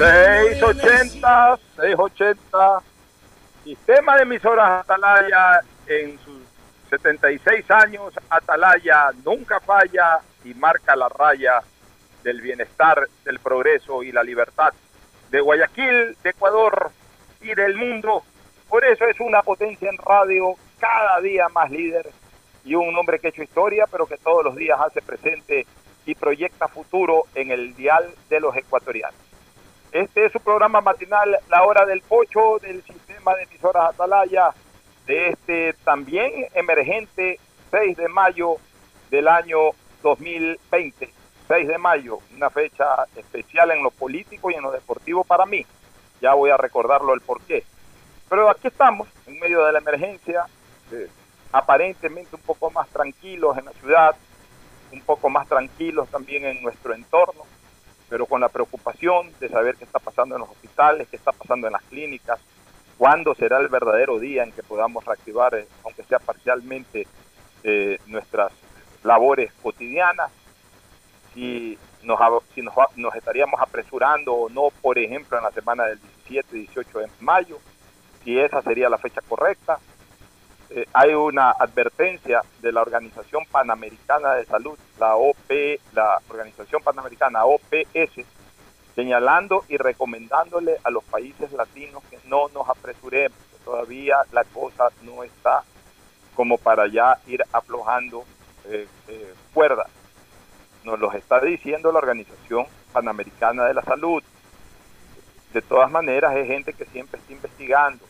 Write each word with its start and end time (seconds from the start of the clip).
680, 0.00 1.58
680. 1.76 2.82
Sistema 3.64 4.16
de 4.16 4.22
emisoras 4.22 4.80
Atalaya 4.80 5.60
en 5.86 6.18
sus 6.20 6.40
76 6.88 7.70
años. 7.70 8.14
Atalaya 8.30 9.10
nunca 9.22 9.60
falla 9.60 10.20
y 10.42 10.54
marca 10.54 10.96
la 10.96 11.10
raya 11.10 11.60
del 12.24 12.40
bienestar, 12.40 13.08
del 13.26 13.40
progreso 13.40 14.02
y 14.02 14.10
la 14.10 14.22
libertad 14.22 14.72
de 15.30 15.40
Guayaquil, 15.42 16.16
de 16.22 16.30
Ecuador 16.30 16.90
y 17.42 17.54
del 17.54 17.76
mundo. 17.76 18.22
Por 18.70 18.86
eso 18.86 19.04
es 19.04 19.20
una 19.20 19.42
potencia 19.42 19.90
en 19.90 19.98
radio, 19.98 20.54
cada 20.78 21.20
día 21.20 21.46
más 21.50 21.70
líder 21.70 22.08
y 22.64 22.74
un 22.74 22.96
hombre 22.96 23.18
que 23.18 23.26
ha 23.26 23.30
hecho 23.30 23.42
historia, 23.42 23.84
pero 23.90 24.06
que 24.06 24.16
todos 24.16 24.46
los 24.46 24.56
días 24.56 24.80
hace 24.80 25.02
presente 25.02 25.66
y 26.06 26.14
proyecta 26.14 26.68
futuro 26.68 27.24
en 27.34 27.50
el 27.50 27.76
dial 27.76 28.14
de 28.30 28.40
los 28.40 28.56
ecuatorianos. 28.56 29.29
Este 29.92 30.24
es 30.24 30.32
su 30.32 30.38
programa 30.38 30.80
matinal, 30.80 31.36
La 31.48 31.64
Hora 31.64 31.84
del 31.84 32.00
Pocho, 32.02 32.60
del 32.60 32.80
sistema 32.84 33.34
de 33.34 33.42
emisoras 33.42 33.90
Atalaya, 33.90 34.54
de 35.04 35.30
este 35.30 35.72
también 35.84 36.46
emergente 36.54 37.40
6 37.72 37.96
de 37.96 38.08
mayo 38.08 38.56
del 39.10 39.26
año 39.26 39.58
2020. 40.04 41.12
6 41.48 41.68
de 41.68 41.78
mayo, 41.78 42.20
una 42.36 42.50
fecha 42.50 43.04
especial 43.16 43.72
en 43.72 43.82
lo 43.82 43.90
político 43.90 44.52
y 44.52 44.54
en 44.54 44.62
lo 44.62 44.70
deportivo 44.70 45.24
para 45.24 45.44
mí. 45.44 45.66
Ya 46.20 46.34
voy 46.34 46.50
a 46.50 46.56
recordarlo 46.56 47.12
el 47.12 47.20
porqué. 47.20 47.64
Pero 48.28 48.48
aquí 48.48 48.68
estamos, 48.68 49.08
en 49.26 49.40
medio 49.40 49.64
de 49.64 49.72
la 49.72 49.80
emergencia, 49.80 50.46
aparentemente 51.50 52.36
un 52.36 52.42
poco 52.42 52.70
más 52.70 52.88
tranquilos 52.90 53.58
en 53.58 53.64
la 53.64 53.72
ciudad, 53.72 54.14
un 54.92 55.00
poco 55.00 55.28
más 55.28 55.48
tranquilos 55.48 56.08
también 56.10 56.44
en 56.44 56.62
nuestro 56.62 56.94
entorno, 56.94 57.42
pero 58.10 58.26
con 58.26 58.40
la 58.40 58.48
preocupación 58.48 59.30
de 59.38 59.48
saber 59.48 59.76
qué 59.76 59.84
está 59.84 60.00
pasando 60.00 60.34
en 60.34 60.40
los 60.40 60.50
hospitales, 60.50 61.08
qué 61.08 61.16
está 61.16 61.30
pasando 61.30 61.68
en 61.68 61.72
las 61.72 61.82
clínicas, 61.84 62.40
cuándo 62.98 63.34
será 63.36 63.58
el 63.58 63.68
verdadero 63.68 64.18
día 64.18 64.42
en 64.42 64.52
que 64.52 64.64
podamos 64.64 65.04
reactivar, 65.04 65.54
eh, 65.54 65.66
aunque 65.84 66.02
sea 66.02 66.18
parcialmente, 66.18 67.06
eh, 67.62 67.98
nuestras 68.06 68.52
labores 69.04 69.52
cotidianas, 69.62 70.30
si, 71.32 71.78
nos, 72.02 72.18
si 72.54 72.62
nos, 72.62 72.74
nos 72.96 73.14
estaríamos 73.14 73.60
apresurando 73.60 74.34
o 74.34 74.48
no, 74.48 74.70
por 74.82 74.98
ejemplo, 74.98 75.38
en 75.38 75.44
la 75.44 75.52
semana 75.52 75.84
del 75.84 76.00
17, 76.00 76.56
18 76.56 76.98
de 76.98 77.10
mayo, 77.20 77.58
si 78.24 78.38
esa 78.38 78.60
sería 78.62 78.88
la 78.88 78.98
fecha 78.98 79.20
correcta, 79.28 79.78
eh, 80.72 80.86
hay 80.92 81.14
una 81.14 81.50
advertencia 81.50 82.42
de 82.62 82.70
la 82.70 82.82
Organización 82.82 83.44
Panamericana 83.50 84.34
de 84.34 84.44
Salud, 84.44 84.78
la 85.00 85.16
OP, 85.16 85.50
la 85.92 86.20
Organización 86.28 86.80
Panamericana 86.80 87.44
OPS, 87.44 88.24
señalando 88.94 89.64
y 89.68 89.78
recomendándole 89.78 90.76
a 90.84 90.90
los 90.90 91.02
países 91.02 91.50
latinos 91.52 92.04
que 92.08 92.20
no 92.26 92.48
nos 92.54 92.68
apresuremos, 92.68 93.36
que 93.50 93.64
todavía 93.64 94.18
la 94.30 94.44
cosa 94.44 94.90
no 95.02 95.24
está 95.24 95.64
como 96.36 96.56
para 96.56 96.86
ya 96.86 97.18
ir 97.26 97.42
aflojando 97.52 98.24
eh, 98.66 98.86
eh, 99.08 99.34
cuerdas. 99.52 99.88
Nos 100.84 101.00
los 101.00 101.12
está 101.14 101.40
diciendo 101.40 101.90
la 101.90 101.98
Organización 101.98 102.66
Panamericana 102.92 103.64
de 103.64 103.74
la 103.74 103.82
Salud. 103.82 104.22
De 105.52 105.62
todas 105.62 105.90
maneras, 105.90 106.36
es 106.36 106.46
gente 106.46 106.72
que 106.74 106.84
siempre 106.86 107.18
está 107.18 107.32
investigando, 107.32 108.04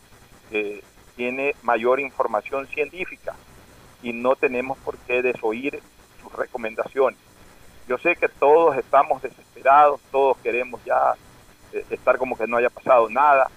tiene 1.20 1.54
mayor 1.64 2.00
información 2.00 2.66
científica 2.68 3.34
y 4.02 4.14
no 4.14 4.36
tenemos 4.36 4.78
por 4.78 4.96
qué 5.00 5.20
desoír 5.20 5.78
sus 6.22 6.32
recomendaciones. 6.32 7.20
Yo 7.86 7.98
sé 7.98 8.16
que 8.16 8.30
todos 8.30 8.74
estamos 8.78 9.20
desesperados, 9.20 10.00
todos 10.10 10.38
queremos 10.38 10.82
ya 10.82 11.12
eh, 11.74 11.84
estar 11.90 12.16
como 12.16 12.38
que 12.38 12.46
no 12.46 12.56
haya 12.56 12.70
pasado 12.70 13.10
nada. 13.10 13.50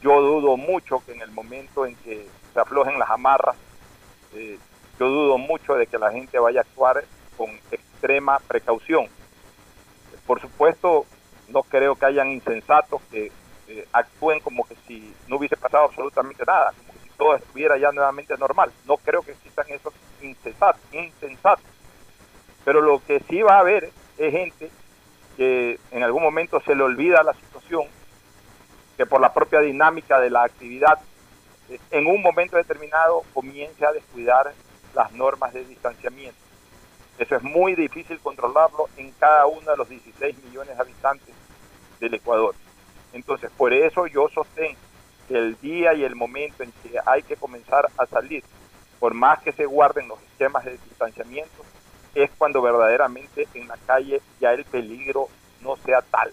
Yo 0.00 0.22
dudo 0.22 0.56
mucho 0.56 1.02
que 1.04 1.12
en 1.12 1.20
el 1.20 1.30
momento 1.32 1.84
en 1.84 1.96
que 1.96 2.26
se 2.54 2.60
aflojen 2.60 2.98
las 2.98 3.10
amarras, 3.10 3.56
eh, 4.32 4.58
yo 4.98 5.10
dudo 5.10 5.36
mucho 5.36 5.74
de 5.74 5.86
que 5.86 5.98
la 5.98 6.10
gente 6.10 6.38
vaya 6.38 6.60
a 6.60 6.62
actuar 6.62 7.04
con 7.36 7.50
extrema 7.70 8.38
precaución. 8.48 9.06
Por 10.26 10.40
supuesto, 10.40 11.04
no 11.48 11.62
creo 11.62 11.94
que 11.94 12.06
hayan 12.06 12.30
insensatos 12.30 13.02
que 13.10 13.30
eh, 13.70 13.86
actúen 13.92 14.40
como 14.40 14.64
que 14.64 14.74
si 14.88 15.14
no 15.28 15.36
hubiese 15.36 15.56
pasado 15.56 15.84
absolutamente 15.84 16.44
nada, 16.44 16.72
como 16.76 16.92
si 17.04 17.08
todo 17.16 17.36
estuviera 17.36 17.78
ya 17.78 17.92
nuevamente 17.92 18.36
normal. 18.36 18.72
No 18.84 18.96
creo 18.96 19.22
que 19.22 19.30
existan 19.30 19.66
esos 19.68 19.94
insensatos, 20.20 20.82
insensatos. 20.90 21.64
Pero 22.64 22.80
lo 22.80 23.00
que 23.06 23.20
sí 23.28 23.42
va 23.42 23.56
a 23.56 23.60
haber 23.60 23.92
es 24.18 24.32
gente 24.32 24.70
que 25.36 25.78
en 25.92 26.02
algún 26.02 26.24
momento 26.24 26.60
se 26.62 26.74
le 26.74 26.82
olvida 26.82 27.22
la 27.22 27.32
situación, 27.34 27.84
que 28.96 29.06
por 29.06 29.20
la 29.20 29.32
propia 29.32 29.60
dinámica 29.60 30.18
de 30.18 30.30
la 30.30 30.42
actividad, 30.42 30.98
eh, 31.68 31.78
en 31.92 32.08
un 32.08 32.20
momento 32.22 32.56
determinado 32.56 33.22
comience 33.32 33.86
a 33.86 33.92
descuidar 33.92 34.52
las 34.94 35.12
normas 35.12 35.52
de 35.52 35.64
distanciamiento. 35.64 36.36
Eso 37.18 37.36
es 37.36 37.42
muy 37.44 37.76
difícil 37.76 38.18
controlarlo 38.18 38.88
en 38.96 39.12
cada 39.12 39.46
uno 39.46 39.70
de 39.70 39.76
los 39.76 39.88
16 39.88 40.42
millones 40.42 40.74
de 40.74 40.82
habitantes 40.82 41.34
del 42.00 42.14
Ecuador. 42.14 42.56
Entonces, 43.12 43.50
por 43.56 43.72
eso 43.72 44.06
yo 44.06 44.28
sostengo 44.28 44.78
que 45.28 45.36
el 45.36 45.58
día 45.60 45.94
y 45.94 46.04
el 46.04 46.16
momento 46.16 46.62
en 46.62 46.72
que 46.72 46.98
hay 47.06 47.22
que 47.22 47.36
comenzar 47.36 47.86
a 47.96 48.06
salir, 48.06 48.42
por 48.98 49.14
más 49.14 49.40
que 49.42 49.52
se 49.52 49.66
guarden 49.66 50.08
los 50.08 50.20
esquemas 50.22 50.64
de 50.64 50.72
distanciamiento, 50.72 51.64
es 52.14 52.30
cuando 52.36 52.60
verdaderamente 52.60 53.48
en 53.54 53.68
la 53.68 53.76
calle 53.86 54.20
ya 54.40 54.52
el 54.52 54.64
peligro 54.64 55.28
no 55.60 55.76
sea 55.76 56.02
tal, 56.02 56.32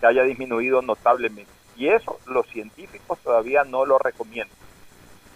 que 0.00 0.06
haya 0.06 0.22
disminuido 0.22 0.82
notablemente. 0.82 1.50
Y 1.76 1.88
eso 1.88 2.18
los 2.26 2.46
científicos 2.48 3.18
todavía 3.20 3.64
no 3.64 3.86
lo 3.86 3.98
recomiendan. 3.98 4.56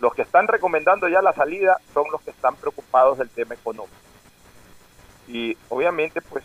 Los 0.00 0.14
que 0.14 0.22
están 0.22 0.46
recomendando 0.48 1.08
ya 1.08 1.22
la 1.22 1.32
salida 1.32 1.78
son 1.94 2.04
los 2.10 2.20
que 2.22 2.30
están 2.30 2.56
preocupados 2.56 3.18
del 3.18 3.30
tema 3.30 3.54
económico. 3.54 3.96
Y 5.28 5.56
obviamente 5.68 6.20
pues 6.20 6.44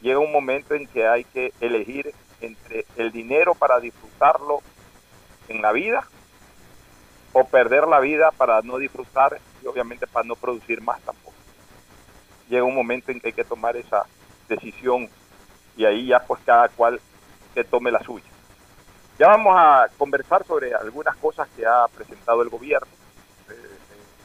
llega 0.00 0.18
un 0.18 0.32
momento 0.32 0.74
en 0.74 0.86
que 0.86 1.06
hay 1.06 1.24
que 1.24 1.52
elegir 1.60 2.14
entre 2.40 2.86
el 2.96 3.12
dinero 3.12 3.54
para 3.54 3.80
disfrutarlo 3.80 4.60
en 5.48 5.62
la 5.62 5.72
vida 5.72 6.06
o 7.32 7.44
perder 7.44 7.86
la 7.86 8.00
vida 8.00 8.30
para 8.30 8.62
no 8.62 8.78
disfrutar 8.78 9.38
y 9.62 9.66
obviamente 9.66 10.06
para 10.06 10.26
no 10.26 10.36
producir 10.36 10.80
más 10.80 11.00
tampoco. 11.02 11.34
Llega 12.48 12.64
un 12.64 12.74
momento 12.74 13.10
en 13.10 13.20
que 13.20 13.28
hay 13.28 13.32
que 13.32 13.44
tomar 13.44 13.76
esa 13.76 14.06
decisión 14.48 15.08
y 15.76 15.84
ahí 15.84 16.06
ya 16.06 16.20
pues 16.20 16.40
cada 16.44 16.68
cual 16.68 17.00
que 17.54 17.64
tome 17.64 17.90
la 17.90 18.02
suya. 18.02 18.30
Ya 19.18 19.28
vamos 19.28 19.54
a 19.56 19.86
conversar 19.96 20.44
sobre 20.46 20.74
algunas 20.74 21.16
cosas 21.16 21.48
que 21.56 21.66
ha 21.66 21.86
presentado 21.88 22.42
el 22.42 22.48
gobierno 22.48 22.88
eh, 23.48 23.78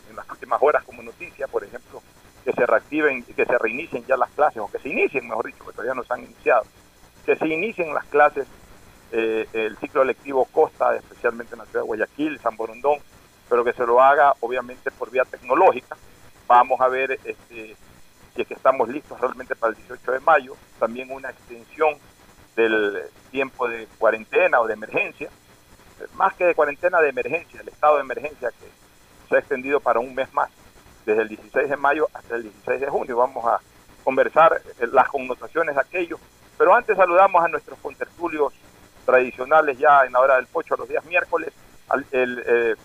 en 0.09 0.15
las 0.15 0.29
últimas 0.29 0.61
horas 0.61 0.83
como 0.83 1.01
noticia, 1.01 1.47
por 1.47 1.63
ejemplo, 1.63 2.01
que 2.43 2.51
se 2.51 2.65
reactiven, 2.65 3.23
que 3.23 3.45
se 3.45 3.57
reinicien 3.57 4.05
ya 4.05 4.17
las 4.17 4.29
clases, 4.31 4.61
o 4.61 4.69
que 4.69 4.79
se 4.79 4.89
inicien, 4.89 5.27
mejor 5.27 5.45
dicho, 5.45 5.65
que 5.65 5.71
todavía 5.71 5.93
no 5.93 6.03
se 6.03 6.13
han 6.13 6.23
iniciado, 6.23 6.63
que 7.25 7.35
se 7.35 7.47
inicien 7.47 7.94
las 7.94 8.06
clases 8.06 8.47
eh, 9.12 9.45
el 9.51 9.77
ciclo 9.77 10.03
electivo 10.03 10.45
Costa, 10.45 10.95
especialmente 10.95 11.53
en 11.53 11.59
la 11.59 11.65
ciudad 11.65 11.81
de 11.81 11.88
Guayaquil, 11.88 12.39
San 12.39 12.56
Borondón, 12.56 13.00
pero 13.50 13.63
que 13.65 13.73
se 13.73 13.85
lo 13.85 14.01
haga 14.01 14.33
obviamente 14.39 14.89
por 14.91 15.12
vía 15.12 15.25
tecnológica. 15.25 15.97
Vamos 16.47 16.79
a 16.79 16.88
ver 16.88 17.19
este, 17.25 17.75
si 18.33 18.41
es 18.41 18.47
que 18.47 18.53
estamos 18.53 18.88
listos 18.88 19.19
realmente 19.19 19.56
para 19.56 19.71
el 19.71 19.77
18 19.77 20.12
de 20.13 20.19
mayo, 20.21 20.56
también 20.79 21.12
una 21.12 21.29
extensión 21.29 21.95
del 22.56 23.01
tiempo 23.31 23.68
de 23.68 23.88
cuarentena 23.97 24.62
o 24.62 24.68
de 24.68 24.73
emergencia, 24.73 25.29
más 26.13 26.33
que 26.35 26.45
de 26.45 26.56
cuarentena 26.56 27.01
de 27.01 27.09
emergencia, 27.09 27.62
el 27.62 27.68
estado 27.68 27.95
de 27.95 28.01
emergencia 28.01 28.50
que 28.51 28.68
se 29.27 29.35
ha 29.35 29.39
extendido 29.39 29.81
para 29.81 30.00
un 30.00 30.15
mes 30.15 30.33
más, 30.33 30.50
desde 31.06 31.23
el 31.23 31.29
16 31.29 31.69
de 31.69 31.77
mayo 31.77 32.07
hasta 32.13 32.35
el 32.35 32.44
16 32.44 32.79
de 32.79 32.88
junio. 32.88 33.18
Vamos 33.18 33.45
a 33.45 33.59
conversar 34.03 34.62
las 34.79 35.09
connotaciones 35.09 35.75
de 35.75 35.81
aquello, 35.81 36.18
pero 36.61 36.75
antes 36.75 36.95
saludamos 36.95 37.43
a 37.43 37.47
nuestros 37.47 37.79
contertulios 37.79 38.53
tradicionales 39.03 39.79
ya 39.79 40.05
en 40.05 40.13
la 40.13 40.19
hora 40.19 40.35
del 40.35 40.45
pocho 40.45 40.75
los 40.75 40.87
días 40.87 41.03
miércoles, 41.05 41.51
al, 41.89 42.05
el 42.11 42.43
eh, 42.45 42.75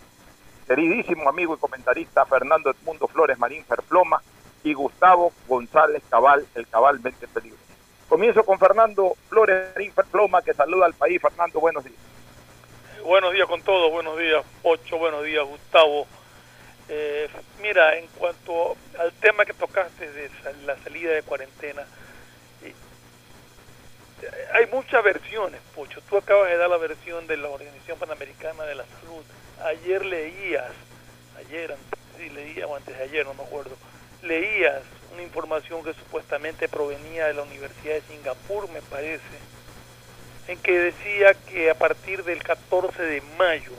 queridísimo 0.66 1.28
amigo 1.28 1.54
y 1.54 1.58
comentarista 1.58 2.24
Fernando 2.24 2.70
Edmundo 2.70 3.06
Flores 3.06 3.38
Marín 3.38 3.62
Ferploma 3.66 4.22
y 4.64 4.72
Gustavo 4.72 5.30
González 5.46 6.02
Cabal, 6.08 6.46
el 6.54 6.66
cabalmente 6.68 7.28
peligroso. 7.28 7.62
Comienzo 8.08 8.44
con 8.44 8.58
Fernando 8.58 9.12
Flores 9.28 9.74
Marín 9.74 9.92
Ferploma, 9.92 10.40
que 10.40 10.54
saluda 10.54 10.86
al 10.86 10.94
país. 10.94 11.20
Fernando, 11.20 11.60
buenos 11.60 11.84
días. 11.84 12.00
Buenos 13.04 13.34
días 13.34 13.46
con 13.46 13.60
todos, 13.60 13.92
buenos 13.92 14.18
días 14.18 14.42
Pocho, 14.62 14.96
buenos 14.96 15.22
días 15.22 15.44
Gustavo. 15.44 16.06
Eh, 16.88 17.28
mira, 17.60 17.98
en 17.98 18.06
cuanto 18.06 18.74
al 18.98 19.12
tema 19.20 19.44
que 19.44 19.52
tocaste 19.52 20.10
de 20.12 20.30
la 20.64 20.78
salida 20.78 21.12
de 21.12 21.22
cuarentena, 21.22 21.84
hay 24.54 24.66
muchas 24.66 25.02
versiones, 25.04 25.60
Pocho. 25.74 26.00
Tú 26.08 26.16
acabas 26.16 26.48
de 26.48 26.56
dar 26.56 26.70
la 26.70 26.78
versión 26.78 27.26
de 27.26 27.36
la 27.36 27.48
Organización 27.48 27.98
Panamericana 27.98 28.64
de 28.64 28.74
la 28.74 28.84
Salud. 29.00 29.22
Ayer 29.64 30.04
leías, 30.04 30.72
ayer, 31.38 31.76
sí, 32.16 32.30
leía 32.30 32.66
o 32.66 32.76
antes 32.76 32.96
de 32.96 33.04
ayer, 33.04 33.26
no 33.26 33.34
me 33.34 33.42
acuerdo, 33.42 33.76
leías 34.22 34.82
una 35.12 35.22
información 35.22 35.84
que 35.84 35.94
supuestamente 35.94 36.68
provenía 36.68 37.26
de 37.26 37.34
la 37.34 37.42
Universidad 37.42 37.94
de 37.94 38.02
Singapur, 38.02 38.68
me 38.70 38.82
parece, 38.82 39.22
en 40.48 40.58
que 40.58 40.78
decía 40.78 41.34
que 41.34 41.70
a 41.70 41.74
partir 41.74 42.24
del 42.24 42.42
14 42.42 43.02
de 43.02 43.20
mayo 43.38 43.72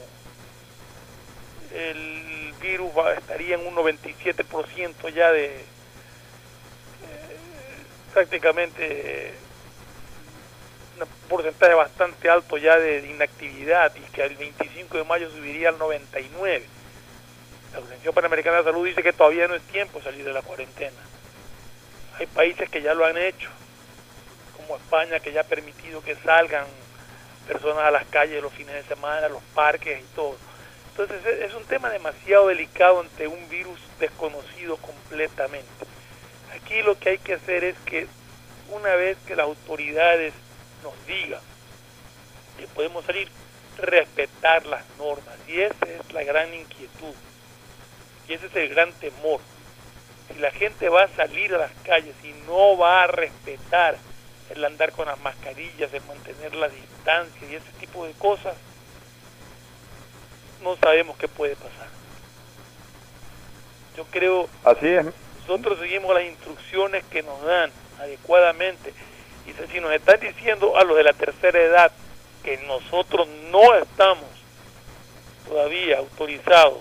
el 1.73 2.53
virus 2.61 2.91
estaría 3.17 3.55
en 3.55 3.67
un 3.67 3.75
97% 3.75 5.13
ya 5.13 5.31
de 5.31 5.45
eh, 5.45 5.61
prácticamente 8.13 9.33
porcentaje 11.27 11.73
bastante 11.73 12.29
alto 12.29 12.57
ya 12.57 12.77
de, 12.77 13.07
inactividad 13.07 13.93
y 13.95 14.01
que 14.11 14.23
el 14.23 14.35
25 14.35 14.97
de 14.97 15.03
mayo 15.03 15.29
subiría 15.29 15.69
al 15.69 15.77
99. 15.77 16.65
La 17.73 17.79
Organización 17.79 18.13
Panamericana 18.13 18.57
de 18.57 18.63
Salud 18.63 18.85
dice 18.85 19.03
que 19.03 19.13
todavía 19.13 19.47
no 19.47 19.55
es 19.55 19.61
tiempo 19.63 20.01
salir 20.01 20.25
de 20.25 20.33
la 20.33 20.41
cuarentena. 20.41 20.97
Hay 22.19 22.25
países 22.27 22.69
que 22.69 22.81
ya 22.81 22.93
lo 22.93 23.05
han 23.05 23.17
hecho, 23.17 23.49
como 24.55 24.77
España, 24.77 25.19
que 25.19 25.31
ya 25.31 25.41
ha 25.41 25.43
permitido 25.43 26.01
que 26.01 26.15
salgan 26.15 26.65
personas 27.47 27.83
a 27.85 27.91
las 27.91 28.05
calles 28.07 28.41
los 28.41 28.53
fines 28.53 28.73
de 28.73 28.83
semana, 28.83 29.29
los 29.29 29.43
parques 29.53 29.99
y 29.99 30.15
todo. 30.15 30.35
Entonces 30.91 31.23
es 31.41 31.53
un 31.53 31.63
tema 31.65 31.89
demasiado 31.89 32.47
delicado 32.47 33.01
ante 33.01 33.27
un 33.27 33.47
virus 33.49 33.79
desconocido 33.99 34.77
completamente. 34.77 35.85
Aquí 36.55 36.81
lo 36.81 36.97
que 36.97 37.09
hay 37.09 37.17
que 37.19 37.35
hacer 37.35 37.63
es 37.63 37.75
que 37.85 38.07
una 38.71 38.95
vez 38.95 39.17
que 39.27 39.35
las 39.35 39.45
autoridades 39.45 40.33
nos 40.83 40.93
diga 41.05 41.39
que 42.57 42.67
podemos 42.67 43.05
salir, 43.05 43.29
respetar 43.77 44.65
las 44.65 44.83
normas. 44.97 45.35
Y 45.47 45.61
esa 45.61 45.85
es 45.85 46.11
la 46.13 46.23
gran 46.23 46.53
inquietud. 46.53 47.13
Y 48.27 48.33
ese 48.33 48.47
es 48.47 48.55
el 48.55 48.69
gran 48.69 48.91
temor. 48.93 49.39
Si 50.27 50.39
la 50.39 50.51
gente 50.51 50.89
va 50.89 51.03
a 51.03 51.07
salir 51.09 51.53
a 51.55 51.59
las 51.59 51.71
calles 51.83 52.15
y 52.23 52.33
no 52.47 52.77
va 52.77 53.03
a 53.03 53.07
respetar 53.07 53.97
el 54.49 54.65
andar 54.65 54.91
con 54.91 55.07
las 55.07 55.19
mascarillas, 55.19 55.93
el 55.93 56.03
mantener 56.03 56.55
la 56.55 56.69
distancia 56.69 57.47
y 57.49 57.55
ese 57.55 57.71
tipo 57.79 58.05
de 58.05 58.13
cosas, 58.13 58.55
no 60.63 60.75
sabemos 60.77 61.17
qué 61.17 61.27
puede 61.27 61.55
pasar. 61.55 61.87
Yo 63.95 64.05
creo 64.05 64.49
Así 64.63 64.87
es. 64.87 65.05
nosotros 65.41 65.79
seguimos 65.79 66.13
las 66.13 66.23
instrucciones 66.23 67.03
que 67.05 67.23
nos 67.23 67.41
dan 67.43 67.71
adecuadamente 67.99 68.93
y 69.47 69.71
si 69.71 69.79
nos 69.79 69.93
están 69.93 70.19
diciendo 70.19 70.77
a 70.77 70.83
los 70.83 70.97
de 70.97 71.03
la 71.03 71.13
tercera 71.13 71.59
edad 71.59 71.91
que 72.43 72.57
nosotros 72.67 73.27
no 73.49 73.75
estamos 73.75 74.25
todavía 75.47 75.99
autorizados 75.99 76.79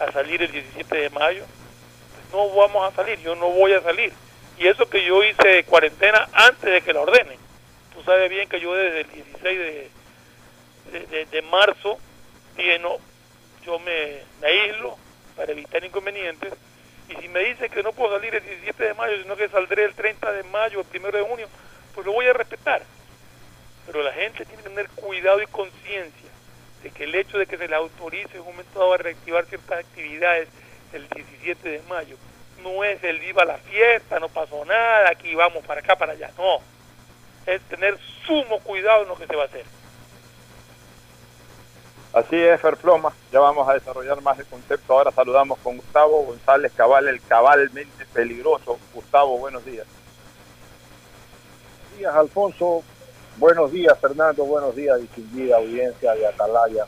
a 0.00 0.10
salir 0.10 0.42
el 0.42 0.50
17 0.50 0.96
de 0.96 1.10
mayo, 1.10 1.44
pues 1.44 2.32
no 2.32 2.54
vamos 2.54 2.92
a 2.92 2.96
salir, 2.96 3.20
yo 3.20 3.36
no 3.36 3.50
voy 3.50 3.72
a 3.72 3.80
salir. 3.80 4.12
Y 4.58 4.66
eso 4.66 4.88
que 4.88 5.04
yo 5.04 5.22
hice 5.22 5.64
cuarentena 5.64 6.28
antes 6.32 6.72
de 6.72 6.82
que 6.82 6.92
la 6.92 7.00
ordenen. 7.00 7.38
Tú 7.94 8.02
sabes 8.02 8.28
bien 8.28 8.48
que 8.48 8.60
yo 8.60 8.74
desde 8.74 9.02
el 9.02 9.10
16 9.10 9.58
de, 9.58 11.26
de, 11.30 11.42
marzo 11.42 11.98
dije, 12.56 12.78
no, 12.78 12.96
yo 13.64 13.78
me, 13.78 14.18
me 14.40 14.48
aíslo 14.48 14.96
para 15.36 15.52
evitar 15.52 15.84
inconvenientes. 15.84 16.52
Y 17.08 17.14
si 17.20 17.28
me 17.28 17.40
dicen 17.40 17.70
que 17.70 17.82
no 17.82 17.92
puedo 17.92 18.16
salir 18.16 18.34
el 18.34 18.42
17 18.42 18.84
de 18.84 18.94
mayo, 18.94 19.22
sino 19.22 19.36
que 19.36 19.48
saldré 19.48 19.84
el 19.84 19.94
30 19.94 20.32
de 20.32 20.42
mayo, 20.44 20.80
el 20.80 21.00
1 21.00 21.10
de 21.12 21.22
junio, 21.22 21.48
pues 21.94 22.06
lo 22.06 22.12
voy 22.12 22.26
a 22.26 22.32
respetar. 22.32 22.82
Pero 23.86 24.02
la 24.02 24.12
gente 24.12 24.44
tiene 24.44 24.62
que 24.62 24.68
tener 24.68 24.88
cuidado 24.90 25.42
y 25.42 25.46
conciencia 25.46 26.30
de 26.82 26.90
que 26.90 27.04
el 27.04 27.14
hecho 27.14 27.38
de 27.38 27.46
que 27.46 27.56
se 27.56 27.68
le 27.68 27.76
autorice 27.76 28.34
en 28.34 28.40
un 28.40 28.46
momento 28.46 28.78
dado 28.78 28.94
a 28.94 28.96
reactivar 28.96 29.46
ciertas 29.46 29.80
actividades 29.80 30.48
el 30.92 31.08
17 31.08 31.68
de 31.68 31.82
mayo 31.88 32.16
no 32.62 32.84
es 32.84 33.02
el 33.02 33.18
viva 33.18 33.44
la 33.44 33.58
fiesta, 33.58 34.20
no 34.20 34.28
pasó 34.28 34.64
nada, 34.64 35.10
aquí 35.10 35.34
vamos 35.34 35.64
para 35.64 35.80
acá, 35.80 35.96
para 35.96 36.12
allá. 36.12 36.30
No, 36.38 36.60
es 37.46 37.60
tener 37.62 37.98
sumo 38.24 38.60
cuidado 38.60 39.02
en 39.02 39.08
lo 39.08 39.16
que 39.16 39.26
se 39.26 39.34
va 39.34 39.42
a 39.42 39.46
hacer. 39.46 39.64
Así 42.12 42.36
es, 42.36 42.60
Ferploma. 42.60 43.12
Ya 43.32 43.40
vamos 43.40 43.68
a 43.68 43.74
desarrollar 43.74 44.20
más 44.20 44.38
el 44.38 44.46
concepto. 44.46 44.92
Ahora 44.92 45.10
saludamos 45.10 45.58
con 45.60 45.76
Gustavo 45.78 46.24
González 46.24 46.70
Cabal, 46.76 47.08
el 47.08 47.22
cabalmente 47.22 48.06
peligroso. 48.12 48.78
Gustavo, 48.92 49.38
buenos 49.38 49.64
días 49.64 49.86
días, 51.96 52.14
Alfonso. 52.14 52.82
Buenos 53.38 53.72
días, 53.72 53.98
Fernando. 53.98 54.44
Buenos 54.44 54.74
días, 54.74 55.00
distinguida 55.00 55.56
audiencia 55.56 56.12
de 56.14 56.26
Atalaya. 56.26 56.84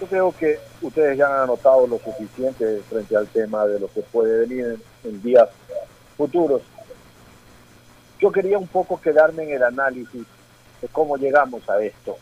Yo 0.00 0.06
creo 0.06 0.34
que 0.36 0.58
ustedes 0.82 1.16
ya 1.16 1.26
han 1.26 1.42
anotado 1.42 1.86
lo 1.86 1.98
suficiente 1.98 2.80
frente 2.88 3.16
al 3.16 3.28
tema 3.28 3.66
de 3.66 3.78
lo 3.78 3.88
que 3.88 4.00
puede 4.02 4.46
venir 4.46 4.78
en, 5.04 5.22
días 5.22 5.48
futuros. 6.16 6.62
Yo 8.20 8.32
quería 8.32 8.58
un 8.58 8.66
poco 8.66 9.00
quedarme 9.00 9.44
en 9.44 9.52
el 9.52 9.62
análisis 9.62 10.26
de 10.80 10.88
cómo 10.88 11.16
llegamos 11.16 11.68
a 11.68 11.82
esto. 11.82 12.16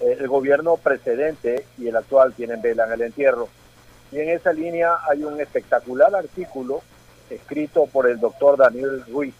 Eh, 0.00 0.16
el 0.20 0.28
gobierno 0.28 0.76
precedente 0.76 1.66
y 1.78 1.88
el 1.88 1.96
actual 1.96 2.32
tienen 2.34 2.62
vela 2.62 2.86
en 2.86 2.92
el 2.92 3.02
entierro. 3.02 3.48
Y 4.10 4.20
en 4.20 4.30
esa 4.30 4.52
línea 4.52 4.98
hay 5.08 5.24
un 5.24 5.40
espectacular 5.40 6.14
artículo 6.14 6.82
escrito 7.30 7.86
por 7.86 8.08
el 8.08 8.20
doctor 8.20 8.56
Daniel 8.56 9.04
Ruiz 9.06 9.34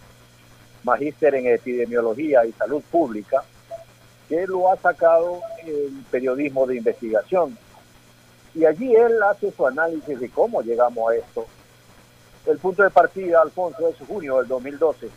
magíster 0.84 1.34
en 1.34 1.46
epidemiología 1.46 2.44
y 2.44 2.52
salud 2.52 2.82
pública, 2.90 3.42
que 4.28 4.46
lo 4.46 4.70
ha 4.70 4.76
sacado 4.76 5.40
el 5.66 6.04
periodismo 6.10 6.66
de 6.66 6.76
investigación. 6.76 7.56
Y 8.54 8.64
allí 8.64 8.94
él 8.94 9.22
hace 9.22 9.50
su 9.52 9.66
análisis 9.66 10.18
de 10.18 10.28
cómo 10.28 10.62
llegamos 10.62 11.10
a 11.10 11.16
esto. 11.16 11.46
El 12.46 12.58
punto 12.58 12.82
de 12.82 12.90
partida, 12.90 13.40
Alfonso, 13.40 13.88
es 13.88 13.96
junio 14.06 14.38
del 14.38 14.48
2012, 14.48 15.08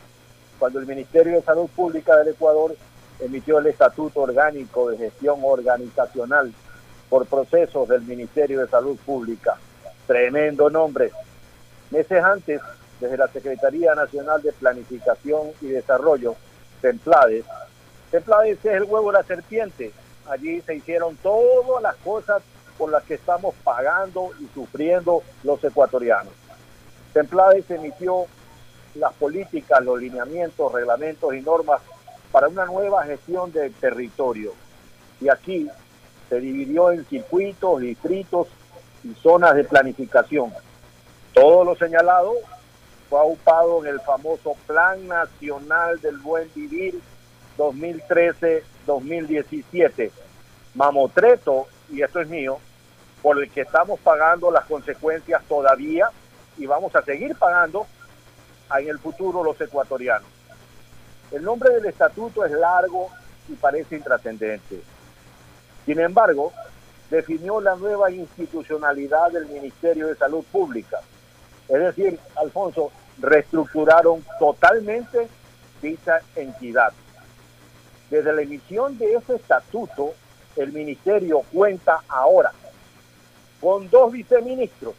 cuando 0.60 0.80
el 0.80 0.86
Ministerio 0.86 1.34
de 1.34 1.42
Salud 1.42 1.68
Pública 1.76 2.16
del 2.18 2.30
Ecuador 2.30 2.76
emitió 3.20 3.60
el 3.60 3.68
Estatuto 3.68 4.22
Orgánico 4.22 4.90
de 4.90 4.98
Gestión 4.98 5.40
Organizacional 5.44 6.54
por 7.10 7.26
procesos 7.26 7.88
del 7.88 8.02
Ministerio 8.02 8.62
de 8.62 8.68
Salud 8.68 8.98
Pública. 9.06 9.58
Tremendo 10.06 10.70
nombre. 10.70 11.12
Meses 11.92 12.24
antes, 12.24 12.62
desde 13.06 13.18
la 13.18 13.28
Secretaría 13.28 13.94
Nacional 13.94 14.42
de 14.42 14.52
Planificación 14.52 15.52
y 15.62 15.68
Desarrollo, 15.68 16.36
Templades. 16.82 17.46
Templades 18.10 18.58
es 18.64 18.66
el 18.66 18.84
huevo 18.84 19.12
de 19.12 19.20
la 19.20 19.24
serpiente. 19.24 19.92
Allí 20.28 20.62
se 20.62 20.76
hicieron 20.76 21.16
todas 21.18 21.84
las 21.84 21.96
cosas 21.98 22.42
por 22.78 22.92
las 22.92 23.04
que 23.04 23.14
estamos 23.14 23.54
pagando 23.64 24.32
y 24.40 24.48
sufriendo 24.54 25.22
los 25.44 25.64
ecuatorianos. 25.64 26.34
Templades 27.14 27.70
emitió 27.70 28.26
las 28.96 29.14
políticas, 29.14 29.84
los 29.84 30.00
lineamientos, 30.00 30.72
reglamentos 30.72 31.34
y 31.36 31.42
normas 31.42 31.82
para 32.32 32.48
una 32.48 32.66
nueva 32.66 33.06
gestión 33.06 33.52
del 33.52 33.72
territorio. 33.74 34.54
Y 35.22 35.30
aquí 35.30 35.70
se 36.28 36.40
dividió 36.40 36.92
en 36.92 37.06
circuitos, 37.06 37.82
distritos 37.82 38.48
y 39.04 39.14
zonas 39.22 39.54
de 39.54 39.64
planificación. 39.64 40.52
Todo 41.34 41.64
lo 41.64 41.76
señalado 41.76 42.34
fue 43.10 43.20
aupado 43.20 43.84
en 43.86 43.94
el 43.94 44.00
famoso 44.02 44.56
Plan 44.66 45.08
Nacional 45.08 46.02
del 46.02 46.18
Buen 46.18 46.50
Vivir 46.54 47.00
2013-2017. 47.58 50.12
Mamotreto, 50.74 51.68
y 51.90 52.02
esto 52.02 52.20
es 52.20 52.28
mío, 52.28 52.58
por 53.22 53.42
el 53.42 53.50
que 53.50 53.62
estamos 53.62 53.98
pagando 54.00 54.52
las 54.52 54.66
consecuencias 54.66 55.42
todavía 55.48 56.10
y 56.58 56.66
vamos 56.66 56.94
a 56.96 57.02
seguir 57.02 57.36
pagando 57.36 57.88
en 58.78 58.90
el 58.90 59.00
futuro 59.00 59.44
los 59.44 59.60
ecuatorianos. 59.60 60.30
El 61.32 61.44
nombre 61.44 61.72
del 61.72 61.86
estatuto 61.86 62.46
es 62.46 62.52
largo 62.52 63.10
y 63.48 63.54
parece 63.54 63.96
intrascendente. 63.96 64.82
Sin 65.86 66.00
embargo, 66.00 66.52
definió 67.10 67.62
la 67.62 67.76
nueva 67.76 68.12
institucionalidad 68.12 69.32
del 69.32 69.48
Ministerio 69.48 70.08
de 70.08 70.16
Salud 70.16 70.44
Pública. 70.52 71.00
Es 71.68 71.80
decir, 71.80 72.20
Alfonso, 72.36 72.92
reestructuraron 73.20 74.24
totalmente 74.40 75.28
dicha 75.82 76.20
entidad. 76.36 76.94
Desde 78.10 78.34
la 78.34 78.42
emisión 78.42 78.98
de 78.98 79.16
ese 79.16 79.36
estatuto, 79.36 80.14
el 80.56 80.72
ministerio 80.72 81.42
cuenta 81.52 82.02
ahora 82.08 82.52
con 83.60 83.90
dos 83.90 84.12
viceministros, 84.12 84.94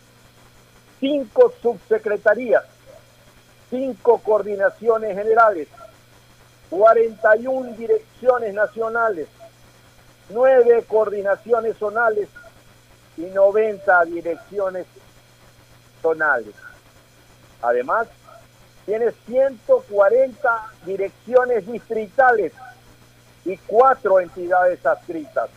cinco 0.98 1.52
subsecretarías, 1.62 2.64
cinco 3.70 4.18
coordinaciones 4.18 5.16
generales, 5.16 5.68
41 6.70 7.74
direcciones 7.76 8.54
nacionales, 8.54 9.28
nueve 10.30 10.84
coordinaciones 10.88 11.76
zonales 11.76 12.28
y 13.16 13.22
90 13.22 14.04
direcciones 14.06 14.86
Además, 17.62 18.08
tiene 18.84 19.12
140 19.26 20.72
direcciones 20.84 21.66
distritales 21.66 22.52
y 23.44 23.56
cuatro 23.58 24.20
entidades 24.20 24.84
adscritas, 24.84 25.50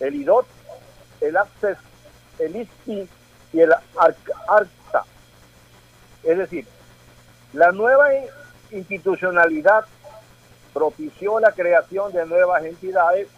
el 0.00 0.14
IDOT, 0.14 0.46
el 1.20 1.36
ACCES, 1.36 1.78
el 2.38 2.56
ISPI 2.56 3.08
y 3.52 3.60
el 3.60 3.74
ARCSA. 3.96 5.04
Es 6.22 6.38
decir, 6.38 6.66
la 7.52 7.72
nueva 7.72 8.08
institucionalidad 8.70 9.84
propició 10.74 11.40
la 11.40 11.52
creación 11.52 12.12
de 12.12 12.26
nuevas 12.26 12.64
entidades 12.64 13.28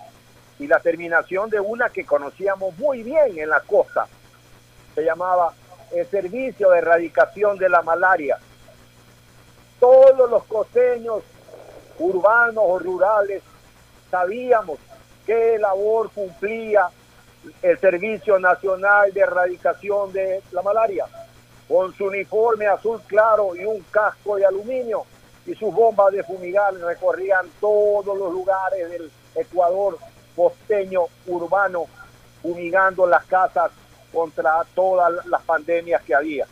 y 0.58 0.66
la 0.66 0.80
terminación 0.80 1.50
de 1.50 1.60
una 1.60 1.88
que 1.88 2.04
conocíamos 2.04 2.76
muy 2.78 3.02
bien 3.02 3.38
en 3.38 3.48
la 3.48 3.60
costa. 3.60 4.06
Se 4.94 5.04
llamaba 5.04 5.54
el 5.92 6.06
Servicio 6.06 6.70
de 6.70 6.78
Erradicación 6.78 7.58
de 7.58 7.68
la 7.68 7.82
Malaria. 7.82 8.38
Todos 9.80 10.28
los 10.30 10.44
costeños, 10.44 11.22
urbanos 11.98 12.64
o 12.66 12.78
rurales, 12.78 13.42
sabíamos 14.10 14.78
qué 15.26 15.58
labor 15.58 16.10
cumplía 16.10 16.88
el 17.62 17.78
Servicio 17.78 18.38
Nacional 18.38 19.12
de 19.12 19.20
Erradicación 19.20 20.12
de 20.12 20.42
la 20.52 20.62
Malaria, 20.62 21.06
con 21.68 21.94
su 21.94 22.06
uniforme 22.06 22.66
azul 22.66 23.00
claro 23.06 23.54
y 23.54 23.64
un 23.64 23.80
casco 23.90 24.36
de 24.36 24.46
aluminio 24.46 25.04
y 25.46 25.54
sus 25.54 25.72
bombas 25.72 26.12
de 26.12 26.22
fumigar 26.22 26.74
recorrían 26.74 27.46
todos 27.60 28.16
los 28.18 28.32
lugares 28.32 28.90
del 28.90 29.10
Ecuador 29.34 29.98
costeño 30.36 31.06
urbano, 31.26 31.86
fumigando 32.42 33.06
las 33.06 33.24
casas 33.24 33.70
contra 34.12 34.64
todas 34.74 35.24
las 35.26 35.42
pandemias 35.42 36.02
que 36.02 36.14
había. 36.14 36.46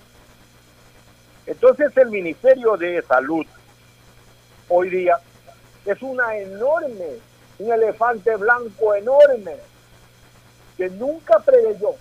Entonces 1.47 1.97
el 1.97 2.11
Ministerio 2.11 2.77
de 2.77 3.03
Salud 3.03 3.47
hoy 4.69 4.91
día 4.91 5.19
es 5.85 6.03
una 6.03 6.37
enorme, 6.37 7.19
un 7.59 7.73
elefante 7.73 8.35
blanco 8.37 8.95
enorme 8.95 9.57
que 10.77 10.91
nunca 10.91 11.39
preveyó 11.39 11.95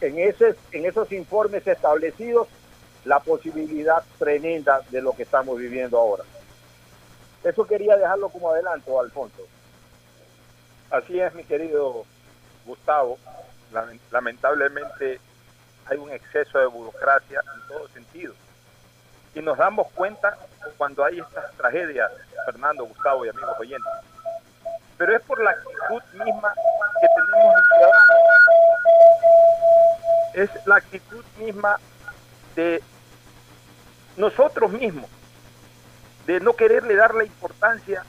en, 0.00 0.18
en 0.18 0.86
esos 0.86 1.12
informes 1.12 1.66
establecidos 1.66 2.48
la 3.04 3.18
posibilidad 3.20 4.02
tremenda 4.18 4.80
de 4.90 5.02
lo 5.02 5.12
que 5.12 5.24
estamos 5.24 5.58
viviendo 5.58 5.98
ahora. 5.98 6.24
Eso 7.42 7.66
quería 7.66 7.96
dejarlo 7.96 8.28
como 8.28 8.50
adelanto, 8.50 9.00
Alfonso. 9.00 9.42
Así 10.90 11.18
es, 11.18 11.34
mi 11.34 11.44
querido 11.44 12.04
Gustavo. 12.66 13.18
Lamentablemente 14.10 15.20
hay 15.86 15.98
un 15.98 16.10
exceso 16.10 16.58
de 16.58 16.66
burocracia 16.66 17.42
en 17.54 17.68
todo 17.68 17.88
sentido. 17.88 18.34
Y 19.34 19.40
nos 19.40 19.58
damos 19.58 19.90
cuenta 19.92 20.36
cuando 20.76 21.04
hay 21.04 21.20
estas 21.20 21.52
tragedias, 21.52 22.10
Fernando, 22.44 22.84
Gustavo 22.84 23.24
y 23.24 23.28
amigos 23.28 23.56
oyentes. 23.58 23.92
Pero 24.98 25.16
es 25.16 25.22
por 25.22 25.42
la 25.42 25.50
actitud 25.50 26.02
misma 26.24 26.52
que 27.00 27.06
tenemos 27.08 27.54
los 27.54 27.66
ciudadanos. 27.68 28.16
Es 30.34 30.66
la 30.66 30.76
actitud 30.76 31.24
misma 31.38 31.78
de 32.54 32.82
nosotros 34.16 34.70
mismos, 34.72 35.08
de 36.26 36.40
no 36.40 36.54
quererle 36.54 36.94
dar 36.94 37.14
la 37.14 37.24
importancia 37.24 38.04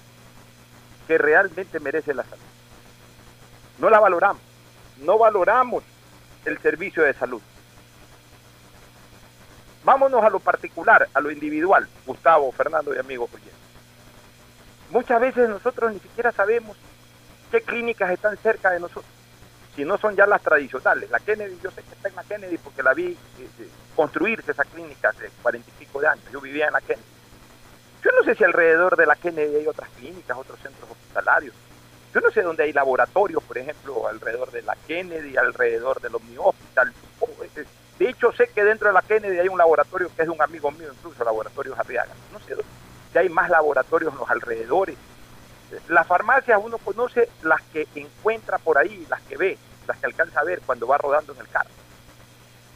que 1.08 1.18
realmente 1.18 1.80
merece 1.80 2.14
la 2.14 2.24
salud. 2.24 2.44
No 3.80 3.90
la 3.90 4.00
valoramos, 4.00 4.42
no 5.02 5.18
valoramos 5.18 5.84
el 6.46 6.58
servicio 6.60 7.04
de 7.04 7.14
salud. 7.14 7.42
Vámonos 9.84 10.24
a 10.24 10.30
lo 10.30 10.40
particular, 10.40 11.08
a 11.14 11.20
lo 11.20 11.32
individual, 11.32 11.88
Gustavo, 12.06 12.52
Fernando 12.52 12.94
y 12.94 13.00
amigos 13.00 13.30
oyentes. 13.34 13.54
Muchas 14.92 15.20
veces 15.20 15.50
nosotros 15.50 15.94
ni 15.94 16.00
siquiera 16.00 16.32
sabemos 16.32 16.78
qué 17.50 17.62
clínicas 17.62 18.12
están 18.12 18.38
cerca 18.38 18.72
de 18.72 18.80
nosotros 18.80 19.22
si 19.76 19.86
no 19.86 19.98
son 19.98 20.16
ya 20.16 20.26
las 20.26 20.42
tradicionales. 20.42 21.10
La 21.10 21.20
Kennedy, 21.20 21.58
yo 21.64 21.72
sé 21.72 21.82
que 21.84 21.94
está 21.94 22.10
en 22.10 22.16
la 22.16 22.24
Kennedy 22.24 22.58
porque 22.58 22.84
la 22.84 22.94
vi 22.94 23.06
eh, 23.06 23.50
eh, 23.60 23.70
construirse 23.96 24.52
esa 24.52 24.66
clínica 24.66 25.10
hace 25.10 25.30
cuarenta 25.42 25.70
y 25.70 25.86
pico 25.86 26.02
de 26.02 26.08
años. 26.08 26.26
Yo 26.32 26.42
vivía 26.42 26.68
en 26.68 26.74
la 26.74 26.82
Kennedy. 26.82 27.06
Yo 28.04 28.12
no 28.12 28.24
sé 28.24 28.36
si 28.36 28.44
alrededor 28.44 28.98
de 28.98 29.06
la 29.06 29.16
Kennedy 29.16 29.56
hay 29.58 29.68
otras 29.68 29.90
clínicas, 29.92 30.38
otros 30.38 30.60
centros 30.60 30.90
hospitalarios. 30.90 31.56
Yo 32.14 32.20
no 32.22 32.32
sé 32.32 32.42
dónde 32.42 32.64
hay 32.64 32.74
laboratorios, 32.74 33.42
por 33.44 33.58
ejemplo, 33.58 34.08
alrededor 34.08 34.52
de 34.52 34.62
la 34.64 34.76
Kennedy, 34.88 35.38
alrededor 35.38 36.02
del 36.02 36.16
Omni 36.16 36.36
Hospital. 36.38 36.94
De 37.98 38.10
hecho, 38.10 38.32
sé 38.34 38.48
que 38.48 38.64
dentro 38.64 38.88
de 38.88 38.94
la 38.94 39.02
Kennedy 39.02 39.40
hay 39.40 39.48
un 39.48 39.58
laboratorio 39.58 40.10
que 40.16 40.24
es 40.24 40.28
de 40.28 40.34
un 40.34 40.42
amigo 40.42 40.72
mío, 40.72 40.90
incluso 40.92 41.24
Laboratorio 41.24 41.76
Arriaga. 41.78 42.14
No 42.34 42.40
sé 42.40 42.56
si 43.12 43.18
hay 43.18 43.30
más 43.30 43.50
laboratorios 43.50 44.12
en 44.12 44.20
los 44.20 44.30
alrededores 44.30 44.98
las 45.88 46.08
farmacias 46.08 46.60
uno 46.62 46.78
conoce 46.78 47.30
las 47.44 47.62
que 47.74 47.88
encuentra 47.96 48.58
por 48.58 48.78
ahí, 48.78 49.06
las 49.10 49.22
que 49.22 49.38
ve, 49.38 49.58
las 49.88 49.98
que 49.98 50.06
alcanza 50.06 50.40
a 50.40 50.44
ver 50.44 50.62
cuando 50.66 50.88
va 50.88 50.98
rodando 50.98 51.34
en 51.34 51.40
el 51.40 51.48
carro. 51.48 51.70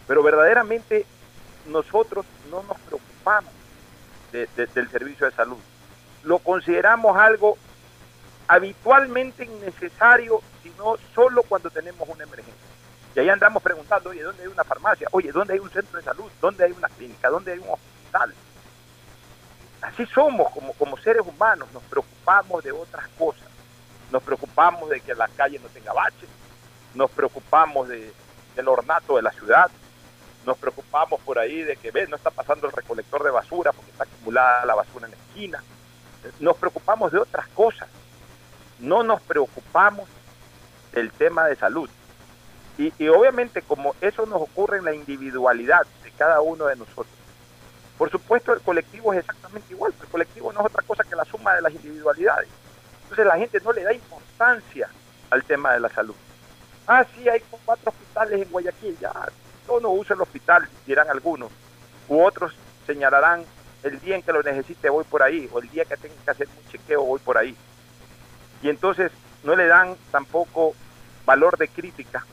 Pero 0.08 0.24
verdaderamente 0.24 1.06
nosotros 1.68 2.25
no 2.50 2.63
nos 2.63 2.80
preocupamos 2.80 3.51
del 4.32 4.89
servicio 4.89 5.25
de 5.25 5.32
salud. 5.34 5.58
Lo 6.24 6.39
consideramos 6.39 7.18
algo 7.18 7.58
habitualmente 8.48 9.46
innecesario, 9.46 10.42
sino 10.64 10.98
solo 11.14 11.44
cuando 11.44 11.70
tenemos 11.70 12.08
una 12.08 12.24
emergencia. 12.24 12.54
Y 13.16 13.20
ahí 13.20 13.30
andamos 13.30 13.64
preguntando, 13.64 14.10
oye, 14.10 14.24
¿dónde 14.24 14.44
hay 14.44 14.50
una 14.50 14.64
farmacia? 14.64 15.08
Oye, 15.12 15.32
¿dónde 15.32 15.54
hay 15.54 15.60
un 15.60 15.70
centro 15.70 15.98
de 15.98 16.04
salud? 16.04 16.30
¿Dónde 16.42 16.66
hay 16.66 16.72
una 16.72 16.90
clínica? 16.90 17.30
¿Dónde 17.30 17.54
hay 17.54 17.60
un 17.60 17.70
hospital? 17.70 18.34
así 19.86 20.06
somos 20.08 20.52
como, 20.52 20.74
como 20.74 20.98
seres 20.98 21.24
humanos, 21.25 21.72
nos 21.72 21.84
preocupamos 21.84 22.64
de 22.64 22.72
otras 22.72 23.08
cosas. 23.18 23.48
Nos 24.12 24.24
preocupamos 24.24 24.90
de 24.90 25.02
que 25.02 25.14
la 25.16 25.28
calle 25.28 25.60
no 25.60 25.68
tenga 25.70 25.94
baches, 25.94 26.30
nos 26.94 27.10
preocupamos 27.12 27.88
de, 27.88 28.14
del 28.56 28.68
ornato 28.68 29.16
de 29.16 29.22
la 29.22 29.32
ciudad, 29.32 29.70
nos 30.46 30.58
preocupamos 30.58 31.20
por 31.22 31.40
ahí 31.40 31.64
de 31.64 31.75
que 31.75 31.92
¿ves? 31.92 32.08
no 32.08 32.16
está 32.16 32.30
pasando 32.30 32.68
el 32.68 32.74
recolector 32.74 33.24
de 33.24 33.32
basura 33.32 33.72
porque 33.74 33.92
está 33.92 34.04
acumulada 34.04 34.66
la 34.66 34.75
basura 34.75 35.06
en 35.06 35.12
la 35.12 35.18
esquina. 35.18 35.64
Nos 36.40 36.56
preocupamos 36.58 37.12
de 37.12 37.20
otras 37.20 37.48
cosas. 37.50 37.90
No 38.79 39.03
nos 39.03 39.22
preocupamos 39.22 40.08
del 40.91 41.12
tema 41.12 41.46
de 41.46 41.55
salud. 41.55 41.89
Y, 42.77 42.94
y 42.98 43.08
obviamente 43.08 43.62
como 43.62 43.96
eso 44.01 44.25
nos 44.25 44.41
ocurre 44.41 44.79
en 44.79 44.86
la 44.86 44.94
individualidad 44.94 45.86
de 46.03 46.12
cada 46.12 46.41
uno 46.41 46.65
de 46.65 46.75
nosotros, 46.75 47.08
por 47.98 48.12
supuesto, 48.12 48.53
el 48.53 48.62
colectivo 48.62 49.13
es 49.13 49.20
exactamente 49.20 49.74
igual, 49.74 49.94
el 50.01 50.08
colectivo 50.08 50.51
no 50.51 50.60
es 50.60 50.65
otra 50.65 50.84
cosa 50.84 51.03
que 51.03 51.15
la 51.15 51.24
suma 51.24 51.53
de 51.55 51.62
las 51.62 51.74
individualidades. 51.74 52.50
Entonces 53.03 53.25
la 53.25 53.38
gente 53.38 53.60
no 53.63 53.72
le 53.72 53.84
da 53.84 53.94
importancia 53.94 54.89
al 55.29 55.44
tema 55.44 55.74
de 55.74 55.79
la 55.79 55.89
salud. 55.89 56.15
Ah, 56.88 57.05
sí, 57.15 57.27
hay 57.29 57.41
cuatro 57.65 57.91
hospitales 57.91 58.41
en 58.41 58.51
Guayaquil, 58.51 58.98
ya, 59.00 59.13
yo 59.67 59.79
no 59.79 59.89
uso 59.89 60.13
el 60.13 60.22
hospital, 60.22 60.67
dirán 60.86 61.10
algunos, 61.10 61.51
u 62.08 62.22
otros 62.22 62.53
señalarán 62.86 63.44
el 63.84 64.00
día 64.01 64.15
en 64.15 64.22
que 64.22 64.32
lo 64.32 64.44
necesite 64.44 64.89
voy 64.89 65.03
por 65.03 65.24
ahí, 65.24 65.50
o 65.51 65.60
el 65.60 65.70
día 65.70 65.86
que 65.86 65.98
tenga 65.98 66.15
que 66.24 66.32
hacer 66.32 66.48
un 66.48 66.72
chequeo 66.72 67.03
voy 67.03 67.20
por 67.20 67.38
ahí. 67.38 67.55
Y 68.65 68.69
entonces 68.69 69.12
no 69.43 69.55
le 69.55 69.67
dan 69.67 69.95
tampoco 70.12 70.74
valor 71.24 71.55
de 71.55 71.67
crítica 71.67 72.25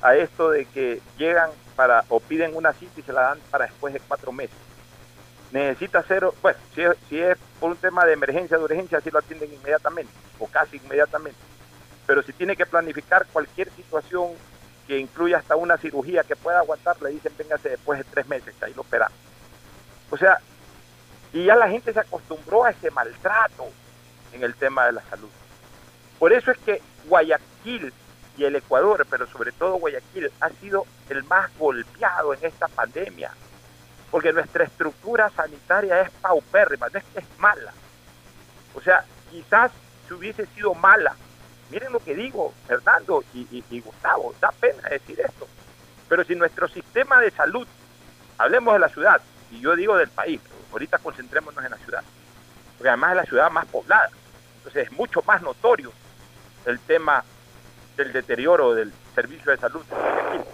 a 0.00 0.16
esto 0.16 0.48
de 0.48 0.64
que 0.64 1.02
llegan 1.18 1.50
para 1.76 2.02
o 2.08 2.18
piden 2.18 2.56
una 2.56 2.72
cita 2.72 2.98
y 2.98 3.02
se 3.02 3.12
la 3.12 3.20
dan 3.20 3.38
para 3.50 3.66
después 3.66 3.92
de 3.92 4.00
cuatro 4.00 4.32
meses. 4.32 4.56
necesita 5.52 5.98
hacer, 5.98 6.26
bueno, 6.40 6.58
si 6.72 7.20
es, 7.20 7.36
por 7.60 7.72
un 7.72 7.76
tema 7.76 8.06
de 8.06 8.14
emergencia, 8.14 8.56
de 8.56 8.64
urgencia, 8.64 9.02
sí 9.02 9.10
lo 9.10 9.18
atienden 9.18 9.52
inmediatamente 9.52 10.10
o 10.38 10.46
casi 10.46 10.78
inmediatamente. 10.78 11.38
Pero 12.06 12.22
si 12.22 12.32
tiene 12.32 12.56
que 12.56 12.64
planificar 12.64 13.26
cualquier 13.26 13.70
situación 13.72 14.30
que 14.86 14.98
incluya 14.98 15.36
hasta 15.36 15.56
una 15.56 15.76
cirugía 15.76 16.24
que 16.24 16.36
pueda 16.36 16.60
aguantar, 16.60 16.96
le 17.02 17.10
dicen 17.10 17.34
véngase 17.36 17.68
después 17.68 17.98
de 17.98 18.04
tres 18.04 18.26
meses, 18.28 18.54
ahí 18.62 18.72
lo 18.72 18.80
esperan. 18.80 19.10
O 20.10 20.16
sea, 20.16 20.38
y 21.34 21.44
ya 21.44 21.54
la 21.54 21.68
gente 21.68 21.92
se 21.92 22.00
acostumbró 22.00 22.64
a 22.64 22.70
ese 22.70 22.90
maltrato 22.90 23.66
en 24.32 24.42
el 24.42 24.54
tema 24.54 24.86
de 24.86 24.92
la 24.92 25.02
salud. 25.10 25.28
Por 26.18 26.32
eso 26.32 26.50
es 26.50 26.58
que 26.58 26.82
Guayaquil 27.06 27.92
y 28.36 28.44
el 28.44 28.56
Ecuador, 28.56 29.06
pero 29.08 29.26
sobre 29.26 29.52
todo 29.52 29.78
Guayaquil, 29.78 30.30
ha 30.40 30.50
sido 30.50 30.86
el 31.08 31.24
más 31.24 31.50
golpeado 31.58 32.34
en 32.34 32.44
esta 32.44 32.68
pandemia, 32.68 33.30
porque 34.10 34.32
nuestra 34.32 34.64
estructura 34.64 35.30
sanitaria 35.30 36.02
es 36.02 36.10
paupérrima, 36.10 36.88
no 36.88 36.98
es 36.98 37.04
que 37.04 37.20
es 37.20 37.26
mala. 37.38 37.72
O 38.74 38.80
sea, 38.80 39.04
quizás 39.30 39.72
si 40.06 40.14
hubiese 40.14 40.46
sido 40.46 40.74
mala, 40.74 41.14
miren 41.70 41.92
lo 41.92 42.00
que 42.00 42.14
digo, 42.14 42.52
Fernando 42.66 43.24
y, 43.34 43.64
y 43.70 43.80
Gustavo, 43.80 44.34
da 44.40 44.52
pena 44.52 44.88
decir 44.88 45.20
esto, 45.20 45.46
pero 46.08 46.24
si 46.24 46.34
nuestro 46.34 46.68
sistema 46.68 47.20
de 47.20 47.30
salud, 47.30 47.66
hablemos 48.38 48.74
de 48.74 48.80
la 48.80 48.88
ciudad, 48.88 49.20
y 49.50 49.60
yo 49.60 49.74
digo 49.76 49.96
del 49.96 50.08
país, 50.08 50.40
ahorita 50.72 50.98
concentrémonos 50.98 51.64
en 51.64 51.70
la 51.70 51.78
ciudad, 51.78 52.02
porque 52.76 52.88
además 52.88 53.10
es 53.10 53.16
la 53.16 53.24
ciudad 53.24 53.50
más 53.50 53.66
poblada, 53.66 54.10
entonces 54.58 54.88
es 54.88 54.92
mucho 54.92 55.22
más 55.26 55.42
notorio 55.42 55.92
el 56.66 56.78
tema 56.80 57.24
del 57.96 58.12
deterioro 58.12 58.74
del 58.74 58.92
servicio 59.14 59.52
de 59.52 59.58
salud 59.58 59.82
en 59.90 59.98
Guayaquil. 59.98 60.44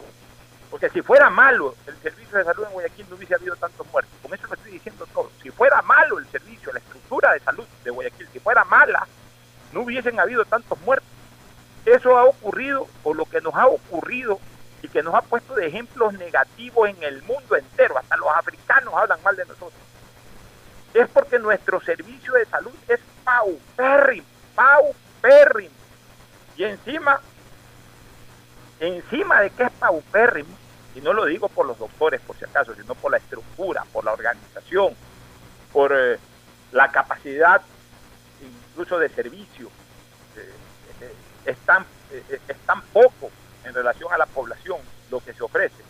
Porque 0.70 0.88
si 0.90 1.02
fuera 1.02 1.28
malo 1.28 1.74
el 1.86 1.96
servicio 1.96 2.38
de 2.38 2.44
salud 2.44 2.64
en 2.64 2.72
Guayaquil 2.72 3.06
no 3.10 3.16
hubiese 3.16 3.34
habido 3.34 3.56
tantos 3.56 3.86
muertos. 3.88 4.12
Con 4.22 4.32
eso 4.32 4.46
lo 4.46 4.54
estoy 4.54 4.72
diciendo 4.72 5.06
todo. 5.12 5.30
Si 5.42 5.50
fuera 5.50 5.82
malo 5.82 6.18
el 6.18 6.26
servicio, 6.28 6.72
la 6.72 6.78
estructura 6.78 7.32
de 7.32 7.40
salud 7.40 7.64
de 7.84 7.90
Guayaquil, 7.90 8.28
si 8.32 8.38
fuera 8.38 8.64
mala, 8.64 9.06
no 9.72 9.80
hubiesen 9.82 10.20
habido 10.20 10.44
tantos 10.44 10.78
muertos. 10.82 11.08
Eso 11.84 12.16
ha 12.16 12.24
ocurrido, 12.24 12.86
o 13.02 13.12
lo 13.12 13.24
que 13.24 13.40
nos 13.40 13.54
ha 13.54 13.66
ocurrido, 13.66 14.38
y 14.82 14.88
que 14.88 15.02
nos 15.02 15.14
ha 15.14 15.22
puesto 15.22 15.54
de 15.54 15.66
ejemplos 15.66 16.12
negativos 16.14 16.88
en 16.88 17.02
el 17.02 17.22
mundo 17.22 17.56
entero. 17.56 17.98
Hasta 17.98 18.16
los 18.16 18.28
africanos 18.36 18.94
hablan 18.94 19.22
mal 19.22 19.36
de 19.36 19.44
nosotros. 19.46 19.80
Es 20.94 21.08
porque 21.08 21.38
nuestro 21.38 21.80
servicio 21.80 22.34
de 22.34 22.44
salud 22.46 22.72
es 22.88 23.00
paupérrimo, 23.24 24.26
paupérrimo. 24.54 25.81
Y 26.56 26.64
encima, 26.64 27.20
encima 28.80 29.40
de 29.40 29.50
que 29.50 29.64
es 29.64 29.70
paupérrimo, 29.72 30.56
y 30.94 31.00
no 31.00 31.12
lo 31.12 31.24
digo 31.24 31.48
por 31.48 31.66
los 31.66 31.78
doctores 31.78 32.20
por 32.20 32.36
si 32.36 32.44
acaso, 32.44 32.74
sino 32.74 32.94
por 32.94 33.10
la 33.10 33.16
estructura, 33.16 33.84
por 33.92 34.04
la 34.04 34.12
organización, 34.12 34.94
por 35.72 35.92
eh, 35.96 36.18
la 36.72 36.90
capacidad 36.90 37.62
incluso 38.70 38.98
de 38.98 39.08
servicio, 39.08 39.68
eh, 40.36 40.50
eh, 41.00 41.14
es, 41.46 41.56
tan, 41.58 41.86
es 42.10 42.58
tan 42.66 42.82
poco 42.82 43.30
en 43.64 43.74
relación 43.74 44.12
a 44.12 44.18
la 44.18 44.26
población 44.26 44.78
lo 45.10 45.20
que 45.20 45.32
se 45.32 45.42
ofrece. 45.42 45.82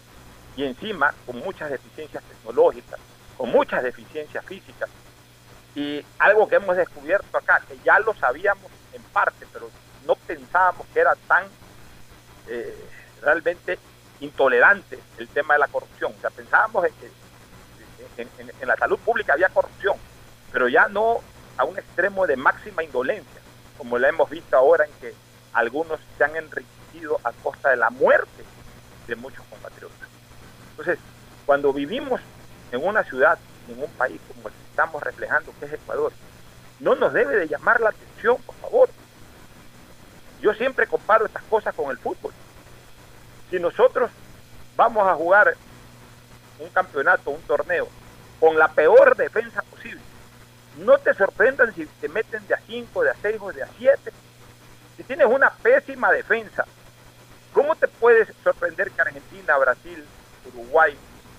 Y 0.56 0.64
encima 0.64 1.14
con 1.24 1.38
muchas 1.38 1.70
deficiencias 1.70 2.22
tecnológicas, 2.24 3.00
con 3.36 3.50
muchas 3.50 3.82
deficiencias 3.82 4.44
físicas. 4.44 4.90
Y 5.74 6.04
algo 6.18 6.46
que 6.48 6.56
hemos 6.56 6.76
descubierto 6.76 7.38
acá, 7.38 7.62
que 7.66 7.78
ya 7.84 7.98
lo 8.00 8.14
sabíamos 8.14 8.70
en 8.92 9.02
parte, 9.04 9.46
pero 9.52 9.70
no 10.06 10.14
pensábamos 10.14 10.86
que 10.92 11.00
era 11.00 11.14
tan 11.28 11.44
eh, 12.48 12.74
realmente 13.20 13.78
intolerante 14.20 14.98
el 15.18 15.28
tema 15.28 15.54
de 15.54 15.60
la 15.60 15.68
corrupción. 15.68 16.12
O 16.16 16.20
sea, 16.20 16.30
pensábamos 16.30 16.84
que 16.84 17.10
en, 18.22 18.68
la 18.68 18.76
salud 18.76 18.98
pública 18.98 19.32
había 19.32 19.48
corrupción, 19.48 19.96
pero 20.52 20.68
ya 20.68 20.88
no 20.88 21.20
a 21.56 21.64
un 21.64 21.78
extremo 21.78 22.26
de 22.26 22.36
máxima 22.36 22.82
indolencia, 22.82 23.40
como 23.78 23.98
la 23.98 24.08
hemos 24.08 24.28
visto 24.30 24.56
ahora 24.56 24.84
en 24.84 24.92
que 25.00 25.14
algunos 25.52 26.00
se 26.16 26.24
han 26.24 26.36
enriquecido 26.36 27.20
a 27.24 27.32
costa 27.32 27.70
de 27.70 27.76
la 27.76 27.90
muerte 27.90 28.44
de 29.06 29.16
muchos 29.16 29.44
compatriotas. 29.46 30.08
Entonces, 30.70 30.98
cuando 31.46 31.72
vivimos 31.72 32.20
en 32.70 32.84
una 32.84 33.04
ciudad, 33.04 33.38
en 33.68 33.82
un 33.82 33.90
país 33.92 34.20
como 34.28 34.48
el 34.48 34.54
que 34.54 34.70
estamos 34.70 35.02
reflejando, 35.02 35.52
que 35.58 35.66
es 35.66 35.72
Ecuador, 35.72 36.12
no 36.80 36.94
nos 36.94 37.12
debe 37.12 37.36
de 37.36 37.48
llamar 37.48 37.80
la 37.80 37.90
atención, 37.90 38.36
por 38.42 38.54
favor. 38.56 38.88
Yo 40.42 40.52
siempre 40.54 40.88
comparo 40.88 41.24
estas 41.24 41.44
cosas 41.44 41.72
con 41.72 41.90
el 41.90 41.98
fútbol. 41.98 42.32
Si 43.48 43.60
nosotros 43.60 44.10
vamos 44.74 45.06
a 45.06 45.14
jugar 45.14 45.54
un 46.58 46.68
campeonato, 46.70 47.30
un 47.30 47.40
torneo, 47.42 47.88
con 48.40 48.58
la 48.58 48.66
peor 48.66 49.16
defensa 49.16 49.62
posible, 49.62 50.00
no 50.78 50.98
te 50.98 51.14
sorprendan 51.14 51.72
si 51.74 51.86
te 51.86 52.08
meten 52.08 52.44
de 52.48 52.54
a 52.54 52.60
5, 52.66 53.04
de 53.04 53.10
a 53.10 53.16
6 53.22 53.36
o 53.40 53.52
de 53.52 53.62
a 53.62 53.68
7. 53.78 54.12
Si 54.96 55.04
tienes 55.04 55.28
una 55.28 55.50
pésima 55.50 56.10
defensa, 56.10 56.66
¿cómo 57.52 57.76
te 57.76 57.86
puedes 57.86 58.28
sorprender 58.42 58.90
que 58.90 59.00
Argentina, 59.00 59.56
Brasil, 59.58 60.04
Uruguay, 60.52 60.96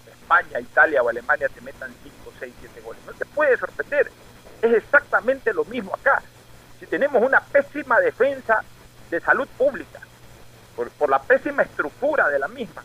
España, 0.08 0.62
Italia 0.62 1.04
o 1.04 1.10
Alemania 1.10 1.50
te 1.50 1.60
metan 1.60 1.94
5, 2.04 2.34
6, 2.40 2.54
7 2.62 2.82
goles? 2.82 3.02
No 3.06 3.12
te 3.12 3.26
puede 3.26 3.58
sorprender. 3.58 4.10
Es 4.62 4.74
exactamente 4.74 5.54
lo 5.54 5.66
mismo 5.66 5.94
acá. 5.94 6.24
Si 6.80 6.86
tenemos 6.86 7.22
una 7.22 7.42
pésima 7.42 8.00
defensa 8.00 8.64
de 9.14 9.22
salud 9.22 9.48
pública, 9.58 10.00
por, 10.76 10.90
por 10.92 11.10
la 11.10 11.22
pésima 11.22 11.64
estructura 11.64 12.30
de 12.30 12.40
la 12.40 12.48
misma, 12.48 12.84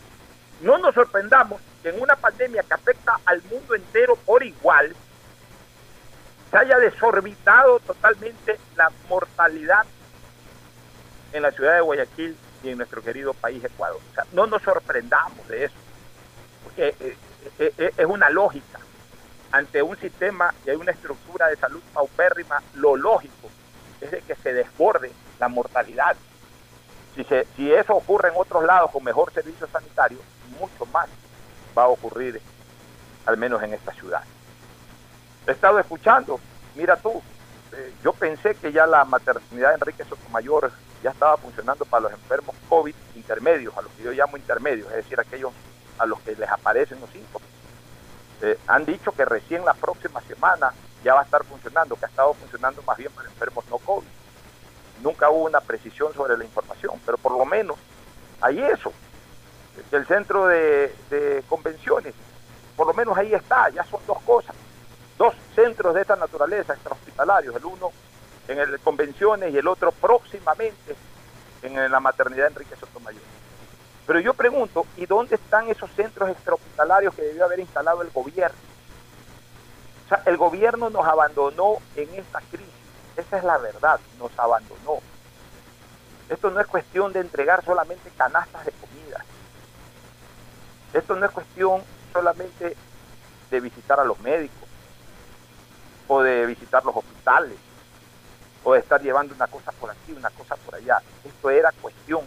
no 0.60 0.76
nos 0.78 0.94
sorprendamos 0.94 1.60
que 1.82 1.90
en 1.90 2.00
una 2.00 2.16
pandemia 2.16 2.62
que 2.62 2.74
afecta 2.74 3.18
al 3.24 3.42
mundo 3.44 3.74
entero 3.74 4.16
por 4.16 4.42
igual, 4.42 4.94
se 6.50 6.56
haya 6.56 6.78
desorbitado 6.78 7.78
totalmente 7.80 8.58
la 8.76 8.90
mortalidad 9.08 9.84
en 11.32 11.42
la 11.42 11.50
ciudad 11.50 11.74
de 11.74 11.80
Guayaquil 11.80 12.36
y 12.62 12.70
en 12.70 12.78
nuestro 12.78 13.02
querido 13.02 13.34
país 13.34 13.62
Ecuador. 13.62 14.00
O 14.10 14.14
sea, 14.14 14.24
no 14.32 14.46
nos 14.46 14.62
sorprendamos 14.62 15.46
de 15.48 15.64
eso, 15.64 15.74
porque 16.64 16.88
eh, 17.00 17.16
eh, 17.58 17.72
eh, 17.78 17.90
es 17.96 18.06
una 18.06 18.30
lógica. 18.30 18.80
Ante 19.50 19.82
un 19.82 19.96
sistema 19.96 20.52
y 20.66 20.70
hay 20.70 20.76
una 20.76 20.92
estructura 20.92 21.46
de 21.46 21.56
salud 21.56 21.80
paupérrima, 21.94 22.62
lo 22.74 22.96
lógico 22.96 23.48
es 24.00 24.10
de 24.10 24.20
que 24.20 24.34
se 24.36 24.52
desborde 24.52 25.10
la 25.38 25.48
mortalidad. 25.48 26.16
Si, 27.14 27.24
si 27.56 27.72
eso 27.72 27.94
ocurre 27.94 28.28
en 28.28 28.34
otros 28.36 28.64
lados 28.64 28.90
con 28.90 29.02
mejor 29.02 29.32
servicio 29.32 29.66
sanitario, 29.66 30.18
mucho 30.58 30.86
más 30.86 31.08
va 31.76 31.84
a 31.84 31.88
ocurrir, 31.88 32.40
al 33.26 33.36
menos 33.36 33.62
en 33.62 33.74
esta 33.74 33.92
ciudad. 33.92 34.22
He 35.46 35.52
estado 35.52 35.78
escuchando, 35.78 36.38
mira 36.74 36.96
tú, 36.96 37.22
eh, 37.72 37.92
yo 38.02 38.12
pensé 38.12 38.54
que 38.54 38.72
ya 38.72 38.86
la 38.86 39.04
maternidad 39.04 39.70
de 39.70 39.74
Enrique 39.74 40.04
Sotomayor 40.04 40.70
ya 41.02 41.10
estaba 41.10 41.36
funcionando 41.36 41.84
para 41.84 42.02
los 42.02 42.12
enfermos 42.12 42.54
COVID 42.68 42.94
intermedios, 43.14 43.76
a 43.76 43.82
los 43.82 43.92
que 43.92 44.02
yo 44.04 44.12
llamo 44.12 44.36
intermedios, 44.36 44.88
es 44.90 44.96
decir, 44.96 45.20
aquellos 45.20 45.52
a 45.98 46.06
los 46.06 46.20
que 46.20 46.34
les 46.34 46.48
aparecen 46.48 47.00
los 47.00 47.10
síntomas. 47.10 47.48
Eh, 48.40 48.58
han 48.66 48.84
dicho 48.84 49.12
que 49.12 49.24
recién 49.24 49.64
la 49.64 49.74
próxima 49.74 50.20
semana 50.22 50.72
ya 51.04 51.14
va 51.14 51.20
a 51.20 51.24
estar 51.24 51.44
funcionando, 51.44 51.96
que 51.96 52.04
ha 52.04 52.08
estado 52.08 52.34
funcionando 52.34 52.82
más 52.82 52.96
bien 52.96 53.10
para 53.12 53.28
enfermos 53.28 53.64
no 53.70 53.78
COVID. 53.78 54.06
Nunca 55.02 55.30
hubo 55.30 55.44
una 55.44 55.60
precisión 55.60 56.12
sobre 56.14 56.36
la 56.36 56.44
información, 56.44 57.00
pero 57.04 57.18
por 57.18 57.32
lo 57.32 57.44
menos 57.44 57.76
hay 58.40 58.60
eso. 58.60 58.92
El 59.92 60.06
centro 60.06 60.46
de, 60.46 61.44
convenciones, 61.48 62.14
por 62.76 62.86
lo 62.86 62.94
menos 62.94 63.16
ahí 63.16 63.32
está, 63.32 63.68
ya 63.70 63.84
son 63.84 64.00
dos 64.06 64.20
cosas. 64.22 64.54
Dos 65.16 65.34
centros 65.54 65.94
de 65.94 66.02
esta 66.02 66.16
naturaleza 66.16 66.74
extrahospitalarios, 66.74 67.54
el 67.56 67.64
uno 67.64 67.90
en 68.48 68.58
el 68.58 68.78
convenciones 68.80 69.52
y 69.52 69.58
el 69.58 69.68
otro 69.68 69.92
próximamente 69.92 70.96
en 71.62 71.90
la 71.90 72.00
maternidad 72.00 72.48
Enrique 72.48 72.76
Sotomayor. 72.76 73.22
Pero 74.06 74.20
yo 74.20 74.32
pregunto, 74.32 74.86
¿y 74.96 75.04
dónde 75.04 75.34
están 75.34 75.68
esos 75.68 75.90
centros 75.90 76.30
extrahospitalarios 76.30 77.14
que 77.14 77.22
debió 77.22 77.44
haber 77.44 77.60
instalado 77.60 78.00
el 78.00 78.10
gobierno? 78.10 78.56
O 80.06 80.08
sea, 80.08 80.22
el 80.24 80.38
gobierno 80.38 80.88
nos 80.88 81.06
abandonó 81.06 81.76
en 81.94 82.08
esta 82.14 82.40
crisis. 82.50 82.77
Esa 83.18 83.38
es 83.38 83.44
la 83.44 83.58
verdad, 83.58 83.98
nos 84.20 84.30
abandonó. 84.38 85.00
Esto 86.28 86.50
no 86.50 86.60
es 86.60 86.68
cuestión 86.68 87.12
de 87.12 87.18
entregar 87.18 87.64
solamente 87.64 88.10
canastas 88.16 88.64
de 88.64 88.70
comida. 88.70 89.24
Esto 90.92 91.16
no 91.16 91.26
es 91.26 91.32
cuestión 91.32 91.82
solamente 92.12 92.76
de 93.50 93.60
visitar 93.60 93.98
a 93.98 94.04
los 94.04 94.20
médicos 94.20 94.68
o 96.06 96.22
de 96.22 96.46
visitar 96.46 96.84
los 96.84 96.94
hospitales 96.94 97.58
o 98.62 98.74
de 98.74 98.78
estar 98.78 99.02
llevando 99.02 99.34
una 99.34 99.48
cosa 99.48 99.72
por 99.72 99.90
aquí, 99.90 100.12
una 100.12 100.30
cosa 100.30 100.54
por 100.54 100.76
allá. 100.76 101.02
Esto 101.24 101.50
era 101.50 101.72
cuestión 101.72 102.20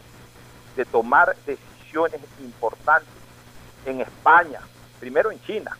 de 0.75 0.83
tomar 0.83 1.37
decisiones 1.45 2.19
importantes 2.41 3.07
en 3.85 4.01
España, 4.01 4.59
primero 4.99 5.31
en 5.31 5.41
China, 5.43 5.77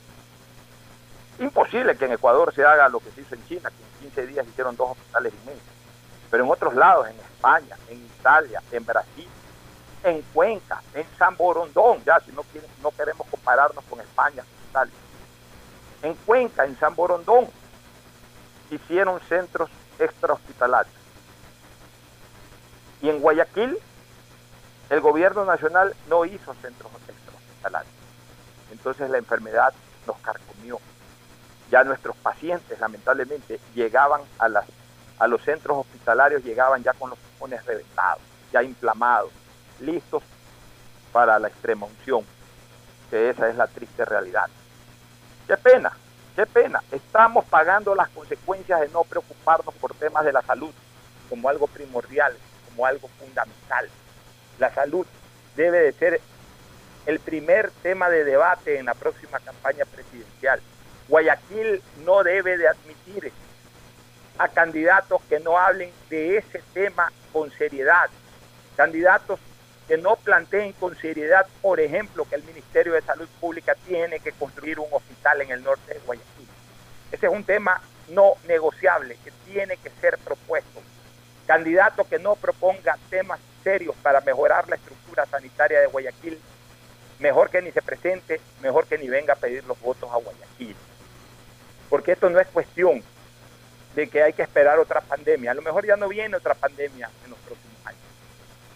imposible 1.37 1.97
que 1.97 2.05
en 2.05 2.13
Ecuador 2.13 2.53
se 2.55 2.63
haga 2.63 2.87
lo 2.87 3.01
que 3.01 3.11
se 3.11 3.21
hizo 3.21 3.35
en 3.35 3.45
China, 3.47 3.69
15 4.01 4.27
días 4.27 4.47
hicieron 4.47 4.75
dos 4.75 4.91
hospitales 4.91 5.33
inmensos. 5.41 5.65
Pero 6.29 6.43
en 6.43 6.51
otros 6.51 6.73
lados, 6.75 7.07
en 7.07 7.19
España, 7.19 7.77
en 7.89 7.97
Italia, 8.05 8.61
en 8.71 8.85
Brasil, 8.85 9.27
en 10.03 10.21
Cuenca, 10.33 10.81
en 10.93 11.05
San 11.17 11.35
Borondón, 11.37 12.03
ya 12.03 12.19
si 12.21 12.31
no, 12.31 12.43
no 12.81 12.91
queremos 12.91 13.27
compararnos 13.27 13.83
con 13.85 13.99
España, 13.99 14.43
Italia. 14.69 14.93
En 16.01 16.15
Cuenca, 16.15 16.65
en 16.65 16.77
San 16.79 16.95
Borondón, 16.95 17.47
hicieron 18.71 19.19
centros 19.27 19.69
extrahospitalarios. 19.99 20.95
Y 23.01 23.09
en 23.09 23.19
Guayaquil, 23.19 23.77
el 24.89 25.01
gobierno 25.01 25.45
nacional 25.45 25.95
no 26.09 26.25
hizo 26.25 26.53
centros 26.61 26.91
extrahospitalarios. 27.07 27.93
Entonces 28.71 29.09
la 29.09 29.17
enfermedad 29.17 29.73
nos 30.07 30.17
carcomió. 30.17 30.79
Ya 31.71 31.83
nuestros 31.85 32.15
pacientes, 32.17 32.79
lamentablemente, 32.79 33.59
llegaban 33.73 34.21
a, 34.37 34.49
las, 34.49 34.65
a 35.17 35.27
los 35.27 35.41
centros 35.41 35.77
hospitalarios, 35.77 36.43
llegaban 36.43 36.83
ya 36.83 36.93
con 36.93 37.09
los 37.09 37.19
pulmones 37.19 37.65
reventados, 37.65 38.21
ya 38.51 38.61
inflamados, 38.61 39.31
listos 39.79 40.21
para 41.13 41.39
la 41.39 41.47
extrema 41.47 41.85
unción, 41.85 42.25
que 43.09 43.29
esa 43.29 43.49
es 43.49 43.55
la 43.55 43.67
triste 43.67 44.03
realidad. 44.03 44.49
Qué 45.47 45.55
pena, 45.55 45.91
qué 46.35 46.45
pena. 46.45 46.83
Estamos 46.91 47.45
pagando 47.45 47.95
las 47.95 48.09
consecuencias 48.09 48.81
de 48.81 48.89
no 48.89 49.03
preocuparnos 49.03 49.73
por 49.75 49.93
temas 49.95 50.25
de 50.25 50.33
la 50.33 50.41
salud 50.41 50.71
como 51.29 51.47
algo 51.47 51.67
primordial, 51.67 52.35
como 52.69 52.85
algo 52.85 53.09
fundamental. 53.17 53.89
La 54.59 54.73
salud 54.73 55.07
debe 55.55 55.79
de 55.79 55.93
ser 55.93 56.21
el 57.05 57.19
primer 57.19 57.71
tema 57.81 58.09
de 58.09 58.25
debate 58.25 58.77
en 58.77 58.85
la 58.85 58.93
próxima 58.93 59.39
campaña 59.39 59.85
presidencial. 59.85 60.61
Guayaquil 61.11 61.83
no 62.05 62.23
debe 62.23 62.57
de 62.57 62.69
admitir 62.69 63.33
a 64.37 64.47
candidatos 64.47 65.21
que 65.27 65.41
no 65.41 65.57
hablen 65.57 65.91
de 66.09 66.37
ese 66.37 66.63
tema 66.73 67.11
con 67.33 67.51
seriedad, 67.51 68.09
candidatos 68.77 69.37
que 69.89 69.97
no 69.97 70.15
planteen 70.15 70.71
con 70.71 70.95
seriedad, 70.95 71.45
por 71.61 71.81
ejemplo, 71.81 72.23
que 72.23 72.35
el 72.35 72.45
Ministerio 72.45 72.93
de 72.93 73.01
Salud 73.01 73.27
Pública 73.41 73.75
tiene 73.85 74.21
que 74.21 74.31
construir 74.31 74.79
un 74.79 74.87
hospital 74.89 75.41
en 75.41 75.51
el 75.51 75.61
norte 75.61 75.95
de 75.95 75.99
Guayaquil. 75.99 76.47
Ese 77.11 77.25
es 77.25 77.31
un 77.33 77.43
tema 77.43 77.81
no 78.07 78.35
negociable 78.47 79.17
que 79.21 79.31
tiene 79.51 79.75
que 79.75 79.89
ser 79.99 80.17
propuesto. 80.17 80.81
Candidato 81.45 82.07
que 82.07 82.19
no 82.19 82.37
proponga 82.37 82.97
temas 83.09 83.41
serios 83.65 83.97
para 83.97 84.21
mejorar 84.21 84.69
la 84.69 84.77
estructura 84.77 85.25
sanitaria 85.25 85.81
de 85.81 85.87
Guayaquil, 85.87 86.39
mejor 87.19 87.49
que 87.49 87.61
ni 87.61 87.73
se 87.73 87.81
presente, 87.81 88.39
mejor 88.61 88.87
que 88.87 88.97
ni 88.97 89.09
venga 89.09 89.33
a 89.33 89.35
pedir 89.35 89.65
los 89.65 89.77
votos 89.81 90.09
a 90.09 90.15
Guayaquil. 90.15 90.77
Porque 91.91 92.13
esto 92.13 92.29
no 92.29 92.39
es 92.39 92.47
cuestión 92.47 93.03
de 93.95 94.07
que 94.07 94.23
hay 94.23 94.31
que 94.31 94.43
esperar 94.43 94.79
otra 94.79 95.01
pandemia. 95.01 95.51
A 95.51 95.53
lo 95.53 95.61
mejor 95.61 95.85
ya 95.85 95.97
no 95.97 96.07
viene 96.07 96.37
otra 96.37 96.53
pandemia 96.53 97.09
en 97.25 97.29
los 97.29 97.39
próximos 97.39 97.85
años. 97.85 97.99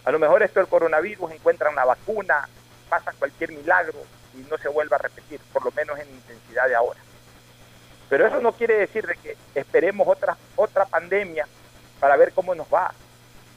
A 0.04 0.10
lo 0.12 0.18
mejor 0.18 0.42
esto 0.42 0.60
del 0.60 0.68
coronavirus 0.68 1.32
encuentra 1.32 1.70
una 1.70 1.86
vacuna, 1.86 2.46
pasa 2.90 3.14
cualquier 3.18 3.52
milagro 3.52 3.98
y 4.34 4.42
no 4.50 4.58
se 4.58 4.68
vuelva 4.68 4.96
a 4.96 4.98
repetir, 4.98 5.40
por 5.50 5.64
lo 5.64 5.72
menos 5.72 5.98
en 5.98 6.10
intensidad 6.10 6.68
de 6.68 6.74
ahora. 6.74 7.00
Pero 8.10 8.26
eso 8.26 8.38
no 8.42 8.52
quiere 8.52 8.74
decir 8.74 9.06
de 9.06 9.16
que 9.16 9.34
esperemos 9.54 10.06
otra, 10.06 10.36
otra 10.54 10.84
pandemia 10.84 11.48
para 11.98 12.16
ver 12.16 12.32
cómo 12.34 12.54
nos 12.54 12.66
va. 12.72 12.92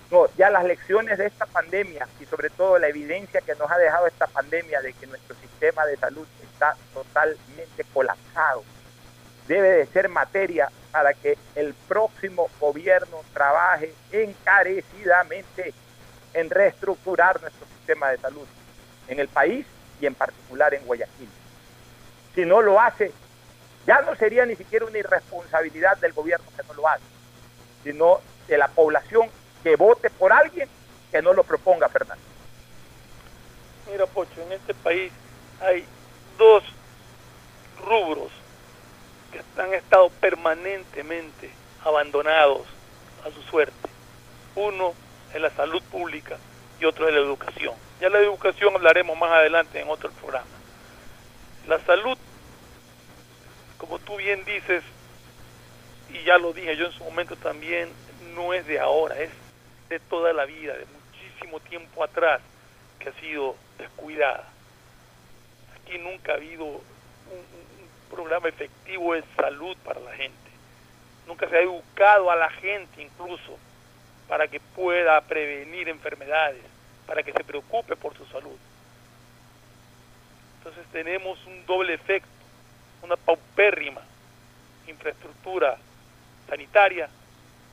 No, 0.10 0.28
ya 0.38 0.50
las 0.50 0.64
lecciones 0.64 1.18
de 1.18 1.28
esta 1.28 1.46
pandemia 1.46 2.08
y 2.22 2.26
sobre 2.26 2.50
todo 2.50 2.80
la 2.80 2.88
evidencia 2.88 3.42
que 3.42 3.56
nos 3.56 3.70
ha 3.70 3.78
dejado 3.78 4.08
esta 4.08 4.26
pandemia 4.26 4.82
de 4.82 4.94
que 4.94 5.06
nuestro 5.06 5.36
sistema 5.36 5.86
de 5.86 5.98
salud 5.98 6.26
está 6.42 6.78
totalmente 6.94 7.84
colapsado, 7.94 8.64
debe 9.50 9.72
de 9.72 9.88
ser 9.88 10.08
materia 10.10 10.70
para 10.92 11.16
que 11.16 11.36
el 11.56 11.74
próximo 11.74 12.50
gobierno 12.60 13.22
trabaje 13.34 13.92
encarecidamente 14.12 15.74
en 16.36 16.52
reestructurar 16.52 17.42
nuestro 17.42 17.66
sistema 17.66 18.12
de 18.12 18.20
salud 18.20 18.46
en 19.08 19.20
el 19.20 19.28
país 19.28 19.66
y 20.00 20.06
en 20.06 20.14
particular 20.14 20.76
en 20.76 20.86
Guayaquil. 20.86 21.30
Si 22.36 22.46
no 22.46 22.62
lo 22.62 22.80
hace, 22.80 23.12
ya 23.88 24.02
no 24.02 24.16
sería 24.16 24.46
ni 24.46 24.56
siquiera 24.56 24.86
una 24.86 25.00
irresponsabilidad 25.00 25.98
del 25.98 26.14
gobierno 26.14 26.46
que 26.56 26.68
no 26.68 26.74
lo 26.76 26.88
hace, 26.88 27.04
sino 27.84 28.20
de 28.48 28.56
la 28.56 28.68
población 28.68 29.30
que 29.64 29.76
vote 29.76 30.12
por 30.12 30.32
alguien 30.32 30.70
que 31.12 31.24
no 31.24 31.34
lo 31.34 31.44
proponga, 31.44 31.90
Fernando. 31.90 32.24
Mira, 33.92 34.06
Pocho, 34.06 34.44
en 34.44 34.52
este 34.52 34.76
país 34.76 35.12
hay 35.60 35.84
dos 36.38 36.64
rubros 37.84 38.32
que 39.32 39.42
han 39.62 39.74
estado 39.74 40.10
permanentemente 40.10 41.50
abandonados 41.84 42.62
a 43.26 43.32
su 43.32 43.42
suerte. 43.44 43.90
Uno 44.56 44.94
en 45.34 45.42
la 45.42 45.50
salud 45.52 45.82
pública 45.84 46.38
y 46.80 46.86
otro 46.86 47.08
en 47.08 47.16
la 47.16 47.22
educación. 47.22 47.74
Ya 48.00 48.10
la 48.10 48.20
educación 48.20 48.76
hablaremos 48.76 49.18
más 49.18 49.32
adelante 49.32 49.80
en 49.80 49.90
otro 49.90 50.12
programa. 50.12 50.48
La 51.68 51.80
salud, 51.86 52.18
como 53.78 54.00
tú 54.00 54.16
bien 54.18 54.44
dices, 54.46 54.84
y 56.10 56.24
ya 56.24 56.38
lo 56.38 56.54
dije 56.54 56.76
yo 56.76 56.88
en 56.88 56.92
su 56.94 57.04
momento 57.04 57.36
también, 57.36 57.90
no 58.36 58.54
es 58.54 58.66
de 58.66 58.80
ahora, 58.80 59.20
es 59.20 59.30
de 59.90 60.00
toda 60.00 60.34
la 60.34 60.46
vida, 60.46 60.74
de 60.74 60.86
muchísimo 60.86 61.60
tiempo 61.60 62.04
atrás, 62.04 62.42
que 63.00 63.10
ha 63.10 63.14
sido 63.20 63.56
descuidada. 63.78 64.48
Aquí 65.76 65.98
nunca 65.98 66.34
ha 66.34 66.36
habido 66.36 66.66
un 66.66 67.69
programa 68.10 68.50
efectivo 68.50 69.14
de 69.14 69.24
salud 69.36 69.78
para 69.84 70.00
la 70.00 70.12
gente. 70.14 70.36
Nunca 71.28 71.48
se 71.48 71.58
ha 71.58 71.62
educado 71.62 72.32
a 72.32 72.36
la 72.36 72.50
gente 72.50 73.02
incluso 73.02 73.58
para 74.28 74.48
que 74.48 74.60
pueda 74.60 75.20
prevenir 75.22 75.90
enfermedades, 75.90 76.64
para 77.06 77.24
que 77.24 77.32
se 77.32 77.44
preocupe 77.44 77.96
por 77.96 78.16
su 78.16 78.26
salud. 78.28 78.58
Entonces 80.58 80.86
tenemos 80.92 81.44
un 81.46 81.66
doble 81.66 81.94
efecto, 81.94 82.30
una 83.02 83.16
paupérrima 83.16 84.02
infraestructura 84.88 85.78
sanitaria 86.48 87.10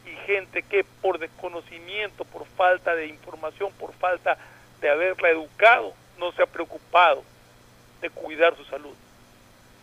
y 0.06 0.26
gente 0.26 0.62
que 0.62 0.84
por 0.84 1.18
desconocimiento, 1.18 2.24
por 2.24 2.46
falta 2.46 2.94
de 2.94 3.06
información, 3.06 3.72
por 3.72 3.92
falta 3.94 4.38
de 4.80 4.88
haberla 4.88 5.30
educado, 5.30 5.94
no 6.18 6.32
se 6.32 6.42
ha 6.42 6.46
preocupado 6.46 7.24
de 8.00 8.10
cuidar 8.10 8.56
su 8.56 8.64
salud, 8.66 8.94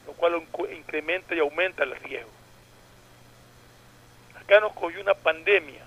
lo 0.06 0.13
cual 0.13 0.46
incrementa 0.76 1.36
y 1.36 1.39
aumenta 1.39 1.84
el 1.84 1.96
riesgo. 1.96 2.32
Acá 4.39 4.60
nos 4.60 4.74
cogió 4.74 5.02
una 5.02 5.13
pandemia 5.13 5.84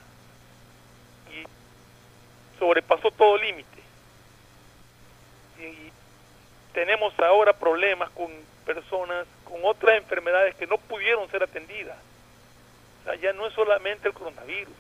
sobrepasó 2.59 3.11
todo 3.11 3.37
límite. 3.38 3.83
Y 5.59 5.90
tenemos 6.72 7.18
ahora 7.18 7.52
problemas 7.52 8.11
con 8.11 8.31
personas 8.64 9.26
con 9.44 9.61
otras 9.64 9.96
enfermedades 9.96 10.55
que 10.57 10.66
no 10.66 10.76
pudieron 10.79 11.31
ser 11.31 11.42
atendidas. 11.42 11.96
O 13.00 13.05
sea, 13.05 13.14
ya 13.16 13.33
no 13.33 13.46
es 13.46 13.55
solamente 13.55 14.09
el 14.09 14.14
coronavirus, 14.14 14.74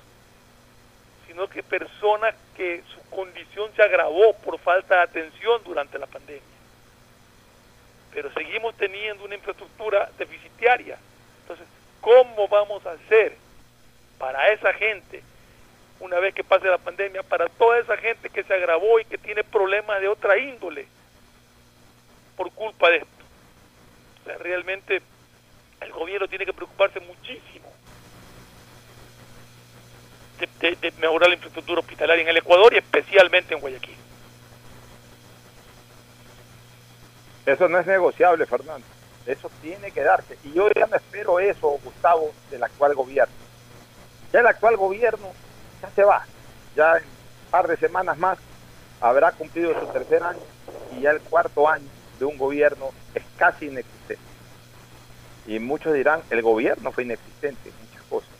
sino 1.26 1.48
que 1.48 1.62
personas 1.62 2.34
que 2.56 2.82
su 2.92 3.00
condición 3.10 3.70
se 3.76 3.82
agravó 3.82 4.34
por 4.44 4.58
falta 4.58 4.96
de 4.96 5.02
atención 5.02 5.62
durante 5.64 5.98
la 5.98 6.06
pandemia. 6.06 6.55
Pero 8.16 8.32
seguimos 8.32 8.74
teniendo 8.78 9.26
una 9.26 9.34
infraestructura 9.34 10.10
deficitaria. 10.16 10.96
Entonces, 11.42 11.66
¿cómo 12.00 12.48
vamos 12.48 12.86
a 12.86 12.92
hacer 12.92 13.36
para 14.16 14.54
esa 14.54 14.72
gente 14.72 15.22
una 16.00 16.18
vez 16.18 16.34
que 16.34 16.42
pase 16.42 16.66
la 16.66 16.78
pandemia, 16.78 17.22
para 17.22 17.46
toda 17.50 17.78
esa 17.78 17.94
gente 17.98 18.30
que 18.30 18.42
se 18.42 18.54
agravó 18.54 18.98
y 18.98 19.04
que 19.04 19.18
tiene 19.18 19.44
problemas 19.44 20.00
de 20.00 20.08
otra 20.08 20.38
índole 20.38 20.86
por 22.38 22.50
culpa 22.52 22.88
de 22.88 22.96
esto. 22.96 23.24
O 24.22 24.24
sea, 24.24 24.38
realmente 24.38 25.02
el 25.82 25.92
gobierno 25.92 26.26
tiene 26.26 26.46
que 26.46 26.54
preocuparse 26.54 27.00
muchísimo 27.00 27.70
de, 30.40 30.74
de, 30.76 30.90
mejorar 30.92 31.28
la 31.28 31.34
infraestructura 31.34 31.80
hospitalaria 31.80 32.22
en 32.22 32.28
el 32.28 32.38
Ecuador 32.38 32.72
y 32.72 32.78
especialmente 32.78 33.52
en 33.52 33.60
Guayaquil. 33.60 34.05
Eso 37.46 37.68
no 37.68 37.78
es 37.78 37.86
negociable, 37.86 38.44
Fernando. 38.44 38.84
Eso 39.24 39.50
tiene 39.62 39.92
que 39.92 40.02
darse. 40.02 40.36
Y 40.44 40.52
yo 40.52 40.68
ya 40.74 40.86
me 40.88 40.96
espero 40.96 41.38
eso, 41.38 41.78
Gustavo, 41.82 42.32
del 42.50 42.62
actual 42.64 42.94
gobierno. 42.94 43.34
Ya 44.32 44.40
el 44.40 44.46
actual 44.48 44.76
gobierno 44.76 45.28
ya 45.80 45.90
se 45.90 46.02
va. 46.02 46.26
Ya 46.74 46.96
en 46.96 47.04
un 47.04 47.50
par 47.50 47.68
de 47.68 47.76
semanas 47.76 48.18
más 48.18 48.38
habrá 49.00 49.30
cumplido 49.32 49.78
su 49.78 49.86
tercer 49.86 50.22
año 50.22 50.40
y 50.96 51.02
ya 51.02 51.10
el 51.10 51.20
cuarto 51.20 51.68
año 51.68 51.86
de 52.18 52.24
un 52.24 52.36
gobierno 52.36 52.90
es 53.14 53.22
casi 53.36 53.66
inexistente. 53.66 54.22
Y 55.46 55.60
muchos 55.60 55.94
dirán, 55.94 56.22
el 56.30 56.42
gobierno 56.42 56.90
fue 56.90 57.04
inexistente 57.04 57.68
en 57.68 57.74
muchas 57.86 58.02
cosas, 58.08 58.30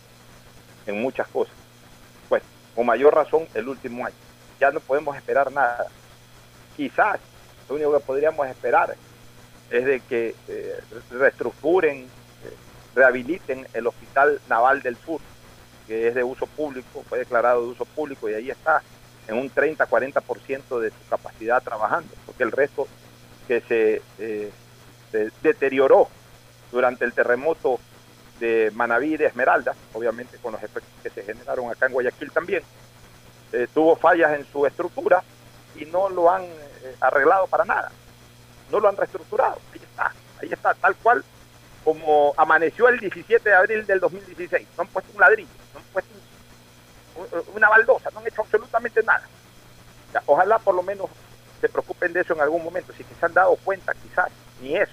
en 0.87 1.01
muchas 1.01 1.29
cosas. 1.29 1.55
Pues, 2.29 2.43
con 2.75 2.87
mayor 2.87 3.15
razón, 3.15 3.47
el 3.55 3.69
último 3.69 4.05
año. 4.05 4.17
Ya 4.59 4.71
no 4.73 4.81
podemos 4.81 5.17
esperar 5.17 5.53
nada. 5.53 5.87
Quizás 6.77 7.21
lo 7.69 7.75
único 7.75 7.93
que 7.93 8.05
podríamos 8.05 8.47
esperar 8.47 8.97
es 9.71 9.85
de 9.85 10.01
que 10.01 10.35
eh, 10.49 10.81
reestructuren, 11.11 12.03
eh, 12.05 12.07
rehabiliten 12.95 13.67
el 13.75 13.87
Hospital 13.87 14.41
Naval 14.49 14.83
del 14.83 14.97
Sur, 14.97 15.21
que 15.87 16.09
es 16.09 16.15
de 16.15 16.23
uso 16.23 16.47
público, 16.47 17.05
fue 17.09 17.19
declarado 17.19 17.63
de 17.63 17.69
uso 17.69 17.85
público 17.85 18.29
y 18.29 18.35
ahí 18.35 18.51
está, 18.51 18.83
en 19.27 19.39
un 19.39 19.51
30-40% 19.51 20.81
de 20.81 20.91
su 20.91 21.09
capacidad 21.11 21.63
trabajando, 21.63 22.13
porque 22.25 22.45
el 22.45 22.53
resto 22.53 22.87
que 23.49 23.61
se, 23.63 24.03
eh, 24.19 24.51
se, 25.11 25.31
deterioró 25.43 26.09
durante 26.71 27.05
el 27.05 27.13
terremoto 27.13 27.81
de 28.39 28.71
Manaví 28.75 29.17
de 29.17 29.27
Esmeralda, 29.27 29.75
obviamente 29.95 30.37
con 30.39 30.53
los 30.53 30.63
efectos 30.63 30.93
que 31.03 31.11
se 31.11 31.23
generaron 31.23 31.71
acá 31.71 31.87
en 31.87 31.93
Guayaquil 31.93 32.31
también. 32.31 32.63
Tuvo 33.73 33.97
fallas 33.97 34.39
en 34.39 34.45
su 34.45 34.67
estructura 34.67 35.23
y 35.77 35.87
no 35.87 36.11
lo 36.11 36.31
han 36.31 36.45
arreglado 37.01 37.47
para 37.47 37.65
nada. 37.65 37.91
No 38.71 38.81
lo 38.81 38.89
han 38.89 38.97
reestructurado. 38.97 39.59
Ahí 39.73 39.81
está, 39.83 40.13
ahí 40.41 40.53
está, 40.53 40.75
tal 40.75 40.97
cual 40.97 41.25
como 41.87 42.35
amaneció 42.37 42.89
el 42.89 42.99
17 42.99 43.49
de 43.49 43.55
abril 43.55 43.87
del 43.87 44.01
2016. 44.01 44.67
No 44.77 44.83
han 44.83 44.89
puesto 44.89 45.13
un 45.15 45.21
ladrillo, 45.21 45.49
no 45.73 45.79
han 45.79 45.87
puesto 45.87 46.11
una 47.55 47.69
baldosa, 47.69 48.11
no 48.13 48.19
han 48.19 48.27
hecho 48.27 48.43
absolutamente 48.43 49.03
nada. 49.05 49.23
ojalá 50.27 50.59
por 50.59 50.75
lo 50.75 50.83
menos 50.83 51.09
se 51.61 51.69
preocupen 51.69 52.13
de 52.13 52.21
eso 52.21 52.35
en 52.35 52.41
algún 52.41 52.65
momento, 52.65 52.93
si 52.93 53.05
que 53.05 53.15
se 53.15 53.25
han 53.25 53.33
dado 53.33 53.57
cuenta 53.57 53.93
quizás, 53.95 54.31
ni 54.61 54.77
eso, 54.77 54.93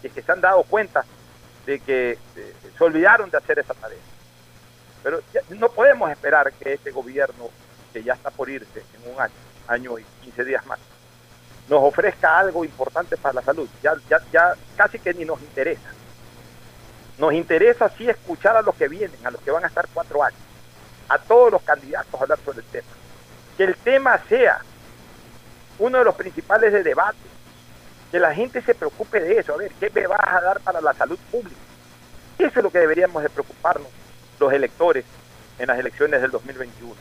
si 0.00 0.08
es 0.08 0.12
que 0.14 0.22
se 0.22 0.32
han 0.32 0.40
dado 0.40 0.62
cuenta 0.62 1.04
de 1.66 1.78
que 1.80 2.18
eh, 2.36 2.54
se 2.76 2.84
olvidaron 2.84 3.30
de 3.30 3.36
hacer 3.36 3.58
esa 3.58 3.74
tarea. 3.74 3.98
Pero 5.02 5.20
no 5.50 5.68
podemos 5.70 6.10
esperar 6.10 6.52
que 6.54 6.72
este 6.72 6.90
gobierno, 6.90 7.50
que 7.92 8.02
ya 8.02 8.14
está 8.14 8.30
por 8.30 8.48
irse 8.48 8.82
en 8.94 9.12
un 9.12 9.20
año, 9.20 9.34
año 9.68 9.98
y 9.98 10.04
15 10.22 10.44
días 10.44 10.64
más, 10.66 10.78
nos 11.70 11.84
ofrezca 11.84 12.36
algo 12.36 12.64
importante 12.64 13.16
para 13.16 13.34
la 13.34 13.42
salud. 13.42 13.68
Ya, 13.80 13.94
ya, 14.10 14.18
ya 14.32 14.54
casi 14.76 14.98
que 14.98 15.14
ni 15.14 15.24
nos 15.24 15.40
interesa. 15.40 15.88
Nos 17.16 17.32
interesa 17.32 17.88
sí 17.96 18.08
escuchar 18.08 18.56
a 18.56 18.62
los 18.62 18.74
que 18.74 18.88
vienen, 18.88 19.24
a 19.24 19.30
los 19.30 19.40
que 19.40 19.52
van 19.52 19.62
a 19.62 19.68
estar 19.68 19.86
cuatro 19.94 20.22
años, 20.22 20.40
a 21.08 21.18
todos 21.18 21.52
los 21.52 21.62
candidatos 21.62 22.12
a 22.12 22.24
hablar 22.24 22.40
sobre 22.44 22.58
el 22.58 22.64
tema. 22.64 22.88
Que 23.56 23.64
el 23.64 23.76
tema 23.76 24.18
sea 24.28 24.60
uno 25.78 25.98
de 25.98 26.04
los 26.04 26.14
principales 26.16 26.72
de 26.72 26.82
debate, 26.82 27.18
que 28.10 28.18
la 28.18 28.34
gente 28.34 28.60
se 28.62 28.74
preocupe 28.74 29.20
de 29.20 29.38
eso, 29.38 29.54
a 29.54 29.58
ver, 29.58 29.70
¿qué 29.78 29.90
me 29.94 30.08
vas 30.08 30.26
a 30.26 30.40
dar 30.40 30.60
para 30.60 30.80
la 30.80 30.92
salud 30.94 31.18
pública? 31.30 31.56
Eso 32.36 32.58
es 32.58 32.64
lo 32.64 32.70
que 32.70 32.80
deberíamos 32.80 33.22
de 33.22 33.30
preocuparnos 33.30 33.88
los 34.40 34.52
electores 34.52 35.04
en 35.58 35.68
las 35.68 35.78
elecciones 35.78 36.20
del 36.20 36.32
2021. 36.32 36.94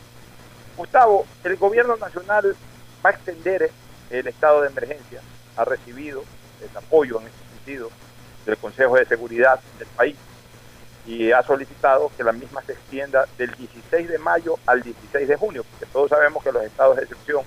Gustavo, 0.77 1.25
el 1.43 1.55
gobierno 1.55 1.97
nacional 1.97 2.55
va 3.03 3.09
a 3.09 3.13
extender 3.13 3.71
el 4.09 4.27
estado 4.27 4.61
de 4.61 4.67
emergencia, 4.69 5.21
ha 5.55 5.65
recibido 5.65 6.23
el 6.61 6.77
apoyo 6.77 7.19
en 7.19 7.27
ese 7.27 7.37
sentido 7.55 7.89
del 8.45 8.57
Consejo 8.57 8.95
de 8.95 9.05
Seguridad 9.05 9.59
del 9.77 9.87
país 9.89 10.15
y 11.05 11.31
ha 11.31 11.41
solicitado 11.43 12.11
que 12.15 12.23
la 12.23 12.31
misma 12.31 12.61
se 12.63 12.73
extienda 12.73 13.27
del 13.37 13.51
16 13.55 14.09
de 14.09 14.17
mayo 14.19 14.57
al 14.65 14.81
16 14.81 15.27
de 15.27 15.35
junio, 15.35 15.63
porque 15.63 15.85
todos 15.91 16.09
sabemos 16.09 16.43
que 16.43 16.51
los 16.51 16.63
estados 16.63 16.97
de 16.97 17.03
excepción 17.03 17.43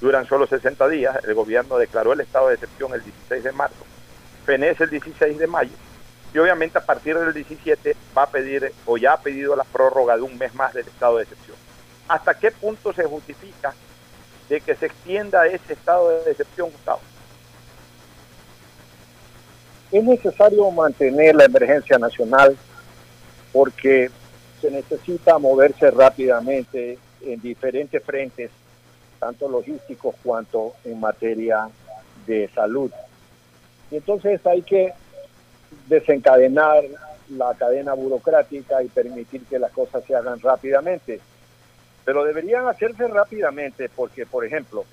duran 0.00 0.26
solo 0.26 0.46
60 0.46 0.88
días, 0.88 1.16
el 1.24 1.34
gobierno 1.34 1.76
declaró 1.76 2.12
el 2.12 2.20
estado 2.20 2.48
de 2.48 2.54
excepción 2.54 2.92
el 2.94 3.02
16 3.02 3.44
de 3.44 3.52
marzo, 3.52 3.84
fenece 4.44 4.84
el 4.84 4.90
16 4.90 5.38
de 5.38 5.46
mayo 5.46 5.72
y 6.32 6.38
obviamente 6.38 6.78
a 6.78 6.84
partir 6.84 7.18
del 7.18 7.32
17 7.32 7.96
va 8.16 8.24
a 8.24 8.30
pedir 8.30 8.72
o 8.86 8.96
ya 8.96 9.14
ha 9.14 9.20
pedido 9.20 9.56
la 9.56 9.64
prórroga 9.64 10.16
de 10.16 10.22
un 10.22 10.36
mes 10.36 10.54
más 10.54 10.74
del 10.74 10.86
estado 10.86 11.16
de 11.16 11.24
excepción. 11.24 11.56
¿Hasta 12.06 12.38
qué 12.38 12.50
punto 12.50 12.92
se 12.92 13.04
justifica 13.04 13.74
de 14.48 14.60
que 14.60 14.74
se 14.74 14.86
extienda 14.86 15.46
ese 15.46 15.72
estado 15.72 16.08
de 16.24 16.30
excepción, 16.30 16.70
Gustavo? 16.70 17.00
es 19.90 20.04
necesario 20.04 20.70
mantener 20.70 21.34
la 21.34 21.44
emergencia 21.44 21.98
nacional 21.98 22.56
porque 23.52 24.10
se 24.60 24.70
necesita 24.70 25.38
moverse 25.38 25.90
rápidamente 25.90 26.98
en 27.22 27.40
diferentes 27.40 28.02
frentes, 28.04 28.50
tanto 29.18 29.48
logísticos 29.48 30.14
cuanto 30.22 30.74
en 30.84 31.00
materia 31.00 31.68
de 32.26 32.48
salud. 32.54 32.90
Y 33.90 33.96
entonces 33.96 34.44
hay 34.46 34.62
que 34.62 34.92
desencadenar 35.86 36.84
la 37.30 37.54
cadena 37.54 37.94
burocrática 37.94 38.82
y 38.82 38.88
permitir 38.88 39.44
que 39.46 39.58
las 39.58 39.72
cosas 39.72 40.04
se 40.04 40.14
hagan 40.14 40.40
rápidamente. 40.40 41.20
Pero 42.08 42.24
deberían 42.24 42.66
hacerse 42.66 43.06
rápidamente 43.06 43.90
porque, 43.90 44.24
por 44.24 44.42
ejemplo, 44.42 44.86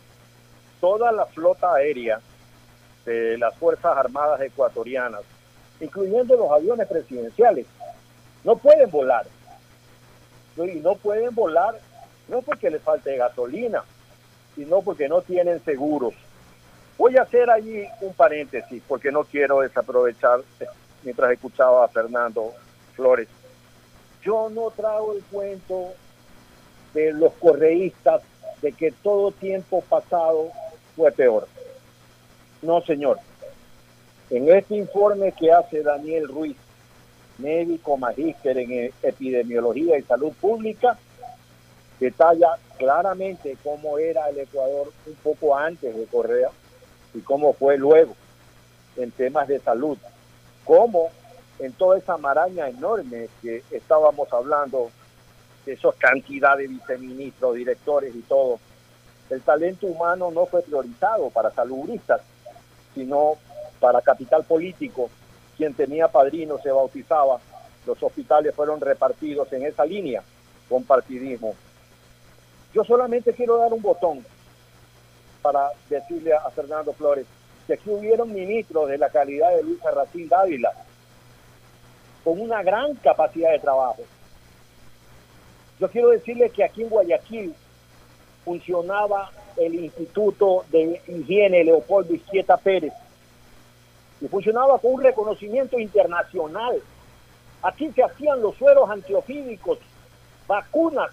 toda 0.82 1.13
la 1.13 1.25
flota 1.25 1.73
aérea 1.73 2.19
de 3.06 3.38
las 3.38 3.56
Fuerzas 3.56 3.97
Armadas 3.97 4.41
ecuatorianas, 4.41 5.21
incluyendo 5.80 6.36
los 6.36 6.51
aviones 6.51 6.86
presidenciales, 6.89 7.67
no 8.43 8.58
pueden 8.58 8.91
volar. 8.91 9.25
Y 10.58 10.82
no 10.82 10.95
pueden 10.95 11.34
volar 11.34 11.80
no 12.28 12.41
porque 12.41 12.69
les 12.69 12.82
falte 12.82 13.15
gasolina, 13.15 13.86
sino 14.54 14.82
porque 14.82 15.08
no 15.08 15.21
tienen 15.21 15.63
seguros. 15.63 16.13
Voy 16.97 17.15
a 17.15 17.21
hacer 17.21 17.49
allí 17.49 17.86
un 18.01 18.13
paréntesis 18.13 18.84
porque 18.86 19.10
no 19.13 19.23
quiero 19.23 19.62
desaprovechar 19.62 20.41
mientras 21.01 21.32
escuchaba 21.32 21.86
a 21.86 21.88
Fernando 21.88 22.51
Flores. 22.93 23.30
Yo 24.21 24.49
no 24.49 24.69
trago 24.71 25.13
el 25.13 25.23
cuento 25.23 25.93
de 26.95 27.13
los 27.13 27.34
correístas 27.34 28.23
de 28.62 28.71
que 28.71 28.91
todo 28.91 29.31
tiempo 29.31 29.81
pasado 29.81 30.49
fue 30.95 31.12
peor. 31.12 31.47
No, 32.63 32.81
señor. 32.81 33.19
En 34.31 34.49
este 34.49 34.75
informe 34.75 35.34
que 35.34 35.51
hace 35.51 35.84
Daniel 35.84 36.27
Ruiz, 36.27 36.58
médico 37.38 37.97
magíster 37.97 38.58
en 38.58 38.91
epidemiología 39.03 39.99
y 39.99 40.03
salud 40.03 40.31
pública, 40.41 40.97
detalla 41.99 42.58
claramente 42.77 43.58
cómo 43.63 43.99
era 43.99 44.29
el 44.29 44.39
Ecuador 44.39 44.91
un 45.05 45.15
poco 45.15 45.55
antes 45.55 45.95
de 45.95 46.05
Correa 46.05 46.49
y 47.13 47.19
cómo 47.19 47.53
fue 47.53 47.77
luego 47.77 48.15
en 48.97 49.12
temas 49.12 49.47
de 49.47 49.60
salud. 49.60 49.97
Cómo 50.63 51.10
en 51.60 51.73
toda 51.73 51.97
esa 51.97 52.17
maraña 52.17 52.67
enorme 52.67 53.29
que 53.41 53.63
estábamos 53.71 54.31
hablando, 54.34 54.89
de 55.65 55.73
esas 55.73 55.95
cantidades 55.95 56.69
de 56.69 56.75
viceministros, 56.75 57.56
directores 57.56 58.15
y 58.15 58.21
todo, 58.21 58.60
el 59.30 59.41
talento 59.41 59.88
humano 59.88 60.30
no 60.32 60.45
fue 60.45 60.62
priorizado 60.62 61.30
para 61.32 61.51
saludistas 61.51 62.21
sino 62.95 63.34
para 63.80 64.01
capital 64.01 64.43
político. 64.45 65.12
Quien 65.58 65.73
tenía 65.73 66.08
padrino 66.08 66.58
se 66.58 66.71
bautizaba. 66.71 67.39
Los 67.86 68.01
hospitales 68.01 68.56
fueron 68.56 68.82
repartidos 68.82 69.51
en 69.54 69.65
esa 69.65 69.86
línea 69.86 70.23
con 70.67 70.84
partidismo. 70.84 71.54
Yo 72.73 72.84
solamente 72.84 73.34
quiero 73.34 73.58
dar 73.58 73.71
un 73.71 73.82
botón 73.82 74.25
para 75.41 75.69
decirle 75.88 76.34
a 76.34 76.49
Fernando 76.49 76.93
Flores 76.93 77.28
que 77.67 77.73
aquí 77.73 77.89
hubieron 77.89 78.34
ministros 78.34 78.89
de 78.89 78.97
la 78.97 79.10
calidad 79.10 79.56
de 79.56 79.63
Luis 79.63 79.80
Racín 79.84 80.28
Dávila 80.28 80.71
con 82.23 82.39
una 82.41 82.63
gran 82.63 82.95
capacidad 82.95 83.51
de 83.51 83.60
trabajo. 83.60 84.01
Yo 85.79 85.89
quiero 85.89 86.09
decirle 86.09 86.49
que 86.49 86.63
aquí 86.63 86.83
en 86.83 86.89
Guayaquil 86.89 87.53
funcionaba 88.43 89.31
el 89.57 89.75
Instituto 89.75 90.65
de 90.69 91.01
Higiene 91.07 91.63
Leopoldo 91.63 92.13
Izquieta 92.13 92.57
Pérez 92.57 92.93
y 94.21 94.27
funcionaba 94.27 94.77
con 94.79 94.93
un 94.93 95.03
reconocimiento 95.03 95.79
internacional. 95.79 96.81
Aquí 97.61 97.91
se 97.91 98.03
hacían 98.03 98.41
los 98.41 98.55
sueros 98.55 98.89
antiofídicos, 98.89 99.79
vacunas 100.47 101.11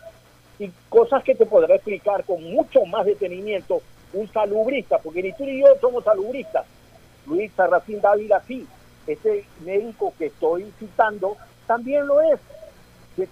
y 0.59 0.71
cosas 0.89 1.25
que 1.25 1.35
te 1.35 1.47
podrá 1.47 1.75
explicar 1.75 2.25
con 2.25 2.43
mucho 2.43 2.85
más 2.85 3.07
detenimiento 3.07 3.83
un 4.13 4.31
salubrista, 4.31 4.99
porque 4.99 5.23
ni 5.23 5.33
tú 5.33 5.45
ni 5.45 5.61
yo 5.61 5.67
somos 5.81 6.05
salubristas. 6.05 6.67
Luis 7.27 7.51
Sarracín 7.57 8.01
Dávila 8.01 8.43
sí, 8.47 8.67
este 9.07 9.45
médico 9.65 10.13
que 10.19 10.27
estoy 10.27 10.73
citando 10.79 11.37
también 11.67 12.07
lo 12.07 12.21
es, 12.21 12.39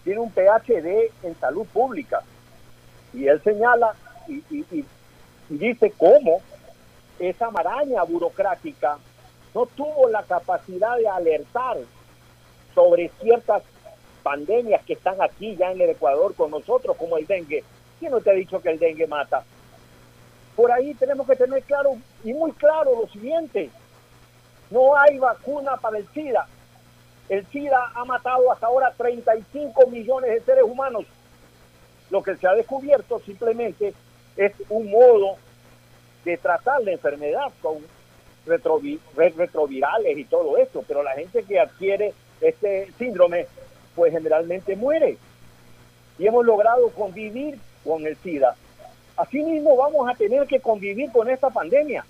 tiene 0.04 0.20
un 0.20 0.30
PhD 0.30 1.10
en 1.22 1.38
salud 1.40 1.66
pública. 1.66 2.22
Y 3.12 3.26
él 3.26 3.40
señala 3.42 3.94
y, 4.28 4.42
y, 4.50 4.64
y 4.70 5.58
dice 5.58 5.92
cómo 5.96 6.40
esa 7.18 7.50
maraña 7.50 8.02
burocrática 8.04 8.98
no 9.54 9.66
tuvo 9.66 10.08
la 10.08 10.22
capacidad 10.22 10.96
de 10.96 11.08
alertar 11.08 11.78
sobre 12.74 13.10
ciertas 13.20 13.62
pandemias 14.22 14.84
que 14.84 14.92
están 14.94 15.20
aquí 15.20 15.56
ya 15.56 15.72
en 15.72 15.80
el 15.80 15.90
Ecuador 15.90 16.34
con 16.34 16.50
nosotros, 16.50 16.96
como 16.96 17.16
el 17.18 17.26
dengue. 17.26 17.64
¿Quién 17.98 18.12
no 18.12 18.20
te 18.20 18.30
ha 18.30 18.34
dicho 18.34 18.60
que 18.60 18.70
el 18.70 18.78
dengue 18.78 19.06
mata? 19.06 19.44
Por 20.56 20.70
ahí 20.70 20.94
tenemos 20.94 21.26
que 21.26 21.36
tener 21.36 21.62
claro 21.64 21.96
y 22.22 22.32
muy 22.32 22.52
claro 22.52 23.02
lo 23.02 23.08
siguiente. 23.08 23.70
No 24.70 24.96
hay 24.96 25.18
vacuna 25.18 25.76
para 25.76 25.98
el 25.98 26.08
SIDA. 26.08 26.46
El 27.30 27.46
SIDA 27.46 27.92
ha 27.94 28.04
matado 28.04 28.50
hasta 28.50 28.66
ahora 28.66 28.92
35 28.96 29.86
millones 29.86 30.32
de 30.32 30.40
seres 30.40 30.64
humanos. 30.64 31.06
Lo 32.10 32.24
que 32.24 32.34
se 32.34 32.48
ha 32.48 32.54
descubierto 32.54 33.20
simplemente 33.20 33.94
es 34.36 34.52
un 34.68 34.90
modo 34.90 35.36
de 36.24 36.36
tratar 36.36 36.82
la 36.82 36.90
enfermedad 36.90 37.52
con 37.62 37.76
retrovirales 38.46 40.18
y 40.18 40.24
todo 40.24 40.58
eso, 40.58 40.84
pero 40.88 41.04
la 41.04 41.12
gente 41.12 41.44
que 41.44 41.60
adquiere 41.60 42.12
este 42.40 42.90
síndrome, 42.98 43.46
pues 43.94 44.12
generalmente 44.12 44.74
muere. 44.74 45.16
Y 46.18 46.26
hemos 46.26 46.44
logrado 46.44 46.90
convivir 46.90 47.60
con 47.84 48.04
el 48.08 48.16
SIDA. 48.16 48.56
Asimismo 49.16 49.76
vamos 49.76 50.10
a 50.10 50.16
tener 50.16 50.48
que 50.48 50.58
convivir 50.58 51.12
con 51.12 51.30
esta 51.30 51.48
pandemia. 51.48 52.04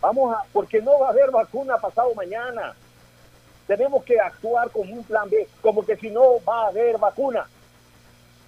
Vamos 0.00 0.36
a, 0.36 0.44
porque 0.52 0.80
no 0.80 1.00
va 1.00 1.08
a 1.08 1.10
haber 1.10 1.32
vacuna 1.32 1.78
pasado 1.78 2.14
mañana. 2.14 2.76
Tenemos 3.66 4.04
que 4.04 4.18
actuar 4.20 4.70
con 4.70 4.90
un 4.90 5.02
plan 5.04 5.28
B, 5.28 5.48
como 5.60 5.84
que 5.84 5.96
si 5.96 6.10
no 6.10 6.42
va 6.48 6.64
a 6.64 6.68
haber 6.68 6.98
vacuna. 6.98 7.46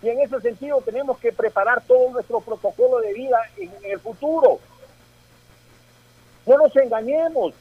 Y 0.00 0.08
en 0.08 0.20
ese 0.20 0.40
sentido 0.40 0.80
tenemos 0.82 1.18
que 1.18 1.32
preparar 1.32 1.82
todo 1.82 2.10
nuestro 2.10 2.40
protocolo 2.40 3.00
de 3.00 3.12
vida 3.12 3.38
en, 3.56 3.72
el 3.82 3.98
futuro. 3.98 4.60
No 6.46 6.56
nos 6.56 6.74
engañemos. 6.76 7.52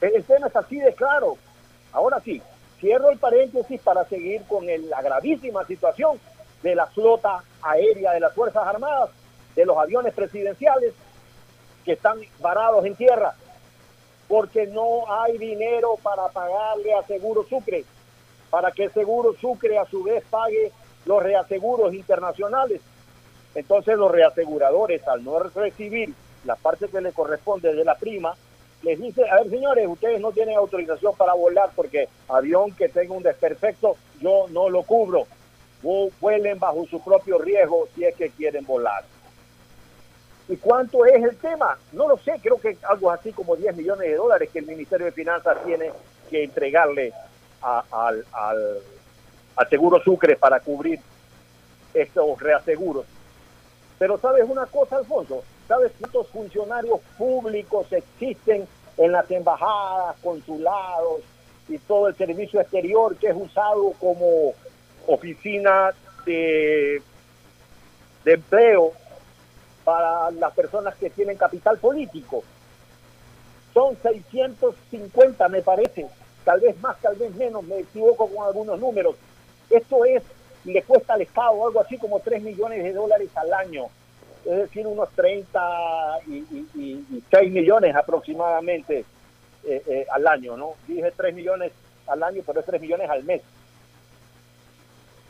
El, 0.00 0.24
tema 0.24 0.46
es 0.46 0.56
así 0.56 0.78
de 0.78 0.94
claro. 0.94 1.36
Ahora 1.92 2.20
sí, 2.20 2.40
cierro 2.80 3.10
el 3.10 3.18
paréntesis 3.18 3.80
para 3.82 4.04
seguir 4.06 4.42
con 4.44 4.66
la 4.66 5.02
gravísima 5.02 5.66
situación 5.66 6.18
de 6.62 6.74
la 6.74 6.86
flota 6.86 7.42
aérea 7.62 8.12
de 8.12 8.20
las 8.20 8.32
Fuerzas 8.34 8.66
Armadas, 8.66 9.10
de 9.54 9.66
los 9.66 9.76
aviones 9.76 10.14
presidenciales 10.14 10.94
que 11.84 11.92
están 11.92 12.18
varados 12.40 12.84
en 12.86 12.94
tierra, 12.96 13.34
porque 14.28 14.66
no 14.66 15.10
hay 15.10 15.38
dinero 15.38 15.96
para 16.02 16.28
pagarle 16.28 16.94
a 16.94 17.02
Seguro 17.04 17.44
Sucre 17.48 17.84
para 18.50 18.72
que 18.72 18.88
Seguro 18.90 19.34
Sucre 19.34 19.78
a 19.78 19.84
su 19.86 20.02
vez 20.02 20.24
pague 20.30 20.72
los 21.06 21.22
reaseguros 21.22 21.94
internacionales. 21.94 22.80
Entonces 23.54 23.96
los 23.96 24.10
reaseguradores, 24.10 25.06
al 25.08 25.24
no 25.24 25.38
recibir 25.38 26.12
la 26.44 26.56
parte 26.56 26.88
que 26.88 27.00
le 27.00 27.12
corresponde 27.12 27.74
de 27.74 27.84
la 27.84 27.96
prima, 27.96 28.34
les 28.82 29.00
dice, 29.00 29.28
a 29.28 29.36
ver 29.36 29.50
señores, 29.50 29.88
ustedes 29.88 30.20
no 30.20 30.32
tienen 30.32 30.56
autorización 30.56 31.14
para 31.16 31.34
volar 31.34 31.70
porque 31.74 32.08
avión 32.28 32.72
que 32.72 32.88
tenga 32.88 33.14
un 33.14 33.22
desperfecto, 33.22 33.96
yo 34.20 34.46
no 34.50 34.68
lo 34.68 34.82
cubro. 34.82 35.26
Vuelen 36.20 36.58
bajo 36.58 36.86
su 36.86 37.00
propio 37.02 37.38
riesgo 37.38 37.88
si 37.94 38.04
es 38.04 38.14
que 38.14 38.30
quieren 38.30 38.64
volar. 38.64 39.04
¿Y 40.48 40.56
cuánto 40.56 41.04
es 41.04 41.22
el 41.22 41.36
tema? 41.36 41.78
No 41.92 42.08
lo 42.08 42.16
sé, 42.18 42.40
creo 42.42 42.58
que 42.58 42.78
algo 42.88 43.10
así 43.10 43.32
como 43.32 43.54
10 43.54 43.76
millones 43.76 44.08
de 44.08 44.16
dólares 44.16 44.48
que 44.50 44.60
el 44.60 44.66
Ministerio 44.66 45.06
de 45.06 45.12
Finanzas 45.12 45.58
tiene 45.64 45.90
que 46.30 46.44
entregarle 46.44 47.12
al, 47.60 48.24
al, 48.32 49.68
Seguro 49.68 50.00
Sucre 50.02 50.36
para 50.36 50.60
cubrir 50.60 51.00
estos 51.92 52.40
reaseguros. 52.40 53.04
Pero 53.98 54.16
sabes 54.18 54.44
una 54.48 54.64
cosa, 54.66 54.96
Alfonso, 54.96 55.42
¿sabes 55.66 55.92
cuántos 55.98 56.28
funcionarios 56.28 57.00
públicos 57.18 57.92
existen 57.92 58.66
en 58.96 59.12
las 59.12 59.30
embajadas, 59.30 60.16
consulados 60.22 61.20
y 61.68 61.76
todo 61.78 62.08
el 62.08 62.16
servicio 62.16 62.60
exterior 62.60 63.16
que 63.16 63.28
es 63.28 63.36
usado 63.36 63.92
como 64.00 64.54
oficina 65.06 65.90
de 66.24 67.02
empleo 68.24 68.92
para 69.88 70.30
las 70.32 70.52
personas 70.52 70.94
que 70.96 71.08
tienen 71.08 71.38
capital 71.38 71.78
político? 71.78 72.44
Son 73.72 73.96
650, 74.02 75.48
me 75.48 75.62
parece, 75.62 76.06
tal 76.44 76.60
vez 76.60 76.78
más, 76.82 77.00
tal 77.00 77.16
vez 77.16 77.34
menos, 77.36 77.64
me 77.64 77.78
equivoco 77.78 78.28
con 78.28 78.46
algunos 78.46 78.78
números. 78.78 79.16
Esto 79.70 80.04
es, 80.04 80.22
le 80.66 80.82
cuesta 80.82 81.14
al 81.14 81.22
Estado 81.22 81.66
algo 81.66 81.80
así 81.80 81.96
como 81.96 82.20
3 82.20 82.42
millones 82.42 82.84
de 82.84 82.92
dólares 82.92 83.30
al 83.34 83.50
año, 83.50 83.86
es 84.44 84.58
decir, 84.58 84.86
unos 84.86 85.08
30 85.12 86.18
y, 86.26 87.22
6 87.30 87.50
millones 87.50 87.96
aproximadamente 87.96 89.06
eh, 89.64 89.82
eh, 89.86 90.06
al 90.10 90.26
año, 90.26 90.58
¿no? 90.58 90.74
Dije 90.86 91.10
3 91.16 91.34
millones 91.34 91.72
al 92.08 92.22
año, 92.22 92.42
pero 92.44 92.60
es 92.60 92.66
3 92.66 92.78
millones 92.78 93.08
al 93.08 93.24
mes. 93.24 93.40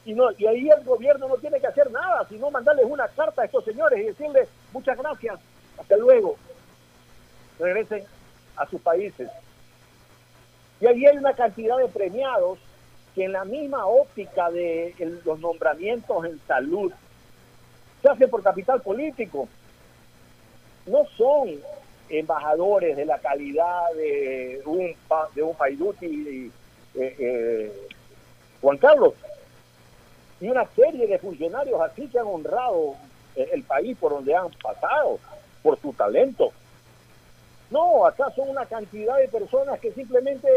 Y, 0.09 0.15
no, 0.15 0.31
y 0.39 0.47
ahí 0.47 0.71
el 0.71 0.83
gobierno 0.85 1.29
no 1.29 1.37
tiene 1.37 1.61
que 1.61 1.67
hacer 1.67 1.91
nada, 1.91 2.27
sino 2.31 2.51
mandarles 2.51 2.87
una 2.89 3.07
carta 3.09 3.43
a 3.43 3.45
estos 3.45 3.63
señores 3.63 4.01
y 4.01 4.05
decirles 4.05 4.49
muchas 4.73 4.97
gracias, 4.97 5.39
hasta 5.79 5.99
luego, 5.99 6.37
regresen 7.59 8.05
a 8.57 8.67
sus 8.71 8.81
países. 8.81 9.29
Y 10.81 10.87
ahí 10.87 11.05
hay 11.05 11.19
una 11.19 11.35
cantidad 11.35 11.77
de 11.77 11.89
premiados 11.89 12.59
que 13.15 13.25
en 13.25 13.33
la 13.33 13.45
misma 13.45 13.85
óptica 13.85 14.51
de 14.51 14.95
los 15.27 15.39
nombramientos 15.41 16.25
en 16.25 16.41
salud 16.47 16.91
se 18.01 18.09
hacen 18.09 18.31
por 18.31 18.43
capital 18.43 18.81
político. 18.81 19.47
No 20.87 21.05
son 21.19 21.51
embajadores 22.09 22.97
de 22.97 23.05
la 23.05 23.19
calidad 23.19 23.93
de 23.95 24.63
un, 24.65 24.97
de 25.35 25.43
un 25.43 25.55
Paiduti 25.55 26.51
eh, 26.95 27.17
eh, 27.19 27.89
Juan 28.63 28.79
Carlos. 28.79 29.13
Y 30.41 30.49
una 30.49 30.67
serie 30.75 31.07
de 31.07 31.19
funcionarios 31.19 31.81
así 31.81 32.07
que 32.09 32.19
han 32.19 32.27
honrado 32.27 32.95
el 33.35 33.63
país 33.65 33.97
por 33.99 34.13
donde 34.13 34.35
han 34.35 34.51
pasado, 34.63 35.19
por 35.63 35.81
su 35.81 35.93
talento. 35.93 36.53
No, 37.71 38.07
acá 38.07 38.31
son 38.35 38.49
una 38.49 38.67
cantidad 38.67 39.17
de 39.19 39.29
personas 39.29 39.79
que 39.81 39.93
simplemente 39.93 40.49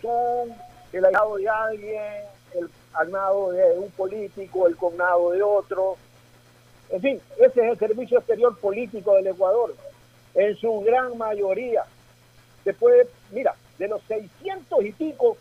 son 0.00 0.54
el 0.92 1.04
aliado 1.04 1.36
de 1.36 1.48
alguien, 1.48 2.02
el 2.54 2.70
agnado 2.92 3.52
de 3.52 3.78
un 3.78 3.90
político, 3.90 4.66
el 4.66 4.76
cognado 4.76 5.30
de 5.32 5.42
otro. 5.42 5.96
En 6.90 7.00
fin, 7.00 7.20
ese 7.38 7.60
es 7.60 7.72
el 7.72 7.78
servicio 7.78 8.18
exterior 8.18 8.56
político 8.58 9.14
del 9.14 9.28
Ecuador. 9.28 9.74
En 10.34 10.56
su 10.56 10.80
gran 10.80 11.16
mayoría. 11.18 11.84
Se 12.62 12.74
puede, 12.74 13.08
mira, 13.30 13.54
de 13.78 13.88
los 13.88 14.02
600 14.02 14.84
y 14.84 14.92
pico, 14.92 15.36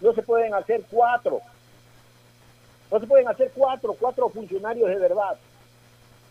no 0.00 0.14
se 0.14 0.22
pueden 0.22 0.54
hacer 0.54 0.82
cuatro. 0.90 1.40
No 2.92 3.00
se 3.00 3.06
pueden 3.06 3.26
hacer 3.26 3.50
cuatro, 3.54 3.96
cuatro 3.98 4.28
funcionarios 4.28 4.88
de 4.88 4.96
verdad 4.96 5.36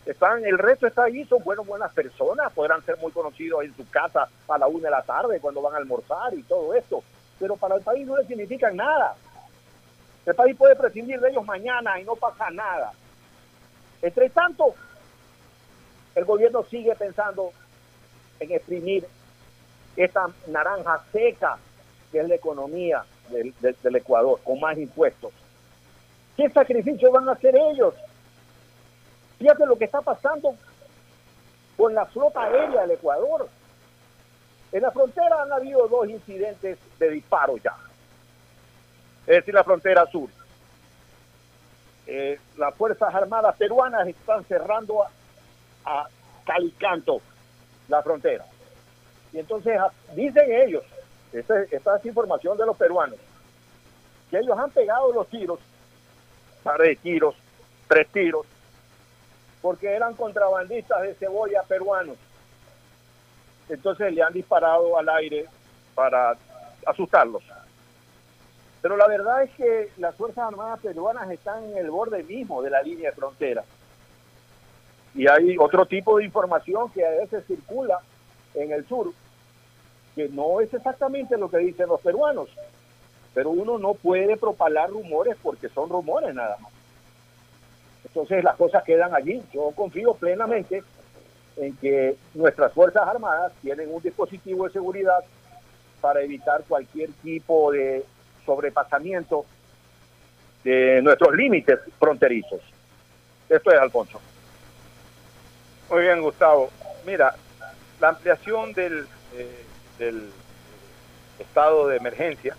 están, 0.06 0.44
el 0.44 0.58
resto 0.58 0.86
está 0.86 1.04
ahí, 1.04 1.24
son 1.24 1.42
buenos, 1.44 1.66
buenas 1.66 1.92
personas, 1.92 2.52
podrán 2.52 2.84
ser 2.84 2.96
muy 2.98 3.12
conocidos 3.12 3.64
en 3.64 3.74
su 3.76 3.88
casa 3.88 4.28
a 4.48 4.58
la 4.58 4.66
una 4.66 4.84
de 4.84 4.90
la 4.90 5.02
tarde 5.02 5.40
cuando 5.40 5.62
van 5.62 5.74
a 5.74 5.78
almorzar 5.78 6.34
y 6.34 6.42
todo 6.42 6.74
esto, 6.74 7.02
pero 7.38 7.56
para 7.56 7.76
el 7.76 7.82
país 7.82 8.06
no 8.06 8.16
le 8.16 8.26
significan 8.26 8.76
nada. 8.76 9.14
El 10.26 10.34
país 10.34 10.56
puede 10.56 10.76
prescindir 10.76 11.20
de 11.20 11.30
ellos 11.30 11.44
mañana 11.44 12.00
y 12.00 12.04
no 12.04 12.16
pasa 12.16 12.50
nada. 12.50 12.92
Entre 14.00 14.28
tanto, 14.30 14.74
el 16.14 16.24
gobierno 16.24 16.64
sigue 16.64 16.94
pensando 16.96 17.52
en 18.40 18.52
exprimir 18.52 19.06
esta 19.96 20.28
naranja 20.48 21.02
seca 21.12 21.58
que 22.10 22.20
es 22.20 22.28
la 22.28 22.34
economía 22.34 23.04
del, 23.30 23.54
del 23.60 23.96
Ecuador, 23.96 24.40
con 24.44 24.60
más 24.60 24.76
impuestos. 24.78 25.32
¿Qué 26.36 26.48
sacrificio 26.50 27.10
van 27.12 27.28
a 27.28 27.32
hacer 27.32 27.54
ellos? 27.54 27.94
Fíjate 29.38 29.66
lo 29.66 29.76
que 29.76 29.84
está 29.84 30.00
pasando 30.00 30.54
con 31.76 31.94
la 31.94 32.06
flota 32.06 32.42
aérea 32.42 32.82
del 32.82 32.92
Ecuador. 32.92 33.48
En 34.70 34.82
la 34.82 34.90
frontera 34.90 35.42
han 35.42 35.52
habido 35.52 35.86
dos 35.88 36.08
incidentes 36.08 36.78
de 36.98 37.10
disparo 37.10 37.56
ya. 37.58 37.76
Es 39.26 39.36
decir, 39.36 39.54
la 39.54 39.64
frontera 39.64 40.06
sur. 40.06 40.30
Eh, 42.06 42.38
las 42.56 42.74
Fuerzas 42.74 43.14
Armadas 43.14 43.56
peruanas 43.56 44.06
están 44.08 44.44
cerrando 44.44 45.04
a, 45.84 46.08
Calicanto 46.44 47.20
la 47.88 48.02
frontera. 48.02 48.44
Y 49.32 49.38
entonces 49.38 49.78
ah, 49.78 49.92
dicen 50.14 50.50
ellos, 50.50 50.84
esta, 51.32 51.62
esta 51.62 51.96
es 51.96 52.06
información 52.06 52.56
de 52.56 52.66
los 52.66 52.76
peruanos, 52.76 53.18
que 54.30 54.38
ellos 54.38 54.58
han 54.58 54.70
pegado 54.70 55.12
los 55.12 55.28
tiros, 55.28 55.60
par 56.62 56.80
de 56.80 56.96
tiros, 56.96 57.34
tres 57.88 58.08
tiros, 58.08 58.46
porque 59.60 59.88
eran 59.88 60.14
contrabandistas 60.14 61.02
de 61.02 61.14
cebolla 61.14 61.62
peruanos. 61.62 62.16
Entonces 63.68 64.12
le 64.12 64.22
han 64.22 64.32
disparado 64.32 64.98
al 64.98 65.08
aire 65.08 65.46
para 65.94 66.36
asustarlos. 66.86 67.42
Pero 68.82 68.96
la 68.96 69.06
verdad 69.06 69.44
es 69.44 69.50
que 69.52 69.90
las 69.98 70.14
Fuerzas 70.16 70.48
Armadas 70.48 70.80
peruanas 70.80 71.30
están 71.30 71.62
en 71.64 71.76
el 71.76 71.90
borde 71.90 72.24
mismo 72.24 72.62
de 72.62 72.70
la 72.70 72.82
línea 72.82 73.10
de 73.10 73.16
frontera. 73.16 73.64
Y 75.14 75.28
hay 75.28 75.56
otro 75.58 75.86
tipo 75.86 76.18
de 76.18 76.24
información 76.24 76.90
que 76.90 77.06
a 77.06 77.10
veces 77.10 77.44
circula 77.46 78.00
en 78.54 78.72
el 78.72 78.86
sur, 78.88 79.12
que 80.16 80.28
no 80.28 80.60
es 80.60 80.72
exactamente 80.74 81.36
lo 81.36 81.48
que 81.48 81.58
dicen 81.58 81.88
los 81.88 82.00
peruanos. 82.00 82.48
Pero 83.34 83.50
uno 83.50 83.78
no 83.78 83.94
puede 83.94 84.36
propalar 84.36 84.90
rumores 84.90 85.36
porque 85.42 85.68
son 85.68 85.88
rumores 85.88 86.34
nada 86.34 86.56
más. 86.60 86.72
Entonces 88.04 88.44
las 88.44 88.56
cosas 88.56 88.84
quedan 88.84 89.14
allí. 89.14 89.42
Yo 89.52 89.70
confío 89.74 90.14
plenamente 90.14 90.82
en 91.56 91.76
que 91.76 92.16
nuestras 92.34 92.72
Fuerzas 92.72 93.06
Armadas 93.06 93.52
tienen 93.62 93.92
un 93.92 94.02
dispositivo 94.02 94.66
de 94.66 94.72
seguridad 94.72 95.20
para 96.00 96.20
evitar 96.22 96.62
cualquier 96.68 97.10
tipo 97.22 97.72
de 97.72 98.04
sobrepasamiento 98.44 99.46
de 100.64 101.00
nuestros 101.02 101.34
límites 101.34 101.78
fronterizos. 101.98 102.60
Esto 103.48 103.70
es 103.70 103.80
Alfonso. 103.80 104.20
Muy 105.90 106.02
bien, 106.02 106.22
Gustavo. 106.22 106.70
Mira, 107.06 107.34
la 108.00 108.08
ampliación 108.10 108.72
del, 108.72 109.06
eh, 109.34 109.64
del 109.98 110.30
estado 111.38 111.88
de 111.88 111.96
emergencia 111.96 112.56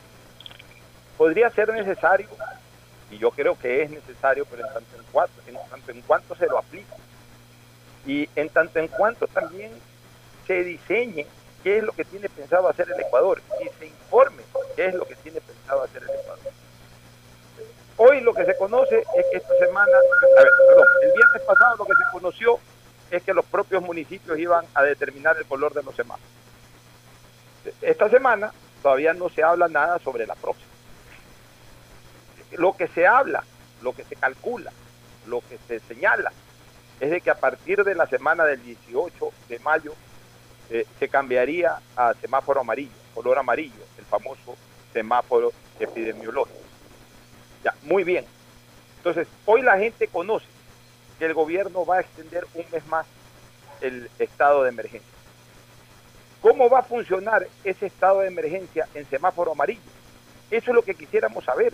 podría 1.18 1.50
ser 1.50 1.70
necesario 1.74 2.28
y 3.12 3.18
yo 3.18 3.32
creo 3.32 3.58
que 3.58 3.84
es 3.84 3.92
necesario, 3.92 4.46
pero 4.50 4.66
en 4.66 4.74
tanto 4.74 5.92
en 5.92 6.02
cuanto, 6.02 6.36
se 6.36 6.48
lo 6.48 6.58
aplique 6.58 6.94
y 8.06 8.28
en 8.36 8.50
tanto 8.50 8.80
en 8.80 8.88
cuanto 8.88 9.28
también 9.28 9.72
se 10.48 10.64
diseñe 10.64 11.26
qué 11.64 11.78
es 11.78 11.84
lo 11.84 11.94
que 11.94 12.04
tiene 12.04 12.28
pensado 12.28 12.68
hacer 12.68 12.90
el 12.92 13.00
Ecuador 13.00 13.42
y 13.64 13.70
se 13.80 13.88
informe 13.88 14.44
qué 14.76 14.88
es 14.88 14.96
lo 14.96 15.06
que 15.06 15.16
tiene 15.16 15.40
pensado 15.40 15.84
hacer 15.84 16.02
el 16.04 16.10
Ecuador. 16.10 16.52
Hoy 17.98 18.22
lo 18.22 18.34
que 18.34 18.46
se 18.46 18.58
conoce 18.58 19.00
es 19.00 19.26
que 19.32 19.38
esta 19.38 19.58
semana, 19.60 19.92
a 19.92 20.42
ver, 20.42 20.52
perdón, 20.68 20.88
el 21.04 21.12
viernes 21.12 21.42
pasado 21.46 21.76
lo 21.78 21.86
que 21.86 21.94
se 21.94 22.12
conoció 22.12 22.60
es 23.12 23.24
que 23.24 23.34
los 23.34 23.46
propios 23.46 23.84
municipios 23.84 24.40
iban 24.40 24.66
a 24.74 24.84
determinar 24.84 25.38
el 25.38 25.46
color 25.46 25.74
de 25.74 25.84
los 25.84 25.96
semáforos. 25.96 26.28
Esta 27.82 28.10
semana 28.10 28.52
todavía 28.82 29.14
no 29.14 29.30
se 29.30 29.44
habla 29.44 29.68
nada 29.68 30.00
sobre 30.00 30.26
la 30.26 30.36
próxima. 30.36 30.73
Lo 32.58 32.76
que 32.76 32.88
se 32.88 33.08
habla, 33.08 33.44
lo 33.82 33.94
que 33.94 34.04
se 34.04 34.16
calcula, 34.16 34.72
lo 35.28 35.42
que 35.42 35.58
se 35.68 35.80
señala 35.82 36.32
es 37.00 37.12
de 37.12 37.22
que 37.22 37.32
a 37.32 37.36
partir 37.36 37.84
de 37.84 37.96
la 37.96 38.08
semana 38.08 38.46
del 38.46 38.62
18 38.64 39.32
de 39.50 39.60
mayo 39.60 39.94
eh, 40.70 40.86
se 41.00 41.10
cambiaría 41.10 41.80
a 41.96 42.14
semáforo 42.16 42.62
amarillo, 42.62 42.92
color 43.14 43.38
amarillo, 43.38 43.84
el 43.98 44.06
famoso 44.06 44.56
semáforo 44.94 45.52
epidemiológico. 45.80 46.60
Ya, 47.64 47.74
muy 47.84 48.04
bien. 48.04 48.26
Entonces, 48.98 49.28
hoy 49.46 49.62
la 49.62 49.78
gente 49.78 50.08
conoce 50.08 50.46
que 51.20 51.26
el 51.26 51.34
gobierno 51.34 51.86
va 51.86 51.98
a 51.98 52.02
extender 52.02 52.46
un 52.54 52.66
mes 52.72 52.86
más 52.88 53.06
el 53.82 54.10
estado 54.20 54.64
de 54.64 54.70
emergencia. 54.70 55.14
¿Cómo 56.42 56.70
va 56.70 56.80
a 56.80 56.84
funcionar 56.84 57.48
ese 57.64 57.86
estado 57.86 58.22
de 58.22 58.28
emergencia 58.28 58.88
en 58.94 59.10
semáforo 59.10 59.52
amarillo? 59.52 59.82
Eso 60.52 60.72
es 60.72 60.76
lo 60.76 60.84
que 60.84 60.96
quisiéramos 60.96 61.44
saber. 61.44 61.74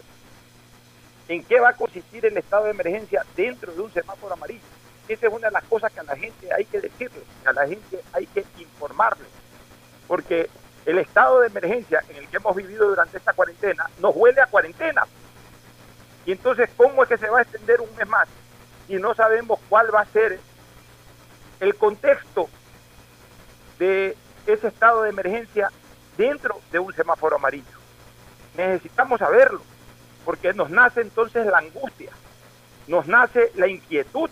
¿En 1.30 1.44
qué 1.44 1.60
va 1.60 1.70
a 1.70 1.74
consistir 1.74 2.26
el 2.26 2.36
estado 2.38 2.66
de 2.66 2.72
emergencia 2.72 3.24
dentro 3.36 3.72
de 3.72 3.82
un 3.82 3.94
semáforo 3.94 4.34
amarillo? 4.34 4.66
Esa 5.08 5.28
es 5.28 5.34
una 5.34 5.48
de 5.48 5.54
las 5.54 5.64
cosas 5.66 5.92
que 5.94 6.00
a 6.00 6.04
la 6.04 6.16
gente 6.16 6.52
hay 6.52 6.66
que 6.66 6.82
decirle, 6.82 7.22
a 7.46 7.54
la 7.54 7.68
gente 7.68 8.04
hay 8.14 8.26
que 8.26 8.44
informarle. 8.58 9.26
Porque 10.08 10.50
el 10.88 10.98
estado 10.98 11.42
de 11.42 11.48
emergencia 11.48 12.02
en 12.10 12.16
el 12.16 12.28
que 12.28 12.38
hemos 12.38 12.56
vivido 12.56 12.90
durante 12.90 13.18
esta 13.20 13.34
cuarentena 13.34 13.86
nos 14.00 14.16
huele 14.16 14.42
a 14.42 14.48
cuarentena. 14.48 15.04
Y 16.26 16.32
entonces, 16.32 16.68
¿cómo 16.76 17.04
es 17.04 17.10
que 17.10 17.18
se 17.20 17.30
va 17.30 17.40
a 17.40 17.42
extender 17.44 17.80
un 17.80 17.96
mes 17.96 18.08
más? 18.08 18.28
Y 18.88 18.96
no 18.96 19.14
sabemos 19.14 19.60
cuál 19.70 19.94
va 19.94 20.02
a 20.02 20.06
ser 20.08 20.40
el 21.60 21.76
contexto 21.76 22.50
de 23.78 24.18
ese 24.48 24.68
estado 24.68 25.04
de 25.04 25.12
emergencia 25.12 25.72
dentro 26.18 26.60
de 26.72 26.80
un 26.80 26.92
semáforo 26.96 27.36
amarillo. 27.36 27.78
Necesitamos 28.58 29.20
saberlo 29.20 29.62
porque 30.30 30.54
nos 30.54 30.70
nace 30.70 31.02
entonces 31.02 31.44
la 31.48 31.58
angustia, 31.58 32.12
nos 32.86 33.08
nace 33.08 33.52
la 33.56 33.68
inquietud 33.68 34.30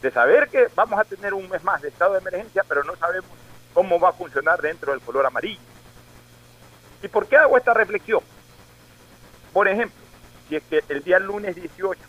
de 0.00 0.10
saber 0.12 0.48
que 0.48 0.68
vamos 0.76 1.00
a 1.00 1.04
tener 1.04 1.34
un 1.34 1.48
mes 1.48 1.64
más 1.64 1.82
de 1.82 1.88
estado 1.88 2.12
de 2.12 2.20
emergencia, 2.20 2.62
pero 2.68 2.84
no 2.84 2.94
sabemos 2.94 3.28
cómo 3.74 3.98
va 3.98 4.10
a 4.10 4.12
funcionar 4.12 4.62
dentro 4.62 4.92
del 4.92 5.00
color 5.00 5.26
amarillo. 5.26 5.58
¿Y 7.02 7.08
por 7.08 7.26
qué 7.26 7.38
hago 7.38 7.58
esta 7.58 7.74
reflexión? 7.74 8.20
Por 9.52 9.66
ejemplo, 9.66 10.00
si 10.48 10.54
es 10.54 10.62
que 10.62 10.84
el 10.88 11.02
día 11.02 11.18
lunes 11.18 11.56
18 11.56 12.00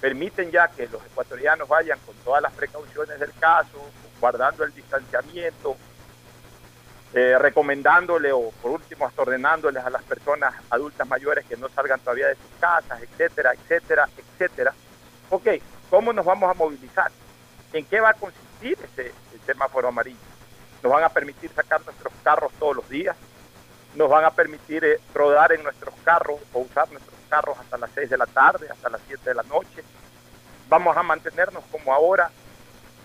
permiten 0.00 0.50
ya 0.50 0.66
que 0.66 0.88
los 0.88 1.06
ecuatorianos 1.06 1.68
vayan 1.68 2.00
con 2.00 2.16
todas 2.24 2.42
las 2.42 2.52
precauciones 2.54 3.20
del 3.20 3.32
caso, 3.34 3.78
guardando 4.20 4.64
el 4.64 4.74
distanciamiento, 4.74 5.76
eh, 7.12 7.36
recomendándole 7.38 8.30
o 8.30 8.50
por 8.62 8.70
último 8.70 9.04
hasta 9.04 9.22
ordenándoles 9.22 9.84
a 9.84 9.90
las 9.90 10.02
personas 10.04 10.54
adultas 10.70 11.08
mayores 11.08 11.44
que 11.44 11.56
no 11.56 11.68
salgan 11.68 11.98
todavía 12.00 12.28
de 12.28 12.36
sus 12.36 12.60
casas, 12.60 13.02
etcétera, 13.02 13.52
etcétera, 13.52 14.08
etcétera. 14.16 14.72
Ok, 15.30 15.48
¿cómo 15.90 16.12
nos 16.12 16.24
vamos 16.24 16.48
a 16.48 16.54
movilizar? 16.54 17.10
¿En 17.72 17.84
qué 17.86 18.00
va 18.00 18.10
a 18.10 18.14
consistir 18.14 18.78
ese 18.84 19.12
semáforo 19.44 19.88
amarillo? 19.88 20.18
¿Nos 20.82 20.92
van 20.92 21.02
a 21.02 21.08
permitir 21.08 21.50
sacar 21.52 21.80
nuestros 21.84 22.12
carros 22.22 22.52
todos 22.60 22.76
los 22.76 22.88
días? 22.88 23.16
¿Nos 23.96 24.08
van 24.08 24.24
a 24.24 24.30
permitir 24.30 24.84
eh, 24.84 25.00
rodar 25.12 25.52
en 25.52 25.64
nuestros 25.64 25.94
carros 26.04 26.38
o 26.52 26.60
usar 26.60 26.90
nuestros 26.92 27.18
carros 27.28 27.58
hasta 27.58 27.76
las 27.76 27.90
6 27.92 28.08
de 28.08 28.18
la 28.18 28.26
tarde, 28.26 28.68
hasta 28.70 28.88
las 28.88 29.00
7 29.08 29.28
de 29.28 29.34
la 29.34 29.42
noche? 29.42 29.82
¿Vamos 30.68 30.96
a 30.96 31.02
mantenernos 31.02 31.64
como 31.72 31.92
ahora 31.92 32.30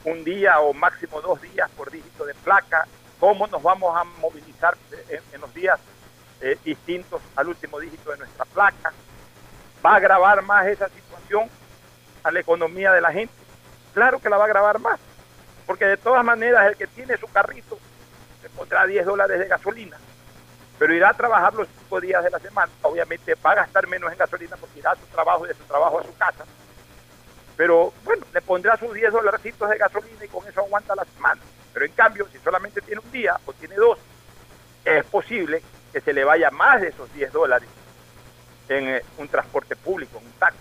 un 0.03 0.24
día 0.24 0.60
o 0.60 0.74
máximo 0.74 1.20
dos 1.22 1.41
días 1.41 1.70
por 1.72 1.89
dígito 1.89 2.24
de 2.26 2.36
placa 2.36 2.88
cómo 3.26 3.47
nos 3.47 3.63
vamos 3.63 3.97
a 3.97 4.03
movilizar 4.21 4.78
en, 5.09 5.41
los 5.41 5.51
días 5.51 5.80
eh, 6.41 6.59
distintos 6.63 7.19
al 7.36 7.47
último 7.47 7.80
dígito 7.80 8.11
de 8.11 8.17
nuestra 8.17 8.45
placa. 8.45 8.93
¿Va 9.84 9.93
a 9.93 9.95
agravar 9.95 10.43
más 10.43 10.67
esa 10.67 10.88
situación 10.89 11.49
a 12.21 12.30
la 12.30 12.39
economía 12.39 12.91
de 12.91 13.01
la 13.01 13.11
gente? 13.11 13.34
Claro 13.95 14.19
que 14.19 14.30
la 14.30 14.38
va 14.38 14.43
a 14.43 14.45
agravar 14.45 14.78
más, 14.78 14.99
porque 15.65 15.86
de 15.86 15.97
todas 15.97 16.23
maneras 16.23 16.67
el 16.67 16.78
que 16.78 16.86
tiene 16.86 17.17
su 17.17 17.26
carrito 17.26 17.80
se 18.43 18.49
pondrá 18.49 18.86
10 18.86 19.03
dólares 19.07 19.39
de 19.39 19.47
gasolina, 19.47 19.97
pero 20.78 20.93
irá 20.93 21.09
a 21.09 21.13
trabajar 21.15 21.55
los 21.55 21.67
cinco 21.80 21.99
días 21.99 22.23
de 22.23 22.30
la 22.30 22.38
semana. 22.38 22.71
Obviamente 22.84 23.34
va 23.43 23.53
a 23.53 23.55
gastar 23.55 23.88
menos 23.88 24.11
en 24.11 24.19
gasolina 24.19 24.55
porque 24.55 24.78
irá 24.78 24.91
a 24.91 24.97
su 24.97 25.05
trabajo 25.07 25.45
y 25.45 25.47
de 25.47 25.55
su 25.55 25.63
trabajo 25.63 25.99
a 25.99 26.03
su 26.03 26.15
casa. 26.15 26.45
Pero 27.57 27.91
bueno, 28.03 28.23
le 28.32 28.41
pondrá 28.43 28.78
sus 28.78 28.93
10 28.93 29.13
dólares 29.13 29.41
de 29.41 29.78
gasolina 29.80 30.23
y 30.23 30.28
con 30.28 30.47
eso 30.47 30.61
aguanta 30.61 30.93
la 30.93 31.05
semana. 31.05 31.41
Pero 31.76 31.86
en 31.88 31.91
cambio, 31.91 32.26
si 32.32 32.39
solamente 32.39 32.80
tiene 32.80 33.01
un 33.03 33.11
día 33.11 33.38
o 33.45 33.51
tiene 33.51 33.76
dos, 33.76 33.99
es 34.86 35.03
posible 35.07 35.61
que 35.91 35.99
se 35.99 36.13
le 36.13 36.23
vaya 36.23 36.49
más 36.49 36.80
de 36.80 36.88
esos 36.88 37.13
10 37.13 37.34
dólares 37.34 37.67
en 38.69 38.88
eh, 38.88 39.01
un 39.17 39.28
transporte 39.28 39.76
público, 39.76 40.17
en 40.19 40.26
un 40.26 40.32
taxi. 40.39 40.57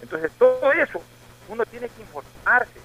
Entonces, 0.00 0.32
todo 0.38 0.72
eso 0.72 1.02
uno 1.50 1.66
tiene 1.66 1.90
que 1.90 2.00
informarse. 2.00 2.80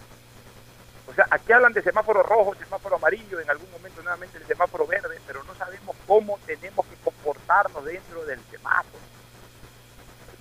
O 1.07 1.13
sea, 1.13 1.25
aquí 1.31 1.53
hablan 1.53 1.71
de 1.71 1.83
semáforo 1.83 2.21
rojo, 2.21 2.53
semáforo 2.55 2.97
amarillo, 2.97 3.39
en 3.39 3.49
algún 3.49 3.71
momento 3.71 4.01
nuevamente 4.01 4.37
el 4.37 4.45
semáforo 4.45 4.85
verde, 4.85 5.17
pero 5.25 5.41
no 5.45 5.55
sabemos 5.55 5.95
cómo 6.05 6.37
tenemos 6.45 6.85
que 6.85 6.97
comportarnos 7.01 7.85
dentro 7.85 8.25
del 8.25 8.41
semáforo, 8.51 8.99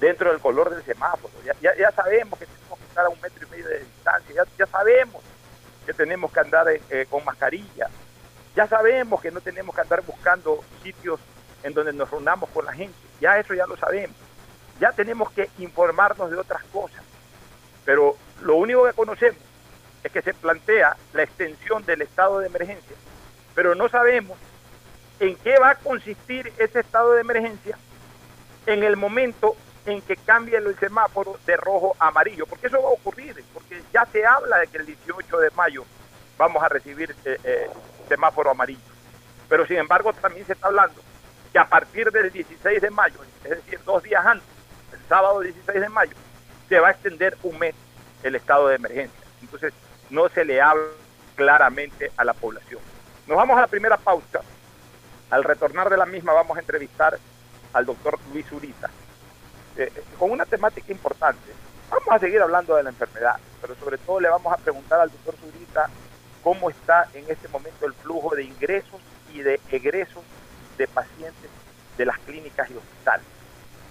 dentro 0.01 0.33
del 0.33 0.41
color 0.41 0.71
del 0.71 0.85
semáforo. 0.85 1.33
Ya, 1.63 1.93
sabemos 1.93 2.37
que 2.37 2.47
tenemos 2.47 2.81
que 2.81 2.85
estar 2.87 3.05
a 3.07 3.11
un 3.11 3.21
metro 3.21 3.47
y 3.47 3.51
medio 3.53 3.69
de 3.69 3.79
distancia, 3.79 4.35
ya, 4.35 4.45
ya 4.59 4.67
sabemos 4.67 5.23
que 5.85 5.93
tenemos 5.93 6.33
que 6.33 6.41
andar 6.41 6.67
eh, 6.69 7.07
con 7.09 7.25
mascarilla. 7.25 7.89
Ya 8.57 8.67
sabemos 8.67 9.21
que 9.21 9.31
no 9.31 9.41
tenemos 9.41 9.75
que 9.75 9.81
andar 9.81 10.03
buscando 10.03 10.63
sitios 10.83 11.21
en 11.63 11.75
donde 11.75 11.93
nos 11.93 12.11
reunamos 12.11 12.51
con 12.51 12.65
la 12.65 12.73
gente. 12.73 12.97
Ya 13.21 13.39
eso 13.39 13.55
ya 13.55 13.67
lo 13.67 13.77
sabemos. 13.77 14.17
Ya 14.81 14.93
tenemos 14.93 15.31
que 15.31 15.49
informarnos 15.59 16.31
de 16.31 16.37
otras 16.37 16.63
cosas. 16.65 17.03
Pero 17.85 18.17
lo 18.43 18.57
único 18.57 18.85
que 18.85 18.93
conocemos 18.93 19.41
es 20.03 20.13
que 20.13 20.23
se 20.23 20.35
plantea 20.35 20.97
la 21.13 21.23
extensión 21.23 21.85
del 21.85 22.03
estado 22.03 22.39
de 22.39 22.47
emergencia. 22.47 22.97
Pero 23.55 23.75
no 23.75 23.89
sabemos 23.89 24.39
en 25.21 25.37
qué 25.37 25.59
va 25.59 25.71
a 25.71 25.75
consistir 25.77 26.53
ese 26.59 26.81
estado 26.81 27.13
de 27.13 27.21
emergencia 27.21 27.79
en 28.67 28.83
el 28.83 28.97
momento 28.97 29.57
en 29.87 30.01
que 30.03 30.17
cambie 30.17 30.57
el 30.57 30.79
semáforo 30.79 31.39
de 31.47 31.57
rojo 31.57 31.95
a 31.99 32.09
amarillo, 32.09 32.47
porque 32.47 32.69
eso 32.69 32.83
va 32.83 32.89
a 32.89 32.93
ocurrir, 32.93 33.45
porque 33.53 33.83
ya 33.93 34.07
se 34.07 34.25
habla 34.25 34.59
de 34.59 34.67
que 34.69 34.79
el 34.79 34.87
18 34.87 35.39
de 35.39 35.51
mayo 35.51 35.85
vamos 36.39 36.63
a 36.63 36.69
recibir 36.69 37.15
eh, 37.25 37.39
eh, 37.45 37.71
semáforo 38.09 38.51
amarillo. 38.51 38.81
Pero 39.49 39.67
sin 39.67 39.77
embargo 39.77 40.13
también 40.13 40.47
se 40.47 40.55
está 40.55 40.69
hablando 40.69 41.01
que 41.53 41.59
a 41.59 41.69
partir 41.69 42.11
del 42.11 42.33
16 42.33 42.81
de 42.81 42.91
mayo, 42.91 43.21
es 43.45 43.51
decir, 43.51 43.79
dos 43.85 44.03
días 44.03 44.25
antes, 44.25 44.49
el 44.93 45.09
sábado 45.09 45.41
16 45.41 45.81
de 45.81 45.89
mayo, 45.89 46.17
se 46.69 46.81
va 46.81 46.89
a 46.89 46.91
extender 46.93 47.37
un 47.43 47.59
mes 47.59 47.75
el 48.23 48.35
estado 48.35 48.69
de 48.69 48.77
emergencia. 48.77 49.21
Entonces 49.43 49.73
no 50.11 50.29
se 50.31 50.45
le 50.45 50.61
habla 50.61 50.85
claramente 51.37 52.11
a 52.17 52.25
la 52.25 52.33
población. 52.33 52.81
Nos 53.27 53.37
vamos 53.37 53.57
a 53.59 53.63
la 53.63 53.67
primera 53.67 53.97
pausa. 53.97 54.41
Al 55.31 55.45
retornar 55.45 55.91
de 55.91 55.97
la 55.97 56.07
misma 56.07 56.33
vamos 56.33 56.57
a 56.57 56.61
entrevistar 56.61 57.19
al 57.73 57.87
doctor 57.87 58.19
Luis 58.33 58.51
Uriza, 58.53 58.89
eh, 59.77 59.93
con 60.19 60.31
una 60.31 60.47
temática 60.47 60.93
importante. 60.93 61.53
Vamos 61.91 62.09
a 62.09 62.19
seguir 62.19 62.41
hablando 62.41 62.77
de 62.77 62.83
la 62.83 62.91
enfermedad, 62.91 63.37
pero 63.61 63.75
sobre 63.77 63.99
todo 63.99 64.21
le 64.21 64.29
vamos 64.29 64.53
a 64.53 64.57
preguntar 64.57 65.01
al 65.01 65.11
doctor 65.11 65.35
Zurita 65.37 65.89
cómo 66.43 66.71
está 66.71 67.09
en 67.15 67.25
este 67.29 67.49
momento 67.49 67.87
el 67.87 67.95
flujo 67.95 68.35
de 68.35 68.45
ingresos 68.45 69.01
y 69.33 69.43
de 69.43 69.61
egresos 69.71 70.23
de 70.77 70.87
pacientes 70.87 71.51
de 71.97 72.05
las 72.05 72.19
clínicas 72.21 72.71
y 72.71 72.77
hospitales. 72.77 73.27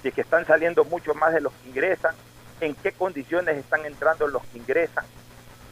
Si 0.02 0.10
es 0.10 0.14
que 0.14 0.22
están 0.22 0.46
saliendo 0.46 0.84
mucho 0.86 1.14
más 1.14 1.34
de 1.34 1.42
los 1.42 1.54
que 1.54 1.70
ingresan, 1.70 2.16
en 2.60 2.76
qué 2.76 2.92
condiciones 2.92 3.58
están 3.58 3.86
entrando 3.86 4.28
los 4.28 4.44
que 4.46 4.58
ingresan. 4.58 5.06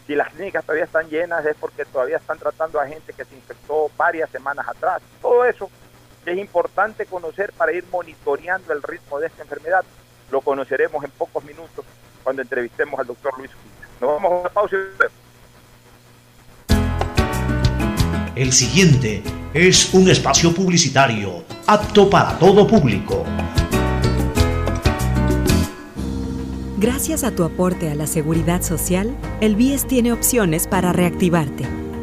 Si 0.08 0.16
las 0.16 0.30
clínicas 0.30 0.64
todavía 0.66 0.86
están 0.86 1.10
llenas 1.10 1.46
es 1.46 1.56
porque 1.58 1.86
todavía 1.86 2.18
están 2.18 2.38
tratando 2.38 2.80
a 2.80 2.88
gente 2.88 3.14
que 3.14 3.24
se 3.24 3.36
infectó 3.36 3.90
varias 3.98 4.30
semanas 4.30 4.68
atrás. 4.68 5.02
Todo 5.22 5.46
eso 5.46 5.70
es 6.26 6.38
importante 6.38 7.06
conocer 7.06 7.52
para 7.54 7.72
ir 7.74 7.84
monitoreando 7.92 8.74
el 8.74 8.84
ritmo 8.84 9.20
de 9.20 9.28
esta 9.28 9.42
enfermedad 9.42 9.84
lo 10.32 10.42
conoceremos 10.42 11.04
en 11.04 11.12
pocos 11.12 11.44
minutos 11.44 11.86
cuando 12.24 12.42
entrevistemos 12.42 13.00
al 13.00 13.08
doctor 13.08 13.38
Luis 13.38 13.52
Nos 14.00 14.10
vamos 14.12 14.32
a 14.32 14.36
una 14.36 14.50
pausa 14.50 14.78
El 18.36 18.54
siguiente 18.54 19.24
es 19.54 19.94
un 19.94 20.10
espacio 20.10 20.54
publicitario 20.54 21.44
apto 21.68 22.10
para 22.10 22.40
todo 22.40 22.66
público. 22.66 23.26
Gracias 26.78 27.24
a 27.24 27.36
tu 27.36 27.44
aporte 27.44 27.92
a 27.92 27.96
la 27.96 28.08
seguridad 28.08 28.62
social, 28.62 29.16
el 29.42 29.56
BIES 29.56 29.86
tiene 29.86 30.14
opciones 30.14 30.66
para 30.66 30.94
reactivarte. 30.94 31.81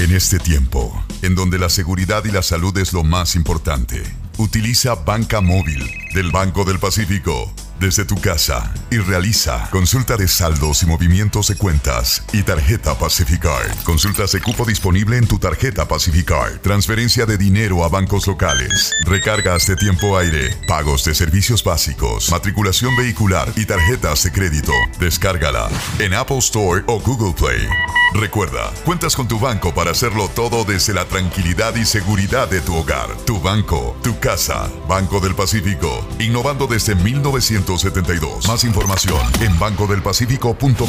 En 0.00 0.12
este 0.12 0.38
tiempo, 0.38 1.04
en 1.20 1.34
donde 1.34 1.58
la 1.58 1.68
seguridad 1.68 2.24
y 2.24 2.30
la 2.30 2.40
salud 2.40 2.74
es 2.78 2.94
lo 2.94 3.04
más 3.04 3.36
importante, 3.36 4.02
utiliza 4.38 4.94
Banca 4.94 5.42
Móvil 5.42 5.86
del 6.14 6.30
Banco 6.30 6.64
del 6.64 6.78
Pacífico 6.78 7.52
desde 7.78 8.06
tu 8.06 8.18
casa 8.18 8.72
y 8.90 8.96
realiza 8.96 9.68
consulta 9.70 10.16
de 10.16 10.26
saldos 10.26 10.82
y 10.82 10.86
movimientos 10.86 11.48
de 11.48 11.56
cuentas 11.56 12.24
y 12.32 12.42
tarjeta 12.44 12.98
Pacificard. 12.98 13.76
Consultas 13.84 14.32
de 14.32 14.40
cupo 14.40 14.64
disponible 14.64 15.18
en 15.18 15.28
tu 15.28 15.38
tarjeta 15.38 15.86
Pacificard. 15.86 16.60
Transferencia 16.62 17.26
de 17.26 17.36
dinero 17.36 17.84
a 17.84 17.90
bancos 17.90 18.26
locales. 18.26 18.94
Recargas 19.04 19.66
de 19.66 19.76
tiempo 19.76 20.16
aire. 20.16 20.56
Pagos 20.66 21.04
de 21.04 21.14
servicios 21.14 21.62
básicos. 21.62 22.30
Matriculación 22.30 22.96
vehicular 22.96 23.52
y 23.54 23.66
tarjetas 23.66 24.24
de 24.24 24.32
crédito. 24.32 24.72
Descárgala 24.98 25.68
en 25.98 26.14
Apple 26.14 26.38
Store 26.38 26.82
o 26.86 26.98
Google 27.00 27.34
Play. 27.34 27.68
Recuerda, 28.12 28.72
cuentas 28.84 29.14
con 29.14 29.28
tu 29.28 29.38
banco 29.38 29.72
para 29.72 29.92
hacerlo 29.92 30.28
todo 30.34 30.64
desde 30.64 30.92
la 30.92 31.04
tranquilidad 31.04 31.76
y 31.76 31.84
seguridad 31.84 32.48
de 32.48 32.60
tu 32.60 32.74
hogar. 32.74 33.08
Tu 33.24 33.40
banco, 33.40 33.96
tu 34.02 34.18
casa. 34.18 34.68
Banco 34.88 35.20
del 35.20 35.34
Pacífico. 35.36 36.04
Innovando 36.18 36.66
desde 36.66 36.96
1972. 36.96 38.48
Más 38.48 38.64
información 38.64 39.20
en 39.40 39.56
bancodelpacifico.com. 39.58 40.88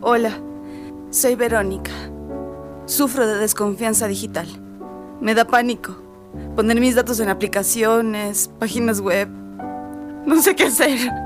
Hola, 0.00 0.40
soy 1.10 1.34
Verónica. 1.34 1.92
Sufro 2.86 3.26
de 3.26 3.36
desconfianza 3.36 4.08
digital. 4.08 4.48
Me 5.20 5.34
da 5.34 5.46
pánico 5.46 6.02
poner 6.54 6.80
mis 6.80 6.94
datos 6.94 7.20
en 7.20 7.28
aplicaciones, 7.28 8.50
páginas 8.58 9.00
web. 9.00 9.28
No 10.24 10.40
sé 10.40 10.56
qué 10.56 10.64
hacer. 10.64 11.25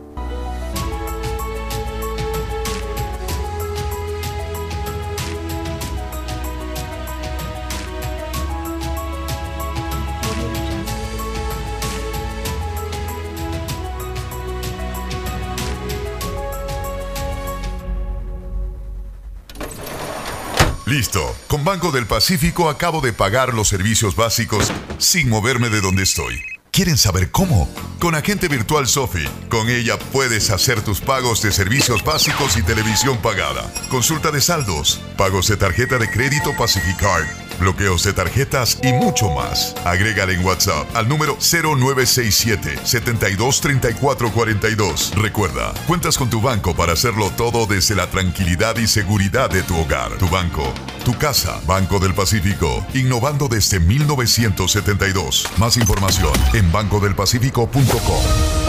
Listo. 20.91 21.33
Con 21.47 21.63
Banco 21.63 21.93
del 21.93 22.05
Pacífico 22.05 22.67
acabo 22.67 22.99
de 22.99 23.13
pagar 23.13 23.53
los 23.53 23.69
servicios 23.69 24.17
básicos 24.17 24.73
sin 24.97 25.29
moverme 25.29 25.69
de 25.69 25.79
donde 25.79 26.03
estoy. 26.03 26.43
¿Quieren 26.71 26.97
saber 26.97 27.29
cómo? 27.31 27.69
Con 27.99 28.15
Agente 28.15 28.47
Virtual 28.47 28.87
Sofi. 28.87 29.25
Con 29.49 29.69
ella 29.69 29.99
puedes 30.13 30.49
hacer 30.51 30.81
tus 30.81 31.01
pagos 31.01 31.41
de 31.41 31.51
servicios 31.51 32.01
básicos 32.01 32.55
y 32.55 32.63
televisión 32.63 33.17
pagada. 33.17 33.69
Consulta 33.89 34.31
de 34.31 34.39
saldos, 34.39 35.01
pagos 35.17 35.49
de 35.49 35.57
tarjeta 35.57 35.97
de 35.97 36.09
crédito 36.09 36.55
Pacificard, 36.57 37.25
bloqueos 37.59 38.03
de 38.03 38.13
tarjetas 38.13 38.79
y 38.81 38.93
mucho 38.93 39.29
más. 39.31 39.75
Agrégale 39.83 40.33
en 40.33 40.45
WhatsApp 40.45 40.87
al 40.95 41.09
número 41.09 41.37
0967 41.41 42.79
723442. 42.85 45.11
Recuerda, 45.15 45.73
cuentas 45.87 46.17
con 46.17 46.29
tu 46.29 46.39
banco 46.41 46.73
para 46.73 46.93
hacerlo 46.93 47.31
todo 47.35 47.65
desde 47.65 47.95
la 47.95 48.07
tranquilidad 48.07 48.77
y 48.77 48.87
seguridad 48.87 49.49
de 49.49 49.61
tu 49.63 49.77
hogar. 49.77 50.17
Tu 50.17 50.29
banco, 50.29 50.73
tu 51.03 51.17
casa, 51.17 51.59
Banco 51.67 51.99
del 51.99 52.13
Pacífico, 52.13 52.85
innovando 52.93 53.47
desde 53.47 53.79
1972. 53.79 55.47
Más 55.57 55.77
información 55.77 56.33
en 56.53 56.60
bancodelpacifico.com. 56.69 58.61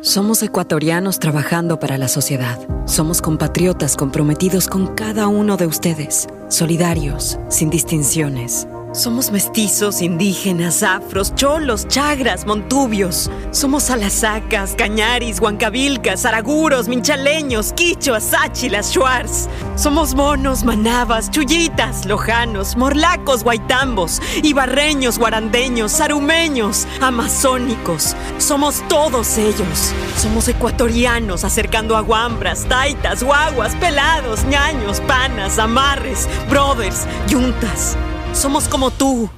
Somos 0.00 0.42
ecuatorianos 0.42 1.20
trabajando 1.20 1.78
para 1.78 1.96
la 1.96 2.08
sociedad. 2.08 2.58
Somos 2.86 3.22
compatriotas 3.22 3.96
comprometidos 3.96 4.66
con 4.66 4.88
cada 4.96 5.28
uno 5.28 5.56
de 5.56 5.66
ustedes, 5.66 6.26
solidarios, 6.48 7.38
sin 7.48 7.70
distinciones. 7.70 8.66
Somos 8.94 9.30
mestizos, 9.30 10.02
indígenas, 10.02 10.82
afros, 10.82 11.34
cholos, 11.34 11.88
chagras, 11.88 12.44
montubios. 12.44 13.30
Somos 13.50 13.88
alasacas, 13.88 14.74
cañaris, 14.76 15.40
huancabilcas, 15.40 16.26
araguros, 16.26 16.88
minchaleños, 16.88 17.72
quichuas, 17.72 18.22
sáchilas, 18.22 18.92
shuars. 18.92 19.48
Somos 19.76 20.14
monos, 20.14 20.62
manabas, 20.62 21.30
chullitas, 21.30 22.04
lojanos, 22.04 22.76
morlacos, 22.76 23.42
guaitambos, 23.42 24.20
ibarreños, 24.42 25.18
guarandeños, 25.18 25.92
sarumeños, 25.92 26.86
amazónicos. 27.00 28.14
Somos 28.36 28.86
todos 28.90 29.38
ellos. 29.38 29.94
Somos 30.18 30.48
ecuatorianos 30.48 31.44
acercando 31.44 31.96
a 31.96 32.02
guambras, 32.02 32.66
taitas, 32.68 33.22
guaguas, 33.22 33.74
pelados, 33.76 34.44
ñaños, 34.44 35.00
panas, 35.00 35.58
amarres, 35.58 36.28
brothers, 36.50 37.06
yuntas. 37.26 37.96
Somos 38.32 38.66
como 38.66 38.90
tú, 38.90 39.28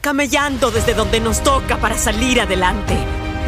camellando 0.00 0.70
desde 0.70 0.94
donde 0.94 1.20
nos 1.20 1.42
toca 1.42 1.76
para 1.78 1.98
salir 1.98 2.40
adelante, 2.40 2.94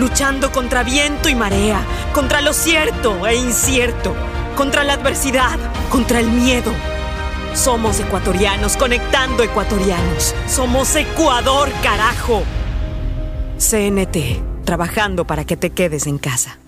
luchando 0.00 0.50
contra 0.50 0.82
viento 0.82 1.28
y 1.28 1.34
marea, 1.34 1.80
contra 2.12 2.40
lo 2.40 2.52
cierto 2.52 3.26
e 3.26 3.36
incierto, 3.36 4.14
contra 4.56 4.82
la 4.82 4.94
adversidad, 4.94 5.58
contra 5.90 6.18
el 6.18 6.28
miedo. 6.30 6.72
Somos 7.54 8.00
ecuatorianos 8.00 8.76
conectando 8.76 9.42
ecuatorianos. 9.42 10.34
Somos 10.48 10.94
Ecuador, 10.96 11.68
carajo. 11.82 12.42
CNT, 13.58 14.64
trabajando 14.64 15.24
para 15.24 15.44
que 15.44 15.56
te 15.56 15.70
quedes 15.70 16.06
en 16.06 16.18
casa. 16.18 16.58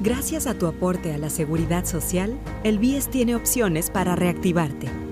Gracias 0.00 0.46
a 0.46 0.54
tu 0.54 0.66
aporte 0.66 1.12
a 1.14 1.18
la 1.18 1.30
seguridad 1.30 1.84
social, 1.84 2.38
el 2.64 2.78
BIES 2.78 3.10
tiene 3.10 3.36
opciones 3.36 3.90
para 3.90 4.16
reactivarte. 4.16 5.11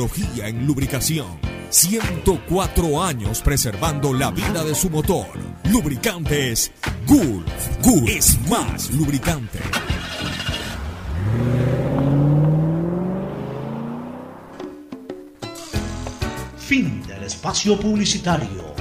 en 0.37 0.65
lubricación. 0.65 1.39
104 1.69 3.03
años 3.03 3.41
preservando 3.41 4.13
la 4.13 4.31
vida 4.31 4.63
de 4.63 4.73
su 4.73 4.89
motor. 4.89 5.27
Lubricantes 5.65 6.71
Gulf. 7.05 7.45
Gulf 7.83 8.09
es 8.09 8.39
más 8.49 8.89
lubricante. 8.91 9.59
Fin 16.57 17.03
del 17.07 17.23
espacio 17.23 17.79
publicitario. 17.79 18.73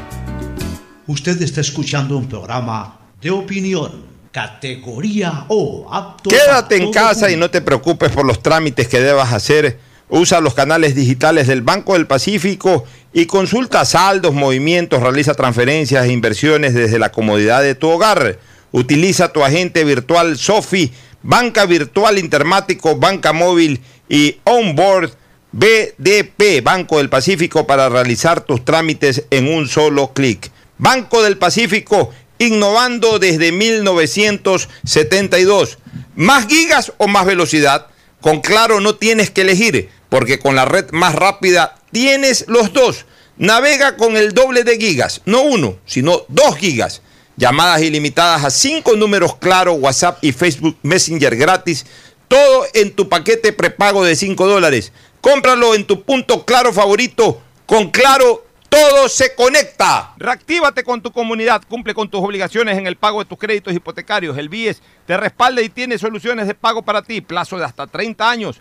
Usted 1.06 1.42
está 1.42 1.60
escuchando 1.60 2.16
un 2.16 2.28
programa 2.28 2.98
de 3.20 3.30
opinión, 3.30 4.06
categoría 4.32 5.44
O, 5.48 5.86
apto 5.92 6.30
Quédate 6.30 6.76
en 6.76 6.90
casa 6.90 7.30
y 7.30 7.36
no 7.36 7.50
te 7.50 7.60
preocupes 7.60 8.10
por 8.10 8.24
los 8.24 8.42
trámites 8.42 8.88
que 8.88 9.00
debas 9.00 9.32
hacer. 9.32 9.89
Usa 10.11 10.40
los 10.40 10.54
canales 10.54 10.94
digitales 10.94 11.46
del 11.46 11.62
Banco 11.62 11.94
del 11.94 12.06
Pacífico 12.06 12.84
y 13.12 13.26
consulta 13.26 13.84
saldos, 13.84 14.34
movimientos, 14.34 15.02
realiza 15.02 15.34
transferencias 15.34 16.04
e 16.04 16.12
inversiones 16.12 16.74
desde 16.74 16.98
la 16.98 17.12
comodidad 17.12 17.62
de 17.62 17.76
tu 17.76 17.88
hogar. 17.88 18.38
Utiliza 18.72 19.32
tu 19.32 19.44
agente 19.44 19.84
virtual 19.84 20.36
Sofi, 20.36 20.92
banca 21.22 21.64
virtual 21.64 22.18
intermático, 22.18 22.96
banca 22.96 23.32
móvil 23.32 23.80
y 24.08 24.38
onboard 24.44 25.12
BDP, 25.52 26.62
Banco 26.62 26.98
del 26.98 27.08
Pacífico, 27.08 27.66
para 27.66 27.88
realizar 27.88 28.42
tus 28.42 28.64
trámites 28.64 29.24
en 29.30 29.52
un 29.52 29.66
solo 29.68 30.12
clic. 30.12 30.52
Banco 30.78 31.22
del 31.22 31.38
Pacífico, 31.38 32.12
innovando 32.38 33.18
desde 33.18 33.50
1972. 33.52 35.78
¿Más 36.14 36.46
gigas 36.46 36.92
o 36.98 37.08
más 37.08 37.26
velocidad? 37.26 37.88
Con 38.20 38.40
Claro 38.40 38.80
no 38.80 38.96
tienes 38.96 39.30
que 39.30 39.42
elegir, 39.42 39.88
porque 40.08 40.38
con 40.38 40.54
la 40.54 40.64
red 40.64 40.90
más 40.92 41.14
rápida 41.14 41.76
tienes 41.92 42.44
los 42.48 42.72
dos. 42.72 43.06
Navega 43.36 43.96
con 43.96 44.16
el 44.16 44.32
doble 44.32 44.64
de 44.64 44.76
gigas, 44.76 45.22
no 45.24 45.42
uno, 45.42 45.78
sino 45.86 46.22
dos 46.28 46.56
gigas. 46.56 47.02
Llamadas 47.36 47.80
ilimitadas 47.80 48.44
a 48.44 48.50
cinco 48.50 48.96
números 48.96 49.36
Claro, 49.36 49.72
WhatsApp 49.72 50.18
y 50.22 50.32
Facebook 50.32 50.76
Messenger 50.82 51.34
gratis. 51.36 51.86
Todo 52.28 52.66
en 52.74 52.94
tu 52.94 53.08
paquete 53.08 53.52
prepago 53.52 54.04
de 54.04 54.14
5 54.14 54.46
dólares. 54.46 54.92
Cómpralo 55.20 55.74
en 55.74 55.84
tu 55.84 56.02
punto 56.04 56.44
Claro 56.44 56.72
favorito. 56.72 57.42
Con 57.66 57.90
Claro, 57.90 58.44
todo 58.70 59.08
se 59.08 59.34
conecta. 59.34 60.14
Reactívate 60.16 60.84
con 60.84 61.02
tu 61.02 61.10
comunidad. 61.10 61.62
Cumple 61.68 61.92
con 61.92 62.08
tus 62.08 62.22
obligaciones 62.22 62.78
en 62.78 62.86
el 62.86 62.96
pago 62.96 63.18
de 63.18 63.28
tus 63.28 63.36
créditos 63.36 63.74
hipotecarios. 63.74 64.38
El 64.38 64.48
BIES 64.48 64.80
te 65.06 65.16
respalda 65.16 65.60
y 65.60 65.68
tiene 65.68 65.98
soluciones 65.98 66.46
de 66.46 66.54
pago 66.54 66.82
para 66.82 67.02
ti. 67.02 67.20
Plazo 67.20 67.58
de 67.58 67.64
hasta 67.64 67.88
30 67.88 68.30
años. 68.30 68.60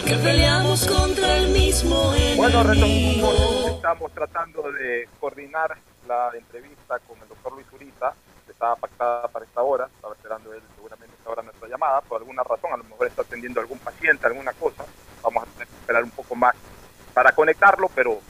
porque 0.00 0.16
peleamos 0.16 0.86
contra 0.86 1.36
el 1.36 1.48
mismo 1.50 2.14
Bueno, 2.36 2.62
retomamos. 2.62 3.66
Estamos 3.76 4.12
tratando 4.12 4.72
de 4.72 5.08
coordinar 5.18 5.76
la 6.08 6.30
entrevista 6.36 6.98
con 7.00 7.20
el 7.20 7.28
doctor 7.28 7.52
Luis 7.52 7.66
Uriza, 7.72 8.12
que 8.46 8.52
estaba 8.52 8.76
pactada 8.76 9.28
para 9.28 9.44
esta 9.44 9.62
hora. 9.62 9.88
Estaba 9.94 10.14
esperando 10.14 10.54
él 10.54 10.62
seguramente 10.74 11.14
esta 11.18 11.30
hora 11.30 11.42
nuestra 11.42 11.68
llamada. 11.68 12.00
Por 12.00 12.20
alguna 12.20 12.42
razón, 12.42 12.72
a 12.72 12.76
lo 12.78 12.84
mejor 12.84 13.08
está 13.08 13.22
atendiendo 13.22 13.60
a 13.60 13.62
algún 13.62 13.78
paciente, 13.78 14.26
alguna 14.26 14.52
cosa. 14.54 14.84
Vamos 15.22 15.42
a 15.42 15.46
tener 15.46 15.68
que 15.68 15.74
esperar 15.74 16.04
un 16.04 16.10
poco 16.10 16.34
más 16.34 16.54
para 17.12 17.32
conectarlo, 17.32 17.90
pero 17.94 18.20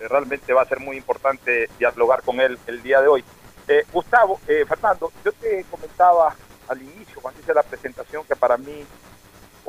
eh, 0.00 0.08
realmente 0.08 0.52
va 0.52 0.62
a 0.62 0.66
ser 0.66 0.78
muy 0.78 0.96
importante 0.96 1.68
dialogar 1.78 2.22
con 2.22 2.40
él 2.40 2.58
el 2.66 2.82
día 2.82 3.00
de 3.00 3.08
hoy. 3.08 3.24
Eh, 3.66 3.84
Gustavo, 3.92 4.40
eh, 4.46 4.64
Fernando, 4.66 5.12
yo 5.24 5.32
te 5.32 5.64
comentaba 5.70 6.34
al 6.68 6.82
inicio, 6.82 7.20
cuando 7.20 7.40
hice 7.40 7.52
la 7.52 7.64
presentación, 7.64 8.24
que 8.24 8.36
para 8.36 8.56
mí 8.56 8.86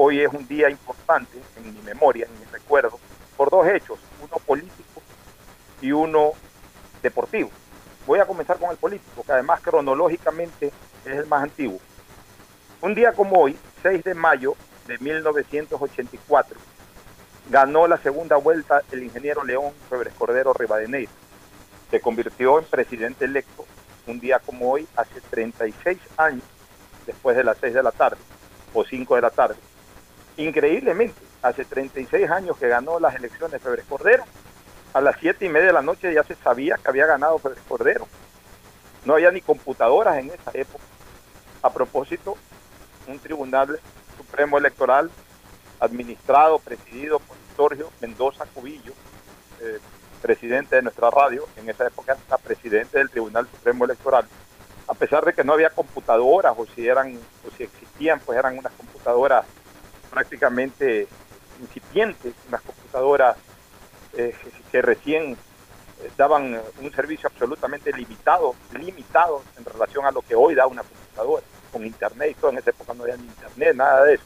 hoy 0.03 0.19
es 0.19 0.33
un 0.33 0.47
día 0.47 0.67
importante 0.67 1.37
en 1.57 1.75
mi 1.75 1.81
memoria, 1.83 2.25
en 2.25 2.39
mi 2.39 2.45
recuerdo, 2.51 2.99
por 3.37 3.51
dos 3.51 3.67
hechos, 3.67 3.99
uno 4.19 4.37
político 4.47 4.99
y 5.79 5.91
uno 5.91 6.31
deportivo. 7.03 7.51
Voy 8.07 8.17
a 8.17 8.25
comenzar 8.25 8.57
con 8.57 8.71
el 8.71 8.77
político, 8.77 9.23
que 9.23 9.31
además 9.31 9.61
cronológicamente 9.61 10.71
es 11.05 11.15
el 11.15 11.27
más 11.27 11.43
antiguo. 11.43 11.79
Un 12.81 12.95
día 12.95 13.13
como 13.13 13.41
hoy, 13.41 13.55
6 13.83 14.03
de 14.03 14.15
mayo 14.15 14.55
de 14.87 14.97
1984, 14.97 16.57
ganó 17.51 17.85
la 17.85 17.97
segunda 17.97 18.37
vuelta 18.37 18.81
el 18.91 19.03
ingeniero 19.03 19.43
León 19.43 19.71
Febres 19.87 20.15
Cordero 20.15 20.51
Rivadeneira. 20.53 21.11
Se 21.91 22.01
convirtió 22.01 22.57
en 22.57 22.65
presidente 22.65 23.25
electo 23.25 23.67
un 24.07 24.19
día 24.19 24.39
como 24.39 24.71
hoy, 24.71 24.87
hace 24.95 25.21
36 25.29 25.99
años, 26.17 26.43
después 27.05 27.37
de 27.37 27.43
las 27.43 27.57
6 27.59 27.75
de 27.75 27.83
la 27.83 27.91
tarde 27.91 28.17
o 28.73 28.83
5 28.83 29.15
de 29.15 29.21
la 29.21 29.29
tarde. 29.29 29.57
Increíblemente, 30.41 31.21
hace 31.43 31.65
36 31.65 32.27
años 32.31 32.57
que 32.57 32.67
ganó 32.67 32.99
las 32.99 33.13
elecciones 33.13 33.61
Febres 33.61 33.85
Cordero, 33.87 34.23
a 34.91 34.99
las 34.99 35.15
7 35.19 35.45
y 35.45 35.49
media 35.49 35.67
de 35.67 35.73
la 35.73 35.83
noche 35.83 36.11
ya 36.11 36.23
se 36.23 36.33
sabía 36.33 36.77
que 36.77 36.89
había 36.89 37.05
ganado 37.05 37.37
Febres 37.37 37.61
Cordero. 37.67 38.07
No 39.05 39.13
había 39.13 39.29
ni 39.29 39.41
computadoras 39.41 40.17
en 40.17 40.31
esa 40.31 40.49
época. 40.55 40.83
A 41.61 41.71
propósito, 41.71 42.35
un 43.07 43.19
tribunal 43.19 43.79
supremo 44.17 44.57
electoral 44.57 45.11
administrado, 45.79 46.57
presidido 46.57 47.19
por 47.19 47.37
Sergio 47.69 47.91
Mendoza 48.01 48.45
Cubillo, 48.51 48.93
eh, 49.59 49.77
presidente 50.23 50.75
de 50.75 50.81
nuestra 50.81 51.11
radio, 51.11 51.47
en 51.55 51.69
esa 51.69 51.85
época 51.85 52.17
era 52.27 52.37
presidente 52.39 52.97
del 52.97 53.11
Tribunal 53.11 53.47
Supremo 53.47 53.85
Electoral, 53.85 54.25
a 54.87 54.93
pesar 54.95 55.23
de 55.23 55.33
que 55.33 55.43
no 55.43 55.53
había 55.53 55.69
computadoras 55.69 56.55
o 56.57 56.65
si 56.65 56.87
eran 56.87 57.15
o 57.15 57.55
si 57.55 57.63
existían, 57.63 58.19
pues 58.25 58.39
eran 58.39 58.57
unas 58.57 58.73
computadoras 58.73 59.45
prácticamente 60.11 61.07
incipientes, 61.59 62.33
unas 62.47 62.61
computadoras 62.61 63.37
eh, 64.13 64.35
que 64.71 64.81
recién 64.81 65.33
eh, 65.33 66.11
daban 66.17 66.55
eh, 66.55 66.61
un 66.81 66.91
servicio 66.91 67.29
absolutamente 67.29 67.93
limitado, 67.93 68.53
limitado 68.73 69.41
en 69.57 69.65
relación 69.65 70.05
a 70.05 70.11
lo 70.11 70.21
que 70.21 70.35
hoy 70.35 70.53
da 70.53 70.67
una 70.67 70.83
computadora, 70.83 71.43
con 71.71 71.85
internet 71.85 72.31
y 72.31 72.33
todo, 72.35 72.51
en 72.51 72.57
esa 72.57 72.71
época 72.71 72.93
no 72.93 73.03
había 73.03 73.15
ni 73.15 73.23
internet, 73.23 73.75
nada 73.75 74.03
de 74.03 74.15
eso. 74.15 74.25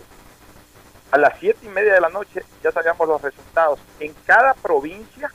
A 1.11 1.17
las 1.17 1.39
siete 1.39 1.59
y 1.63 1.69
media 1.69 1.93
de 1.93 2.01
la 2.01 2.09
noche 2.09 2.43
ya 2.63 2.71
sabíamos 2.71 3.07
los 3.07 3.21
resultados 3.21 3.79
en 3.99 4.13
cada 4.25 4.55
provincia 4.55 5.31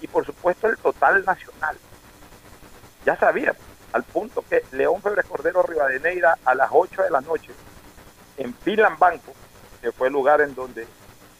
y 0.00 0.08
por 0.08 0.26
supuesto 0.26 0.66
el 0.66 0.76
total 0.76 1.24
nacional. 1.24 1.76
Ya 3.06 3.16
sabíamos, 3.16 3.62
al 3.92 4.02
punto 4.02 4.44
que 4.48 4.64
León 4.72 5.00
Febres 5.00 5.26
Cordero 5.26 5.62
Rivadeneira 5.62 6.36
a 6.44 6.54
las 6.54 6.68
8 6.72 7.02
de 7.02 7.10
la 7.10 7.20
noche 7.20 7.52
en 8.36 8.52
Pilan 8.52 8.98
Banco, 8.98 9.32
que 9.82 9.92
fue 9.92 10.06
el 10.06 10.12
lugar 10.12 10.40
en 10.40 10.54
donde 10.54 10.86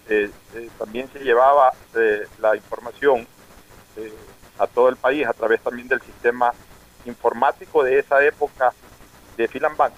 eh, 0.09 0.31
eh, 0.55 0.71
también 0.77 1.09
se 1.13 1.21
llevaba 1.21 1.73
eh, 1.95 2.27
la 2.41 2.57
información 2.57 3.27
a 4.59 4.67
todo 4.67 4.89
el 4.89 4.97
país 4.97 5.27
a 5.27 5.33
través 5.33 5.61
también 5.61 5.87
del 5.87 6.01
sistema 6.03 6.53
informático 7.05 7.85
de 7.85 7.99
esa 7.99 8.23
época 8.25 8.73
de 9.37 9.49
Filan 9.49 9.77
Banco. 9.77 9.97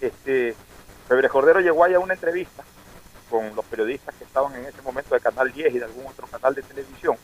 Este, 0.00 0.54
Febres 1.08 1.30
Cordero 1.30 1.60
llegó 1.60 1.84
ahí 1.84 1.94
a 1.94 2.00
una 2.00 2.14
entrevista 2.14 2.64
con 3.30 3.54
los 3.56 3.64
periodistas 3.64 4.14
que 4.16 4.24
estaban 4.24 4.54
en 4.54 4.66
ese 4.66 4.82
momento 4.82 5.14
de 5.14 5.20
Canal 5.20 5.52
10 5.52 5.74
y 5.74 5.78
de 5.78 5.84
algún 5.84 6.06
otro 6.06 6.26
canal 6.26 6.54
de 6.54 6.62
televisión. 6.62 7.16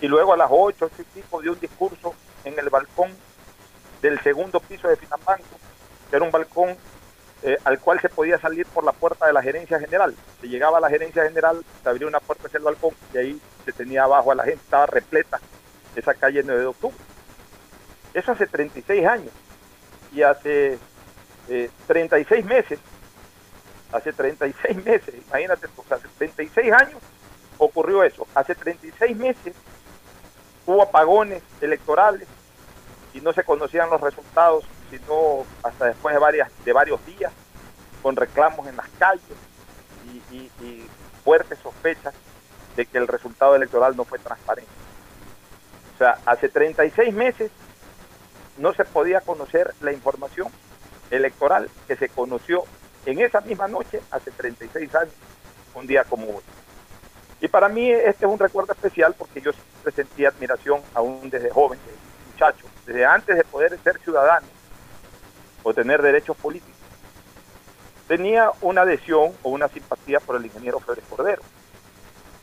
Y 0.00 0.08
luego 0.08 0.32
a 0.32 0.36
las 0.36 0.48
8, 0.50 0.90
8 0.92 0.94
y 0.98 1.20
pico 1.20 1.40
dio 1.40 1.52
un 1.52 1.60
discurso 1.60 2.14
en 2.44 2.58
el 2.58 2.70
balcón 2.70 3.10
del 4.00 4.20
segundo 4.20 4.58
piso 4.60 4.88
de 4.88 4.96
Finanbanco, 4.96 5.58
que 6.10 6.16
era 6.16 6.24
un 6.24 6.30
balcón 6.30 6.76
eh, 7.42 7.58
al 7.64 7.80
cual 7.80 8.00
se 8.00 8.08
podía 8.08 8.38
salir 8.38 8.66
por 8.66 8.84
la 8.84 8.92
puerta 8.92 9.26
de 9.26 9.32
la 9.32 9.42
gerencia 9.42 9.80
general. 9.80 10.14
Se 10.40 10.48
llegaba 10.48 10.78
a 10.78 10.80
la 10.80 10.88
gerencia 10.88 11.24
general, 11.24 11.64
se 11.82 11.88
abría 11.88 12.06
una 12.06 12.20
puerta 12.20 12.46
hacia 12.46 12.58
el 12.58 12.64
balcón 12.64 12.94
y 13.12 13.18
ahí 13.18 13.40
se 13.64 13.72
tenía 13.72 14.04
abajo 14.04 14.30
a 14.30 14.34
la 14.36 14.44
gente, 14.44 14.60
estaba 14.62 14.86
repleta 14.86 15.40
esa 15.96 16.14
calle 16.14 16.42
9 16.44 16.60
de 16.60 16.66
octubre. 16.66 16.96
Eso 18.14 18.32
hace 18.32 18.46
36 18.46 19.06
años. 19.06 19.30
Y 20.12 20.22
hace 20.22 20.78
eh, 21.48 21.70
36 21.86 22.44
meses, 22.44 22.78
hace 23.92 24.12
36 24.12 24.76
meses, 24.84 25.14
imagínate, 25.26 25.68
pues, 25.68 25.90
hace 25.90 26.08
36 26.18 26.72
años 26.72 27.00
ocurrió 27.58 28.04
eso. 28.04 28.26
Hace 28.34 28.54
36 28.54 29.16
meses 29.16 29.54
hubo 30.66 30.82
apagones 30.82 31.42
electorales 31.60 32.28
y 33.14 33.20
no 33.20 33.32
se 33.32 33.42
conocían 33.42 33.90
los 33.90 34.00
resultados, 34.00 34.64
sino 34.92 35.46
hasta 35.62 35.86
después 35.86 36.14
de, 36.14 36.20
varias, 36.20 36.50
de 36.64 36.72
varios 36.74 37.04
días, 37.06 37.32
con 38.02 38.14
reclamos 38.14 38.66
en 38.66 38.76
las 38.76 38.88
calles 38.98 39.38
y 40.30 40.86
fuertes 41.24 41.58
sospechas 41.60 42.14
de 42.76 42.84
que 42.84 42.98
el 42.98 43.08
resultado 43.08 43.56
electoral 43.56 43.96
no 43.96 44.04
fue 44.04 44.18
transparente. 44.18 44.70
O 45.94 45.98
sea, 45.98 46.18
hace 46.26 46.48
36 46.48 47.14
meses 47.14 47.50
no 48.58 48.74
se 48.74 48.84
podía 48.84 49.20
conocer 49.22 49.72
la 49.80 49.92
información 49.92 50.48
electoral 51.10 51.70
que 51.86 51.96
se 51.96 52.08
conoció 52.08 52.64
en 53.06 53.20
esa 53.20 53.40
misma 53.40 53.68
noche 53.68 54.00
hace 54.10 54.30
36 54.30 54.94
años, 54.94 55.14
un 55.74 55.86
día 55.86 56.04
como 56.04 56.26
hoy. 56.26 56.42
Y 57.40 57.48
para 57.48 57.68
mí 57.68 57.90
este 57.90 58.26
es 58.26 58.30
un 58.30 58.38
recuerdo 58.38 58.72
especial 58.72 59.14
porque 59.16 59.40
yo 59.40 59.52
siempre 59.52 59.92
sentí 59.92 60.24
admiración 60.24 60.80
aún 60.94 61.28
desde 61.30 61.50
joven, 61.50 61.78
desde 61.86 62.32
muchacho, 62.32 62.66
desde 62.86 63.04
antes 63.04 63.36
de 63.36 63.44
poder 63.44 63.78
ser 63.82 63.98
ciudadano 64.00 64.46
o 65.62 65.74
tener 65.74 66.02
derechos 66.02 66.36
políticos. 66.36 66.76
Tenía 68.08 68.50
una 68.60 68.82
adhesión 68.82 69.32
o 69.42 69.50
una 69.50 69.68
simpatía 69.68 70.20
por 70.20 70.36
el 70.36 70.44
ingeniero 70.44 70.80
Félix 70.80 71.06
Cordero. 71.08 71.42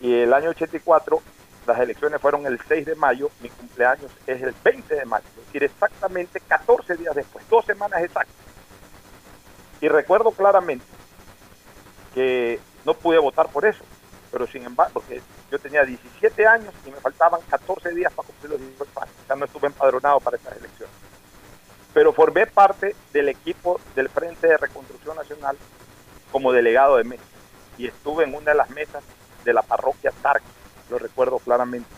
Y 0.02 0.22
el 0.22 0.34
año 0.34 0.50
84, 0.50 1.22
las 1.68 1.80
elecciones 1.80 2.22
fueron 2.22 2.46
el 2.46 2.60
6 2.68 2.86
de 2.86 2.96
mayo, 2.96 3.30
mi 3.42 3.50
cumpleaños 3.50 4.12
es 4.26 4.42
el 4.42 4.54
20 4.64 4.96
de 4.96 5.06
mayo, 5.06 5.26
es 5.38 5.46
decir, 5.46 5.64
exactamente 5.64 6.40
14 6.40 6.96
días 6.96 7.14
después, 7.14 7.48
dos 7.50 7.66
semanas 7.66 8.02
exactas. 8.02 8.36
Y 9.82 9.88
recuerdo 9.88 10.32
claramente 10.32 10.86
que 12.14 12.60
no 12.86 12.94
pude 12.94 13.20
votar 13.20 13.50
por 13.50 13.66
eso, 13.66 13.84
pero 14.32 14.48
sin 14.48 14.64
embargo, 14.64 14.94
porque 14.96 15.22
yo 15.52 15.60
tenía 15.60 15.84
17 15.84 16.48
años 16.48 16.74
y 16.86 16.92
me 16.92 16.98
faltaban 16.98 17.42
14 17.50 17.92
días 17.92 18.12
para 18.14 18.28
cumplir 18.28 18.52
los 18.52 18.60
18 18.60 19.02
años, 19.02 19.16
ya 19.28 19.36
no 19.36 19.46
estuve 19.46 19.68
empadronado 19.68 20.20
para 20.20 20.38
estas 20.38 20.58
elecciones. 20.58 21.09
Pero 22.00 22.14
formé 22.14 22.48
parte 22.48 22.96
del 23.12 23.28
equipo 23.28 23.78
del 23.94 24.08
Frente 24.08 24.48
de 24.48 24.56
Reconstrucción 24.56 25.18
Nacional 25.18 25.58
como 26.32 26.54
delegado 26.54 26.96
de 26.96 27.04
mesa 27.04 27.24
y 27.78 27.88
estuve 27.88 28.24
en 28.24 28.34
una 28.34 28.52
de 28.52 28.56
las 28.56 28.70
mesas 28.70 29.04
de 29.44 29.52
la 29.52 29.64
parroquia 29.64 30.14
Tarque, 30.22 30.48
lo 30.90 30.98
recuerdo 30.98 31.40
claramente. 31.40 31.90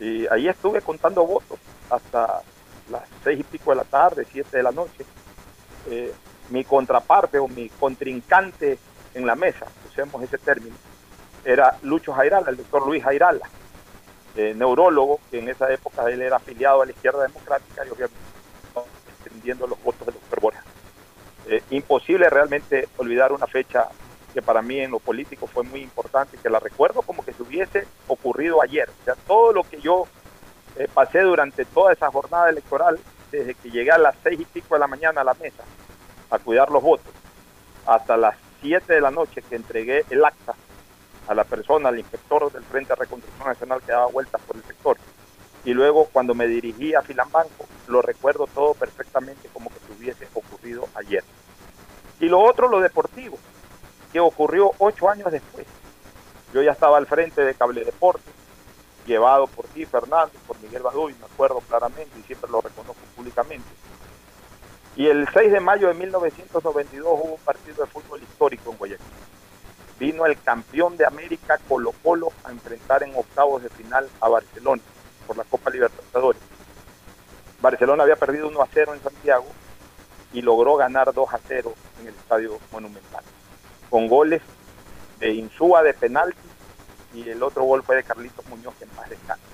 Y 0.00 0.26
ahí 0.28 0.48
estuve 0.48 0.80
contando 0.80 1.26
votos 1.26 1.58
hasta 1.90 2.40
las 2.88 3.02
seis 3.22 3.40
y 3.40 3.42
pico 3.42 3.72
de 3.72 3.76
la 3.76 3.84
tarde, 3.84 4.26
siete 4.32 4.56
de 4.56 4.62
la 4.62 4.72
noche. 4.72 5.04
Eh, 5.90 6.14
mi 6.48 6.64
contraparte 6.64 7.38
o 7.38 7.46
mi 7.46 7.68
contrincante 7.68 8.78
en 9.12 9.26
la 9.26 9.34
mesa, 9.34 9.66
usemos 9.86 10.22
ese 10.22 10.38
término, 10.38 10.76
era 11.44 11.76
Lucho 11.82 12.14
Jairala, 12.14 12.48
el 12.48 12.56
doctor 12.56 12.86
Luis 12.86 13.04
Jairala, 13.04 13.46
eh, 14.34 14.54
neurólogo, 14.56 15.20
que 15.30 15.40
en 15.40 15.50
esa 15.50 15.70
época 15.70 16.08
él 16.08 16.22
era 16.22 16.36
afiliado 16.36 16.80
a 16.80 16.86
la 16.86 16.92
izquierda 16.92 17.24
democrática 17.24 17.84
y 17.84 17.90
obviamente 17.90 18.29
los 19.44 19.82
votos 19.82 20.06
del 20.06 20.14
doctor 20.14 20.40
Borja. 20.40 20.64
Eh, 21.46 21.62
imposible 21.70 22.28
realmente 22.30 22.88
olvidar 22.96 23.32
una 23.32 23.46
fecha 23.46 23.88
que 24.32 24.42
para 24.42 24.62
mí 24.62 24.78
en 24.78 24.92
lo 24.92 24.98
político 24.98 25.46
fue 25.46 25.64
muy 25.64 25.82
importante, 25.82 26.38
que 26.38 26.50
la 26.50 26.60
recuerdo 26.60 27.02
como 27.02 27.24
que 27.24 27.32
se 27.32 27.42
hubiese 27.42 27.86
ocurrido 28.06 28.62
ayer. 28.62 28.88
Todo 29.26 29.52
lo 29.52 29.64
que 29.64 29.80
yo 29.80 30.06
eh, 30.76 30.88
pasé 30.92 31.20
durante 31.20 31.64
toda 31.64 31.92
esa 31.92 32.10
jornada 32.10 32.48
electoral, 32.50 32.98
desde 33.32 33.54
que 33.54 33.70
llegué 33.70 33.90
a 33.90 33.98
las 33.98 34.14
seis 34.22 34.40
y 34.40 34.44
pico 34.44 34.74
de 34.74 34.80
la 34.80 34.86
mañana 34.86 35.22
a 35.22 35.24
la 35.24 35.34
mesa 35.34 35.64
a 36.30 36.38
cuidar 36.38 36.70
los 36.70 36.82
votos, 36.82 37.12
hasta 37.86 38.16
las 38.16 38.36
siete 38.60 38.94
de 38.94 39.00
la 39.00 39.10
noche 39.10 39.42
que 39.42 39.56
entregué 39.56 40.04
el 40.10 40.24
acta 40.24 40.54
a 41.26 41.34
la 41.34 41.44
persona, 41.44 41.88
al 41.88 41.98
inspector 41.98 42.52
del 42.52 42.62
Frente 42.64 42.90
de 42.90 42.96
Reconstrucción 42.96 43.48
Nacional 43.48 43.80
que 43.84 43.92
daba 43.92 44.06
vueltas 44.06 44.40
por 44.42 44.56
el 44.56 44.62
sector. 44.62 44.96
Y 45.64 45.74
luego 45.74 46.06
cuando 46.06 46.34
me 46.34 46.46
dirigí 46.46 46.94
a 46.94 47.02
Filambanco, 47.02 47.66
lo 47.88 48.00
recuerdo 48.00 48.46
todo 48.46 48.74
perfectamente 48.74 49.48
como 49.52 49.68
que 49.70 49.78
se 49.80 49.92
hubiese 49.92 50.28
ocurrido 50.32 50.88
ayer. 50.94 51.22
Y 52.18 52.26
lo 52.26 52.40
otro, 52.40 52.68
lo 52.68 52.80
deportivo, 52.80 53.38
que 54.12 54.20
ocurrió 54.20 54.72
ocho 54.78 55.08
años 55.08 55.30
después. 55.30 55.66
Yo 56.54 56.62
ya 56.62 56.72
estaba 56.72 56.96
al 56.96 57.06
frente 57.06 57.42
de 57.44 57.54
Cable 57.54 57.84
Deportes, 57.84 58.32
llevado 59.06 59.46
por 59.46 59.66
ti, 59.66 59.84
Fernando, 59.84 60.32
por 60.46 60.58
Miguel 60.60 60.82
Baduy, 60.82 61.14
me 61.14 61.26
acuerdo 61.26 61.60
claramente 61.60 62.18
y 62.18 62.22
siempre 62.22 62.50
lo 62.50 62.60
reconozco 62.60 63.02
públicamente. 63.14 63.68
Y 64.96 65.06
el 65.06 65.28
6 65.32 65.52
de 65.52 65.60
mayo 65.60 65.88
de 65.88 65.94
1992 65.94 67.06
hubo 67.06 67.34
un 67.34 67.40
partido 67.40 67.84
de 67.84 67.90
fútbol 67.90 68.22
histórico 68.22 68.72
en 68.72 68.78
Guayaquil. 68.78 69.06
Vino 69.98 70.26
el 70.26 70.40
campeón 70.40 70.96
de 70.96 71.06
América 71.06 71.58
Colo 71.68 71.92
Colo 72.02 72.32
a 72.44 72.50
enfrentar 72.50 73.02
en 73.02 73.14
octavos 73.14 73.62
de 73.62 73.68
final 73.68 74.08
a 74.20 74.28
Barcelona 74.28 74.82
por 75.30 75.36
la 75.36 75.44
Copa 75.44 75.70
Libertadores. 75.70 76.42
Barcelona 77.60 78.02
había 78.02 78.16
perdido 78.16 78.48
1 78.48 78.62
a 78.62 78.66
0 78.74 78.94
en 78.94 79.00
Santiago 79.00 79.46
y 80.32 80.42
logró 80.42 80.74
ganar 80.74 81.14
2 81.14 81.32
a 81.32 81.38
0 81.46 81.72
en 82.00 82.08
el 82.08 82.14
Estadio 82.16 82.58
Monumental, 82.72 83.22
con 83.88 84.08
goles 84.08 84.42
de 85.20 85.30
Insúa 85.30 85.84
de 85.84 85.94
penalti 85.94 86.36
y 87.14 87.28
el 87.28 87.44
otro 87.44 87.62
gol 87.62 87.84
fue 87.84 87.94
de 87.94 88.02
Carlitos 88.02 88.44
Muñoz 88.46 88.74
que 88.74 88.82
en 88.82 88.90
paz 88.90 89.08
descanse. 89.08 89.44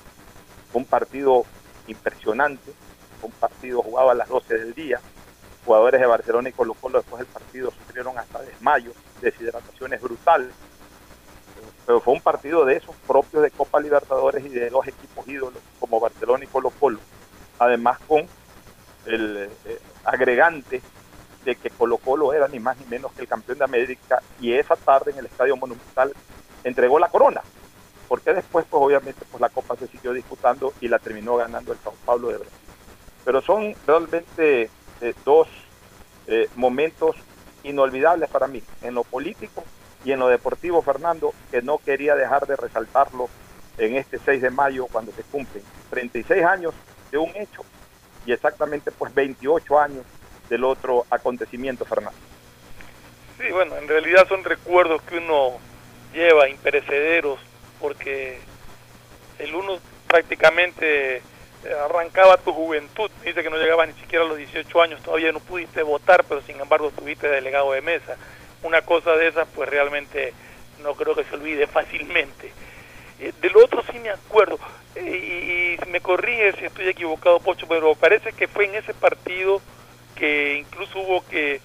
Fue 0.73 0.81
un 0.81 0.87
partido 0.87 1.45
impresionante, 1.89 2.73
un 3.21 3.33
partido 3.33 3.83
jugado 3.83 4.09
a 4.09 4.15
las 4.15 4.31
12 4.31 4.57
del 4.57 4.73
día. 4.73 4.99
Jugadores 5.67 6.01
de 6.01 6.07
Barcelona 6.07 6.49
y 6.49 6.53
Colo 6.53 6.73
Colo 6.73 7.01
después 7.01 7.19
del 7.19 7.29
partido 7.29 7.71
sufrieron 7.71 8.19
hasta 8.19 8.41
desmayos, 8.41 8.95
deshidrataciones 9.21 10.01
brutales. 10.01 10.55
Pero 11.87 12.01
fue 12.01 12.15
un 12.15 12.21
partido 12.21 12.65
de 12.65 12.77
esos 12.77 12.95
propios 13.07 13.43
de 13.43 13.51
Copa 13.51 13.81
Libertadores 13.81 14.45
y 14.45 14.49
de 14.49 14.71
dos 14.71 14.87
equipos 14.89 15.27
ídolos 15.29 15.63
como 15.79 16.01
Barcelona 16.01 16.45
y 16.45 16.49
Colo 16.49 16.71
Colo. 16.71 16.99
Además 17.59 17.99
con 18.07 18.27
el 19.07 19.49
eh, 19.65 19.79
agregante 20.05 20.83
de 21.45 21.55
que 21.55 21.71
Colo 21.71 21.99
Colo 21.99 22.33
era 22.33 22.49
ni 22.49 22.59
más 22.59 22.77
ni 22.79 22.87
menos 22.87 23.13
que 23.13 23.23
el 23.23 23.29
campeón 23.29 23.59
de 23.59 23.65
América 23.65 24.21
y 24.41 24.53
esa 24.53 24.75
tarde 24.75 25.13
en 25.13 25.19
el 25.19 25.27
Estadio 25.27 25.57
Monumental 25.57 26.13
entregó 26.65 26.99
la 26.99 27.09
corona, 27.09 27.43
porque 28.09 28.35
después 28.35 28.67
pues 28.69 28.83
obviamente 28.83 29.25
pues 29.31 29.41
la 29.41 29.49
Copa 29.49 29.77
se 29.77 29.87
siguió 29.87 30.13
disputando 30.13 30.75
y 30.81 30.89
la 30.89 30.99
terminó 30.99 31.37
ganando 31.37 31.73
el 31.73 31.79
Sao 31.79 31.95
Paulo 32.05 32.29
de 32.29 32.39
Brasil. 32.39 32.59
Pero 33.25 33.41
son 33.43 33.75
realmente 33.87 34.71
eh, 35.01 35.15
dos 35.25 35.47
eh, 36.27 36.49
momentos 36.57 37.15
inolvidables 37.63 38.29
para 38.29 38.49
mí, 38.49 38.61
en 38.83 38.95
lo 38.95 39.05
político 39.05 39.63
y 40.05 40.13
en 40.13 40.21
lo 40.21 40.29
deportivo, 40.29 40.83
Fernando, 40.83 41.33
que 41.51 41.63
no 41.63 41.79
quería 41.79 42.15
dejar 42.15 42.47
de 42.47 42.57
resaltarlo 42.57 43.29
en 43.79 43.97
este 43.97 44.19
6 44.19 44.43
de 44.43 44.51
mayo 44.51 44.87
cuando 44.87 45.13
se 45.13 45.23
cumplen 45.23 45.63
36 45.91 46.45
años 46.45 46.75
de 47.11 47.19
un 47.19 47.31
hecho 47.37 47.65
y 48.25 48.33
exactamente 48.33 48.91
pues 48.91 49.15
28 49.15 49.79
años 49.79 50.05
del 50.49 50.65
otro 50.65 51.07
acontecimiento, 51.11 51.85
Fernando. 51.85 52.19
Sí, 53.39 53.51
bueno, 53.53 53.77
en 53.77 53.89
realidad 53.89 54.27
son 54.29 54.45
recuerdos 54.45 55.03
que 55.03 55.19
uno 55.19 55.59
lleva 56.13 56.49
imperecederos 56.49 57.39
porque 57.81 58.39
el 59.39 59.55
uno 59.55 59.79
prácticamente 60.07 61.17
eh, 61.17 61.23
arrancaba 61.85 62.39
tu 62.39 62.53
juventud, 62.53 63.11
dice 63.25 63.43
que 63.43 63.51
no 63.51 63.57
llegaba 63.57 63.87
ni 63.87 63.93
siquiera 63.95 64.25
a 64.25 64.29
los 64.29 64.39
18 64.39 64.83
años, 64.83 65.03
todavía 65.03 65.33
no 65.33 65.41
pudiste 65.41 65.83
votar, 65.83 66.25
pero 66.25 66.41
sin 66.43 66.61
embargo 66.61 66.91
tuviste 66.91 67.29
delegado 67.29 67.73
de 67.73 67.83
mesa. 67.83 68.17
Una 68.67 68.83
cosa 68.83 69.13
de 69.13 69.29
esas, 69.29 69.47
pues 69.55 69.69
realmente 69.69 70.35
no 70.83 70.95
creo 70.95 71.15
que 71.15 71.25
se 71.25 71.35
olvide 71.35 71.67
fácilmente. 71.79 72.53
Eh, 73.21 73.33
de 73.41 73.51
lo 73.51 73.65
otro 73.65 73.83
sí 73.91 73.99
me 73.99 74.11
acuerdo, 74.11 74.59
eh, 74.95 75.77
y, 75.81 75.83
y 75.83 75.91
me 75.91 76.01
corrige 76.01 76.53
si 76.59 76.67
estoy 76.67 76.89
equivocado, 76.89 77.41
Pocho, 77.41 77.67
pero 77.67 77.95
parece 77.95 78.33
que 78.33 78.49
fue 78.49 78.67
en 78.67 78.75
ese 78.75 78.93
partido 78.93 79.63
que 80.17 80.57
incluso 80.59 80.99
hubo 80.99 81.25
que 81.27 81.61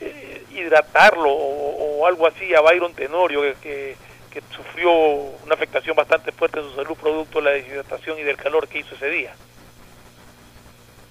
eh, 0.00 0.44
hidratarlo 0.50 1.30
o, 1.30 2.00
o 2.00 2.06
algo 2.06 2.26
así 2.26 2.54
a 2.54 2.60
Byron 2.60 2.92
Tenorio, 2.94 3.42
que, 3.42 3.54
que, 3.62 3.96
que 4.30 4.42
sufrió 4.54 4.90
una 4.92 5.54
afectación 5.54 5.96
bastante 5.96 6.32
fuerte 6.32 6.58
en 6.60 6.66
su 6.68 6.74
salud 6.74 6.96
producto 6.96 7.38
de 7.38 7.44
la 7.44 7.50
deshidratación 7.52 8.18
y 8.18 8.22
del 8.22 8.36
calor 8.36 8.68
que 8.68 8.80
hizo 8.80 8.94
ese 8.94 9.08
día. 9.08 9.34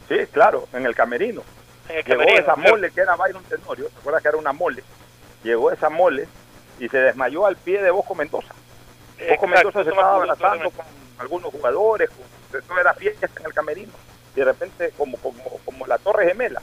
Sí, 0.08 0.18
claro, 0.32 0.68
en 0.74 0.86
el 0.86 0.94
camerino. 0.94 1.44
El 1.90 2.04
Llegó 2.04 2.22
esa 2.24 2.54
claro. 2.54 2.62
mole 2.72 2.92
que 2.92 3.02
era 3.02 3.16
Byron 3.16 3.44
Tenorio, 3.44 3.88
¿te 3.90 3.98
acuerdas 4.00 4.22
que 4.22 4.28
era 4.30 4.38
una 4.38 4.54
mole? 4.54 4.84
Llegó 5.44 5.72
esa 5.72 5.90
mole 5.90 6.28
y 6.80 6.90
se 6.90 6.98
desmayó 6.98 7.46
al 7.46 7.56
pie 7.56 7.82
de 7.82 7.92
Bosco 7.92 8.14
Mendoza. 8.16 8.54
Bosco 9.30 9.48
Mendoza 9.48 9.84
se 9.84 9.90
estaba 9.90 10.16
abrazando 10.16 10.70
con 10.72 10.86
algunos 11.20 11.52
jugadores, 11.52 12.10
con- 12.10 12.60
eso 12.60 12.80
era 12.80 12.94
fiesta 12.94 13.28
en 13.40 13.46
el 13.46 13.54
camerino. 13.54 13.92
Y 14.36 14.40
de 14.40 14.46
repente, 14.46 14.92
como, 14.98 15.18
como, 15.18 15.42
como 15.66 15.88
la 15.88 15.98
Torre 15.98 16.28
Gemela, 16.28 16.62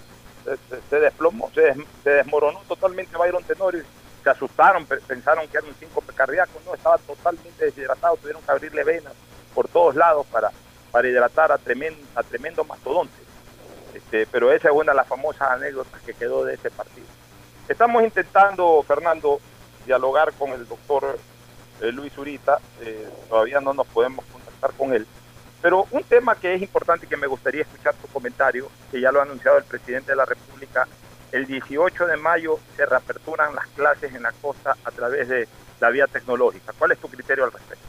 se, 0.91 1.01
desplomó, 1.01 1.51
se, 1.55 1.62
des- 1.62 1.77
se 2.03 2.11
desmoronó 2.11 2.61
totalmente 2.68 3.16
Byron 3.16 3.43
Tenorio. 3.45 3.83
Se 4.22 4.31
asustaron, 4.31 4.87
pe- 4.87 4.99
pensaron 4.99 5.47
que 5.49 5.57
era 5.59 5.66
un 5.66 5.75
síncope 5.75 6.12
cardíaco, 6.14 6.53
no, 6.64 6.75
estaba 6.75 6.99
totalmente 6.99 7.64
deshidratado, 7.64 8.16
tuvieron 8.16 8.43
que 8.43 8.51
abrirle 8.51 8.85
venas 8.85 9.12
por 9.55 9.68
todos 9.68 9.95
lados 9.97 10.27
para, 10.31 10.51
para 10.91 11.09
hidratar 11.09 11.51
a 11.53 11.59
tremendo, 11.59 12.01
a 12.14 12.22
tremendo 12.22 12.64
mastodonte. 12.64 13.24
Este, 13.95 14.27
pero 14.27 14.53
esa 14.53 14.69
es 14.69 14.75
una 14.75 14.93
de 14.93 14.97
las 14.97 15.07
famosas 15.07 15.53
anécdotas 15.53 16.01
que 16.03 16.15
quedó 16.15 16.45
de 16.45 16.55
ese 16.55 16.71
partido. 16.71 17.07
Estamos 17.69 18.03
intentando, 18.03 18.85
Fernando, 18.87 19.41
dialogar 19.87 20.33
con 20.35 20.51
el 20.51 20.67
doctor 20.67 21.19
eh, 21.81 21.93
Luis 21.93 22.17
Urita, 22.19 22.59
eh, 22.81 23.09
todavía 23.29 23.61
no 23.61 23.73
nos 23.73 23.87
podemos 23.87 24.25
contactar 24.27 24.73
con 24.73 24.93
él, 24.93 25.07
pero 25.63 25.87
un 25.93 26.03
tema 26.03 26.35
que 26.35 26.55
es 26.55 26.63
importante 26.63 27.07
y 27.07 27.09
que 27.09 27.17
me 27.17 27.27
gustaría 27.27 27.63
escuchar 27.63 27.95
tu 27.95 28.09
comentario, 28.09 28.69
que 28.91 29.01
ya 29.01 29.13
lo 29.13 29.21
ha 29.21 29.23
anunciado 29.23 29.59
el 29.59 29.65
presidente 29.65 30.11
de 30.13 30.17
la 30.17 30.25
República, 30.25 30.87
el 31.33 31.47
18 31.47 32.07
de 32.07 32.17
mayo 32.17 32.59
se 32.77 32.87
reaperturan 32.87 33.55
las 33.55 33.67
clases 33.69 34.15
en 34.15 34.25
la 34.25 34.33
costa 34.33 34.77
a 34.85 34.91
través 34.91 35.29
de 35.29 35.49
la 35.81 35.91
vía 35.91 36.07
tecnológica. 36.07 36.73
¿Cuál 36.79 36.93
es 36.93 36.99
tu 36.99 37.09
criterio 37.09 37.45
al 37.45 37.53
respecto? 37.53 37.85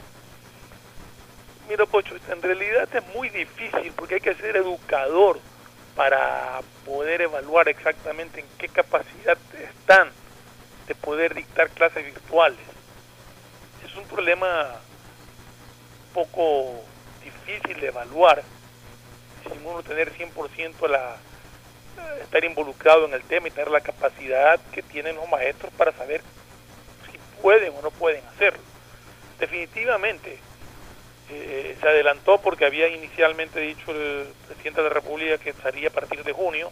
Mira, 1.68 1.84
Pocho, 1.86 2.14
en 2.28 2.42
realidad 2.42 2.88
es 2.92 3.14
muy 3.14 3.28
difícil 3.28 3.92
porque 3.96 4.16
hay 4.16 4.20
que 4.20 4.34
ser 4.34 4.56
educador 4.56 5.38
para 5.96 6.60
poder 6.84 7.22
evaluar 7.22 7.68
exactamente 7.68 8.40
en 8.40 8.46
qué 8.58 8.68
capacidad 8.68 9.38
están 9.58 10.10
de 10.86 10.94
poder 10.94 11.34
dictar 11.34 11.70
clases 11.70 12.04
virtuales. 12.04 12.60
Es 13.84 13.96
un 13.96 14.04
problema 14.04 14.76
poco 16.12 16.84
difícil 17.24 17.80
de 17.80 17.88
evaluar 17.88 18.42
sin 19.42 19.66
uno 19.66 19.82
tener 19.82 20.12
100% 20.12 20.88
la 20.88 21.16
eh, 21.98 22.20
estar 22.22 22.44
involucrado 22.44 23.06
en 23.06 23.14
el 23.14 23.22
tema 23.22 23.48
y 23.48 23.50
tener 23.50 23.70
la 23.70 23.80
capacidad 23.80 24.60
que 24.72 24.82
tienen 24.82 25.16
los 25.16 25.28
maestros 25.28 25.72
para 25.74 25.92
saber 25.92 26.20
si 27.10 27.18
pueden 27.40 27.72
o 27.76 27.82
no 27.82 27.90
pueden 27.90 28.24
hacerlo. 28.26 28.62
Definitivamente, 29.38 30.38
eh, 31.30 31.76
se 31.80 31.88
adelantó 31.88 32.40
porque 32.40 32.66
había 32.66 32.88
inicialmente 32.88 33.60
dicho 33.60 33.90
el 33.90 34.28
presidente 34.46 34.82
de 34.82 34.88
la 34.88 34.94
República 34.94 35.38
que 35.38 35.50
estaría 35.50 35.88
a 35.88 35.92
partir 35.92 36.22
de 36.22 36.32
junio, 36.32 36.70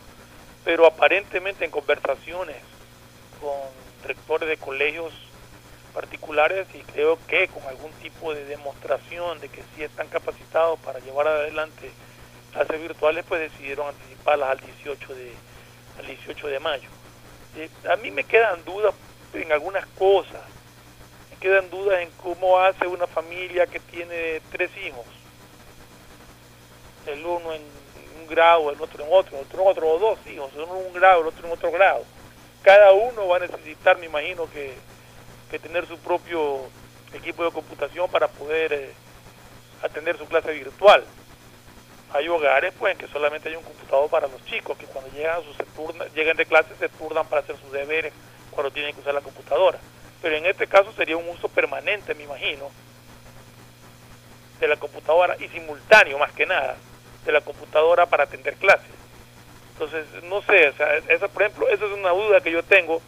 pero 0.65 0.87
aparentemente 0.87 1.65
en 1.65 1.71
conversaciones 1.71 2.57
con 3.41 3.59
rectores 4.07 4.49
de 4.49 4.57
colegios 4.57 5.13
particulares 5.93 6.67
y 6.75 6.79
creo 6.81 7.19
que 7.27 7.49
con 7.49 7.63
algún 7.65 7.91
tipo 8.03 8.35
de 8.35 8.45
demostración 8.45 9.41
de 9.41 9.49
que 9.49 9.63
sí 9.75 9.83
están 9.83 10.09
capacitados 10.09 10.79
para 10.81 10.99
llevar 11.01 11.29
adelante 11.29 11.91
clases 12.53 12.81
virtuales, 12.81 13.25
pues 13.29 13.41
decidieron 13.41 13.89
anticiparlas 13.89 14.51
al 14.51 14.61
18 14.61 15.15
de, 15.15 15.33
al 15.99 16.07
18 16.07 16.49
de 16.49 16.61
mayo. 16.61 16.89
Eh, 17.57 17.69
a 17.91 17.97
mí 17.97 18.11
me 18.11 18.25
quedan 18.25 18.65
dudas 18.65 18.95
en 19.33 19.51
algunas 19.53 19.87
cosas 19.99 20.43
quedan 21.45 21.69
dudas 21.69 22.01
en 22.01 22.11
cómo 22.13 22.59
hace 22.59 22.87
una 22.87 23.07
familia 23.07 23.67
que 23.67 23.79
tiene 23.79 24.41
tres 24.51 24.71
hijos. 24.79 25.05
El 27.05 27.21
uno 27.27 27.53
en 27.53 27.61
un 28.19 28.27
grado, 28.27 28.71
el 28.71 28.81
otro 28.81 29.05
en 29.05 29.11
otro, 29.13 29.37
el 29.37 29.45
otro 29.45 29.61
en 29.61 29.69
otro, 29.69 29.91
o 29.91 29.99
dos 29.99 30.19
hijos, 30.27 30.51
uno 30.55 30.65
en 30.65 30.87
un 30.87 30.93
grado, 30.95 31.21
el 31.21 31.27
otro 31.27 31.47
en 31.47 31.53
otro 31.53 31.71
grado. 31.71 32.03
Cada 32.63 32.93
uno 32.93 33.29
va 33.29 33.37
a 33.37 33.41
necesitar, 33.41 33.99
me 33.99 34.07
imagino, 34.07 34.51
que, 34.51 34.73
que 35.51 35.59
tener 35.59 35.87
su 35.87 35.99
propio 35.99 36.61
equipo 37.13 37.45
de 37.45 37.51
computación 37.51 38.11
para 38.11 38.27
poder 38.27 38.73
eh, 38.73 38.95
atender 39.83 40.17
su 40.17 40.25
clase 40.25 40.51
virtual. 40.51 41.05
Hay 42.15 42.27
hogares 42.27 42.73
pues 42.79 42.93
en 42.93 42.99
que 42.99 43.13
solamente 43.13 43.51
hay 43.51 43.57
un 43.57 43.65
computador 43.65 44.09
para 44.09 44.29
los 44.29 44.43
chicos, 44.47 44.79
que 44.79 44.87
cuando 44.87 45.11
llegan, 45.13 45.41
a 45.41 45.45
sus, 45.45 45.57
se 45.59 46.11
llegan 46.15 46.39
de 46.39 46.47
clase 46.47 46.75
se 46.79 46.89
turnan 46.89 47.27
para 47.27 47.43
hacer 47.43 47.59
sus 47.59 47.71
deberes 47.71 48.15
cuando 48.51 48.71
tienen 48.71 48.95
que 48.95 49.03
usar 49.03 49.13
la 49.13 49.21
computadora 49.21 49.79
pero 50.25 50.37
en 50.37 50.47
este 50.47 50.67
caso 50.67 50.91
sería 50.95 51.19
un 51.19 51.29
uso 51.29 51.51
permanente, 51.51 52.15
me 52.15 52.23
imagino, 52.23 52.71
de 54.59 54.67
la 54.67 54.77
computadora 54.79 55.37
y 55.39 55.49
simultáneo 55.49 56.19
más 56.19 56.33
que 56.33 56.47
nada 56.47 56.77
de 57.27 57.31
la 57.33 57.43
computadora 57.43 58.07
para 58.07 58.25
atender 58.25 58.55
clases. 58.55 58.89
Entonces, 59.75 60.07
no 60.23 60.41
sé, 60.41 60.71
o 60.71 60.73
sea, 60.77 60.97
esa, 60.97 61.29
por 61.29 61.43
ejemplo, 61.43 61.69
esa 61.69 61.85
es 61.85 61.93
una 61.93 62.09
duda 62.09 62.41
que 62.41 62.53
yo 62.53 62.63
tengo 62.63 63.03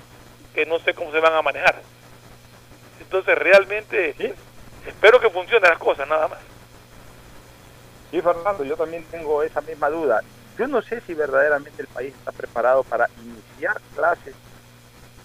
que 0.54 0.66
no 0.66 0.78
sé 0.80 0.92
cómo 0.92 1.10
se 1.10 1.20
van 1.20 1.32
a 1.32 1.40
manejar. 1.40 1.80
Entonces, 3.00 3.38
realmente 3.38 4.14
espero 4.86 5.18
que 5.18 5.30
funcionen 5.30 5.70
las 5.70 5.78
cosas, 5.78 6.06
nada 6.06 6.28
más. 6.28 6.40
Sí, 8.10 8.20
Fernando, 8.20 8.62
yo 8.62 8.76
también 8.76 9.04
tengo 9.04 9.42
esa 9.42 9.62
misma 9.62 9.88
duda. 9.88 10.22
Yo 10.58 10.66
no 10.66 10.82
sé 10.82 11.00
si 11.00 11.14
verdaderamente 11.14 11.80
el 11.80 11.88
país 11.88 12.12
está 12.14 12.30
preparado 12.32 12.84
para 12.84 13.08
iniciar 13.22 13.80
clases 13.94 14.34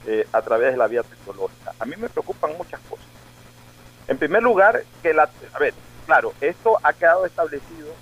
eh, 0.08 0.28
a 0.32 0.42
través 0.42 0.72
de 0.72 0.78
la 0.78 0.88
vía 0.88 1.04
tecnológica. 1.04 1.74
A 1.80 1.86
mí 1.86 1.96
me 1.98 2.10
preocupan 2.10 2.58
muchas 2.58 2.80
cosas. 2.90 3.06
En 4.08 4.18
primer 4.18 4.42
lugar, 4.44 4.84
que 5.02 5.14
la... 5.14 5.30
A 5.54 5.60
ver, 5.60 5.74
claro, 6.06 6.34
esto 6.42 6.78
ha 6.84 6.94
quedado 6.94 7.26
establecido, 7.26 7.94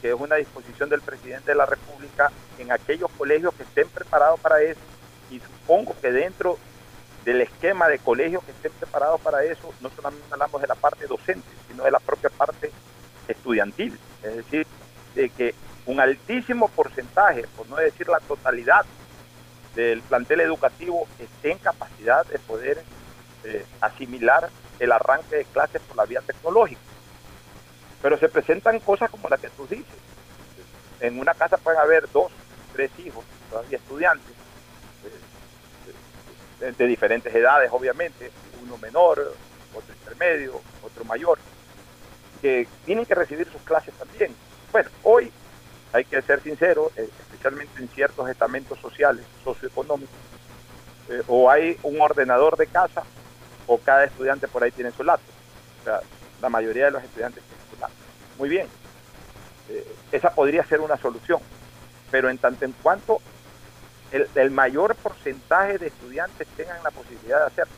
que 0.00 0.08
es 0.08 0.14
una 0.14 0.36
disposición 0.36 0.88
del 0.88 1.02
presidente 1.02 1.52
de 1.52 1.56
la 1.56 1.66
República 1.66 2.32
en 2.58 2.72
aquellos 2.72 3.10
colegios 3.12 3.54
que 3.54 3.62
estén 3.62 3.88
preparados 3.88 4.40
para 4.40 4.60
eso, 4.62 4.80
y 5.30 5.40
supongo 5.40 5.94
que 6.00 6.10
dentro 6.10 6.58
del 7.24 7.40
esquema 7.40 7.88
de 7.88 7.98
colegios 7.98 8.42
que 8.44 8.50
estén 8.50 8.72
preparados 8.72 9.20
para 9.20 9.44
eso, 9.44 9.72
no 9.80 9.90
solamente 9.90 10.26
hablamos 10.30 10.60
de 10.60 10.66
la 10.66 10.74
parte 10.74 11.06
docente, 11.06 11.48
sino 11.68 11.84
de 11.84 11.90
la 11.90 12.00
propia 12.00 12.30
parte 12.30 12.72
estudiantil. 13.28 13.98
Es 14.22 14.36
decir, 14.36 14.66
de 15.14 15.28
que 15.28 15.54
un 15.86 16.00
altísimo 16.00 16.68
porcentaje, 16.68 17.46
por 17.56 17.68
no 17.68 17.76
decir 17.76 18.08
la 18.08 18.18
totalidad, 18.20 18.84
del 19.74 20.02
plantel 20.02 20.40
educativo 20.40 21.06
esté 21.18 21.52
en 21.52 21.58
capacidad 21.58 22.26
de 22.26 22.38
poder 22.38 22.82
eh, 23.44 23.64
asimilar 23.80 24.50
el 24.78 24.92
arranque 24.92 25.36
de 25.36 25.44
clases 25.46 25.80
por 25.82 25.96
la 25.96 26.04
vía 26.04 26.20
tecnológica. 26.20 26.80
Pero 28.00 28.18
se 28.18 28.28
presentan 28.28 28.80
cosas 28.80 29.10
como 29.10 29.28
la 29.28 29.38
que 29.38 29.48
tú 29.50 29.66
dices. 29.66 29.86
En 31.00 31.18
una 31.18 31.34
casa 31.34 31.56
pueden 31.56 31.80
haber 31.80 32.10
dos, 32.12 32.32
tres 32.72 32.90
hijos, 32.98 33.24
todavía 33.50 33.78
estudiantes, 33.78 34.34
eh, 36.60 36.72
de, 36.76 36.86
diferentes 36.86 37.34
edades, 37.34 37.70
obviamente, 37.72 38.30
uno 38.62 38.76
menor, 38.78 39.34
otro 39.74 39.94
intermedio, 39.94 40.60
otro 40.82 41.04
mayor, 41.04 41.38
que 42.40 42.68
tienen 42.84 43.06
que 43.06 43.14
recibir 43.14 43.50
sus 43.50 43.62
clases 43.62 43.94
también. 43.94 44.34
Bueno, 44.70 44.90
hoy 45.02 45.32
hay 45.92 46.04
que 46.04 46.20
ser 46.22 46.42
sincero, 46.42 46.90
eh, 46.96 47.08
especialmente 47.20 47.80
en 47.80 47.88
ciertos 47.88 48.28
estamentos 48.28 48.78
sociales, 48.78 49.24
socioeconómicos, 49.44 50.14
eh, 51.10 51.22
o 51.28 51.50
hay 51.50 51.78
un 51.82 52.00
ordenador 52.00 52.56
de 52.56 52.66
casa 52.66 53.02
o 53.66 53.78
cada 53.78 54.04
estudiante 54.04 54.48
por 54.48 54.62
ahí 54.62 54.70
tiene 54.70 54.90
su 54.92 55.04
laptop. 55.04 55.34
O 55.80 55.84
sea, 55.84 56.00
la 56.40 56.48
mayoría 56.48 56.86
de 56.86 56.92
los 56.92 57.04
estudiantes 57.04 57.42
tienen 57.44 57.66
su 57.70 57.80
laptop. 57.80 57.98
Muy 58.38 58.48
bien, 58.48 58.66
eh, 59.68 59.86
esa 60.12 60.34
podría 60.34 60.64
ser 60.64 60.80
una 60.80 60.96
solución, 60.96 61.40
pero 62.10 62.30
en 62.30 62.38
tanto 62.38 62.64
en 62.64 62.72
cuanto 62.72 63.20
el, 64.12 64.28
el 64.34 64.50
mayor 64.50 64.94
porcentaje 64.96 65.78
de 65.78 65.88
estudiantes 65.88 66.48
tengan 66.56 66.82
la 66.82 66.90
posibilidad 66.90 67.40
de 67.40 67.46
hacerlo. 67.46 67.74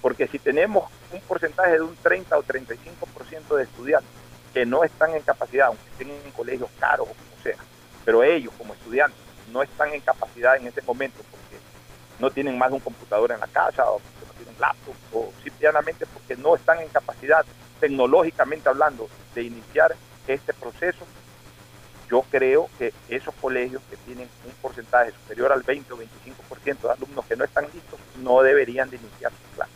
Porque 0.00 0.28
si 0.28 0.38
tenemos 0.38 0.90
un 1.12 1.20
porcentaje 1.22 1.72
de 1.72 1.80
un 1.80 1.96
30 1.96 2.38
o 2.38 2.42
35% 2.44 3.56
de 3.56 3.62
estudiantes 3.64 4.23
que 4.54 4.64
no 4.64 4.84
están 4.84 5.14
en 5.14 5.22
capacidad, 5.22 5.66
aunque 5.66 5.90
estén 5.90 6.10
en 6.10 6.30
colegios 6.30 6.70
caros 6.78 7.08
o 7.08 7.12
como 7.12 7.42
sea, 7.42 7.56
pero 8.04 8.22
ellos 8.22 8.54
como 8.56 8.72
estudiantes 8.72 9.18
no 9.52 9.62
están 9.62 9.92
en 9.92 10.00
capacidad 10.00 10.56
en 10.56 10.68
este 10.68 10.80
momento 10.82 11.22
porque 11.30 11.56
no 12.20 12.30
tienen 12.30 12.56
más 12.56 12.70
de 12.70 12.76
un 12.76 12.80
computador 12.80 13.32
en 13.32 13.40
la 13.40 13.48
casa 13.48 13.84
o 13.90 13.98
porque 13.98 14.26
no 14.26 14.32
tienen 14.34 14.60
laptop 14.60 14.94
o 15.12 15.32
simplemente 15.42 16.06
porque 16.06 16.36
no 16.36 16.54
están 16.54 16.78
en 16.78 16.88
capacidad, 16.88 17.44
tecnológicamente 17.80 18.68
hablando, 18.68 19.08
de 19.34 19.42
iniciar 19.42 19.94
este 20.28 20.54
proceso, 20.54 21.04
yo 22.08 22.22
creo 22.30 22.70
que 22.78 22.92
esos 23.08 23.34
colegios 23.40 23.82
que 23.90 23.96
tienen 23.96 24.28
un 24.44 24.52
porcentaje 24.62 25.10
superior 25.10 25.50
al 25.50 25.62
20 25.62 25.92
o 25.92 25.98
25% 25.98 26.80
de 26.82 26.90
alumnos 26.90 27.24
que 27.26 27.36
no 27.36 27.44
están 27.44 27.64
listos 27.74 27.98
no 28.22 28.42
deberían 28.42 28.88
de 28.88 28.96
iniciar 28.96 29.32
sus 29.32 29.56
clases. 29.56 29.74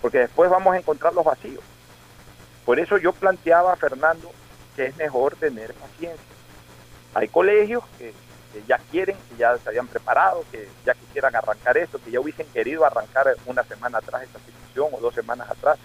Porque 0.00 0.18
después 0.18 0.48
vamos 0.50 0.74
a 0.74 0.78
encontrar 0.78 1.12
los 1.14 1.24
vacíos. 1.24 1.64
Por 2.68 2.78
eso 2.78 2.98
yo 2.98 3.14
planteaba 3.14 3.72
a 3.72 3.76
Fernando 3.76 4.30
que 4.76 4.88
es 4.88 4.96
mejor 4.98 5.34
tener 5.36 5.72
paciencia. 5.72 6.36
Hay 7.14 7.28
colegios 7.28 7.82
que, 7.96 8.12
que 8.52 8.62
ya 8.68 8.76
quieren, 8.90 9.16
que 9.30 9.36
ya 9.38 9.56
se 9.56 9.70
habían 9.70 9.86
preparado, 9.86 10.44
que 10.52 10.68
ya 10.84 10.92
quisieran 10.92 11.34
arrancar 11.34 11.78
esto, 11.78 11.98
que 11.98 12.10
ya 12.10 12.20
hubiesen 12.20 12.46
querido 12.48 12.84
arrancar 12.84 13.34
una 13.46 13.62
semana 13.62 13.96
atrás 13.96 14.24
esta 14.24 14.38
situación 14.40 14.88
o 14.92 15.00
dos 15.00 15.14
semanas 15.14 15.48
atrás. 15.48 15.78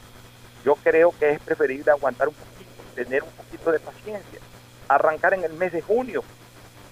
Yo 0.65 0.75
creo 0.75 1.15
que 1.17 1.31
es 1.31 1.39
preferible 1.39 1.89
aguantar 1.89 2.27
un 2.27 2.33
poquito, 2.33 2.69
tener 2.95 3.23
un 3.23 3.31
poquito 3.31 3.71
de 3.71 3.79
paciencia 3.79 4.41
arrancar 4.89 5.35
en 5.35 5.45
el 5.45 5.53
mes 5.53 5.71
de 5.71 5.81
junio. 5.81 6.21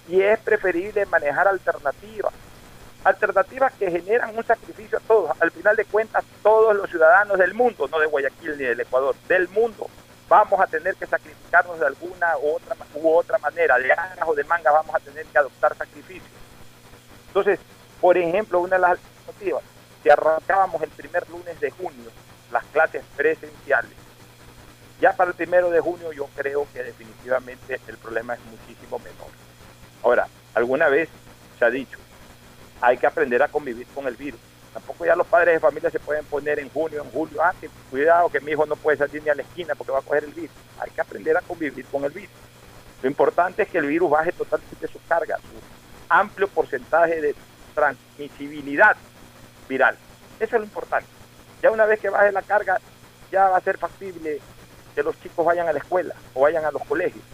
Y 0.08 0.22
es 0.22 0.38
preferible 0.40 1.04
manejar 1.04 1.48
alternativas. 1.48 2.32
Alternativas 3.04 3.72
que 3.74 3.90
generan 3.90 4.36
un 4.36 4.44
sacrificio 4.44 4.98
a 4.98 5.00
todos. 5.00 5.36
Al 5.40 5.50
final 5.50 5.74
de 5.74 5.84
cuentas, 5.84 6.24
todos 6.42 6.76
los 6.76 6.88
ciudadanos 6.88 7.38
del 7.38 7.54
mundo, 7.54 7.88
no 7.88 7.98
de 7.98 8.06
Guayaquil 8.06 8.56
ni 8.56 8.64
del 8.64 8.80
Ecuador, 8.80 9.14
del 9.26 9.48
mundo, 9.48 9.88
vamos 10.28 10.60
a 10.60 10.66
tener 10.66 10.94
que 10.94 11.06
sacrificarnos 11.06 11.80
de 11.80 11.86
alguna 11.86 12.38
u 12.38 12.56
otra, 12.56 12.76
u 12.94 13.08
otra 13.10 13.38
manera. 13.38 13.78
De 13.78 13.88
ganas 13.88 14.18
o 14.26 14.34
de 14.34 14.44
manga 14.44 14.70
vamos 14.70 14.94
a 14.94 15.00
tener 15.00 15.26
que 15.26 15.38
adoptar 15.38 15.76
sacrificios. 15.76 16.30
Entonces, 17.28 17.58
por 18.00 18.16
ejemplo, 18.16 18.60
una 18.60 18.76
de 18.76 18.82
las 18.82 18.90
alternativas, 18.92 19.64
si 20.02 20.10
arrancábamos 20.10 20.82
el 20.82 20.90
primer 20.90 21.28
lunes 21.28 21.58
de 21.60 21.70
junio 21.70 22.10
las 22.50 22.64
clases 22.66 23.02
presenciales, 23.16 23.92
ya 25.00 25.12
para 25.16 25.30
el 25.30 25.36
primero 25.36 25.70
de 25.70 25.80
junio 25.80 26.12
yo 26.12 26.28
creo 26.36 26.66
que 26.72 26.82
definitivamente 26.84 27.80
el 27.88 27.96
problema 27.96 28.34
es 28.34 28.40
muchísimo 28.44 28.98
menor. 29.00 29.28
Ahora, 30.02 30.28
alguna 30.54 30.88
vez 30.88 31.08
se 31.58 31.64
ha 31.64 31.70
dicho, 31.70 31.98
hay 32.82 32.98
que 32.98 33.06
aprender 33.06 33.42
a 33.42 33.48
convivir 33.48 33.86
con 33.94 34.06
el 34.06 34.16
virus. 34.16 34.40
Tampoco 34.74 35.06
ya 35.06 35.14
los 35.14 35.26
padres 35.26 35.54
de 35.54 35.60
familia 35.60 35.90
se 35.90 36.00
pueden 36.00 36.24
poner 36.24 36.58
en 36.58 36.68
junio, 36.68 37.02
en 37.02 37.10
julio, 37.10 37.40
ah, 37.42 37.54
que 37.60 37.70
cuidado 37.90 38.28
que 38.28 38.40
mi 38.40 38.52
hijo 38.52 38.66
no 38.66 38.74
puede 38.74 38.98
salir 38.98 39.22
ni 39.22 39.30
a 39.30 39.34
la 39.34 39.42
esquina 39.42 39.74
porque 39.74 39.92
va 39.92 40.00
a 40.00 40.02
coger 40.02 40.24
el 40.24 40.32
virus. 40.32 40.50
Hay 40.80 40.90
que 40.90 41.00
aprender 41.00 41.36
a 41.36 41.42
convivir 41.42 41.86
con 41.86 42.04
el 42.04 42.10
virus. 42.10 42.30
Lo 43.02 43.08
importante 43.08 43.62
es 43.62 43.68
que 43.68 43.78
el 43.78 43.86
virus 43.86 44.10
baje 44.10 44.32
totalmente 44.32 44.88
su 44.88 44.98
carga, 45.06 45.36
su 45.36 45.44
amplio 46.08 46.48
porcentaje 46.48 47.20
de 47.20 47.34
transmisibilidad 47.74 48.96
viral. 49.68 49.96
Eso 50.40 50.56
es 50.56 50.60
lo 50.60 50.64
importante. 50.64 51.08
Ya 51.62 51.70
una 51.70 51.84
vez 51.84 52.00
que 52.00 52.10
baje 52.10 52.32
la 52.32 52.42
carga, 52.42 52.80
ya 53.30 53.48
va 53.48 53.58
a 53.58 53.60
ser 53.60 53.78
factible 53.78 54.40
que 54.94 55.02
los 55.02 55.20
chicos 55.20 55.46
vayan 55.46 55.68
a 55.68 55.72
la 55.72 55.78
escuela 55.78 56.14
o 56.34 56.40
vayan 56.40 56.64
a 56.64 56.72
los 56.72 56.82
colegios. 56.84 57.24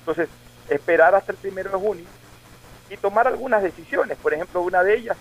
Entonces, 0.00 0.28
esperar 0.68 1.14
hasta 1.14 1.32
el 1.32 1.38
primero 1.38 1.70
de 1.70 1.76
junio 1.76 2.04
y 2.92 2.96
tomar 2.96 3.26
algunas 3.26 3.62
decisiones. 3.62 4.18
Por 4.18 4.34
ejemplo, 4.34 4.60
una 4.60 4.82
de 4.82 4.94
ellas, 4.94 5.16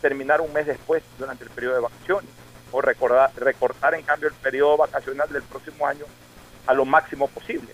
terminar 0.00 0.40
un 0.40 0.52
mes 0.52 0.66
después 0.66 1.02
durante 1.18 1.44
el 1.44 1.50
periodo 1.50 1.74
de 1.74 1.80
vacaciones 1.82 2.30
o 2.72 2.80
recordar, 2.80 3.30
recortar 3.36 3.94
en 3.94 4.02
cambio 4.02 4.28
el 4.28 4.34
periodo 4.34 4.78
vacacional 4.78 5.28
del 5.30 5.42
próximo 5.42 5.86
año 5.86 6.04
a 6.66 6.74
lo 6.74 6.84
máximo 6.84 7.28
posible. 7.28 7.68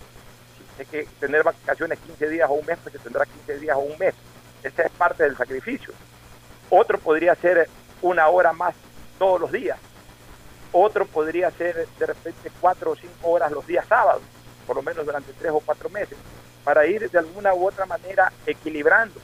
Si 0.77 0.83
hay 0.83 0.87
que 0.87 1.09
tener 1.21 1.45
vacaciones 1.45 1.99
15 2.01 2.29
días 2.29 2.51
o 2.51 2.55
un 2.55 2.67
mes, 2.67 2.79
pues 2.83 2.95
se 2.95 2.99
tendrá 2.99 3.25
15 3.25 3.59
días 3.59 3.77
o 3.77 3.81
un 3.81 3.99
mes. 3.99 4.15
Esa 4.63 4.83
es 4.83 4.91
parte 4.93 5.23
del 5.23 5.37
sacrificio. 5.37 5.93
Otro 6.71 6.99
podría 6.99 7.35
ser 7.37 7.69
una 8.03 8.29
hora 8.29 8.53
más 8.53 8.75
todos 9.19 9.41
los 9.41 9.53
días 9.53 9.79
otro 10.73 11.07
podría 11.07 11.51
ser 11.53 11.89
de 11.99 12.07
repente 12.07 12.51
cuatro 12.61 12.91
o 12.91 12.97
cinco 12.97 13.31
horas 13.31 13.51
los 13.51 13.67
días 13.67 13.87
sábados, 13.89 14.23
por 14.67 14.77
lo 14.77 14.83
menos 14.83 15.07
durante 15.07 15.33
tres 15.33 15.53
o 15.53 15.61
cuatro 15.61 15.89
meses, 15.89 16.19
para 16.65 16.87
ir 16.87 17.09
de 17.09 17.19
alguna 17.19 17.55
u 17.55 17.67
otra 17.67 17.87
manera 17.87 18.31
equilibrando 18.45 19.19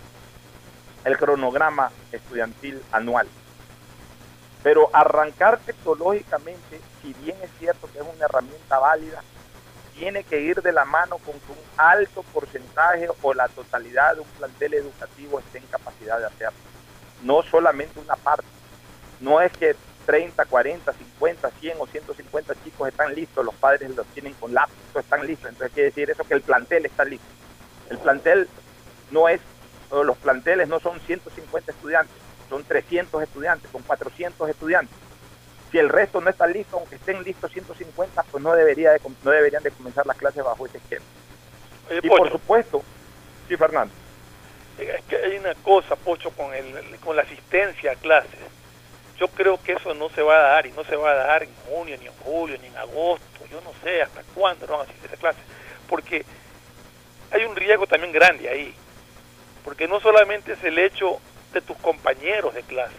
el 1.05 1.17
cronograma 1.17 1.91
estudiantil 2.13 2.83
anual. 2.93 3.27
Pero 4.63 4.91
arrancar 4.93 5.59
tecnológicamente, 5.59 6.81
si 7.01 7.13
bien 7.15 7.37
es 7.43 7.51
cierto 7.59 7.89
que 7.93 7.99
es 7.99 8.05
una 8.05 8.25
herramienta 8.25 8.79
válida, 8.79 9.23
tiene 9.95 10.25
que 10.25 10.41
ir 10.41 10.63
de 10.63 10.73
la 10.73 10.85
mano 10.85 11.19
con 11.19 11.35
que 11.41 11.53
un 11.53 11.59
alto 11.77 12.23
porcentaje 12.33 13.09
o 13.21 13.35
la 13.35 13.49
totalidad 13.49 14.15
de 14.15 14.21
un 14.21 14.29
plantel 14.29 14.75
educativo 14.75 15.39
esté 15.39 15.59
en 15.59 15.67
capacidad 15.67 16.19
de 16.19 16.27
hacerlo. 16.27 16.59
No 17.23 17.43
solamente 17.43 18.01
una 18.01 18.17
parte. 18.17 18.47
No 19.21 19.41
es 19.41 19.53
que 19.53 19.77
30, 20.07 20.45
40, 20.47 20.93
50, 20.93 21.51
100 21.51 21.77
o 21.79 21.87
150 21.87 22.55
chicos 22.65 22.89
están 22.89 23.15
listos, 23.15 23.45
los 23.45 23.55
padres 23.55 23.95
los 23.95 24.07
tienen 24.09 24.35
con 24.35 24.53
laptop, 24.53 24.99
están 24.99 25.27
listos. 25.27 25.51
Entonces 25.51 25.73
quiere 25.73 25.91
decir 25.91 26.11
eso 26.11 26.25
que 26.25 26.35
el 26.35 26.43
plantel 26.43 26.87
está 26.87 27.05
listo. 27.05 27.27
El 27.91 27.99
plantel 27.99 28.49
no 29.11 29.29
es, 29.29 29.41
los 30.05 30.17
planteles 30.19 30.69
no 30.69 30.81
son 30.81 30.99
150 31.01 31.73
estudiantes, 31.73 32.15
son 32.49 32.65
300 32.65 33.23
estudiantes, 33.23 33.71
son 33.71 33.83
400 33.83 34.49
estudiantes. 34.49 34.97
Si 35.71 35.79
el 35.79 35.89
resto 35.89 36.21
no 36.21 36.31
está 36.31 36.47
listo, 36.47 36.79
aunque 36.79 36.97
estén 36.97 37.23
listos 37.23 37.51
150, 37.53 38.23
pues 38.25 38.43
no, 38.43 38.55
debería 38.55 38.93
de, 38.93 39.01
no 39.23 39.31
deberían 39.31 39.63
de 39.63 39.71
comenzar 39.71 40.07
las 40.07 40.17
clases 40.17 40.45
bajo 40.45 40.67
ese 40.67 40.79
esquema. 40.79 41.05
y 41.91 42.09
por 42.09 42.31
supuesto, 42.31 42.83
sí, 43.49 43.57
Fernando. 43.57 43.95
Es 44.79 45.03
que 45.05 45.17
hay 45.17 45.39
una 45.39 45.55
cosa, 45.57 45.97
Pocho, 45.97 46.31
con, 46.31 46.55
el, 46.55 46.99
con 47.01 47.17
la 47.17 47.23
asistencia 47.23 47.93
a 47.93 47.97
clases 47.97 48.41
yo 49.23 49.29
creo 49.29 49.63
que 49.63 49.75
eso 49.75 49.95
no 49.95 50.09
se 50.11 50.21
va 50.21 50.35
a 50.35 50.49
dar 50.55 50.67
y 50.67 50.73
no 50.73 50.83
se 50.83 50.97
va 50.97 51.13
a 51.13 51.15
dar 51.15 51.45
en 51.45 51.55
junio, 51.69 51.97
ni 52.01 52.07
en 52.07 52.13
julio, 52.25 52.59
ni 52.61 52.67
en 52.67 52.77
agosto, 52.77 53.47
yo 53.49 53.61
no 53.61 53.71
sé 53.85 54.03
hasta 54.03 54.21
cuándo 54.35 54.67
van 54.67 54.81
a 54.81 54.83
asistir 54.83 55.11
a 55.13 55.17
clases, 55.17 55.45
porque 55.89 56.25
hay 57.31 57.45
un 57.45 57.55
riesgo 57.55 57.87
también 57.87 58.13
grande 58.13 58.49
ahí, 58.49 58.75
porque 59.65 59.89
no 59.89 60.01
solamente 60.01 60.53
es 60.53 60.65
el 60.65 60.79
hecho 60.79 61.19
de 61.53 61.61
tus 61.61 61.77
compañeros 61.79 62.55
de 62.55 62.63
clase, 62.63 62.95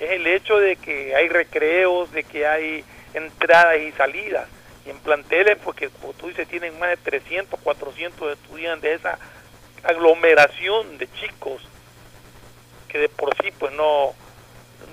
es 0.00 0.10
el 0.10 0.26
hecho 0.26 0.58
de 0.58 0.76
que 0.76 1.14
hay 1.14 1.28
recreos, 1.28 2.10
de 2.12 2.24
que 2.24 2.46
hay 2.46 2.84
entradas 3.14 3.78
y 3.80 3.92
salidas, 3.92 4.48
y 4.86 4.90
en 4.90 4.98
planteles, 5.00 5.58
porque 5.62 5.90
como 5.90 6.12
tú 6.14 6.28
dices, 6.28 6.48
tienen 6.48 6.78
más 6.78 6.90
de 6.90 6.96
300, 6.96 7.60
400 7.60 8.32
estudiantes, 8.32 9.00
esa 9.00 9.18
aglomeración 9.82 10.98
de 10.98 11.10
chicos 11.12 11.62
que 12.88 12.98
de 12.98 13.08
por 13.08 13.34
sí 13.36 13.50
pues 13.58 13.72
no 13.74 14.14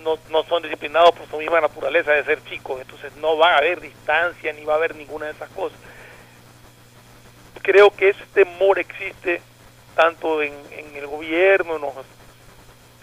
no, 0.03 0.17
no 0.29 0.43
son 0.43 0.61
disciplinados 0.61 1.15
por 1.15 1.27
su 1.27 1.37
misma 1.37 1.61
naturaleza 1.61 2.11
de 2.11 2.23
ser 2.23 2.43
chicos, 2.45 2.79
entonces 2.81 3.15
no 3.17 3.37
va 3.37 3.53
a 3.53 3.57
haber 3.57 3.81
distancia 3.81 4.53
ni 4.53 4.63
va 4.63 4.73
a 4.73 4.77
haber 4.77 4.95
ninguna 4.95 5.25
de 5.25 5.31
esas 5.31 5.49
cosas. 5.49 5.77
Creo 7.61 7.89
que 7.89 8.09
ese 8.09 8.23
temor 8.33 8.77
existe 8.77 9.41
tanto 9.95 10.41
en, 10.41 10.53
en 10.71 10.95
el 10.95 11.07
gobierno, 11.07 11.75
en 11.75 11.81
los 11.81 11.93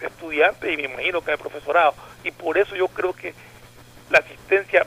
estudiantes 0.02 0.72
y 0.72 0.76
me 0.76 0.84
imagino 0.84 1.20
que 1.20 1.30
en 1.30 1.34
el 1.34 1.38
profesorado, 1.38 1.94
y 2.24 2.30
por 2.30 2.58
eso 2.58 2.74
yo 2.74 2.88
creo 2.88 3.12
que 3.12 3.34
la 4.10 4.18
asistencia 4.18 4.86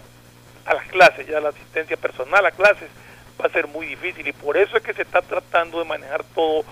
a 0.66 0.74
las 0.74 0.88
clases, 0.88 1.28
ya 1.28 1.39
la 1.39 1.49
asistencia 1.49 1.97
personal 1.97 2.45
a 2.45 2.51
clases, 2.51 2.89
va 3.39 3.45
a 3.45 3.49
ser 3.49 3.68
muy 3.68 3.86
difícil 3.86 4.28
y 4.28 4.34
por 4.34 4.58
eso 4.58 4.78
es 4.78 4.84
que 4.84 4.93
se 4.93 5.03
está 5.03 5.22
tratando 5.22 5.80
de 5.80 5.86
manejar 5.86 6.24
todo 6.34 6.64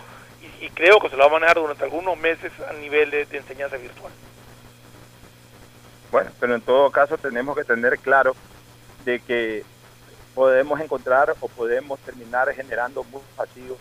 y, 0.59 0.69
creo 0.69 0.99
que 0.99 1.09
se 1.09 1.15
lo 1.15 1.23
va 1.23 1.29
a 1.29 1.39
manejar 1.39 1.57
durante 1.57 1.83
algunos 1.83 2.17
meses 2.17 2.51
a 2.67 2.73
nivel 2.73 3.11
de 3.11 3.27
enseñanza 3.31 3.77
virtual. 3.77 4.11
Bueno, 6.13 6.29
pero 6.39 6.53
en 6.53 6.61
todo 6.61 6.91
caso 6.91 7.17
tenemos 7.17 7.55
que 7.55 7.63
tener 7.63 7.97
claro 7.97 8.35
de 9.03 9.19
que 9.19 9.63
podemos 10.35 10.79
encontrar 10.79 11.33
o 11.39 11.47
podemos 11.47 11.99
terminar 12.01 12.53
generando 12.53 13.03
muchos 13.05 13.35
vacíos 13.35 13.77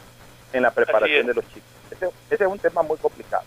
en 0.53 0.62
la 0.62 0.70
preparación 0.70 1.26
de 1.26 1.34
los 1.34 1.44
chicos. 1.48 1.68
Ese, 1.90 2.44
es 2.44 2.50
un 2.50 2.59
tema 2.59 2.82
muy 2.82 2.98
complicado. 2.98 3.44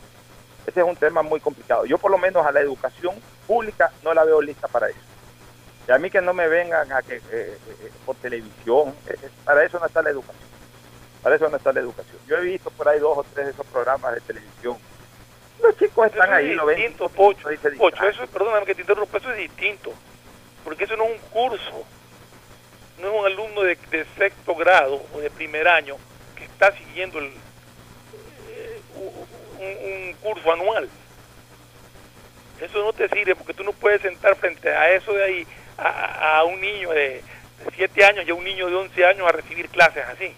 Ese 0.66 0.80
es 0.80 0.86
un 0.86 0.96
tema 0.96 1.22
muy 1.22 1.40
complicado. 1.40 1.86
Yo 1.86 1.98
por 1.98 2.12
lo 2.12 2.18
menos 2.18 2.46
a 2.46 2.52
la 2.52 2.62
educación 2.62 3.16
pública 3.48 3.92
no 4.04 4.14
la 4.14 4.24
veo 4.24 4.42
lista 4.42 4.68
para 4.68 4.90
eso. 4.90 5.00
Y 5.88 5.92
a 5.92 5.98
mí 6.00 6.10
que 6.10 6.22
no 6.22 6.34
me 6.34 6.48
vengan 6.48 6.92
a 6.92 7.02
que 7.02 7.18
eh, 7.18 7.22
eh, 7.32 7.58
eh, 7.70 7.92
por 8.06 8.16
televisión, 8.16 8.96
para 9.44 9.64
eso 9.64 9.80
no 9.80 9.86
está 9.86 10.02
la 10.02 10.10
educación. 10.10 10.46
Para 11.22 11.36
eso 11.36 11.50
no 11.50 11.58
está 11.58 11.74
la 11.74 11.80
educación. 11.80 12.18
Yo 12.28 12.38
he 12.38 12.42
visto 12.42 12.70
por 12.72 12.88
ahí 12.88 13.00
dos 13.00 13.18
o 13.18 13.24
tres 13.34 13.48
de 13.48 13.52
esos 13.52 13.66
programas 13.68 14.14
de 14.16 14.22
televisión 14.22 14.78
los 15.62 15.78
chicos 15.78 16.08
están 16.08 16.34
ahí, 16.34 16.54
lo 16.54 16.66
ven. 16.66 16.78
Distinto, 16.78 17.10
Pocho, 17.10 17.50
Pocho, 17.78 18.08
eso, 18.08 18.28
perdóname 18.28 18.66
que 18.66 18.76
te 18.76 18.82
interrumpa, 18.82 19.18
eso 19.18 19.32
es 19.32 19.38
distinto. 19.38 19.92
Porque 20.64 20.84
eso 20.84 20.96
no 20.96 21.06
es 21.06 21.12
un 21.12 21.30
curso. 21.30 21.86
No 23.00 23.08
es 23.08 23.20
un 23.20 23.26
alumno 23.26 23.62
de, 23.62 23.78
sexto 24.18 24.56
grado 24.56 25.02
o 25.14 25.20
de 25.20 25.30
primer 25.30 25.68
año 25.68 25.98
está 26.56 26.72
siguiendo 26.72 27.20
el, 27.20 27.26
eh, 28.50 28.82
un, 29.60 30.14
curso 30.22 30.52
anual. 30.52 30.90
Eso 32.62 32.84
no 32.84 32.94
te 32.94 33.10
sirve 33.10 33.36
porque 33.36 33.54
tú 33.54 33.64
no 33.64 33.74
puedes 33.74 34.02
sentar 34.02 34.36
frente 34.38 34.70
a 34.70 34.92
eso 34.92 35.14
de 35.14 35.24
ahí 35.24 35.48
a, 35.78 36.44
un 36.46 36.60
niño 36.62 36.92
de, 36.92 37.10
de 37.10 37.72
7 37.76 38.06
años 38.06 38.26
y 38.26 38.32
a 38.32 38.34
un 38.34 38.44
niño 38.46 38.68
de 38.70 38.76
11 38.76 39.06
años 39.06 39.28
a 39.28 39.34
recibir 39.34 39.68
clases 39.70 40.06
así. 40.06 40.34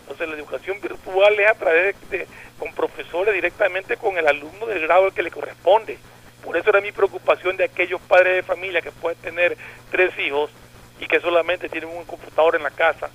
Entonces 0.00 0.28
la 0.28 0.36
educación 0.36 0.80
virtual 0.80 1.38
es 1.38 1.48
a 1.48 1.54
través 1.54 2.10
de, 2.10 2.26
con 2.58 2.72
profesores 2.72 3.34
directamente 3.34 3.98
con 3.98 4.16
el 4.16 4.26
alumno 4.26 4.66
del 4.66 4.80
grado 4.80 5.04
al 5.04 5.12
que 5.12 5.22
le 5.22 5.30
corresponde. 5.30 5.98
Por 6.42 6.56
eso 6.56 6.70
era 6.70 6.80
mi 6.80 6.92
preocupación 6.92 7.56
de 7.58 7.64
aquellos 7.64 8.00
padres 8.00 8.36
de 8.36 8.42
familia 8.42 8.80
que 8.80 8.92
pueden 8.92 9.18
tener 9.20 9.58
tres 9.90 10.18
hijos 10.18 10.50
y 10.98 11.06
que 11.06 11.20
solamente 11.20 11.68
tienen 11.68 11.90
un 11.90 12.04
computador 12.04 12.56
en 12.56 12.62
la 12.62 12.70
casa, 12.70 13.10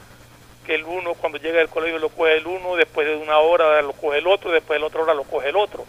que 0.66 0.76
el 0.76 0.84
uno 0.84 1.14
cuando 1.16 1.38
llega 1.38 1.58
del 1.60 1.70
colegio 1.70 2.00
lo 2.00 2.10
coge 2.10 2.38
el 2.38 2.48
uno, 2.48 2.76
después 2.76 3.08
de 3.08 3.16
una 3.16 3.40
hora 3.40 3.82
lo 3.82 3.94
coge 3.94 4.20
el 4.20 4.28
otro, 4.28 4.52
después 4.52 4.76
de 4.76 4.80
la 4.82 4.88
otra 4.88 5.02
hora 5.02 5.14
lo 5.14 5.24
coge 5.24 5.50
el 5.50 5.56
otro. 5.56 5.86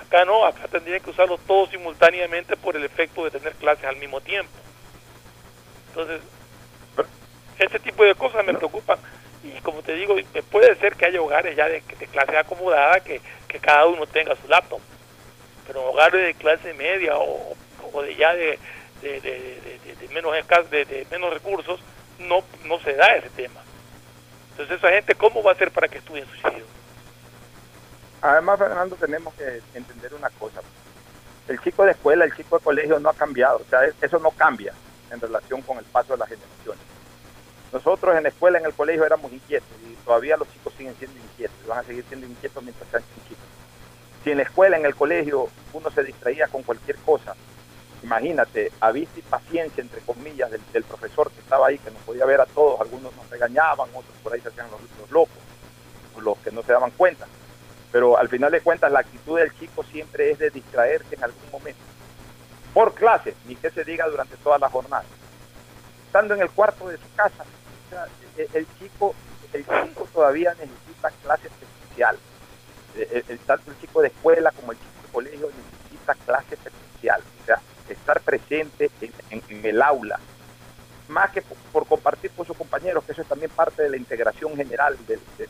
Acá 0.00 0.24
no, 0.24 0.46
acá 0.46 0.68
tendrían 0.68 1.00
que 1.00 1.10
usarlos 1.10 1.40
todos 1.46 1.70
simultáneamente 1.70 2.56
por 2.56 2.76
el 2.76 2.84
efecto 2.84 3.24
de 3.24 3.30
tener 3.30 3.54
clases 3.54 3.84
al 3.84 3.96
mismo 3.96 4.20
tiempo. 4.20 4.52
Entonces, 5.88 6.20
ese 7.58 7.78
tipo 7.80 8.04
de 8.04 8.14
cosas 8.14 8.44
me 8.44 8.54
preocupan. 8.54 8.98
Y 9.42 9.60
como 9.60 9.82
te 9.82 9.94
digo, 9.94 10.16
puede 10.50 10.74
ser 10.76 10.94
que 10.96 11.06
haya 11.06 11.20
hogares 11.20 11.56
ya 11.56 11.68
de, 11.68 11.82
de 11.98 12.06
clase 12.06 12.36
acomodada 12.36 13.00
que, 13.00 13.20
que 13.48 13.58
cada 13.58 13.86
uno 13.86 14.06
tenga 14.06 14.36
su 14.36 14.48
laptop. 14.48 14.80
Pero 15.66 15.84
hogares 15.84 16.22
de 16.22 16.34
clase 16.34 16.74
media 16.74 17.16
o, 17.16 17.56
o 17.92 18.02
de 18.02 18.14
ya 18.14 18.34
de, 18.34 18.58
de, 19.02 19.20
de, 19.20 20.08
menos 20.12 20.32
de, 20.70 20.84
de 20.84 21.06
menos 21.10 21.32
recursos, 21.32 21.80
no, 22.18 22.42
no 22.64 22.78
se 22.80 22.94
da 22.94 23.16
ese 23.16 23.30
tema. 23.30 23.62
Entonces 24.56 24.78
esa 24.78 24.88
gente, 24.88 25.14
¿cómo 25.14 25.42
va 25.42 25.50
a 25.50 25.54
hacer 25.54 25.70
para 25.70 25.86
que 25.86 25.98
estudien 25.98 26.26
hijos? 26.38 26.62
Además, 28.22 28.58
Fernando, 28.58 28.96
tenemos 28.96 29.34
que 29.34 29.60
entender 29.74 30.14
una 30.14 30.30
cosa. 30.30 30.62
El 31.46 31.60
chico 31.60 31.84
de 31.84 31.90
escuela, 31.90 32.24
el 32.24 32.34
chico 32.34 32.56
de 32.56 32.64
colegio 32.64 32.98
no 32.98 33.10
ha 33.10 33.14
cambiado. 33.14 33.58
O 33.58 33.68
sea, 33.68 33.80
eso 34.00 34.18
no 34.18 34.30
cambia 34.30 34.72
en 35.10 35.20
relación 35.20 35.60
con 35.60 35.76
el 35.76 35.84
paso 35.84 36.14
de 36.14 36.20
las 36.20 36.28
generaciones. 36.30 36.82
Nosotros 37.70 38.16
en 38.16 38.22
la 38.22 38.30
escuela, 38.30 38.58
en 38.58 38.64
el 38.64 38.72
colegio 38.72 39.04
éramos 39.04 39.30
inquietos 39.30 39.68
y 39.86 39.92
todavía 40.06 40.38
los 40.38 40.50
chicos 40.50 40.72
siguen 40.78 40.96
siendo 40.96 41.18
inquietos, 41.18 41.66
van 41.66 41.80
a 41.80 41.82
seguir 41.82 42.04
siendo 42.08 42.26
inquietos 42.26 42.62
mientras 42.62 42.88
sean 42.88 43.02
chicos. 43.28 43.44
Si 44.24 44.30
en 44.30 44.38
la 44.38 44.44
escuela, 44.44 44.78
en 44.78 44.86
el 44.86 44.94
colegio, 44.94 45.50
uno 45.74 45.90
se 45.90 46.02
distraía 46.02 46.48
con 46.48 46.62
cualquier 46.62 46.96
cosa, 46.96 47.34
imagínate, 48.02 48.72
a 48.80 48.92
vista 48.92 49.18
y 49.18 49.22
paciencia, 49.22 49.82
entre 49.82 50.00
comillas, 50.00 50.50
del, 50.50 50.84
profesor 50.84 51.30
que 51.30 51.40
estaba 51.40 51.68
ahí, 51.68 51.78
que 51.78 51.90
nos 51.90 52.02
podía 52.02 52.24
ver 52.24 52.40
a 52.40 52.46
todos, 52.46 52.80
algunos 52.80 53.14
nos 53.16 53.28
regañaban, 53.30 53.88
otros 53.94 54.14
por 54.22 54.32
ahí 54.32 54.40
se 54.40 54.48
hacían 54.48 54.68
los, 54.70 55.10
locos, 55.10 55.36
los 56.20 56.38
que 56.38 56.50
no 56.50 56.62
se 56.62 56.72
daban 56.72 56.90
cuenta. 56.92 57.26
Pero 57.92 58.18
al 58.18 58.28
final 58.28 58.50
de 58.52 58.60
cuentas, 58.60 58.92
la 58.92 59.00
actitud 59.00 59.38
del 59.38 59.56
chico 59.58 59.82
siempre 59.84 60.30
es 60.30 60.38
de 60.38 60.50
distraerse 60.50 61.14
en 61.14 61.24
algún 61.24 61.50
momento. 61.50 61.80
Por 62.74 62.94
clase, 62.94 63.34
ni 63.46 63.56
que 63.56 63.70
se 63.70 63.84
diga 63.84 64.06
durante 64.08 64.36
toda 64.36 64.58
la 64.58 64.68
jornada. 64.68 65.04
Estando 66.06 66.34
en 66.34 66.42
el 66.42 66.50
cuarto 66.50 66.88
de 66.88 66.96
su 66.98 67.14
casa, 67.14 67.44
o 67.44 67.90
sea, 67.90 68.06
el, 68.36 68.66
chico, 68.78 69.14
el 69.52 69.64
chico 69.64 70.08
todavía 70.12 70.54
necesita 70.54 71.10
clases 71.22 71.50
especiales. 71.60 72.20
El, 72.96 73.24
el, 73.28 73.38
tanto 73.40 73.70
el 73.70 73.80
chico 73.80 74.02
de 74.02 74.08
escuela 74.08 74.50
como 74.52 74.72
el 74.72 74.78
chico 74.78 75.02
de 75.02 75.12
colegio 75.12 75.48
necesita 75.48 76.14
clases 76.24 76.58
especiales. 76.64 77.26
O 77.42 77.46
estar 77.88 78.20
presente 78.20 78.90
en, 79.00 79.12
en, 79.30 79.42
en, 79.48 79.66
el 79.66 79.82
aula, 79.82 80.18
más 81.08 81.30
que 81.30 81.42
por, 81.42 81.56
por, 81.72 81.86
compartir 81.86 82.30
con 82.32 82.46
sus 82.46 82.56
compañeros, 82.56 83.04
que 83.04 83.12
eso 83.12 83.22
es 83.22 83.28
también 83.28 83.50
parte 83.50 83.82
de 83.82 83.90
la 83.90 83.96
integración 83.96 84.56
general, 84.56 84.96
de, 85.06 85.18
de, 85.38 85.48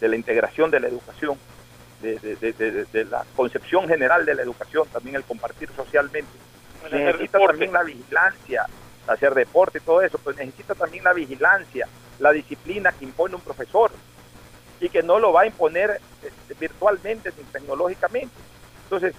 de 0.00 0.08
la 0.08 0.16
integración 0.16 0.70
de 0.70 0.80
la 0.80 0.88
educación, 0.88 1.38
de, 2.02 3.06
la 3.10 3.24
concepción 3.34 3.88
general 3.88 4.24
de 4.24 4.34
la 4.34 4.42
educación, 4.42 4.86
también 4.92 5.16
el 5.16 5.24
compartir 5.24 5.68
socialmente. 5.74 6.30
Bueno, 6.80 6.98
necesita 6.98 7.38
también 7.38 7.72
la 7.72 7.82
vigilancia, 7.82 8.66
hacer 9.06 9.34
deporte 9.34 9.78
y 9.78 9.80
todo 9.80 10.02
eso, 10.02 10.18
pero 10.22 10.36
necesita 10.36 10.74
también 10.74 11.04
la 11.04 11.12
vigilancia, 11.12 11.88
la 12.18 12.32
disciplina 12.32 12.92
que 12.92 13.04
impone 13.04 13.34
un 13.34 13.40
profesor 13.40 13.90
y 14.80 14.88
que 14.88 15.02
no 15.02 15.18
lo 15.18 15.32
va 15.32 15.42
a 15.42 15.46
imponer 15.46 16.00
este, 16.22 16.54
virtualmente 16.54 17.32
ni 17.36 17.44
tecnológicamente. 17.44 18.34
Entonces, 18.84 19.14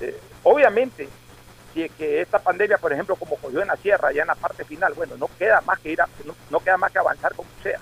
eh, 0.00 0.18
obviamente, 0.42 1.08
si 1.78 1.84
es 1.84 1.92
que 1.92 2.20
esta 2.20 2.40
pandemia, 2.40 2.76
por 2.78 2.92
ejemplo, 2.92 3.14
como 3.14 3.36
cogió 3.36 3.62
en 3.62 3.68
la 3.68 3.76
sierra, 3.76 4.10
ya 4.10 4.22
en 4.22 4.26
la 4.26 4.34
parte 4.34 4.64
final, 4.64 4.94
bueno, 4.94 5.14
no 5.16 5.30
queda 5.38 5.60
más 5.60 5.78
que 5.78 5.92
ir 5.92 6.00
a, 6.00 6.08
no, 6.50 6.58
queda 6.58 6.76
más 6.76 6.90
que 6.90 6.98
avanzar 6.98 7.36
como 7.36 7.48
sea. 7.62 7.78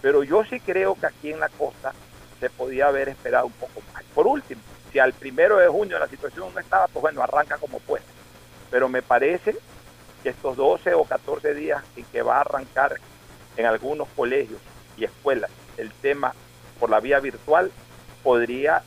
Pero 0.00 0.22
yo 0.22 0.44
sí 0.44 0.60
creo 0.60 0.94
que 0.94 1.06
aquí 1.06 1.32
en 1.32 1.40
la 1.40 1.48
costa 1.48 1.92
se 2.38 2.50
podía 2.50 2.86
haber 2.86 3.08
esperado 3.08 3.46
un 3.46 3.52
poco 3.54 3.82
más. 3.92 4.04
Por 4.14 4.28
último, 4.28 4.60
si 4.92 5.00
al 5.00 5.12
primero 5.12 5.56
de 5.56 5.66
junio 5.66 5.98
la 5.98 6.06
situación 6.06 6.54
no 6.54 6.60
estaba, 6.60 6.86
pues 6.86 7.02
bueno, 7.02 7.20
arranca 7.20 7.58
como 7.58 7.80
puede. 7.80 8.04
Pero 8.70 8.88
me 8.88 9.02
parece 9.02 9.56
que 10.22 10.28
estos 10.28 10.56
12 10.56 10.94
o 10.94 11.02
14 11.02 11.52
días 11.52 11.82
en 11.96 12.04
que 12.04 12.22
va 12.22 12.36
a 12.36 12.42
arrancar 12.42 12.94
en 13.56 13.66
algunos 13.66 14.06
colegios 14.14 14.60
y 14.96 15.04
escuelas 15.04 15.50
el 15.78 15.90
tema 15.94 16.32
por 16.78 16.90
la 16.90 17.00
vía 17.00 17.18
virtual, 17.18 17.72
podría 18.22 18.84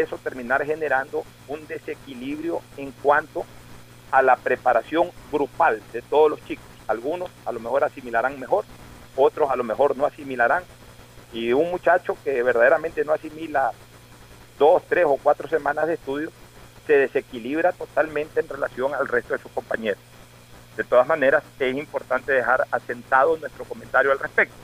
eso 0.00 0.18
terminar 0.18 0.64
generando 0.64 1.24
un 1.48 1.66
desequilibrio 1.66 2.60
en 2.76 2.92
cuanto 2.92 3.44
a 4.10 4.22
la 4.22 4.36
preparación 4.36 5.10
grupal 5.30 5.82
de 5.92 6.02
todos 6.02 6.30
los 6.30 6.44
chicos. 6.44 6.64
Algunos 6.86 7.30
a 7.44 7.52
lo 7.52 7.60
mejor 7.60 7.84
asimilarán 7.84 8.40
mejor, 8.40 8.64
otros 9.16 9.50
a 9.50 9.56
lo 9.56 9.64
mejor 9.64 9.96
no 9.96 10.06
asimilarán. 10.06 10.62
Y 11.32 11.52
un 11.52 11.70
muchacho 11.70 12.16
que 12.24 12.42
verdaderamente 12.42 13.04
no 13.04 13.12
asimila 13.12 13.72
dos, 14.58 14.82
tres 14.88 15.04
o 15.06 15.18
cuatro 15.22 15.48
semanas 15.48 15.86
de 15.86 15.94
estudio, 15.94 16.30
se 16.86 16.94
desequilibra 16.94 17.72
totalmente 17.72 18.40
en 18.40 18.48
relación 18.48 18.94
al 18.94 19.08
resto 19.08 19.34
de 19.34 19.40
sus 19.40 19.52
compañeros. 19.52 20.00
De 20.76 20.84
todas 20.84 21.06
maneras, 21.06 21.42
es 21.58 21.76
importante 21.76 22.32
dejar 22.32 22.66
asentado 22.70 23.36
nuestro 23.36 23.64
comentario 23.64 24.10
al 24.10 24.18
respecto. 24.18 24.54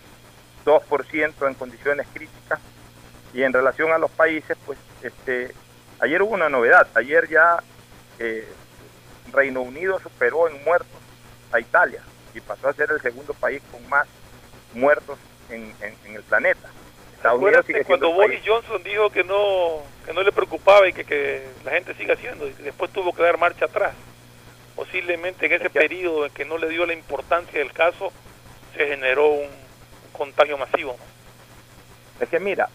2% 0.64 1.48
en 1.48 1.54
condiciones 1.54 2.06
críticas. 2.12 2.60
Y 3.34 3.42
en 3.42 3.52
relación 3.52 3.92
a 3.92 3.98
los 3.98 4.10
países, 4.10 4.56
pues 4.64 4.78
este, 5.02 5.52
ayer 6.00 6.22
hubo 6.22 6.32
una 6.34 6.48
novedad. 6.48 6.88
Ayer 6.94 7.28
ya 7.28 7.62
eh, 8.18 8.48
Reino 9.32 9.60
Unido 9.62 10.00
superó 10.00 10.48
en 10.48 10.64
muertos 10.64 10.88
a 11.52 11.60
Italia 11.60 12.02
y 12.34 12.40
pasó 12.40 12.68
a 12.68 12.72
ser 12.72 12.90
el 12.90 13.00
segundo 13.00 13.34
país 13.34 13.62
con 13.70 13.88
más 13.88 14.08
muertos 14.74 15.18
en, 15.51 15.74
en, 15.80 15.97
en 16.07 16.16
el 16.16 16.22
planeta. 16.22 16.68
Estados 17.16 17.40
Unidos 17.40 17.64
sigue 17.66 17.84
cuando 17.84 18.12
Boris 18.12 18.43
Johnson 18.45 18.82
dijo 18.82 19.11
que 19.11 19.22
no 19.22 19.82
que 20.05 20.12
no 20.12 20.22
le 20.22 20.32
preocupaba 20.32 20.88
y 20.88 20.93
que, 20.93 21.05
que 21.05 21.47
la 21.64 21.70
gente 21.70 21.95
siga 21.95 22.14
haciendo 22.14 22.49
y 22.49 22.53
después 22.55 22.90
tuvo 22.93 23.12
que 23.12 23.22
dar 23.22 23.38
marcha 23.38 23.66
atrás. 23.66 23.95
Posiblemente 24.74 25.47
en 25.47 25.53
ese 25.53 25.70
periodo 25.70 26.26
en 26.26 26.32
que 26.32 26.45
no 26.45 26.59
le 26.59 26.68
dio 26.68 26.84
la 26.84 26.95
importancia 26.95 27.61
del 27.61 27.72
caso 27.72 28.12
se 28.76 28.86
generó 28.88 29.28
un 29.28 29.51
contagio 30.12 30.59
masivo. 30.59 30.97
Es 32.18 32.28
que 32.28 32.40
mira, 32.40 32.68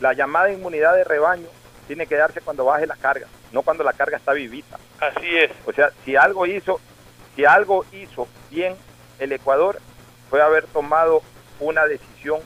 la 0.00 0.12
llamada 0.12 0.52
inmunidad 0.52 0.94
de 0.94 1.04
rebaño 1.04 1.48
tiene 1.86 2.06
que 2.06 2.16
darse 2.16 2.40
cuando 2.40 2.64
baje 2.64 2.86
la 2.86 2.96
carga, 2.96 3.26
no 3.52 3.62
cuando 3.62 3.84
la 3.84 3.92
carga 3.92 4.16
está 4.16 4.32
vivita. 4.32 4.78
Así 5.00 5.38
es. 5.38 5.50
O 5.64 5.72
sea, 5.72 5.90
si 6.04 6.16
algo 6.16 6.44
hizo, 6.46 6.80
si 7.36 7.44
algo 7.44 7.84
hizo 7.92 8.28
bien 8.50 8.76
el 9.18 9.32
Ecuador 9.32 9.80
fue 10.28 10.42
haber 10.42 10.66
tomado 10.66 11.22
una 11.60 11.86
decisión 11.86 12.40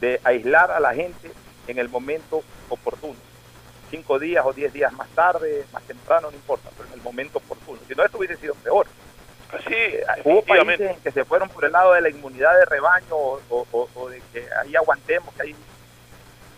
de 0.00 0.20
aislar 0.24 0.70
a 0.70 0.80
la 0.80 0.94
gente 0.94 1.30
en 1.66 1.78
el 1.78 1.88
momento 1.88 2.42
oportuno. 2.68 3.16
Cinco 3.90 4.18
días 4.18 4.44
o 4.44 4.52
diez 4.52 4.72
días 4.72 4.92
más 4.92 5.08
tarde, 5.10 5.64
más 5.72 5.82
temprano, 5.84 6.30
no 6.30 6.36
importa, 6.36 6.70
pero 6.76 6.88
en 6.88 6.94
el 6.94 7.02
momento 7.02 7.38
oportuno. 7.38 7.80
Si 7.88 7.94
no, 7.94 8.04
esto 8.04 8.18
hubiese 8.18 8.36
sido 8.36 8.54
peor. 8.56 8.86
Así, 9.52 9.74
eh, 9.74 10.04
Hubo 10.24 10.42
países 10.42 10.80
en 10.80 11.00
que 11.00 11.10
se 11.10 11.24
fueron 11.24 11.48
por 11.48 11.64
el 11.64 11.72
lado 11.72 11.94
de 11.94 12.02
la 12.02 12.10
inmunidad 12.10 12.54
de 12.58 12.66
rebaño 12.66 13.16
o, 13.16 13.40
o, 13.48 13.88
o 13.94 14.08
de 14.10 14.22
que 14.32 14.46
ahí 14.62 14.76
aguantemos, 14.76 15.34
que 15.34 15.42
ahí... 15.42 15.56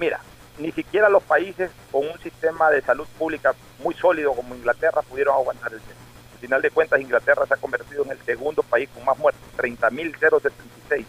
Mira, 0.01 0.21
ni 0.59 0.73
siquiera 0.73 1.09
los 1.09 1.23
países 1.23 1.71
con 1.93 2.07
un 2.07 2.19
sistema 2.21 2.71
de 2.71 2.83
salud 2.83 3.07
pública 3.19 3.55
muy 3.79 3.95
sólido 3.95 4.35
como 4.35 4.55
Inglaterra 4.55 5.03
pudieron 5.03 5.35
aguantar 5.35 5.73
el 5.73 5.81
tema. 5.81 6.01
Al 6.33 6.39
final 6.41 6.63
de 6.63 6.71
cuentas, 6.71 7.01
Inglaterra 7.01 7.47
se 7.47 7.55
ha 7.55 7.59
convertido 7.59 8.05
en 8.05 8.11
el 8.11 8.19
segundo 8.25 8.63
país 8.63 8.89
con 8.93 9.05
más 9.05 9.17
muertos, 9.19 9.43
30.076 9.57 11.05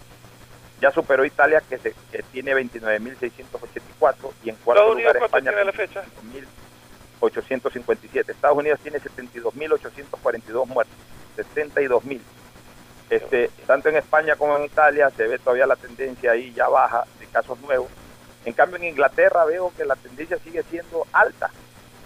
ya 0.81 0.91
superó 0.91 1.23
Italia 1.23 1.61
que, 1.61 1.77
se, 1.77 1.93
que 2.11 2.23
tiene 2.31 2.53
29.684 2.53 4.33
y 4.43 4.49
en 4.49 4.55
cuarto 4.55 4.81
Estados 4.81 4.97
lugar 4.97 5.15
Unidos, 5.15 5.15
España 5.23 5.51
tiene 5.51 5.65
la 5.65 5.71
fecha? 5.71 6.03
857. 7.21 8.31
Estados 8.31 8.57
Unidos 8.57 8.79
tiene 8.81 8.99
72.842 8.99 10.65
muertos, 10.65 10.95
72.000. 11.37 12.19
Este, 13.09 13.51
tanto 13.67 13.89
en 13.89 13.97
España 13.97 14.35
como 14.35 14.57
en 14.57 14.65
Italia 14.65 15.09
se 15.15 15.27
ve 15.27 15.37
todavía 15.37 15.67
la 15.67 15.75
tendencia 15.75 16.31
ahí 16.31 16.51
ya 16.53 16.67
baja 16.67 17.05
de 17.19 17.27
casos 17.27 17.59
nuevos. 17.59 17.89
En 18.45 18.53
cambio 18.53 18.77
en 18.77 18.85
Inglaterra 18.85 19.45
veo 19.45 19.71
que 19.77 19.85
la 19.85 19.95
tendencia 19.95 20.37
sigue 20.39 20.63
siendo 20.63 21.05
alta. 21.11 21.51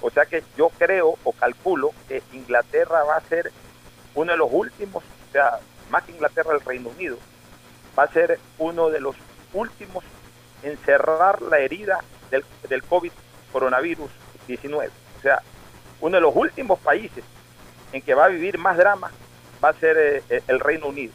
O 0.02 0.10
sea 0.10 0.26
que 0.26 0.44
yo 0.58 0.70
creo 0.78 1.18
o 1.24 1.32
calculo 1.32 1.92
que 2.08 2.22
Inglaterra 2.34 3.04
va 3.04 3.16
a 3.16 3.22
ser 3.22 3.52
uno 4.16 4.32
de 4.32 4.38
los 4.38 4.50
últimos, 4.52 5.04
o 5.04 5.32
sea, 5.32 5.60
más 5.90 6.04
que 6.04 6.12
Inglaterra 6.12 6.54
el 6.54 6.62
Reino 6.62 6.90
Unido, 6.90 7.18
va 7.98 8.04
a 8.04 8.12
ser 8.12 8.40
uno 8.58 8.90
de 8.90 9.00
los 9.00 9.16
últimos 9.54 10.04
en 10.64 10.78
cerrar 10.80 11.42
la 11.42 11.60
herida 11.60 12.04
del, 12.32 12.44
del 12.70 12.84
COVID 12.84 13.12
coronavirus 13.52 14.10
19. 14.48 14.92
O 15.18 15.22
sea, 15.22 15.42
uno 16.02 16.18
de 16.18 16.22
los 16.22 16.36
últimos 16.36 16.80
países 16.80 17.24
en 17.92 18.02
que 18.02 18.14
va 18.14 18.26
a 18.26 18.30
vivir 18.30 18.58
más 18.58 18.78
drama 18.78 19.12
va 19.64 19.70
a 19.70 19.74
ser 19.74 20.24
eh, 20.30 20.44
el 20.48 20.60
Reino 20.60 20.88
Unido. 20.88 21.14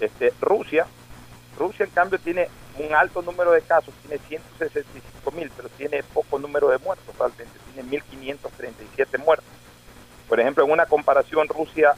Este, 0.00 0.32
Rusia, 0.40 0.86
Rusia 1.58 1.84
en 1.84 1.90
cambio 1.90 2.18
tiene 2.18 2.48
un 2.78 2.94
alto 2.94 3.22
número 3.22 3.52
de 3.52 3.62
casos, 3.62 3.94
tiene 4.02 4.22
165 4.28 5.30
mil, 5.32 5.50
pero 5.56 5.68
tiene 5.70 6.02
poco 6.02 6.38
número 6.38 6.68
de 6.68 6.78
muertos, 6.78 7.16
realmente 7.18 7.58
tiene 7.72 8.02
1.537 8.12 9.18
muertos. 9.24 9.48
Por 10.28 10.38
ejemplo, 10.40 10.64
en 10.64 10.70
una 10.70 10.86
comparación 10.86 11.48
Rusia 11.48 11.94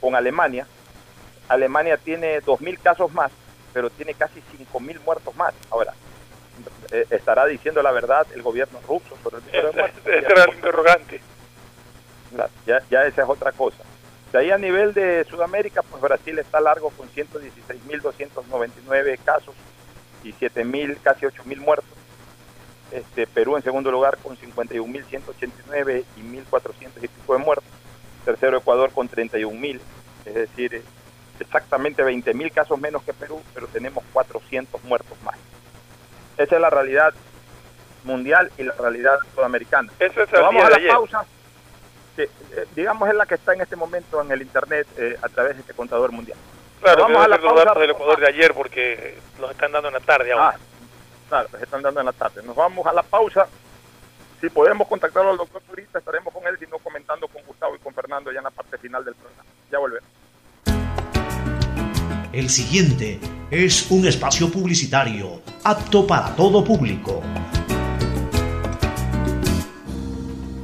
con 0.00 0.14
Alemania, 0.14 0.66
Alemania 1.50 1.96
tiene 1.96 2.40
2.000 2.42 2.78
casos 2.80 3.12
más, 3.12 3.32
pero 3.72 3.90
tiene 3.90 4.14
casi 4.14 4.40
5.000 4.40 5.00
muertos 5.04 5.34
más. 5.34 5.52
Ahora, 5.68 5.94
eh, 6.92 7.06
estará 7.10 7.44
diciendo 7.46 7.82
la 7.82 7.90
verdad 7.90 8.24
el 8.32 8.42
gobierno 8.42 8.78
ruso 8.86 9.18
sobre 9.22 9.38
el 9.38 9.46
número 9.46 9.72
de 9.72 9.78
muertos. 9.78 10.06
Ese 10.06 10.26
era 10.26 10.44
el 10.44 10.54
interrogante. 10.54 11.20
Ya, 12.64 12.80
ya 12.88 13.04
esa 13.04 13.22
es 13.22 13.28
otra 13.28 13.50
cosa. 13.50 13.82
De 14.32 14.38
ahí 14.38 14.52
a 14.52 14.58
nivel 14.58 14.94
de 14.94 15.24
Sudamérica, 15.24 15.82
pues 15.82 16.00
Brasil 16.00 16.38
está 16.38 16.60
largo 16.60 16.90
con 16.90 17.08
116.299 17.08 19.18
casos 19.24 19.56
y 20.22 20.32
7.000, 20.32 20.98
casi 21.02 21.26
8.000 21.26 21.56
muertos. 21.58 21.90
Este, 22.92 23.26
Perú 23.26 23.56
en 23.56 23.64
segundo 23.64 23.90
lugar 23.90 24.18
con 24.18 24.36
51.189 24.36 26.04
y 26.16 26.20
1.400 26.20 27.02
y 27.02 27.08
pico 27.08 27.32
de 27.32 27.40
muertos. 27.40 27.66
Tercero 28.24 28.58
Ecuador 28.58 28.92
con 28.92 29.10
31.000, 29.10 29.80
es 30.26 30.34
decir, 30.34 30.84
exactamente 31.40 32.04
20.000 32.04 32.52
casos 32.52 32.78
menos 32.80 33.02
que 33.02 33.12
Perú, 33.12 33.42
pero 33.54 33.66
tenemos 33.68 34.04
400 34.12 34.82
muertos 34.84 35.16
más. 35.24 35.36
Esa 36.36 36.54
es 36.54 36.60
la 36.60 36.70
realidad 36.70 37.12
mundial 38.04 38.50
y 38.56 38.62
la 38.62 38.72
realidad 38.74 39.18
sudamericana. 39.34 39.92
Eso 39.98 40.22
es 40.22 40.30
vamos 40.30 40.64
a 40.64 40.70
la 40.70 40.76
ayer. 40.76 40.90
pausa. 40.90 41.24
Que, 42.16 42.24
eh, 42.24 42.66
digamos 42.74 43.08
es 43.08 43.14
la 43.14 43.26
que 43.26 43.34
está 43.34 43.52
en 43.54 43.60
este 43.60 43.76
momento 43.76 44.20
en 44.20 44.30
el 44.32 44.42
internet 44.42 44.86
eh, 44.96 45.16
a 45.22 45.28
través 45.28 45.54
de 45.54 45.60
este 45.60 45.74
contador 45.74 46.12
mundial. 46.12 46.38
Claro, 46.80 47.02
vamos 47.02 47.24
a 47.24 47.28
la 47.28 47.36
los 47.36 47.44
datos 47.44 47.64
pausa. 47.64 47.80
del 47.80 47.90
Ecuador 47.90 48.20
de 48.20 48.28
ayer 48.28 48.54
porque 48.54 49.18
los 49.38 49.50
están 49.50 49.72
dando 49.72 49.88
en 49.88 49.94
la 49.94 50.00
tarde 50.00 50.32
ahora. 50.32 50.54
Ah, 50.56 50.58
claro, 51.28 51.48
se 51.50 51.64
están 51.64 51.82
dando 51.82 52.00
en 52.00 52.06
la 52.06 52.12
tarde. 52.12 52.42
Nos 52.42 52.56
vamos 52.56 52.86
a 52.86 52.92
la 52.92 53.02
pausa. 53.02 53.46
Si 54.40 54.48
podemos 54.48 54.88
contactarlo 54.88 55.32
al 55.32 55.36
doctor 55.36 55.60
Zurita, 55.68 55.98
estaremos 55.98 56.32
con 56.32 56.46
él, 56.46 56.58
si 56.58 56.66
no 56.66 56.78
comentando 56.78 57.28
con 57.28 57.42
Gustavo 57.44 57.76
y 57.76 57.78
con 57.80 57.92
Fernando 57.92 58.32
ya 58.32 58.38
en 58.38 58.44
la 58.44 58.50
parte 58.50 58.78
final 58.78 59.04
del 59.04 59.14
programa. 59.14 59.44
Ya 59.70 59.78
volvemos. 59.78 60.08
El 62.32 62.48
siguiente 62.48 63.18
es 63.50 63.90
un 63.90 64.06
espacio 64.06 64.52
publicitario 64.52 65.42
apto 65.64 66.06
para 66.06 66.36
todo 66.36 66.62
público. 66.62 67.22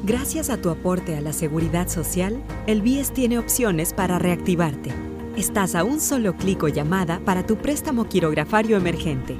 Gracias 0.05 0.49
a 0.49 0.59
tu 0.59 0.71
aporte 0.71 1.17
a 1.17 1.21
la 1.21 1.33
seguridad 1.33 1.89
social, 1.89 2.41
el 2.69 2.83
BIES 2.83 3.13
tiene 3.13 3.41
opciones 3.41 3.93
para 3.93 4.21
reactivarte. 4.21 4.93
Estás 5.37 5.75
a 5.75 5.83
un 5.83 6.01
solo 6.01 6.37
clic 6.37 6.63
o 6.63 6.69
llamada 6.69 7.19
para 7.25 7.45
tu 7.45 7.57
préstamo 7.57 8.09
quirografario 8.09 8.77
emergente. 8.77 9.37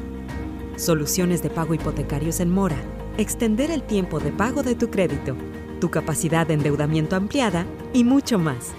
Soluciones 0.75 1.45
de 1.45 1.51
pago 1.51 1.75
hipotecarios 1.75 2.41
en 2.41 2.51
mora. 2.51 2.77
Extender 3.19 3.71
el 3.71 3.85
tiempo 3.85 4.19
de 4.19 4.33
pago 4.33 4.65
de 4.65 4.75
tu 4.75 4.91
crédito. 4.91 5.37
Tu 5.81 5.91
capacidad 5.93 6.45
de 6.45 6.55
endeudamiento 6.55 7.15
ampliada 7.15 7.67
y 7.95 8.03
mucho 8.03 8.41
más. 8.41 8.75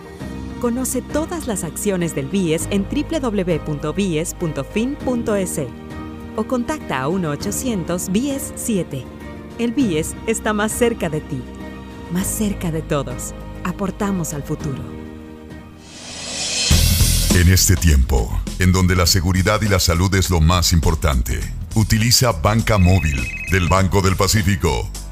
Conoce 0.60 1.02
todas 1.04 1.48
las 1.48 1.64
acciones 1.64 2.16
del 2.16 2.28
BIES 2.28 2.68
en 2.72 2.88
www.bies.fin.es 2.90 4.36
o 6.36 6.44
contacta 6.48 7.04
a 7.04 7.08
1-800-BIES-7. 7.08 9.06
El 9.60 9.72
BIES 9.74 10.16
está 10.26 10.54
más 10.54 10.72
cerca 10.72 11.10
de 11.10 11.22
ti, 11.22 11.42
más 12.12 12.26
cerca 12.26 12.72
de 12.72 12.82
todos. 12.82 13.36
Aportamos 13.64 14.34
al 14.34 14.42
futuro. 14.44 14.82
En 17.36 17.50
este 17.50 17.76
tiempo, 17.76 18.42
en 18.58 18.72
donde 18.72 18.96
la 18.96 19.06
seguridad 19.06 19.62
y 19.62 19.68
la 19.68 19.80
salud 19.80 20.16
es 20.16 20.32
lo 20.32 20.42
más 20.42 20.74
importante, 20.74 21.40
utiliza 21.76 22.32
Banca 22.32 22.80
Móvil 22.80 23.22
del 23.52 23.68
Banco 23.68 24.02
del 24.02 24.16
Pacífico 24.16 24.90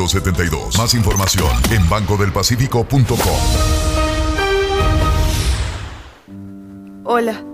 1972. 0.00 0.78
Más 0.78 0.94
información 0.94 1.50
en 1.72 1.86
bancodelpacifico.com. 1.88 3.18
Hola, 7.04 7.44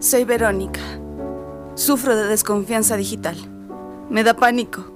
soy 0.00 0.24
Verónica. 0.24 0.80
Sufro 1.74 2.16
de 2.16 2.24
desconfianza 2.24 2.96
digital. 2.96 3.36
Me 4.10 4.24
da 4.24 4.34
pánico 4.34 4.92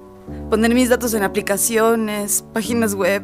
poner 0.49 0.73
mis 0.73 0.89
datos 0.89 1.13
en 1.13 1.23
aplicaciones, 1.23 2.43
páginas 2.53 2.93
web. 2.93 3.23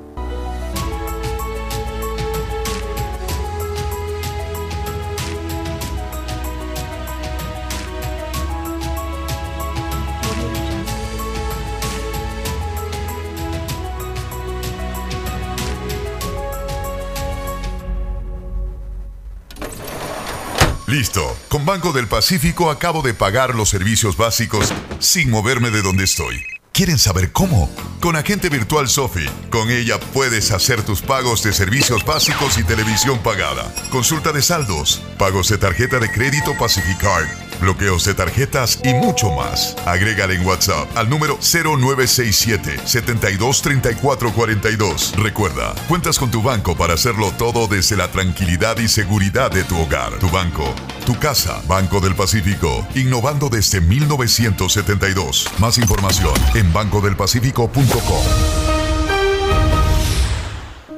Listo. 20.91 21.37
Con 21.47 21.65
Banco 21.65 21.93
del 21.93 22.09
Pacífico 22.09 22.69
acabo 22.69 23.01
de 23.01 23.13
pagar 23.13 23.55
los 23.55 23.69
servicios 23.69 24.17
básicos 24.17 24.73
sin 24.99 25.31
moverme 25.31 25.71
de 25.71 25.81
donde 25.81 26.03
estoy. 26.03 26.43
¿Quieren 26.73 26.97
saber 26.97 27.33
cómo? 27.33 27.69
Con 27.99 28.15
Agente 28.15 28.47
Virtual 28.47 28.87
Sofi. 28.87 29.25
Con 29.49 29.69
ella 29.69 29.99
puedes 30.13 30.51
hacer 30.51 30.81
tus 30.83 31.01
pagos 31.01 31.43
de 31.43 31.51
servicios 31.51 32.05
básicos 32.05 32.57
y 32.57 32.63
televisión 32.63 33.19
pagada. 33.19 33.69
Consulta 33.91 34.31
de 34.31 34.41
saldos, 34.41 35.01
pagos 35.19 35.49
de 35.49 35.57
tarjeta 35.57 35.99
de 35.99 36.09
crédito 36.09 36.53
Pacificard, 36.57 37.27
bloqueos 37.59 38.05
de 38.05 38.13
tarjetas 38.13 38.79
y 38.85 38.93
mucho 38.93 39.31
más. 39.31 39.75
Agrégale 39.85 40.35
en 40.35 40.45
WhatsApp 40.45 40.87
al 40.95 41.09
número 41.09 41.37
0967 41.41 42.79
723442. 42.85 45.15
Recuerda, 45.17 45.75
cuentas 45.89 46.17
con 46.17 46.31
tu 46.31 46.41
banco 46.41 46.77
para 46.77 46.93
hacerlo 46.93 47.33
todo 47.37 47.67
desde 47.67 47.97
la 47.97 48.09
tranquilidad 48.09 48.79
y 48.79 48.87
seguridad 48.87 49.51
de 49.51 49.65
tu 49.65 49.77
hogar, 49.77 50.17
tu 50.19 50.29
banco, 50.29 50.73
tu 51.05 51.19
casa. 51.19 51.61
Banco 51.67 51.99
del 51.99 52.15
Pacífico, 52.15 52.87
innovando 52.95 53.49
desde 53.49 53.81
1972. 53.81 55.49
Más 55.59 55.77
información 55.77 56.33
en 56.55 56.60
bancodelpacifico.com. 56.71 58.61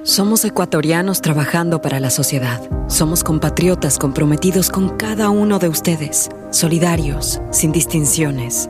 Somos 0.03 0.43
ecuatorianos 0.43 1.21
trabajando 1.21 1.81
para 1.81 1.99
la 1.99 2.09
sociedad. 2.09 2.61
Somos 2.87 3.23
compatriotas 3.23 3.97
comprometidos 3.97 4.69
con 4.69 4.97
cada 4.97 5.29
uno 5.29 5.59
de 5.59 5.69
ustedes, 5.69 6.29
solidarios, 6.51 7.39
sin 7.51 7.71
distinciones. 7.71 8.69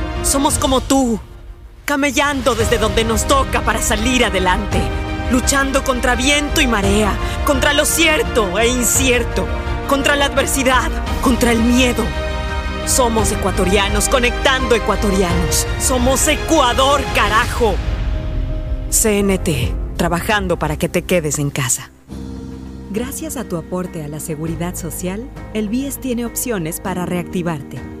Somos 0.23 0.57
como 0.57 0.81
tú, 0.81 1.19
camellando 1.85 2.55
desde 2.55 2.77
donde 2.77 3.03
nos 3.03 3.27
toca 3.27 3.61
para 3.61 3.81
salir 3.81 4.23
adelante, 4.23 4.79
luchando 5.31 5.83
contra 5.83 6.15
viento 6.15 6.61
y 6.61 6.67
marea, 6.67 7.13
contra 7.45 7.73
lo 7.73 7.85
cierto 7.85 8.57
e 8.59 8.67
incierto, 8.67 9.47
contra 9.89 10.15
la 10.15 10.25
adversidad, 10.25 10.91
contra 11.21 11.51
el 11.51 11.61
miedo. 11.63 12.03
Somos 12.85 13.31
ecuatorianos 13.31 14.09
conectando 14.09 14.75
ecuatorianos. 14.75 15.67
Somos 15.79 16.27
Ecuador, 16.27 17.01
carajo. 17.15 17.75
CNT, 18.89 19.97
trabajando 19.97 20.57
para 20.57 20.77
que 20.77 20.89
te 20.89 21.03
quedes 21.03 21.39
en 21.39 21.49
casa. 21.49 21.91
Gracias 22.91 23.37
a 23.37 23.45
tu 23.45 23.55
aporte 23.55 24.03
a 24.03 24.07
la 24.07 24.19
seguridad 24.19 24.75
social, 24.75 25.29
el 25.53 25.69
BIES 25.69 25.99
tiene 25.99 26.25
opciones 26.25 26.79
para 26.81 27.05
reactivarte. 27.05 28.00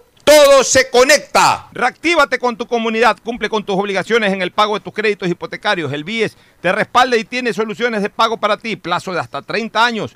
todo 0.23 0.63
se 0.63 0.89
conecta. 0.89 1.67
Reactívate 1.71 2.39
con 2.39 2.57
tu 2.57 2.67
comunidad, 2.67 3.17
cumple 3.23 3.49
con 3.49 3.63
tus 3.63 3.75
obligaciones 3.75 4.33
en 4.33 4.41
el 4.41 4.51
pago 4.51 4.75
de 4.75 4.79
tus 4.79 4.93
créditos 4.93 5.29
hipotecarios. 5.29 5.91
El 5.91 6.03
BIES 6.03 6.37
te 6.61 6.71
respalda 6.71 7.17
y 7.17 7.23
tiene 7.23 7.53
soluciones 7.53 8.01
de 8.01 8.09
pago 8.09 8.37
para 8.37 8.57
ti, 8.57 8.75
plazo 8.75 9.11
de 9.13 9.19
hasta 9.19 9.41
30 9.41 9.83
años. 9.83 10.15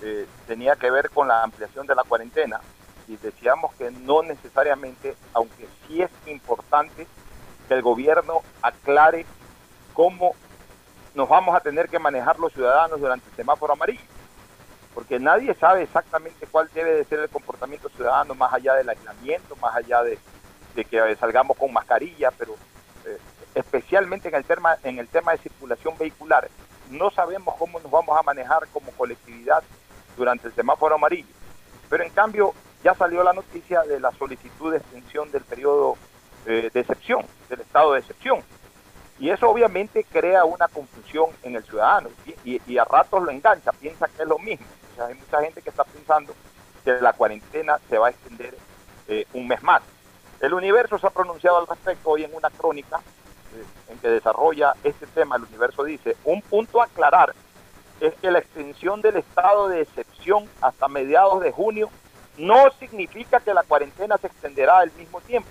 eh, 0.03 0.27
tenía 0.47 0.77
que 0.77 0.91
ver 0.91 1.11
con 1.11 1.29
la 1.29 1.43
ampliación 1.43 1.87
de 1.87 1.95
la 1.95 2.05
cuarentena 2.05 2.61
y 3.09 3.17
decíamos 3.17 3.75
que 3.77 3.91
no 3.91 4.23
necesariamente, 4.23 5.17
aunque 5.33 5.69
sí 5.87 6.03
es 6.03 6.11
importante 6.27 7.07
que 7.69 7.75
el 7.75 7.83
gobierno 7.83 8.43
aclare 8.63 9.27
cómo 9.95 10.35
nos 11.15 11.29
vamos 11.29 11.57
a 11.57 11.61
tener 11.61 11.89
que 11.89 11.99
manejar 11.99 12.39
los 12.39 12.53
ciudadanos 12.53 13.01
durante 13.01 13.29
el 13.31 13.37
semáforo 13.37 13.73
amarillo, 13.73 14.05
porque 14.95 15.19
nadie 15.19 15.55
sabe 15.55 15.83
exactamente 15.83 16.47
cuál 16.47 16.69
debe 16.75 16.95
de 16.95 17.05
ser 17.05 17.21
el 17.21 17.29
comportamiento 17.31 17.89
ciudadano 17.89 18.35
más 18.35 18.53
allá 18.53 18.75
del 18.75 18.89
aislamiento, 18.89 19.57
más 19.57 19.75
allá 19.75 20.03
de, 20.03 20.19
que 20.75 21.17
salgamos 21.17 21.57
con 21.57 21.73
mascarilla, 21.73 22.31
pero 22.33 22.55
eh, 23.07 23.19
especialmente 23.55 24.29
en 24.29 24.35
el, 24.35 24.45
tema, 24.45 24.77
en 24.83 24.99
el 24.99 25.09
tema 25.09 25.33
de 25.33 25.39
circulación 25.39 25.97
vehicular, 25.97 26.49
no 26.91 27.11
sabemos 27.11 27.55
cómo 27.59 27.81
nos 27.81 27.91
vamos 27.91 28.19
a 28.19 28.23
manejar 28.23 28.67
como 28.69 28.91
colectividad 28.93 29.63
durante 30.17 30.49
el 30.49 30.55
semáforo 30.55 30.95
amarillo. 30.95 31.29
Pero 31.89 32.05
en 32.05 32.11
cambio 32.11 32.55
ya 32.83 32.95
salió 32.95 33.23
la 33.23 33.33
noticia 33.33 33.83
de 33.83 34.01
la 34.01 34.13
solicitud 34.13 34.73
de 34.73 34.79
extensión 34.79 35.31
del 35.31 35.43
periodo 35.43 35.97
eh, 36.47 36.71
de 36.73 36.81
excepción, 36.81 37.25
del 37.49 37.61
estado 37.61 37.93
de 37.93 38.01
excepción. 38.01 38.41
Y 39.19 39.31
eso 39.31 39.49
obviamente 39.49 40.05
crea 40.05 40.45
una 40.45 40.69
confusión 40.69 41.31
en 41.43 41.57
el 41.57 41.65
ciudadano 41.65 42.11
y, 42.45 42.79
a 42.79 42.85
ratos 42.85 43.23
lo 43.23 43.31
engancha, 43.31 43.73
piensa 43.73 44.07
que 44.09 44.23
es 44.23 44.29
lo 44.29 44.39
mismo. 44.39 44.67
hay 45.01 45.15
mucha 45.15 45.41
gente 45.41 45.63
que 45.63 45.71
está 45.71 45.85
pensando 45.85 46.35
que 46.85 46.93
la 47.01 47.15
cuarentena 47.15 47.79
se 47.89 47.99
va 47.99 48.09
a 48.09 48.11
extender 48.11 48.57
eh, 49.09 49.27
un 49.33 49.49
mes 49.49 49.63
más. 49.63 49.83
El 50.41 50.53
universo 50.53 50.99
se 50.99 51.07
ha 51.07 51.11
pronunciado 51.11 51.57
al 51.59 51.67
respecto 51.67 52.11
hoy 52.11 52.25
en 52.25 52.35
una 52.35 52.51
crónica 52.51 52.99
eh, 52.99 53.93
en 53.93 53.99
que 53.99 54.09
desarrolla 54.09 54.75
este 54.85 55.07
tema. 55.07 55.37
El 55.37 55.45
universo 55.45 55.83
dice, 55.83 56.17
un 56.25 56.43
punto 56.43 56.83
a 56.83 56.85
aclarar 56.85 57.35
es 58.01 58.15
que 58.15 58.31
la 58.31 58.39
extensión 58.39 59.01
del 59.01 59.17
estado 59.17 59.69
de 59.69 59.83
excepción 59.83 60.49
hasta 60.61 60.89
mediados 60.89 61.41
de 61.41 61.53
junio 61.53 61.91
no 62.39 62.71
significa 62.79 63.41
que 63.41 63.55
la 63.55 63.63
cuarentena 63.63 64.19
se 64.19 64.27
extenderá 64.27 64.79
al 64.79 64.93
mismo 64.93 65.21
tiempo 65.23 65.49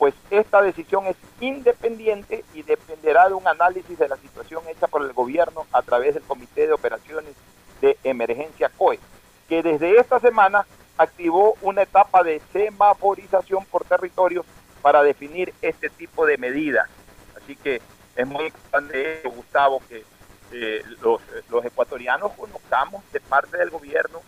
pues 0.00 0.14
esta 0.30 0.62
decisión 0.62 1.06
es 1.06 1.16
independiente 1.40 2.42
y 2.54 2.62
dependerá 2.62 3.28
de 3.28 3.34
un 3.34 3.46
análisis 3.46 3.98
de 3.98 4.08
la 4.08 4.16
situación 4.16 4.62
hecha 4.66 4.86
por 4.86 5.02
el 5.02 5.12
gobierno 5.12 5.66
a 5.72 5.82
través 5.82 6.14
del 6.14 6.22
Comité 6.22 6.66
de 6.66 6.72
Operaciones 6.72 7.34
de 7.82 7.98
Emergencia 8.02 8.70
COE, 8.78 8.98
que 9.46 9.62
desde 9.62 10.00
esta 10.00 10.18
semana 10.18 10.64
activó 10.96 11.54
una 11.60 11.82
etapa 11.82 12.22
de 12.22 12.40
semaforización 12.50 13.66
por 13.66 13.84
territorio 13.84 14.42
para 14.80 15.02
definir 15.02 15.52
este 15.60 15.90
tipo 15.90 16.24
de 16.24 16.38
medidas. 16.38 16.88
Así 17.36 17.54
que 17.54 17.82
es 18.16 18.26
muy 18.26 18.46
importante, 18.46 19.20
Gustavo, 19.36 19.82
que 19.86 20.02
eh, 20.52 20.84
los, 21.00 21.64
ecuatorianos 21.64 22.32
conozcamos 22.32 23.02
de 23.12 23.20
parte 23.20 23.56
del 23.56 23.70
gobierno 23.70 24.20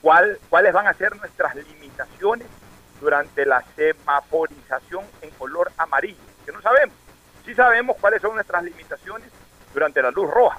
cuál, 0.00 0.38
cuáles 0.48 0.72
van 0.72 0.86
a 0.86 0.94
ser 0.94 1.14
nuestras 1.16 1.54
limitaciones 1.54 2.46
durante 3.00 3.44
la 3.44 3.62
semaforización 3.76 5.04
en 5.22 5.30
color 5.30 5.70
amarillo, 5.76 6.16
que 6.44 6.52
no 6.52 6.60
sabemos. 6.62 6.94
Sí 7.44 7.54
sabemos 7.54 7.96
cuáles 8.00 8.20
son 8.22 8.34
nuestras 8.34 8.62
limitaciones 8.62 9.30
durante 9.72 10.02
la 10.02 10.10
luz 10.10 10.30
roja. 10.30 10.58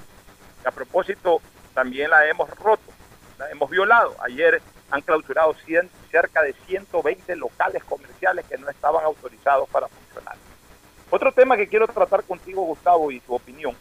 a 0.65 0.71
propósito, 0.71 1.41
también 1.73 2.09
la 2.09 2.27
hemos 2.27 2.49
roto, 2.57 2.91
la 3.37 3.49
hemos 3.49 3.69
violado. 3.69 4.15
Ayer 4.21 4.61
han 4.91 5.01
clausurado 5.01 5.55
cerca 6.11 6.41
de 6.41 6.53
120 6.67 7.35
locales 7.35 7.83
comerciales 7.83 8.45
que 8.45 8.57
no 8.57 8.69
estaban 8.69 9.03
autorizados 9.05 9.69
para 9.69 9.87
funcionar. 9.87 10.35
Otro 11.09 11.31
tema 11.31 11.57
que 11.57 11.67
quiero 11.67 11.87
tratar 11.87 12.23
contigo, 12.23 12.61
Gustavo, 12.63 13.11
y 13.11 13.19
tu 13.19 13.33
opinión, 13.33 13.75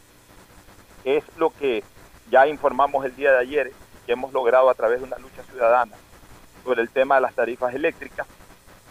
es 1.04 1.24
lo 1.36 1.50
que 1.50 1.82
ya 2.30 2.46
informamos 2.46 3.04
el 3.04 3.16
día 3.16 3.32
de 3.32 3.38
ayer, 3.38 3.72
que 4.06 4.12
hemos 4.12 4.32
logrado 4.32 4.70
a 4.70 4.74
través 4.74 5.00
de 5.00 5.06
una 5.06 5.18
lucha 5.18 5.42
ciudadana 5.44 5.96
sobre 6.64 6.82
el 6.82 6.90
tema 6.90 7.16
de 7.16 7.20
las 7.22 7.34
tarifas 7.34 7.74
eléctricas 7.74 8.26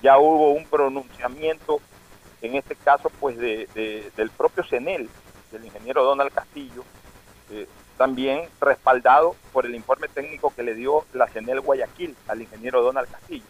ya 0.01 0.17
hubo 0.17 0.51
un 0.51 0.65
pronunciamiento, 0.65 1.79
en 2.41 2.55
este 2.55 2.75
caso, 2.75 3.09
pues 3.19 3.37
de, 3.37 4.11
del 4.15 4.29
propio 4.29 4.63
CENEL, 4.63 5.09
del 5.51 5.65
ingeniero 5.65 6.03
Donald 6.03 6.31
Castillo, 6.31 6.83
eh, 7.51 7.67
también 7.97 8.47
respaldado 8.61 9.35
por 9.51 9.65
el 9.65 9.73
informe 9.73 10.07
técnico 10.07 10.53
que 10.55 10.63
le 10.63 10.75
dio 10.75 11.05
la 11.13 11.27
CENEL 11.27 11.61
Guayaquil 11.61 12.15
al 12.27 12.41
ingeniero 12.41 12.83
Donald 12.83 13.09
Castillo. 13.09 13.45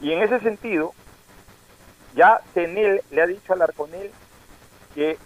Y 0.00 0.12
en 0.12 0.22
ese 0.22 0.40
sentido, 0.40 0.92
ya 2.14 2.42
CENEL 2.52 3.02
le 3.10 3.22
ha 3.22 3.26
dicho 3.26 3.54
al 3.54 3.62
Arconel 3.62 4.10
que 4.94 5.16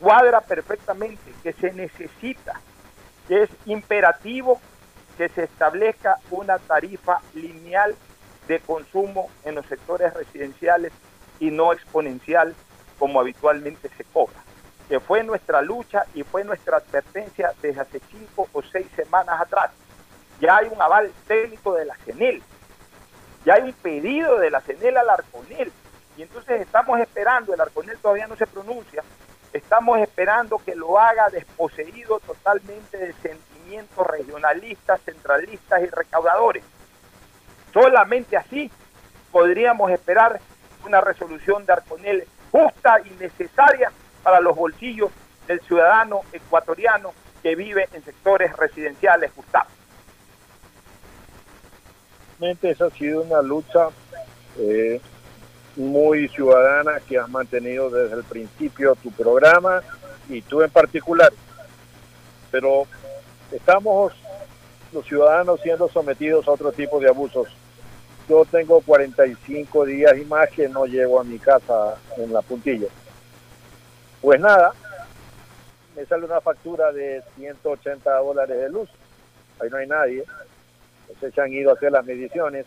cuadra 0.00 0.40
perfectamente, 0.40 1.32
que 1.42 1.52
se 1.52 1.72
necesita, 1.72 2.60
que 3.26 3.44
es 3.44 3.50
imperativo 3.66 4.60
que 5.18 5.28
se 5.28 5.44
establezca 5.44 6.18
una 6.30 6.58
tarifa 6.58 7.20
lineal 7.34 7.96
de 8.46 8.60
consumo 8.60 9.28
en 9.44 9.56
los 9.56 9.66
sectores 9.66 10.14
residenciales 10.14 10.92
y 11.40 11.50
no 11.50 11.72
exponencial 11.72 12.54
como 12.98 13.20
habitualmente 13.20 13.90
se 13.96 14.04
cobra, 14.04 14.40
que 14.88 15.00
fue 15.00 15.24
nuestra 15.24 15.60
lucha 15.60 16.04
y 16.14 16.22
fue 16.22 16.44
nuestra 16.44 16.78
advertencia 16.78 17.52
desde 17.60 17.80
hace 17.80 18.00
cinco 18.10 18.48
o 18.52 18.62
seis 18.62 18.86
semanas 18.94 19.40
atrás. 19.40 19.70
Ya 20.40 20.56
hay 20.56 20.68
un 20.68 20.80
aval 20.80 21.12
técnico 21.26 21.74
de 21.74 21.84
la 21.84 21.96
CENEL, 21.96 22.42
ya 23.44 23.54
hay 23.54 23.62
un 23.62 23.72
pedido 23.72 24.38
de 24.38 24.50
la 24.50 24.60
CENEL 24.60 24.96
al 24.96 25.10
Arconel, 25.10 25.72
y 26.16 26.22
entonces 26.22 26.60
estamos 26.60 26.98
esperando, 27.00 27.52
el 27.52 27.60
Arconel 27.60 27.98
todavía 27.98 28.28
no 28.28 28.36
se 28.36 28.46
pronuncia, 28.46 29.02
estamos 29.52 29.98
esperando 29.98 30.58
que 30.58 30.74
lo 30.74 30.98
haga 30.98 31.28
desposeído 31.30 32.20
totalmente 32.20 32.98
de 32.98 33.12
sentimientos 33.14 34.06
regionalistas, 34.06 35.00
centralistas 35.02 35.82
y 35.82 35.86
recaudadores 35.86 36.64
Solamente 37.72 38.36
así 38.36 38.70
podríamos 39.30 39.90
esperar 39.90 40.40
una 40.84 41.00
resolución 41.00 41.66
de 41.66 41.72
Arconel 41.72 42.24
justa 42.50 42.96
y 43.04 43.10
necesaria 43.22 43.92
para 44.22 44.40
los 44.40 44.56
bolsillos 44.56 45.10
del 45.46 45.60
ciudadano 45.60 46.22
ecuatoriano 46.32 47.12
que 47.42 47.54
vive 47.54 47.88
en 47.92 48.02
sectores 48.04 48.54
residenciales, 48.56 49.34
Gustavo. 49.34 49.68
Esa 52.62 52.86
ha 52.86 52.90
sido 52.90 53.22
una 53.22 53.42
lucha 53.42 53.88
eh, 54.58 55.00
muy 55.78 56.28
ciudadana 56.28 57.00
que 57.00 57.18
has 57.18 57.28
mantenido 57.28 57.88
desde 57.88 58.16
el 58.16 58.24
principio 58.24 58.96
tu 58.96 59.10
programa 59.12 59.82
y 60.28 60.42
tú 60.42 60.62
en 60.62 60.70
particular. 60.70 61.32
Pero 62.50 62.86
estamos 63.52 64.12
los 64.92 65.06
ciudadanos 65.06 65.60
siendo 65.60 65.88
sometidos 65.88 66.48
a 66.48 66.52
otro 66.52 66.72
tipo 66.72 66.98
de 66.98 67.08
abusos. 67.08 67.48
Yo 68.28 68.44
tengo 68.44 68.80
45 68.80 69.86
días 69.86 70.18
y 70.18 70.24
más 70.24 70.50
que 70.50 70.68
no 70.68 70.84
llego 70.84 71.20
a 71.20 71.24
mi 71.24 71.38
casa 71.38 71.96
en 72.16 72.32
la 72.32 72.42
puntilla. 72.42 72.88
Pues 74.20 74.40
nada, 74.40 74.72
me 75.96 76.04
sale 76.06 76.24
una 76.24 76.40
factura 76.40 76.92
de 76.92 77.22
180 77.36 78.18
dólares 78.18 78.60
de 78.60 78.68
luz. 78.68 78.90
Ahí 79.60 79.70
no 79.70 79.78
hay 79.78 79.86
nadie. 79.86 80.24
Entonces 81.02 81.34
se 81.34 81.40
han 81.40 81.52
ido 81.52 81.70
a 81.70 81.74
hacer 81.74 81.92
las 81.92 82.04
mediciones. 82.04 82.66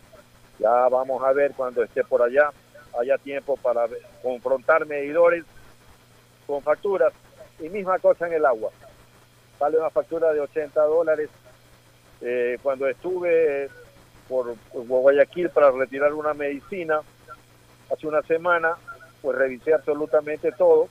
Ya 0.58 0.88
vamos 0.88 1.22
a 1.22 1.32
ver 1.32 1.52
cuando 1.52 1.82
esté 1.82 2.02
por 2.04 2.22
allá. 2.22 2.50
Haya 2.98 3.18
tiempo 3.18 3.56
para 3.56 3.86
confrontar 4.22 4.86
medidores 4.86 5.44
con 6.46 6.62
facturas. 6.62 7.12
Y 7.58 7.68
misma 7.68 7.98
cosa 7.98 8.26
en 8.26 8.34
el 8.34 8.44
agua. 8.44 8.70
Sale 9.58 9.78
una 9.78 9.90
factura 9.90 10.32
de 10.32 10.40
80 10.40 10.82
dólares 10.82 11.30
eh, 12.20 12.58
cuando 12.62 12.88
estuve 12.88 13.68
por, 14.28 14.54
Guayaquil 14.72 15.50
para 15.50 15.70
retirar 15.70 16.14
una 16.14 16.34
medicina 16.34 17.00
hace 17.92 18.06
una 18.06 18.22
semana, 18.22 18.76
pues 19.20 19.36
revisé 19.36 19.74
absolutamente 19.74 20.52
todo, 20.52 20.88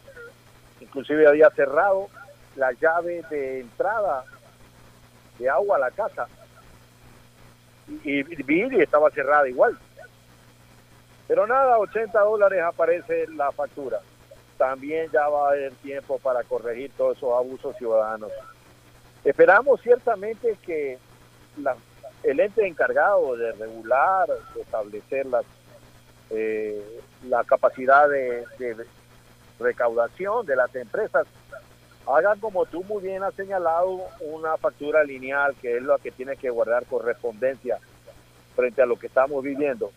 inclusive 0.80 1.28
había 1.28 1.50
cerrado 1.50 2.10
la 2.56 2.72
llave 2.74 3.24
de 3.30 3.62
entrada 3.62 4.26
de 5.40 5.50
agua 5.50 5.78
a 5.78 5.80
la 5.80 5.92
casa 5.92 6.28
y, 8.04 8.24
vi 8.24 8.68
y 8.72 8.82
estaba 8.82 9.10
cerrada 9.12 9.48
igual. 9.50 9.78
Pero 11.32 11.48
nada, 11.48 11.80
80 11.80 12.20
dólares 12.20 12.62
aparece 12.62 13.26
la 13.28 13.54
factura. 13.54 14.02
También 14.58 15.10
ya 15.14 15.30
va 15.30 15.46
a 15.48 15.52
haber 15.52 15.72
tiempo 15.76 16.20
para 16.20 16.44
corregir 16.44 16.92
todos 16.98 17.16
esos 17.16 17.34
abusos 17.34 17.74
ciudadanos. 17.78 18.30
Esperamos 19.24 19.80
ciertamente 19.80 20.58
que 20.62 20.98
el 22.24 22.38
ente 22.38 22.68
encargado 22.68 23.38
de 23.38 23.54
regular, 23.54 24.28
de 24.54 24.62
establecer 24.62 25.26
las, 25.26 25.46
eh, 26.32 27.00
la 27.30 27.46
capacidad 27.46 28.10
de, 28.10 28.46
recaudación 29.58 30.46
de 30.46 30.58
las 30.58 30.76
empresas, 30.76 31.26
hagan 32.14 32.42
como 32.42 32.66
tú 32.66 32.84
muy 32.84 33.04
bien 33.04 33.24
has 33.24 33.36
señalado 33.36 34.02
una 34.20 34.58
factura 34.58 35.02
lineal 35.06 35.56
que 35.62 35.78
es 35.78 35.82
lo 35.82 35.98
que 35.98 36.12
tiene 36.12 36.36
que 36.36 36.50
guardar 36.50 36.86
correspondencia 36.88 37.78
frente 38.54 38.82
a 38.82 38.86
lo 38.86 39.00
que 39.00 39.08
estamos 39.08 39.42
viviendo. 39.42 39.94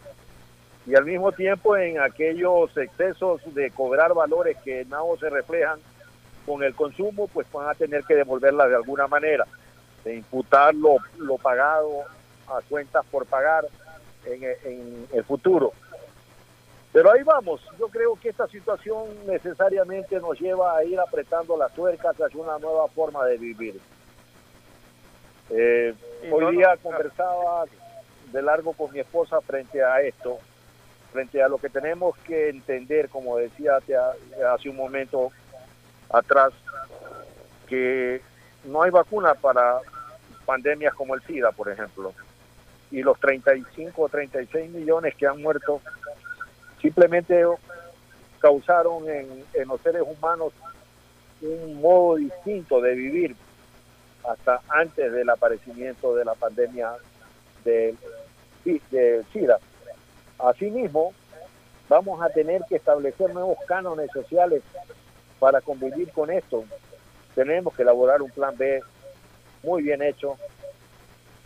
Y 0.86 0.94
al 0.94 1.04
mismo 1.04 1.32
tiempo 1.32 1.76
en 1.76 1.98
aquellos 2.00 2.76
excesos 2.76 3.40
de 3.54 3.70
cobrar 3.70 4.12
valores 4.12 4.56
que 4.64 4.84
no 4.84 5.16
se 5.18 5.30
reflejan 5.30 5.78
con 6.44 6.62
el 6.62 6.74
consumo, 6.74 7.26
pues 7.28 7.50
van 7.50 7.68
a 7.68 7.74
tener 7.74 8.04
que 8.04 8.14
devolverla 8.14 8.68
de 8.68 8.76
alguna 8.76 9.06
manera 9.06 9.46
de 10.04 10.16
imputar 10.16 10.74
lo, 10.74 10.98
pagado 11.38 12.02
a 12.46 12.60
cuentas 12.68 13.04
por 13.10 13.26
pagar 13.26 13.64
en, 14.26 15.06
el 15.12 15.24
futuro. 15.24 15.72
Pero 16.92 17.10
ahí 17.10 17.22
vamos, 17.24 17.60
yo 17.78 17.88
creo 17.88 18.14
que 18.14 18.28
esta 18.28 18.46
situación 18.46 19.06
necesariamente 19.26 20.20
nos 20.20 20.38
lleva 20.38 20.76
a 20.76 20.84
ir 20.84 21.00
apretando 21.00 21.56
las 21.56 21.72
tuercas 21.74 22.14
hacia 22.20 22.40
una 22.40 22.58
nueva 22.58 22.86
forma 22.88 23.24
de 23.24 23.36
vivir. 23.36 23.80
Eh, 25.50 25.94
hoy 26.30 26.56
día 26.56 26.76
conversaba 26.82 27.64
de 28.30 28.42
largo 28.42 28.72
con 28.74 28.92
mi 28.92 29.00
esposa 29.00 29.40
frente 29.40 29.82
a 29.82 30.00
esto, 30.02 30.38
frente 31.14 31.40
a 31.40 31.48
lo 31.48 31.58
que 31.58 31.68
tenemos 31.68 32.16
que 32.26 32.48
entender, 32.48 33.08
como 33.08 33.36
decía 33.36 33.76
hace 33.76 34.68
un 34.68 34.74
momento 34.74 35.30
atrás, 36.10 36.52
que 37.68 38.20
no 38.64 38.82
hay 38.82 38.90
vacuna 38.90 39.34
para 39.34 39.78
pandemias 40.44 40.92
como 40.94 41.14
el 41.14 41.22
SIDA, 41.22 41.52
por 41.52 41.70
ejemplo. 41.70 42.12
Y 42.90 43.02
los 43.02 43.18
35 43.20 44.02
o 44.02 44.08
36 44.08 44.70
millones 44.72 45.14
que 45.14 45.28
han 45.28 45.40
muerto 45.40 45.80
simplemente 46.82 47.44
causaron 48.40 49.08
en, 49.08 49.44
los 49.68 49.80
seres 49.82 50.02
humanos 50.02 50.52
un 51.42 51.80
modo 51.80 52.16
distinto 52.16 52.80
de 52.80 52.92
vivir 52.92 53.36
hasta 54.28 54.60
antes 54.68 55.12
del 55.12 55.30
aparecimiento 55.30 56.16
de 56.16 56.24
la 56.24 56.34
pandemia 56.34 56.90
del 57.64 57.96
de 58.64 59.24
SIDA. 59.32 59.60
Asimismo, 60.38 61.12
vamos 61.88 62.22
a 62.22 62.28
tener 62.28 62.62
que 62.68 62.76
establecer 62.76 63.32
nuevos 63.32 63.58
cánones 63.66 64.10
sociales 64.12 64.62
para 65.38 65.60
convivir 65.60 66.10
con 66.12 66.30
esto. 66.30 66.64
Tenemos 67.34 67.74
que 67.74 67.82
elaborar 67.82 68.22
un 68.22 68.30
plan 68.30 68.56
B 68.56 68.82
muy 69.62 69.82
bien 69.82 70.02
hecho, 70.02 70.36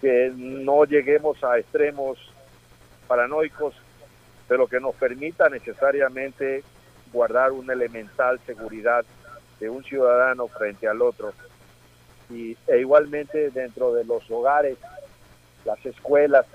que 0.00 0.32
no 0.34 0.84
lleguemos 0.84 1.42
a 1.42 1.58
extremos 1.58 2.18
paranoicos, 3.06 3.74
pero 4.46 4.66
que 4.66 4.80
nos 4.80 4.94
permita 4.94 5.48
necesariamente 5.48 6.62
guardar 7.12 7.52
una 7.52 7.72
elemental 7.72 8.38
seguridad 8.46 9.04
de 9.60 9.70
un 9.70 9.82
ciudadano 9.82 10.48
frente 10.48 10.86
al 10.86 11.02
otro. 11.02 11.32
Y, 12.30 12.56
e 12.66 12.78
igualmente 12.78 13.50
dentro 13.50 13.94
de 13.94 14.04
los 14.04 14.30
hogares, 14.30 14.76
las 15.64 15.84
escuelas, 15.84 16.46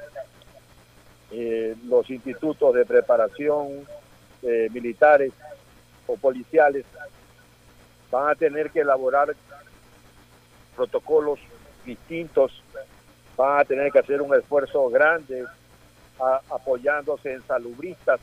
eh, 1.35 1.75
los 1.87 2.07
institutos 2.11 2.75
de 2.75 2.85
preparación 2.85 3.87
eh, 4.43 4.69
militares 4.71 5.33
o 6.05 6.15
policiales 6.15 6.85
van 8.11 8.29
a 8.29 8.35
tener 8.35 8.69
que 8.69 8.81
elaborar 8.81 9.35
protocolos 10.75 11.39
distintos, 11.83 12.61
van 13.35 13.61
a 13.61 13.65
tener 13.65 13.91
que 13.91 13.97
hacer 13.97 14.21
un 14.21 14.35
esfuerzo 14.35 14.87
grande 14.89 15.43
apoyándose 16.51 17.33
en 17.33 17.41
salubristas, 17.47 18.19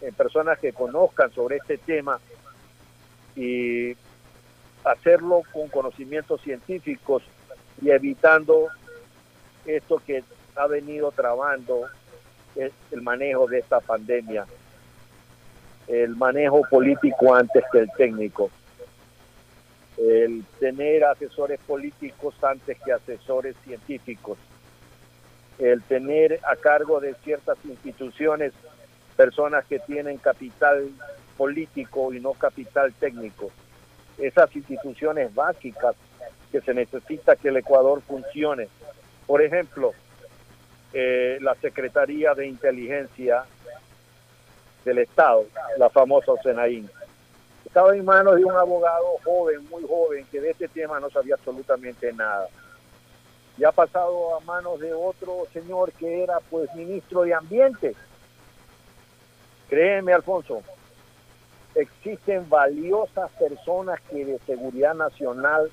en 0.00 0.12
personas 0.12 0.58
que 0.58 0.72
conozcan 0.72 1.32
sobre 1.32 1.58
este 1.58 1.78
tema 1.78 2.18
y 3.36 3.96
hacerlo 4.82 5.42
con 5.52 5.68
conocimientos 5.68 6.40
científicos 6.40 7.22
y 7.80 7.90
evitando 7.90 8.66
esto 9.64 10.02
que 10.04 10.24
ha 10.56 10.66
venido 10.66 11.12
trabando 11.12 11.88
el, 12.56 12.72
el 12.90 13.02
manejo 13.02 13.46
de 13.46 13.58
esta 13.58 13.80
pandemia, 13.80 14.46
el 15.88 16.16
manejo 16.16 16.62
político 16.70 17.34
antes 17.34 17.64
que 17.72 17.78
el 17.80 17.90
técnico, 17.96 18.50
el 19.98 20.44
tener 20.58 21.04
asesores 21.04 21.60
políticos 21.60 22.34
antes 22.42 22.78
que 22.80 22.92
asesores 22.92 23.56
científicos, 23.64 24.38
el 25.58 25.82
tener 25.82 26.40
a 26.44 26.56
cargo 26.56 27.00
de 27.00 27.14
ciertas 27.22 27.58
instituciones 27.64 28.52
personas 29.16 29.64
que 29.66 29.78
tienen 29.78 30.18
capital 30.18 30.88
político 31.36 32.12
y 32.12 32.20
no 32.20 32.32
capital 32.32 32.92
técnico. 32.94 33.50
Esas 34.18 34.54
instituciones 34.56 35.34
básicas 35.34 35.94
que 36.50 36.60
se 36.60 36.74
necesita 36.74 37.36
que 37.36 37.48
el 37.48 37.56
Ecuador 37.56 38.02
funcione. 38.02 38.68
Por 39.26 39.42
ejemplo, 39.42 39.92
eh, 40.92 41.38
la 41.40 41.54
Secretaría 41.56 42.34
de 42.34 42.46
Inteligencia 42.46 43.44
del 44.84 44.98
Estado, 44.98 45.46
la 45.78 45.88
famosa 45.90 46.32
SENAIN. 46.42 46.88
Estaba 47.64 47.96
en 47.96 48.04
manos 48.04 48.36
de 48.36 48.44
un 48.44 48.52
abogado 48.52 49.16
joven, 49.24 49.66
muy 49.70 49.82
joven, 49.84 50.26
que 50.30 50.40
de 50.40 50.50
este 50.50 50.68
tema 50.68 51.00
no 51.00 51.08
sabía 51.08 51.36
absolutamente 51.36 52.12
nada. 52.12 52.48
Y 53.56 53.64
ha 53.64 53.72
pasado 53.72 54.36
a 54.36 54.40
manos 54.40 54.80
de 54.80 54.92
otro 54.92 55.46
señor 55.52 55.92
que 55.92 56.22
era 56.22 56.40
pues 56.50 56.74
ministro 56.74 57.22
de 57.22 57.34
Ambiente. 57.34 57.94
Créeme, 59.68 60.12
Alfonso, 60.12 60.62
existen 61.74 62.48
valiosas 62.48 63.30
personas 63.32 64.00
que 64.10 64.24
de 64.24 64.38
seguridad 64.40 64.94
nacional 64.94 65.70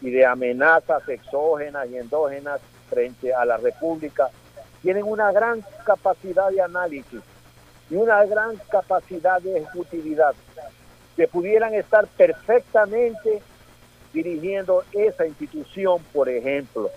y 0.00 0.10
de 0.10 0.24
amenazas 0.26 1.08
exógenas 1.08 1.88
y 1.90 1.96
endógenas 1.96 2.60
frente 2.94 3.34
a 3.34 3.44
la 3.44 3.56
República 3.56 4.30
tienen 4.82 5.04
una 5.04 5.32
gran 5.32 5.64
capacidad 5.84 6.50
de 6.50 6.62
análisis 6.62 7.20
y 7.90 7.96
una 7.96 8.24
gran 8.24 8.56
capacidad 8.70 9.42
de 9.42 9.58
ejecutividad 9.58 10.34
que 11.16 11.26
pudieran 11.26 11.74
estar 11.74 12.06
perfectamente 12.06 13.42
dirigiendo 14.12 14.84
esa 14.92 15.26
institución, 15.26 16.02
por 16.12 16.28
ejemplo. 16.28 16.90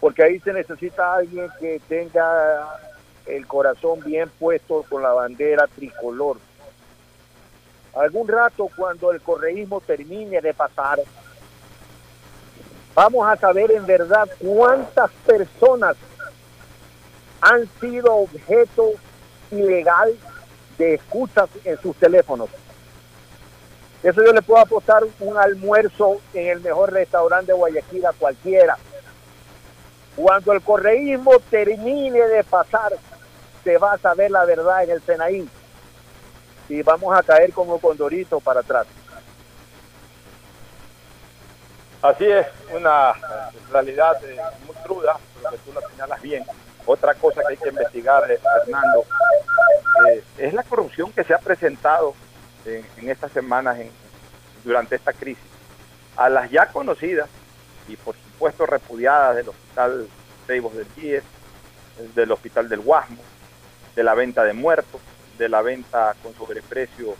Porque 0.00 0.22
ahí 0.22 0.40
se 0.40 0.52
necesita 0.52 1.14
alguien 1.14 1.48
que 1.60 1.80
tenga 1.88 2.80
el 3.26 3.46
corazón 3.46 4.00
bien 4.04 4.30
puesto 4.38 4.84
con 4.88 5.02
la 5.02 5.12
bandera 5.12 5.66
tricolor. 5.66 6.38
Algún 7.94 8.26
rato 8.26 8.68
cuando 8.74 9.12
el 9.12 9.20
correísmo 9.20 9.80
termine 9.80 10.40
de 10.40 10.54
pasar, 10.54 10.98
vamos 12.94 13.26
a 13.28 13.36
saber 13.36 13.70
en 13.72 13.86
verdad 13.86 14.28
cuántas 14.38 15.10
personas 15.26 15.96
han 17.40 17.68
sido 17.80 18.14
objeto 18.14 18.92
ilegal 19.50 20.16
de 20.78 20.94
escuchas 20.94 21.48
en 21.64 21.80
sus 21.80 21.96
teléfonos. 21.96 22.48
Eso 24.02 24.24
yo 24.24 24.32
le 24.32 24.42
puedo 24.42 24.60
apostar 24.60 25.02
un 25.20 25.36
almuerzo 25.36 26.20
en 26.34 26.48
el 26.48 26.60
mejor 26.60 26.92
restaurante 26.92 27.52
de 27.52 27.58
Guayaquil 27.58 28.06
a 28.06 28.12
cualquiera. 28.12 28.76
Cuando 30.16 30.52
el 30.52 30.60
correísmo 30.60 31.38
termine 31.50 32.20
de 32.20 32.44
pasar, 32.44 32.92
se 33.62 33.78
va 33.78 33.92
a 33.92 33.98
saber 33.98 34.30
la 34.30 34.44
verdad 34.44 34.84
en 34.84 34.90
el 34.90 35.02
Senaín. 35.02 35.50
Y 36.68 36.82
vamos 36.82 37.16
a 37.16 37.22
caer 37.22 37.52
como 37.52 37.78
condorito 37.78 38.40
para 38.40 38.60
atrás. 38.60 38.86
Así 42.02 42.24
es, 42.26 42.46
una 42.72 43.12
realidad 43.70 44.16
eh, 44.24 44.36
muy 44.66 44.74
cruda, 44.84 45.16
lo 45.42 45.50
que 45.50 45.58
tú 45.58 45.72
la 45.72 45.80
señalas 45.88 46.20
bien. 46.20 46.44
Otra 46.84 47.14
cosa 47.14 47.42
que 47.46 47.52
hay 47.52 47.56
que 47.56 47.68
investigar, 47.68 48.28
eh, 48.30 48.40
Fernando, 48.64 49.04
eh, 50.08 50.24
es 50.38 50.52
la 50.52 50.64
corrupción 50.64 51.12
que 51.12 51.22
se 51.22 51.32
ha 51.32 51.38
presentado 51.38 52.14
en, 52.64 53.08
estas 53.08 53.30
semanas 53.32 53.78
en- 53.78 53.90
durante 54.64 54.96
esta 54.96 55.12
crisis. 55.12 55.44
A 56.16 56.28
las 56.28 56.50
ya 56.50 56.66
conocidas 56.66 57.28
y 57.88 57.96
por 57.96 58.16
supuesto 58.16 58.66
repudiadas 58.66 59.36
del 59.36 59.48
Hospital 59.48 60.08
Ceibos 60.46 60.74
del 60.74 60.86
GIES, 60.96 61.22
del 62.16 62.32
Hospital 62.32 62.68
del 62.68 62.80
Guasmo, 62.80 63.22
de 63.94 64.02
la 64.02 64.14
venta 64.14 64.42
de 64.42 64.52
muertos, 64.54 65.00
de 65.38 65.48
la 65.48 65.62
venta 65.62 66.14
con 66.22 66.34
sobreprecio, 66.34 67.14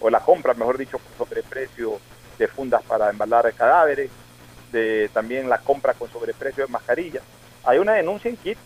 o 0.00 0.08
la 0.10 0.20
compra, 0.20 0.54
mejor 0.54 0.78
dicho, 0.78 0.98
con 0.98 1.26
sobreprecio 1.26 2.00
de 2.38 2.48
fundas 2.48 2.82
para 2.82 3.10
embalar 3.10 3.52
cadáveres, 3.52 4.10
de 4.72 5.10
también 5.12 5.48
la 5.48 5.58
compra 5.58 5.94
con 5.94 6.10
sobreprecio 6.10 6.66
de 6.66 6.72
mascarillas. 6.72 7.22
Hay 7.64 7.78
una 7.78 7.94
denuncia 7.94 8.30
en 8.30 8.36
Quito, 8.36 8.60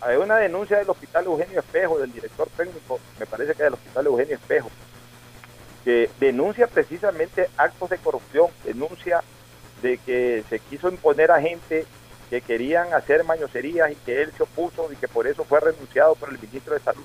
hay 0.00 0.16
una 0.16 0.36
denuncia 0.36 0.78
del 0.78 0.90
Hospital 0.90 1.24
Eugenio 1.24 1.60
Espejo, 1.60 1.98
del 1.98 2.12
director 2.12 2.48
técnico, 2.56 3.00
me 3.18 3.26
parece 3.26 3.54
que 3.54 3.64
del 3.64 3.74
Hospital 3.74 4.06
Eugenio 4.06 4.36
Espejo, 4.36 4.70
que 5.84 6.10
denuncia 6.20 6.66
precisamente 6.66 7.48
actos 7.56 7.90
de 7.90 7.98
corrupción, 7.98 8.48
denuncia 8.64 9.22
de 9.80 9.98
que 9.98 10.44
se 10.48 10.60
quiso 10.60 10.88
imponer 10.88 11.30
a 11.30 11.40
gente 11.40 11.86
que 12.30 12.40
querían 12.40 12.94
hacer 12.94 13.24
mañoserías 13.24 13.90
y 13.90 13.96
que 13.96 14.22
él 14.22 14.32
se 14.36 14.44
opuso 14.44 14.90
y 14.92 14.96
que 14.96 15.08
por 15.08 15.26
eso 15.26 15.44
fue 15.44 15.60
renunciado 15.60 16.14
por 16.14 16.30
el 16.30 16.38
ministro 16.38 16.74
de 16.74 16.80
Salud. 16.80 17.04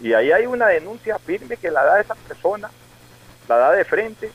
Y 0.00 0.12
ahí 0.12 0.30
hay 0.30 0.46
una 0.46 0.66
denuncia 0.68 1.18
firme 1.18 1.56
que 1.56 1.70
la 1.70 1.84
da 1.84 2.00
esa 2.00 2.14
persona, 2.14 2.70
la 3.48 3.56
da 3.56 3.72
de 3.72 3.84
frente, 3.84 4.30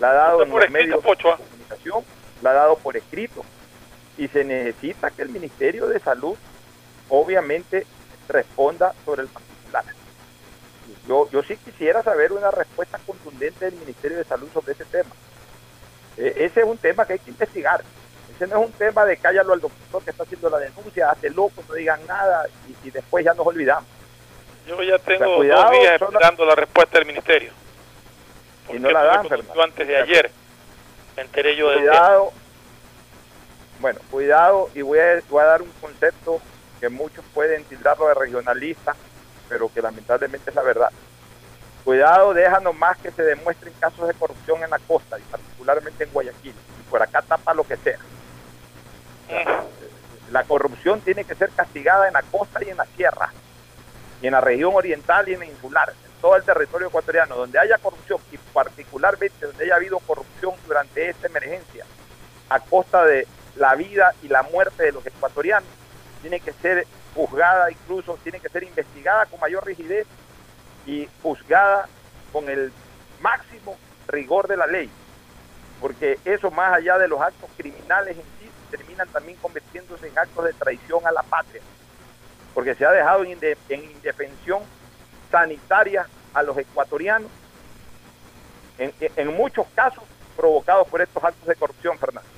la 0.00 0.10
ha 0.10 0.14
dado 0.14 0.42
en 0.42 0.50
los 0.50 0.70
medios 0.70 1.02
Pocho, 1.02 1.30
¿ah? 1.30 1.38
Comunicación, 1.66 2.04
la 2.42 2.50
ha 2.50 2.54
dado 2.54 2.76
por 2.76 2.96
escrito. 2.96 3.44
Y 4.18 4.28
se 4.28 4.44
necesita 4.44 5.10
que 5.10 5.22
el 5.22 5.28
Ministerio 5.28 5.86
de 5.88 6.00
Salud 6.00 6.36
obviamente 7.08 7.86
responda 8.28 8.94
sobre 9.04 9.22
el 9.22 9.28
particular. 9.28 9.84
Yo, 11.06 11.30
yo 11.30 11.42
sí 11.42 11.56
quisiera 11.56 12.02
saber 12.02 12.32
una 12.32 12.50
respuesta 12.50 12.98
contundente 13.06 13.66
del 13.66 13.74
Ministerio 13.74 14.16
de 14.18 14.24
Salud 14.24 14.48
sobre 14.52 14.72
ese 14.72 14.84
tema. 14.86 15.10
Eh, 16.16 16.32
ese 16.36 16.60
es 16.60 16.66
un 16.66 16.78
tema 16.78 17.04
que 17.04 17.14
hay 17.14 17.18
que 17.18 17.30
investigar. 17.30 17.82
Ese 18.34 18.46
no 18.46 18.60
es 18.60 18.66
un 18.66 18.72
tema 18.72 19.04
de 19.04 19.16
cállalo 19.16 19.52
al 19.52 19.60
doctor 19.60 20.02
que 20.02 20.10
está 20.10 20.24
haciendo 20.24 20.50
la 20.50 20.58
denuncia, 20.58 21.10
hace 21.10 21.30
loco, 21.30 21.62
no 21.68 21.74
digan 21.74 22.04
nada 22.06 22.46
y, 22.68 22.88
y 22.88 22.90
después 22.90 23.24
ya 23.24 23.34
nos 23.34 23.46
olvidamos. 23.46 23.88
Yo 24.66 24.82
ya 24.82 24.98
tengo 24.98 25.24
O 25.24 25.28
sea, 25.28 25.36
cuidado, 25.36 25.62
dos 25.62 25.70
días 25.72 26.02
esperando 26.02 26.44
la 26.44 26.54
respuesta 26.54 26.98
del 26.98 27.06
ministerio. 27.06 27.52
Y 28.70 28.78
no 28.78 28.90
la 28.90 29.04
dan, 29.04 29.28
Fernando. 29.28 29.62
antes 29.62 29.86
de 29.86 29.96
ayer 29.96 30.30
me 31.16 31.22
enteré 31.22 31.56
yo 31.56 31.70
del 31.70 31.80
Cuidado. 31.80 32.32
Bueno, 33.80 34.00
cuidado 34.10 34.70
y 34.74 34.82
voy 34.82 34.98
a, 34.98 35.20
voy 35.28 35.42
a 35.42 35.46
dar 35.46 35.62
un 35.62 35.70
concepto 35.80 36.40
que 36.80 36.88
muchos 36.88 37.24
pueden 37.34 37.64
tildarlo 37.64 38.08
de 38.08 38.14
regionalista, 38.14 38.94
pero 39.48 39.70
que 39.72 39.82
lamentablemente 39.82 40.50
es 40.50 40.56
la 40.56 40.62
verdad. 40.62 40.90
Cuidado, 41.84 42.34
déjanos 42.34 42.74
más 42.74 42.96
que 42.98 43.10
se 43.10 43.22
demuestren 43.22 43.72
casos 43.78 44.08
de 44.08 44.14
corrupción 44.14 44.62
en 44.62 44.70
la 44.70 44.78
costa, 44.78 45.18
y 45.18 45.22
particularmente 45.22 46.04
en 46.04 46.12
Guayaquil. 46.12 46.52
Y 46.52 46.90
por 46.90 47.02
acá 47.02 47.22
tapa 47.22 47.54
lo 47.54 47.64
que 47.64 47.76
sea. 47.76 47.98
La 50.32 50.44
corrupción 50.44 51.00
tiene 51.00 51.24
que 51.24 51.34
ser 51.34 51.50
castigada 51.50 52.08
en 52.08 52.14
la 52.14 52.22
costa 52.22 52.64
y 52.64 52.70
en 52.70 52.76
la 52.76 52.86
sierra, 52.96 53.32
y 54.20 54.26
en 54.26 54.32
la 54.32 54.40
región 54.40 54.74
oriental 54.74 55.28
y 55.28 55.34
en 55.34 55.40
la 55.40 55.46
insular, 55.46 55.92
todo 56.26 56.34
el 56.34 56.42
territorio 56.42 56.88
ecuatoriano, 56.88 57.36
donde 57.36 57.56
haya 57.56 57.78
corrupción, 57.78 58.18
y 58.32 58.36
particularmente 58.52 59.46
donde 59.46 59.62
haya 59.62 59.76
habido 59.76 60.00
corrupción 60.00 60.54
durante 60.66 61.08
esta 61.08 61.28
emergencia, 61.28 61.84
a 62.48 62.58
costa 62.58 63.04
de 63.04 63.28
la 63.54 63.76
vida 63.76 64.12
y 64.24 64.26
la 64.28 64.42
muerte 64.42 64.82
de 64.82 64.90
los 64.90 65.06
ecuatorianos, 65.06 65.68
tiene 66.22 66.40
que 66.40 66.52
ser 66.54 66.84
juzgada 67.14 67.70
incluso, 67.70 68.18
tiene 68.24 68.40
que 68.40 68.48
ser 68.48 68.64
investigada 68.64 69.26
con 69.26 69.38
mayor 69.38 69.64
rigidez 69.64 70.04
y 70.84 71.08
juzgada 71.22 71.88
con 72.32 72.48
el 72.48 72.72
máximo 73.20 73.76
rigor 74.08 74.48
de 74.48 74.56
la 74.56 74.66
ley, 74.66 74.90
porque 75.80 76.18
eso 76.24 76.50
más 76.50 76.74
allá 76.74 76.98
de 76.98 77.06
los 77.06 77.20
actos 77.20 77.48
criminales 77.56 78.16
en 78.16 78.24
sí, 78.40 78.50
terminan 78.72 79.06
también 79.10 79.38
convirtiéndose 79.38 80.08
en 80.08 80.18
actos 80.18 80.44
de 80.44 80.54
traición 80.54 81.06
a 81.06 81.12
la 81.12 81.22
patria, 81.22 81.62
porque 82.52 82.74
se 82.74 82.84
ha 82.84 82.90
dejado 82.90 83.22
en, 83.22 83.38
inde- 83.38 83.56
en 83.68 83.84
indefensión 83.84 84.64
sanitaria 85.30 86.08
a 86.36 86.42
los 86.42 86.56
ecuatorianos, 86.58 87.30
en, 88.78 89.28
muchos 89.34 89.66
casos 89.74 90.04
provocados 90.36 90.86
por 90.88 91.00
estos 91.00 91.24
actos 91.24 91.48
de 91.48 91.56
corrupción, 91.56 91.98
Fernando. 91.98 92.28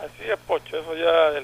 Así 0.00 0.30
es, 0.30 0.38
Pocho, 0.46 0.78
eso 0.78 0.94
ya 0.94 1.40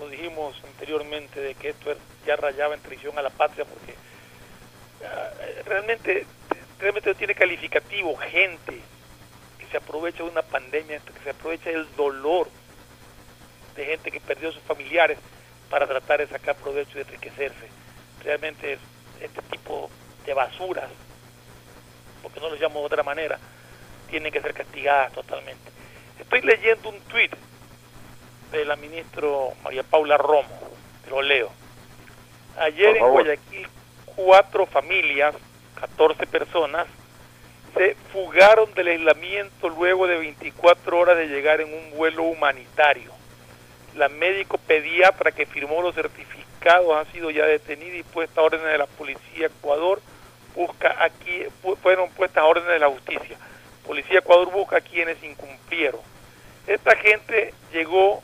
lo 0.00 0.08
dijimos 0.08 0.60
anteriormente, 0.64 1.40
de 1.40 1.54
que 1.54 1.68
esto 1.68 1.94
ya 2.26 2.34
rayaba 2.34 2.74
en 2.74 2.80
traición 2.80 3.16
a 3.16 3.22
la 3.22 3.30
patria, 3.30 3.64
porque 3.64 3.94
ah, 5.06 5.30
realmente, 5.66 6.26
realmente 6.80 7.10
no 7.10 7.16
tiene 7.16 7.34
calificativo 7.36 8.16
gente 8.16 8.80
que 9.56 9.66
se 9.70 9.76
aprovecha 9.76 10.24
de 10.24 10.30
una 10.30 10.42
pandemia, 10.42 10.98
que 10.98 11.22
se 11.22 11.30
aprovecha 11.30 11.70
del 11.70 11.86
dolor 11.94 12.48
de 13.76 13.84
gente 13.84 14.10
que 14.10 14.20
perdió 14.20 14.48
a 14.48 14.52
sus 14.52 14.62
familiares 14.62 15.16
para 15.68 15.86
tratar 15.86 16.18
de 16.18 16.26
sacar 16.26 16.56
provecho 16.56 16.98
y 16.98 17.02
enriquecerse. 17.02 17.68
Realmente 18.24 18.72
es- 18.72 18.80
este 19.20 19.42
tipo 19.42 19.88
de 20.24 20.34
basuras, 20.34 20.90
porque 22.22 22.40
no 22.40 22.48
los 22.50 22.60
llamo 22.60 22.80
de 22.80 22.86
otra 22.86 23.02
manera, 23.02 23.38
tienen 24.08 24.32
que 24.32 24.40
ser 24.40 24.54
castigadas 24.54 25.12
totalmente. 25.12 25.70
Estoy 26.18 26.42
leyendo 26.42 26.88
un 26.88 27.00
tuit 27.02 27.34
de 28.52 28.64
la 28.64 28.76
ministra 28.76 29.26
María 29.62 29.82
Paula 29.82 30.16
Romo, 30.16 30.48
te 31.04 31.10
lo 31.10 31.22
leo. 31.22 31.50
Ayer 32.58 32.96
en. 32.96 33.08
Guayaquil, 33.08 33.68
cuatro 34.04 34.66
familias, 34.66 35.34
14 35.80 36.26
personas, 36.26 36.86
se 37.74 37.94
fugaron 38.12 38.74
del 38.74 38.88
aislamiento 38.88 39.68
luego 39.68 40.06
de 40.06 40.18
24 40.18 40.98
horas 40.98 41.16
de 41.16 41.28
llegar 41.28 41.60
en 41.60 41.72
un 41.72 41.96
vuelo 41.96 42.24
humanitario. 42.24 43.12
La 43.94 44.08
médico 44.08 44.58
pediatra 44.58 45.32
que 45.32 45.46
firmó 45.46 45.80
los 45.80 45.94
certificados 45.94 46.39
ha 46.68 47.04
sido 47.06 47.30
ya 47.30 47.46
detenida 47.46 47.96
y 47.96 48.02
puesta 48.02 48.40
a 48.40 48.44
órdenes 48.44 48.66
de 48.66 48.78
la 48.78 48.86
policía 48.86 49.46
Ecuador. 49.46 50.00
Busca 50.54 50.96
aquí, 51.02 51.44
fu- 51.62 51.76
fueron 51.76 52.10
puestas 52.10 52.42
a 52.42 52.46
órdenes 52.46 52.72
de 52.72 52.78
la 52.78 52.88
justicia. 52.88 53.36
Policía 53.86 54.18
Ecuador 54.18 54.50
busca 54.50 54.76
a 54.76 54.80
quienes 54.80 55.22
incumplieron. 55.22 56.00
Esta 56.66 56.96
gente 56.96 57.54
llegó 57.72 58.22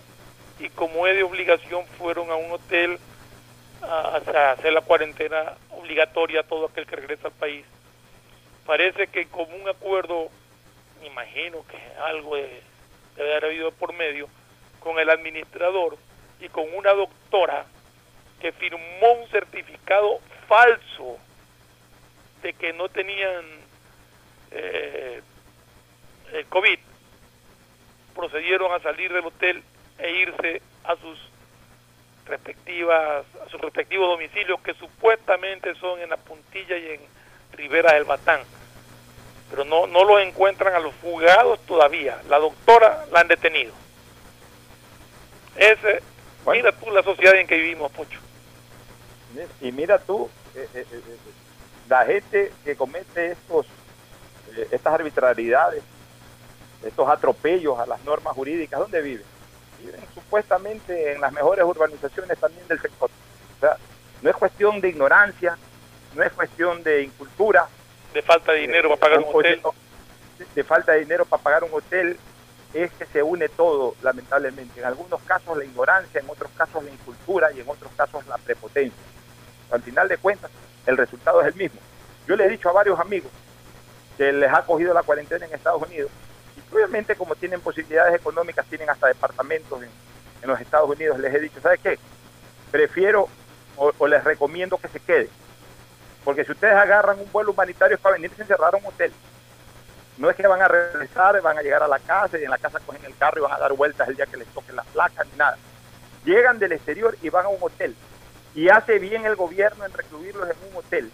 y 0.59 0.69
como 0.71 1.07
es 1.07 1.17
de 1.17 1.23
obligación 1.23 1.87
fueron 1.99 2.31
a 2.31 2.35
un 2.37 2.51
hotel 2.53 2.99
a, 3.83 4.21
a 4.37 4.51
hacer 4.53 4.73
la 4.73 4.81
cuarentena 4.83 5.55
obligatoria 5.71 6.41
a 6.41 6.45
todo 6.45 6.67
aquel 6.67 6.87
que 6.87 6.97
regresa 6.97 7.29
al 7.29 7.35
país. 7.35 7.65
Parece 8.67 9.07
que 9.07 9.27
como 9.27 9.55
un 9.57 9.69
acuerdo, 9.69 10.29
me 11.01 11.07
imagino 11.07 11.65
que 11.71 11.79
algo 12.03 12.37
de- 12.37 12.63
debe 13.17 13.31
haber 13.33 13.45
habido 13.47 13.73
por 13.73 13.93
medio, 13.95 14.29
con 14.81 14.99
el 14.99 15.09
administrador 15.11 15.97
y 16.41 16.49
con 16.49 16.65
una 16.75 16.93
doctora 16.93 17.65
que 18.41 18.53
firmó 18.53 19.13
un 19.21 19.29
certificado 19.31 20.21
falso 20.49 21.19
de 22.43 22.53
que 22.53 22.73
no 22.73 22.89
tenían 22.89 23.45
eh, 24.51 25.23
el 26.33 26.47
COVID, 26.47 26.79
procedieron 28.15 28.73
a 28.73 28.81
salir 28.81 29.13
del 29.13 29.27
hotel 29.27 29.63
e 29.99 30.11
irse 30.11 30.63
a 30.85 30.97
sus 30.97 31.19
respectivas 32.27 33.25
a 33.45 33.49
sus 33.49 33.61
respectivos 33.61 34.09
domicilios 34.09 34.61
que 34.61 34.75
supuestamente 34.75 35.75
son 35.77 36.01
en 36.01 36.11
la 36.11 36.17
puntilla 36.17 36.77
y 36.77 36.89
en 36.95 37.01
Rivera 37.53 37.95
del 37.95 38.05
Batán. 38.05 38.41
Pero 39.51 39.65
no 39.65 39.87
no 39.87 40.05
los 40.05 40.21
encuentran 40.21 40.75
a 40.75 40.81
los 40.81 40.93
fugados 40.95 41.61
todavía. 41.67 42.21
La 42.29 42.39
doctora 42.39 43.07
la 43.13 43.21
han 43.21 43.29
detenido. 43.29 43.73
Ese 45.57 46.03
mira 46.47 46.73
tú 46.73 46.91
la 46.91 47.03
sociedad 47.03 47.37
en 47.37 47.47
que 47.47 47.57
vivimos 47.57 47.93
Pocho 47.93 48.26
Y 49.61 49.73
mira 49.73 49.99
tú, 49.99 50.29
eh, 50.55 50.69
eh, 50.75 50.87
eh, 50.91 51.03
la 51.89 52.05
gente 52.05 52.53
que 52.65 52.77
comete 52.77 53.33
estos, 53.33 53.67
estas 54.71 54.95
arbitrariedades, 54.95 55.83
estos 56.85 57.09
atropellos 57.09 57.79
a 57.79 57.87
las 57.87 58.03
normas 58.05 58.35
jurídicas, 58.35 58.81
¿dónde 58.81 59.01
viven? 59.01 59.25
Viven 59.81 60.01
supuestamente 60.15 61.13
en 61.13 61.21
las 61.21 61.33
mejores 61.33 61.65
urbanizaciones 61.65 62.39
también 62.39 62.67
del 62.69 62.81
sector. 62.81 63.11
O 63.57 63.61
sea, 63.61 63.77
no 64.23 64.31
es 64.31 64.37
cuestión 64.37 64.81
de 64.81 64.89
ignorancia, 64.89 65.57
no 66.15 66.23
es 66.23 66.33
cuestión 66.33 66.83
de 66.83 67.03
incultura, 67.03 67.69
de 68.15 68.23
falta 68.23 68.53
de 68.53 68.61
dinero 68.61 68.89
para 68.97 69.01
pagar 69.01 69.19
un 69.19 69.35
hotel 69.35 69.63
de 70.55 70.65
falta 70.65 70.93
de 70.93 71.01
dinero 71.01 71.25
para 71.25 71.43
pagar 71.43 71.65
un 71.65 71.71
hotel, 71.73 72.19
es 72.75 72.93
que 72.93 73.07
se 73.07 73.23
une 73.23 73.49
todo, 73.49 73.95
lamentablemente. 74.03 74.81
En 74.81 74.87
algunos 74.87 75.21
casos 75.23 75.57
la 75.57 75.65
ignorancia, 75.65 76.21
en 76.21 76.29
otros 76.29 76.51
casos 76.57 76.85
la 76.85 76.91
incultura 76.91 77.53
y 77.53 77.61
en 77.61 77.69
otros 77.69 77.91
casos 77.97 78.27
la 78.27 78.37
prepotencia. 78.39 78.99
Al 79.71 79.83
final 79.83 80.09
de 80.09 80.19
cuentas, 80.19 80.51
el 80.87 80.97
resultado 80.97 81.41
es 81.41 81.49
el 81.49 81.55
mismo. 81.55 81.81
Yo 82.27 82.37
le 82.37 82.47
he 82.47 82.49
dicho 82.49 82.69
a 82.69 82.73
varios 82.73 82.99
amigos 82.99 83.31
que 84.17 84.33
les 84.33 84.53
ha 84.53 84.63
cogido 84.63 84.95
la 84.95 85.03
cuarentena 85.03 85.47
en 85.47 85.55
Estados 85.55 85.83
Unidos 85.83 86.11
y 86.57 86.75
obviamente 86.75 87.15
como 87.15 87.35
tienen 87.37 87.61
posibilidades 87.61 88.15
económicas, 88.15 88.67
tienen 88.67 88.89
hasta 88.91 89.09
departamentos 89.09 89.83
en, 89.83 89.91
los 90.43 90.61
Estados 90.61 90.89
Unidos, 90.89 91.19
les 91.19 91.35
he 91.35 91.41
dicho, 91.41 91.61
¿sabes 91.61 91.81
qué? 91.81 91.99
Prefiero 92.71 93.29
o, 93.77 93.93
o 93.99 94.07
les 94.07 94.23
recomiendo 94.23 94.79
que 94.79 94.87
se 94.87 95.01
queden. 95.01 95.29
Porque 96.25 96.45
si 96.45 96.53
ustedes 96.53 96.75
agarran 96.75 97.19
un 97.19 97.31
vuelo 97.33 97.51
humanitario 97.51 97.97
es 97.97 98.01
para 98.01 98.15
venirse 98.15 98.43
a 98.43 98.45
encerrar 98.45 98.73
a 98.73 98.77
un 98.77 98.87
hotel. 98.87 99.13
No 100.19 100.31
es 100.31 100.37
que 100.37 100.47
van 100.47 100.63
a 100.63 100.69
regresar, 100.69 101.41
van 101.43 101.59
a 101.59 101.63
llegar 101.63 101.83
a 101.83 101.89
la 101.89 101.99
casa 101.99 102.39
y 102.39 102.45
en 102.45 102.51
la 102.51 102.59
casa 102.59 102.79
cogen 102.79 103.05
el 103.05 103.17
carro 103.17 103.39
y 103.39 103.43
van 103.43 103.53
a 103.53 103.59
dar 103.59 103.73
vueltas 103.73 104.09
el 104.09 104.15
día 104.15 104.27
que 104.27 104.37
les 104.37 104.47
toquen 104.49 104.77
las 104.77 104.87
placas 104.87 105.27
ni 105.33 105.37
nada. 105.37 105.59
Llegan 106.25 106.59
del 106.61 106.73
exterior 106.73 107.17
y 107.23 107.29
van 107.29 107.47
a 107.47 107.49
un 107.49 107.59
hotel. 107.61 107.95
Y 108.57 108.71
hace 108.71 108.99
bien 108.99 109.27
el 109.27 109.37
gobierno 109.37 109.85
en 109.85 109.93
recluirlos 109.93 110.49
en 110.49 110.57
un 110.71 110.77
hotel. 110.79 111.13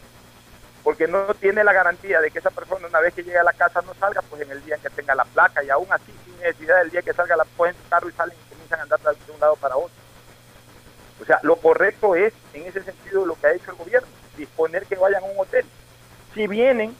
Porque 0.85 1.09
no 1.09 1.35
tiene 1.35 1.64
la 1.64 1.73
garantía 1.73 2.20
de 2.20 2.31
que 2.31 2.39
esa 2.39 2.51
persona 2.51 2.86
una 2.86 3.01
vez 3.01 3.12
que 3.14 3.24
llegue 3.24 3.39
a 3.39 3.43
la 3.43 3.52
casa 3.52 3.82
no 3.82 3.94
salga 3.94 4.23
pues 4.23 4.43
en 4.43 4.52
el 4.52 4.64
día 4.64 4.77
en 4.77 4.81
que 4.81 4.90
tenga 4.90 5.16
la 5.16 5.24
placa 5.24 5.62
y 5.62 5.69
aún 5.69 5.89
así 5.90 6.12
sin 6.24 6.39
necesidad 6.39 6.78
del 6.78 6.90
día 6.90 7.02
que 7.02 7.12
salga 7.12 7.36
la 7.36 7.44
cogen 7.56 7.74
su 7.74 7.89
carro 7.89 8.09
y 8.09 8.12
salen 8.12 8.36
y 8.36 8.48
comienzan 8.48 8.78
a 8.78 8.82
andar 8.85 9.01
de 9.01 9.32
un 9.32 9.40
lado 9.40 9.56
para 9.56 9.77
otro. 9.77 9.94
O 11.20 11.24
sea, 11.24 11.40
lo 11.43 11.56
correcto 11.56 12.14
es 12.14 12.32
en 12.55 12.62
ese 12.62 12.81
sentido 12.85 13.27
lo 13.27 13.35
que 13.35 13.48
ha 13.48 13.52
hecho 13.52 13.73
el 13.73 13.77
gobierno, 13.77 14.09
disponer 14.36 14.86
que 14.86 14.94
vayan 14.94 15.24
a 15.24 15.27
un 15.27 15.39
hotel. 15.40 15.64
Si 16.35 16.47
vienen, 16.47 16.97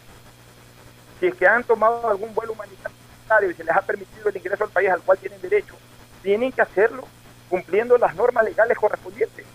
si 1.21 1.29
es 1.29 1.37
que 1.37 1.47
han 1.47 1.63
tomado 1.63 2.09
algún 2.09 2.35
vuelo 2.35 2.53
humanitario 2.53 3.49
y 3.49 3.55
se 3.55 3.63
les 3.63 3.77
ha 3.77 3.83
permitido 3.83 4.29
el 4.29 4.37
ingreso 4.37 4.65
al 4.65 4.71
país 4.71 4.91
al 4.91 5.03
cual 5.03 5.19
tienen 5.19 5.41
derecho, 5.41 5.75
tienen 6.21 6.51
que 6.51 6.63
hacerlo 6.63 7.07
cumpliendo 7.49 7.97
las 7.97 8.15
normas 8.17 8.45
legales 8.45 8.77
correspondientes. 8.77 9.47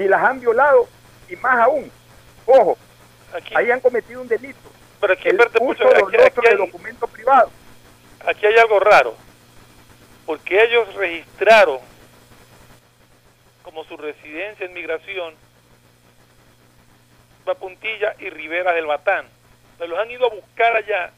Si 0.00 0.08
las 0.08 0.22
han 0.24 0.40
violado, 0.40 0.88
y 1.28 1.36
más 1.36 1.58
aún, 1.58 1.92
ojo, 2.46 2.78
ahí 3.54 3.70
han 3.70 3.80
cometido 3.80 4.22
un 4.22 4.28
delito. 4.28 4.58
Pero 4.98 5.12
aquí, 5.12 5.28
el 5.28 5.38
aquí- 5.38 5.58
doloso 5.58 5.86
aquí 6.06 6.16
de 6.16 6.48
hay- 6.48 6.56
documento 6.56 7.06
privado. 7.06 7.50
aquí 8.26 8.46
hay 8.46 8.56
algo 8.56 8.80
raro 8.80 9.14
porque 10.24 10.62
ellos 10.64 10.94
registraron 10.94 11.80
como 13.62 13.84
su 13.84 13.98
residencia 13.98 14.64
en 14.64 14.72
migración 14.72 15.34
La 17.44 17.54
Puntilla 17.54 18.14
y 18.20 18.30
Rivera 18.30 18.72
del 18.72 18.86
Batán. 18.86 19.26
Se 19.76 19.86
los 19.86 19.98
han 19.98 20.10
ido 20.10 20.24
a 20.26 20.30
buscar 20.34 20.76
allá 20.76 21.10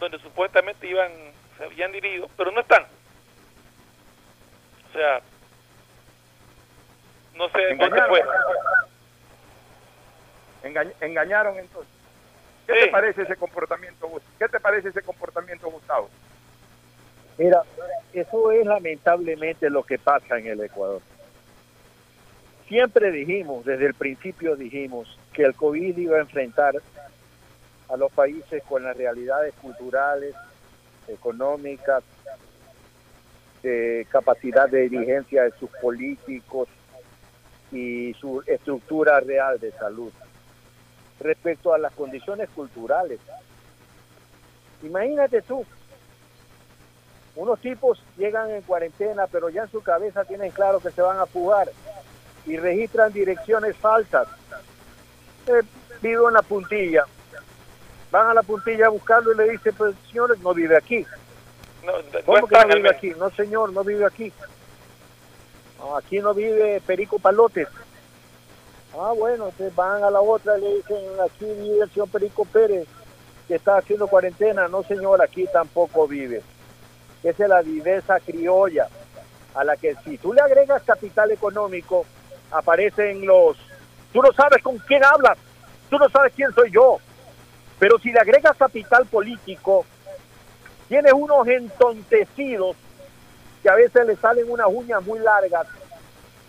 donde 0.00 0.18
supuestamente 0.18 0.88
iban, 0.88 1.12
se 1.58 1.62
habían 1.64 1.92
dirigido, 1.92 2.28
pero 2.36 2.50
no 2.50 2.60
están. 2.60 2.86
O 4.88 4.92
sea, 4.98 5.20
no 7.40 7.48
sé 7.48 7.58
dónde 7.68 7.84
Engañaron. 7.86 8.08
fue. 8.10 8.22
Engañ- 10.70 10.92
engañaron 11.00 11.58
entonces. 11.58 11.92
¿Qué 12.66 12.74
te 12.74 12.88
parece 12.88 13.22
ese 13.22 13.36
comportamiento, 13.36 14.06
Gustavo? 14.08 14.34
¿Qué 14.38 14.48
te 14.48 14.60
parece 14.60 14.88
ese 14.90 15.02
comportamiento, 15.02 15.70
Gustavo? 15.70 16.08
Mira, 17.38 17.62
eso 18.12 18.52
es 18.52 18.66
lamentablemente 18.66 19.70
lo 19.70 19.82
que 19.82 19.98
pasa 19.98 20.38
en 20.38 20.46
el 20.46 20.60
Ecuador. 20.62 21.00
Siempre 22.68 23.10
dijimos, 23.10 23.64
desde 23.64 23.86
el 23.86 23.94
principio 23.94 24.54
dijimos, 24.54 25.18
que 25.32 25.42
el 25.42 25.54
COVID 25.54 25.96
iba 25.96 26.18
a 26.18 26.20
enfrentar 26.20 26.74
a 27.88 27.96
los 27.96 28.12
países 28.12 28.62
con 28.68 28.84
las 28.84 28.96
realidades 28.96 29.54
culturales, 29.54 30.34
económicas, 31.08 32.04
de 33.62 34.06
capacidad 34.10 34.68
de 34.68 34.88
dirigencia 34.88 35.42
de 35.44 35.50
sus 35.58 35.68
políticos 35.82 36.68
y 37.72 38.14
su 38.14 38.42
estructura 38.46 39.20
real 39.20 39.58
de 39.58 39.72
salud. 39.72 40.12
Respecto 41.20 41.74
a 41.74 41.78
las 41.78 41.92
condiciones 41.92 42.48
culturales, 42.50 43.20
imagínate 44.82 45.42
tú, 45.42 45.64
unos 47.36 47.60
tipos 47.60 48.02
llegan 48.16 48.50
en 48.50 48.62
cuarentena, 48.62 49.26
pero 49.26 49.48
ya 49.48 49.62
en 49.62 49.70
su 49.70 49.82
cabeza 49.82 50.24
tienen 50.24 50.50
claro 50.50 50.80
que 50.80 50.90
se 50.90 51.02
van 51.02 51.18
a 51.18 51.26
fugar 51.26 51.70
y 52.46 52.56
registran 52.56 53.12
direcciones 53.12 53.76
falsas. 53.76 54.28
Eh, 55.46 55.62
vivo 56.02 56.28
en 56.28 56.34
la 56.34 56.42
puntilla. 56.42 57.04
Van 58.10 58.28
a 58.28 58.34
la 58.34 58.42
puntilla 58.42 58.86
a 58.86 58.90
buscarlo 58.90 59.32
y 59.32 59.36
le 59.36 59.50
dicen, 59.50 59.74
pues 59.76 59.94
señores, 60.08 60.38
no 60.40 60.52
vive 60.52 60.76
aquí. 60.76 61.06
No, 61.84 61.92
¿Cómo 62.26 62.46
que 62.46 62.56
no 62.56 62.74
vive 62.74 62.90
aquí? 62.90 63.10
No, 63.16 63.30
señor, 63.30 63.72
no 63.72 63.84
vive 63.84 64.04
aquí. 64.04 64.32
Aquí 65.96 66.20
no 66.20 66.34
vive 66.34 66.80
Perico 66.86 67.18
Palotes. 67.18 67.68
Ah, 68.98 69.12
bueno, 69.16 69.48
entonces 69.48 69.74
van 69.74 70.02
a 70.02 70.10
la 70.10 70.20
otra 70.20 70.58
y 70.58 70.62
le 70.62 70.74
dicen, 70.76 70.98
aquí 71.24 71.44
vive 71.44 71.82
el 71.82 71.90
señor 71.90 72.08
Perico 72.10 72.44
Pérez, 72.44 72.86
que 73.48 73.54
está 73.54 73.78
haciendo 73.78 74.08
cuarentena. 74.08 74.68
No, 74.68 74.82
señor, 74.82 75.22
aquí 75.22 75.46
tampoco 75.52 76.06
vive. 76.06 76.42
Esa 77.22 77.42
es 77.44 77.48
la 77.48 77.62
viveza 77.62 78.18
criolla, 78.20 78.88
a 79.54 79.64
la 79.64 79.76
que 79.76 79.94
si 80.04 80.18
tú 80.18 80.32
le 80.32 80.40
agregas 80.40 80.82
capital 80.82 81.30
económico, 81.30 82.04
aparecen 82.50 83.24
los... 83.26 83.56
Tú 84.12 84.20
no 84.20 84.32
sabes 84.32 84.62
con 84.62 84.76
quién 84.78 85.04
hablas, 85.04 85.38
tú 85.88 85.96
no 85.98 86.08
sabes 86.08 86.32
quién 86.34 86.52
soy 86.52 86.70
yo. 86.70 86.98
Pero 87.78 87.98
si 87.98 88.10
le 88.10 88.20
agregas 88.20 88.56
capital 88.56 89.06
político, 89.06 89.84
tienes 90.88 91.12
unos 91.12 91.46
entontecidos 91.46 92.76
que 93.62 93.68
a 93.68 93.74
veces 93.74 94.06
le 94.06 94.16
salen 94.16 94.50
unas 94.50 94.68
uñas 94.68 95.02
muy 95.04 95.18
largas 95.18 95.66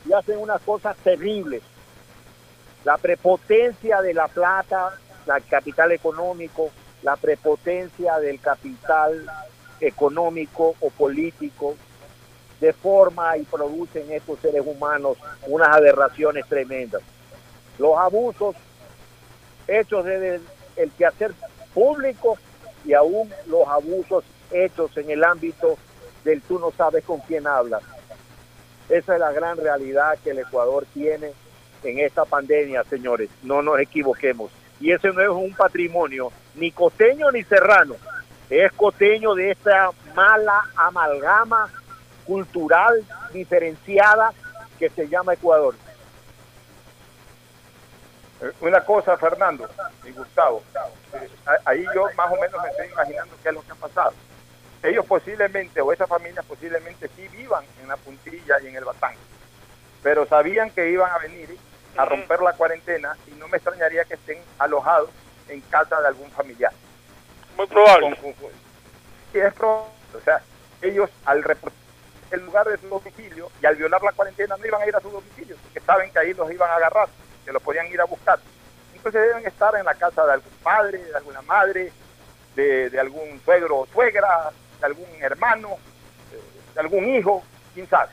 y 0.05 0.13
hacen 0.13 0.37
unas 0.37 0.61
cosas 0.61 0.95
terribles. 0.97 1.61
La 2.83 2.97
prepotencia 2.97 4.01
de 4.01 4.13
la 4.13 4.27
plata, 4.27 4.97
el 5.27 5.45
capital 5.45 5.91
económico, 5.91 6.71
la 7.03 7.15
prepotencia 7.15 8.19
del 8.19 8.39
capital 8.39 9.25
económico 9.79 10.75
o 10.79 10.89
político, 10.89 11.75
deforma 12.59 13.37
y 13.37 13.43
produce 13.43 14.01
en 14.01 14.11
estos 14.11 14.39
seres 14.39 14.63
humanos 14.65 15.17
unas 15.47 15.69
aberraciones 15.69 16.45
tremendas. 16.47 17.01
Los 17.79 17.97
abusos 17.97 18.55
hechos 19.67 20.05
desde 20.05 20.35
el, 20.35 20.41
el 20.75 20.91
quehacer 20.91 21.33
público 21.73 22.37
y 22.85 22.93
aún 22.93 23.31
los 23.47 23.67
abusos 23.67 24.23
hechos 24.51 24.95
en 24.97 25.09
el 25.09 25.23
ámbito 25.23 25.77
del 26.23 26.41
tú 26.41 26.59
no 26.59 26.71
sabes 26.71 27.03
con 27.03 27.19
quién 27.21 27.47
hablas. 27.47 27.83
Esa 28.89 29.13
es 29.13 29.19
la 29.19 29.31
gran 29.31 29.57
realidad 29.57 30.17
que 30.23 30.31
el 30.31 30.39
Ecuador 30.39 30.85
tiene 30.93 31.31
en 31.83 31.99
esta 31.99 32.25
pandemia, 32.25 32.83
señores. 32.83 33.29
No 33.43 33.61
nos 33.61 33.79
equivoquemos. 33.79 34.51
Y 34.79 34.91
ese 34.91 35.09
no 35.11 35.21
es 35.21 35.29
un 35.29 35.53
patrimonio 35.53 36.31
ni 36.55 36.71
costeño 36.71 37.31
ni 37.31 37.43
serrano. 37.43 37.95
Es 38.49 38.71
costeño 38.73 39.33
de 39.33 39.51
esta 39.51 39.91
mala 40.15 40.61
amalgama 40.75 41.69
cultural 42.25 43.03
diferenciada 43.31 44.33
que 44.77 44.89
se 44.89 45.07
llama 45.07 45.33
Ecuador. 45.33 45.75
Eh, 48.41 48.51
Una 48.61 48.83
cosa, 48.83 49.15
Fernando 49.17 49.69
y 50.03 50.11
Gustavo, 50.11 50.63
eh, 51.13 51.29
ahí 51.65 51.85
yo 51.93 52.07
más 52.17 52.31
o 52.31 52.35
menos 52.41 52.61
me 52.61 52.69
estoy 52.69 52.87
imaginando 52.87 53.35
qué 53.41 53.49
es 53.49 53.55
lo 53.55 53.61
que 53.61 53.71
ha 53.71 53.75
pasado. 53.75 54.13
Ellos 54.83 55.05
posiblemente, 55.05 55.79
o 55.81 55.93
esa 55.93 56.07
familia 56.07 56.41
posiblemente 56.41 57.07
sí 57.15 57.27
vivan 57.27 57.63
en 57.81 57.87
la 57.87 57.97
puntilla 57.97 58.59
y 58.61 58.67
en 58.67 58.75
el 58.75 58.85
batán, 58.85 59.13
pero 60.01 60.25
sabían 60.25 60.71
que 60.71 60.89
iban 60.89 61.11
a 61.11 61.19
venir 61.19 61.55
a 61.97 62.05
romper 62.05 62.41
la 62.41 62.53
cuarentena 62.53 63.15
y 63.27 63.31
no 63.31 63.47
me 63.47 63.57
extrañaría 63.57 64.05
que 64.05 64.15
estén 64.15 64.39
alojados 64.57 65.09
en 65.49 65.61
casa 65.61 66.01
de 66.01 66.07
algún 66.07 66.31
familiar. 66.31 66.71
Muy 67.57 67.67
probable. 67.67 68.17
Sí, 69.31 69.39
es 69.39 69.53
probable. 69.53 69.91
O 70.17 70.21
sea, 70.21 70.41
ellos 70.81 71.09
al 71.25 71.43
reportar 71.43 71.79
el 72.31 72.45
lugar 72.45 72.67
de 72.67 72.77
su 72.77 72.87
domicilio 72.87 73.51
y 73.61 73.65
al 73.65 73.75
violar 73.75 74.01
la 74.01 74.13
cuarentena 74.13 74.55
no 74.57 74.65
iban 74.65 74.81
a 74.81 74.87
ir 74.87 74.95
a 74.95 75.01
su 75.01 75.09
domicilio, 75.09 75.55
porque 75.63 75.79
saben 75.81 76.11
que 76.11 76.19
ahí 76.19 76.33
los 76.33 76.51
iban 76.51 76.69
a 76.69 76.75
agarrar, 76.75 77.09
que 77.45 77.51
los 77.51 77.61
podían 77.61 77.87
ir 77.87 77.99
a 78.01 78.05
buscar. 78.05 78.39
Entonces 78.95 79.21
deben 79.21 79.45
estar 79.45 79.75
en 79.75 79.85
la 79.85 79.93
casa 79.95 80.25
de 80.25 80.33
algún 80.33 80.53
padre, 80.63 81.03
de 81.03 81.15
alguna 81.15 81.41
madre, 81.41 81.91
de, 82.55 82.89
de 82.89 82.99
algún 82.99 83.41
suegro 83.43 83.79
o 83.79 83.87
suegra, 83.87 84.51
de 84.81 84.85
algún 84.87 85.07
hermano, 85.21 85.77
eh, 86.33 86.41
de 86.73 86.79
algún 86.81 87.05
hijo, 87.15 87.43
quién 87.73 87.87
sabe. 87.87 88.09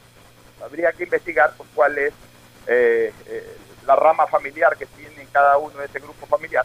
Habría 0.63 0.93
que 0.93 1.05
investigar 1.05 1.53
pues, 1.57 1.69
cuál 1.75 1.99
es 1.99 2.13
eh, 2.67 3.13
eh, 3.27 3.57
la 3.87 3.97
rama 3.97 4.27
familiar 4.27 4.77
que 4.77 4.87
tiene 4.87 5.27
cada 5.33 5.57
uno 5.59 5.79
de 5.79 5.87
ese 5.87 5.99
grupo 5.99 6.27
familiar, 6.27 6.65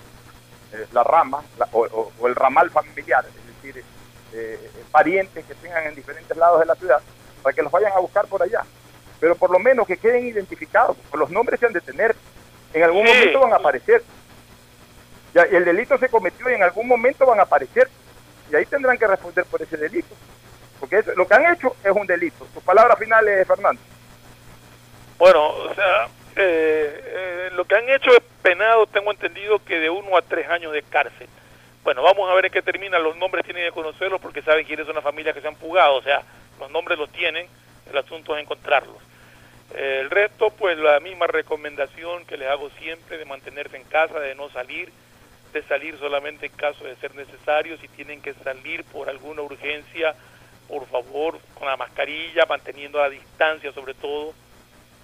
eh, 0.73 0.85
la 0.91 1.03
rama 1.03 1.41
la- 1.57 1.69
o, 1.71 1.81
o- 1.85 2.11
o 2.19 2.27
el 2.27 2.35
ramal 2.35 2.69
familiar, 2.69 3.25
es 3.25 3.33
decir, 3.63 3.83
parientes 4.91 5.45
que 5.45 5.53
tengan 5.55 5.85
en 5.85 5.93
diferentes 5.95 6.35
lados 6.35 6.59
de 6.59 6.65
la 6.65 6.73
ciudad, 6.75 6.99
para 7.43 7.53
que 7.53 7.61
los 7.61 7.71
vayan 7.71 7.91
a 7.93 7.99
buscar 7.99 8.25
por 8.27 8.41
allá. 8.41 8.63
Pero 9.19 9.35
por 9.35 9.51
lo 9.51 9.59
menos 9.59 9.85
que 9.87 9.97
queden 9.97 10.25
identificados, 10.27 10.97
porque 10.97 11.17
los 11.17 11.29
nombres 11.29 11.59
se 11.59 11.67
han 11.67 11.73
de 11.73 11.81
tener, 11.81 12.15
en 12.73 12.83
algún 12.83 13.05
Sí. 13.07 13.13
momento 13.13 13.39
van 13.41 13.53
a 13.53 13.57
aparecer. 13.57 14.03
Ya, 15.35 15.43
el 15.43 15.63
delito 15.65 15.97
se 15.99 16.09
cometió 16.09 16.49
y 16.49 16.53
en 16.55 16.63
algún 16.63 16.87
momento 16.87 17.25
van 17.27 17.39
a 17.39 17.43
aparecer. 17.43 17.87
Y 18.53 18.55
ahí 18.55 18.65
tendrán 18.67 18.99
que 18.99 19.07
responder 19.07 19.45
por 19.45 19.61
ese 19.63 19.75
delito. 19.77 20.15
Porque 20.79 20.99
eso- 20.99 21.13
lo 21.15 21.27
que 21.27 21.33
han 21.33 21.51
hecho 21.51 21.75
es 21.83 21.91
un 21.91 22.05
delito. 22.05 22.47
Sus 22.53 22.61
palabras 22.61 22.99
finales, 22.99 23.47
Fernando. 23.47 23.81
Bueno, 25.17 25.47
o 25.47 25.73
sea, 25.73 26.05
eh, 26.35 27.01
eh, 27.05 27.49
lo 27.53 27.65
que 27.65 27.75
han 27.75 27.89
hecho 27.89 28.11
es 28.11 28.21
penado, 28.43 28.85
tengo 28.85 29.09
entendido 29.11 29.57
que 29.63 29.79
de 29.79 29.89
uno 29.89 30.15
a 30.15 30.21
tres 30.21 30.47
años 30.49 30.71
de 30.71 30.83
cárcel. 30.83 31.27
Bueno, 31.83 32.03
vamos 32.03 32.29
a 32.29 32.35
ver 32.35 32.45
en 32.45 32.51
qué 32.51 32.61
termina. 32.61 32.99
Los 32.99 33.17
nombres 33.17 33.43
tienen 33.43 33.65
que 33.65 33.71
conocerlos 33.71 34.21
porque 34.21 34.43
saben 34.43 34.65
quiénes 34.65 34.85
son 34.85 34.95
las 34.95 35.03
familias 35.03 35.33
que 35.33 35.41
se 35.41 35.47
han 35.47 35.55
fugado. 35.57 35.95
O 35.95 36.01
sea, 36.03 36.21
los 36.59 36.69
nombres 36.69 36.99
los 36.99 37.09
tienen, 37.11 37.47
el 37.89 37.97
asunto 37.97 38.35
es 38.37 38.43
encontrarlos. 38.43 38.97
Eh, 39.73 39.99
el 40.01 40.11
resto, 40.11 40.51
pues 40.51 40.77
la 40.77 40.99
misma 40.99 41.25
recomendación 41.25 42.25
que 42.25 42.37
les 42.37 42.49
hago 42.49 42.69
siempre 42.77 43.17
de 43.17 43.25
mantenerse 43.25 43.77
en 43.77 43.83
casa, 43.85 44.19
de 44.19 44.35
no 44.35 44.49
salir, 44.51 44.91
de 45.53 45.63
salir 45.63 45.97
solamente 45.99 46.47
en 46.47 46.51
caso 46.53 46.83
de 46.83 46.95
ser 46.97 47.15
necesario. 47.15 47.77
Si 47.77 47.87
tienen 47.87 48.21
que 48.21 48.33
salir 48.33 48.83
por 48.85 49.09
alguna 49.09 49.41
urgencia, 49.41 50.15
por 50.67 50.87
favor, 50.87 51.39
con 51.53 51.67
la 51.67 51.77
mascarilla, 51.77 52.45
manteniendo 52.47 52.99
la 52.99 53.09
distancia 53.09 53.71
sobre 53.71 53.93
todo, 53.93 54.33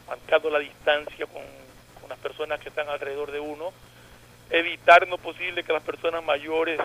marcando 0.08 0.50
la 0.50 0.60
distancia 0.60 1.26
con, 1.28 1.44
con 2.02 2.10
las 2.10 2.20
personas 2.20 2.60
que 2.60 2.70
están 2.70 2.90
alrededor 2.90 3.32
de 3.32 3.40
uno, 3.40 3.72
evitar 4.50 5.04
en 5.04 5.12
lo 5.12 5.18
posible 5.18 5.64
que 5.64 5.74
las 5.74 5.84
personas 5.84 6.24
mayores 6.24 6.80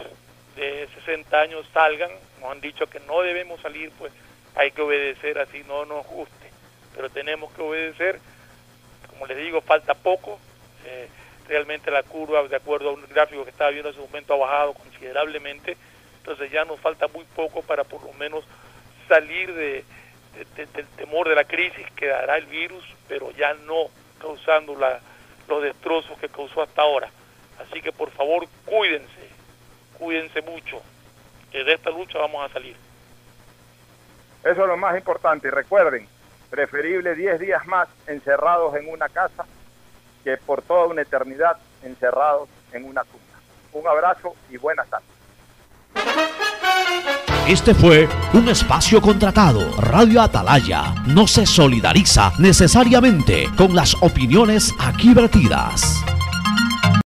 de 0.57 0.89
60 1.01 1.41
años 1.41 1.67
salgan, 1.73 2.11
nos 2.41 2.53
han 2.53 2.61
dicho 2.61 2.87
que 2.87 3.01
no 3.01 3.23
debemos 3.23 3.61
salir, 3.61 3.91
pues 3.99 4.13
hay 4.55 4.71
que 4.71 4.83
obedecer 4.83 5.39
así 5.39 5.65
no 5.67 5.85
nos 5.85 6.07
guste, 6.07 6.51
pero 6.95 7.11
tenemos 7.11 7.53
que 7.53 7.63
obedecer, 7.63 8.21
como 9.09 9.27
les 9.27 9.37
digo, 9.39 9.61
falta 9.63 9.95
poco, 9.95 10.39
eh, 10.85 11.09
realmente 11.49 11.91
la 11.91 12.03
curva, 12.03 12.43
de 12.45 12.57
acuerdo 12.57 12.91
a 12.91 12.93
un 12.93 13.07
gráfico 13.09 13.45
que 13.45 13.51
estaba 13.51 13.71
viendo 13.71 13.89
en 13.91 13.95
ese 13.95 14.05
momento, 14.05 14.35
ha 14.35 14.39
bajado 14.39 14.75
considerablemente, 14.75 15.77
entonces 16.19 16.51
ya 16.51 16.65
nos 16.65 16.81
falta 16.81 17.09
muy 17.09 17.25
poco 17.37 17.63
para 17.63 17.85
por 17.85 18.03
lo 18.03 18.13
menos 18.15 18.45
salir 19.09 19.53
de, 19.55 19.85
de- 20.35 20.45
de- 20.57 20.67
del 20.73 20.87
temor 20.97 21.29
de 21.29 21.35
la 21.35 21.45
crisis 21.45 21.87
que 21.97 22.07
dará 22.07 22.37
el 22.39 22.47
virus, 22.47 22.85
pero 23.09 23.31
ya 23.33 23.53
no 23.55 23.89
causando 24.21 24.75
la, 24.75 25.01
los 25.49 25.63
destrozos 25.63 26.19
que 26.19 26.29
causó 26.29 26.63
hasta 26.63 26.83
ahora. 26.83 27.11
Así 27.61 27.83
que 27.83 27.93
por 27.93 28.11
favor 28.11 28.47
cuídense, 28.65 29.29
cuídense 29.99 30.41
mucho, 30.43 30.81
que 31.53 31.63
de 31.63 31.75
esta 31.75 31.91
lucha 31.91 32.19
vamos 32.19 32.49
a 32.49 32.53
salir. 32.53 32.75
Eso 34.43 34.63
es 34.63 34.69
lo 34.69 34.77
más 34.77 34.97
importante. 34.97 35.49
Y 35.49 35.51
recuerden, 35.51 36.09
preferible 36.51 37.15
10 37.15 37.39
días 37.41 37.67
más 37.67 37.89
encerrados 38.07 38.75
en 38.77 38.89
una 38.89 39.09
casa 39.09 39.45
que 40.25 40.37
por 40.39 40.63
toda 40.63 40.87
una 40.87 41.03
eternidad 41.03 41.59
encerrados 41.83 42.49
en 42.73 42.85
una 42.85 43.03
tumba. 43.05 43.21
Un 43.73 43.87
abrazo 43.87 44.35
y 44.51 44.57
buenas 44.57 44.89
tardes. 44.89 45.09
Este 47.47 47.75
fue 47.75 48.09
un 48.33 48.49
espacio 48.49 49.03
contratado. 49.03 49.61
Radio 49.79 50.23
Atalaya 50.23 50.95
no 51.07 51.27
se 51.27 51.45
solidariza 51.45 52.33
necesariamente 52.39 53.51
con 53.57 53.75
las 53.75 53.95
opiniones 54.01 54.73
aquí 54.81 55.13
vertidas. 55.13 56.03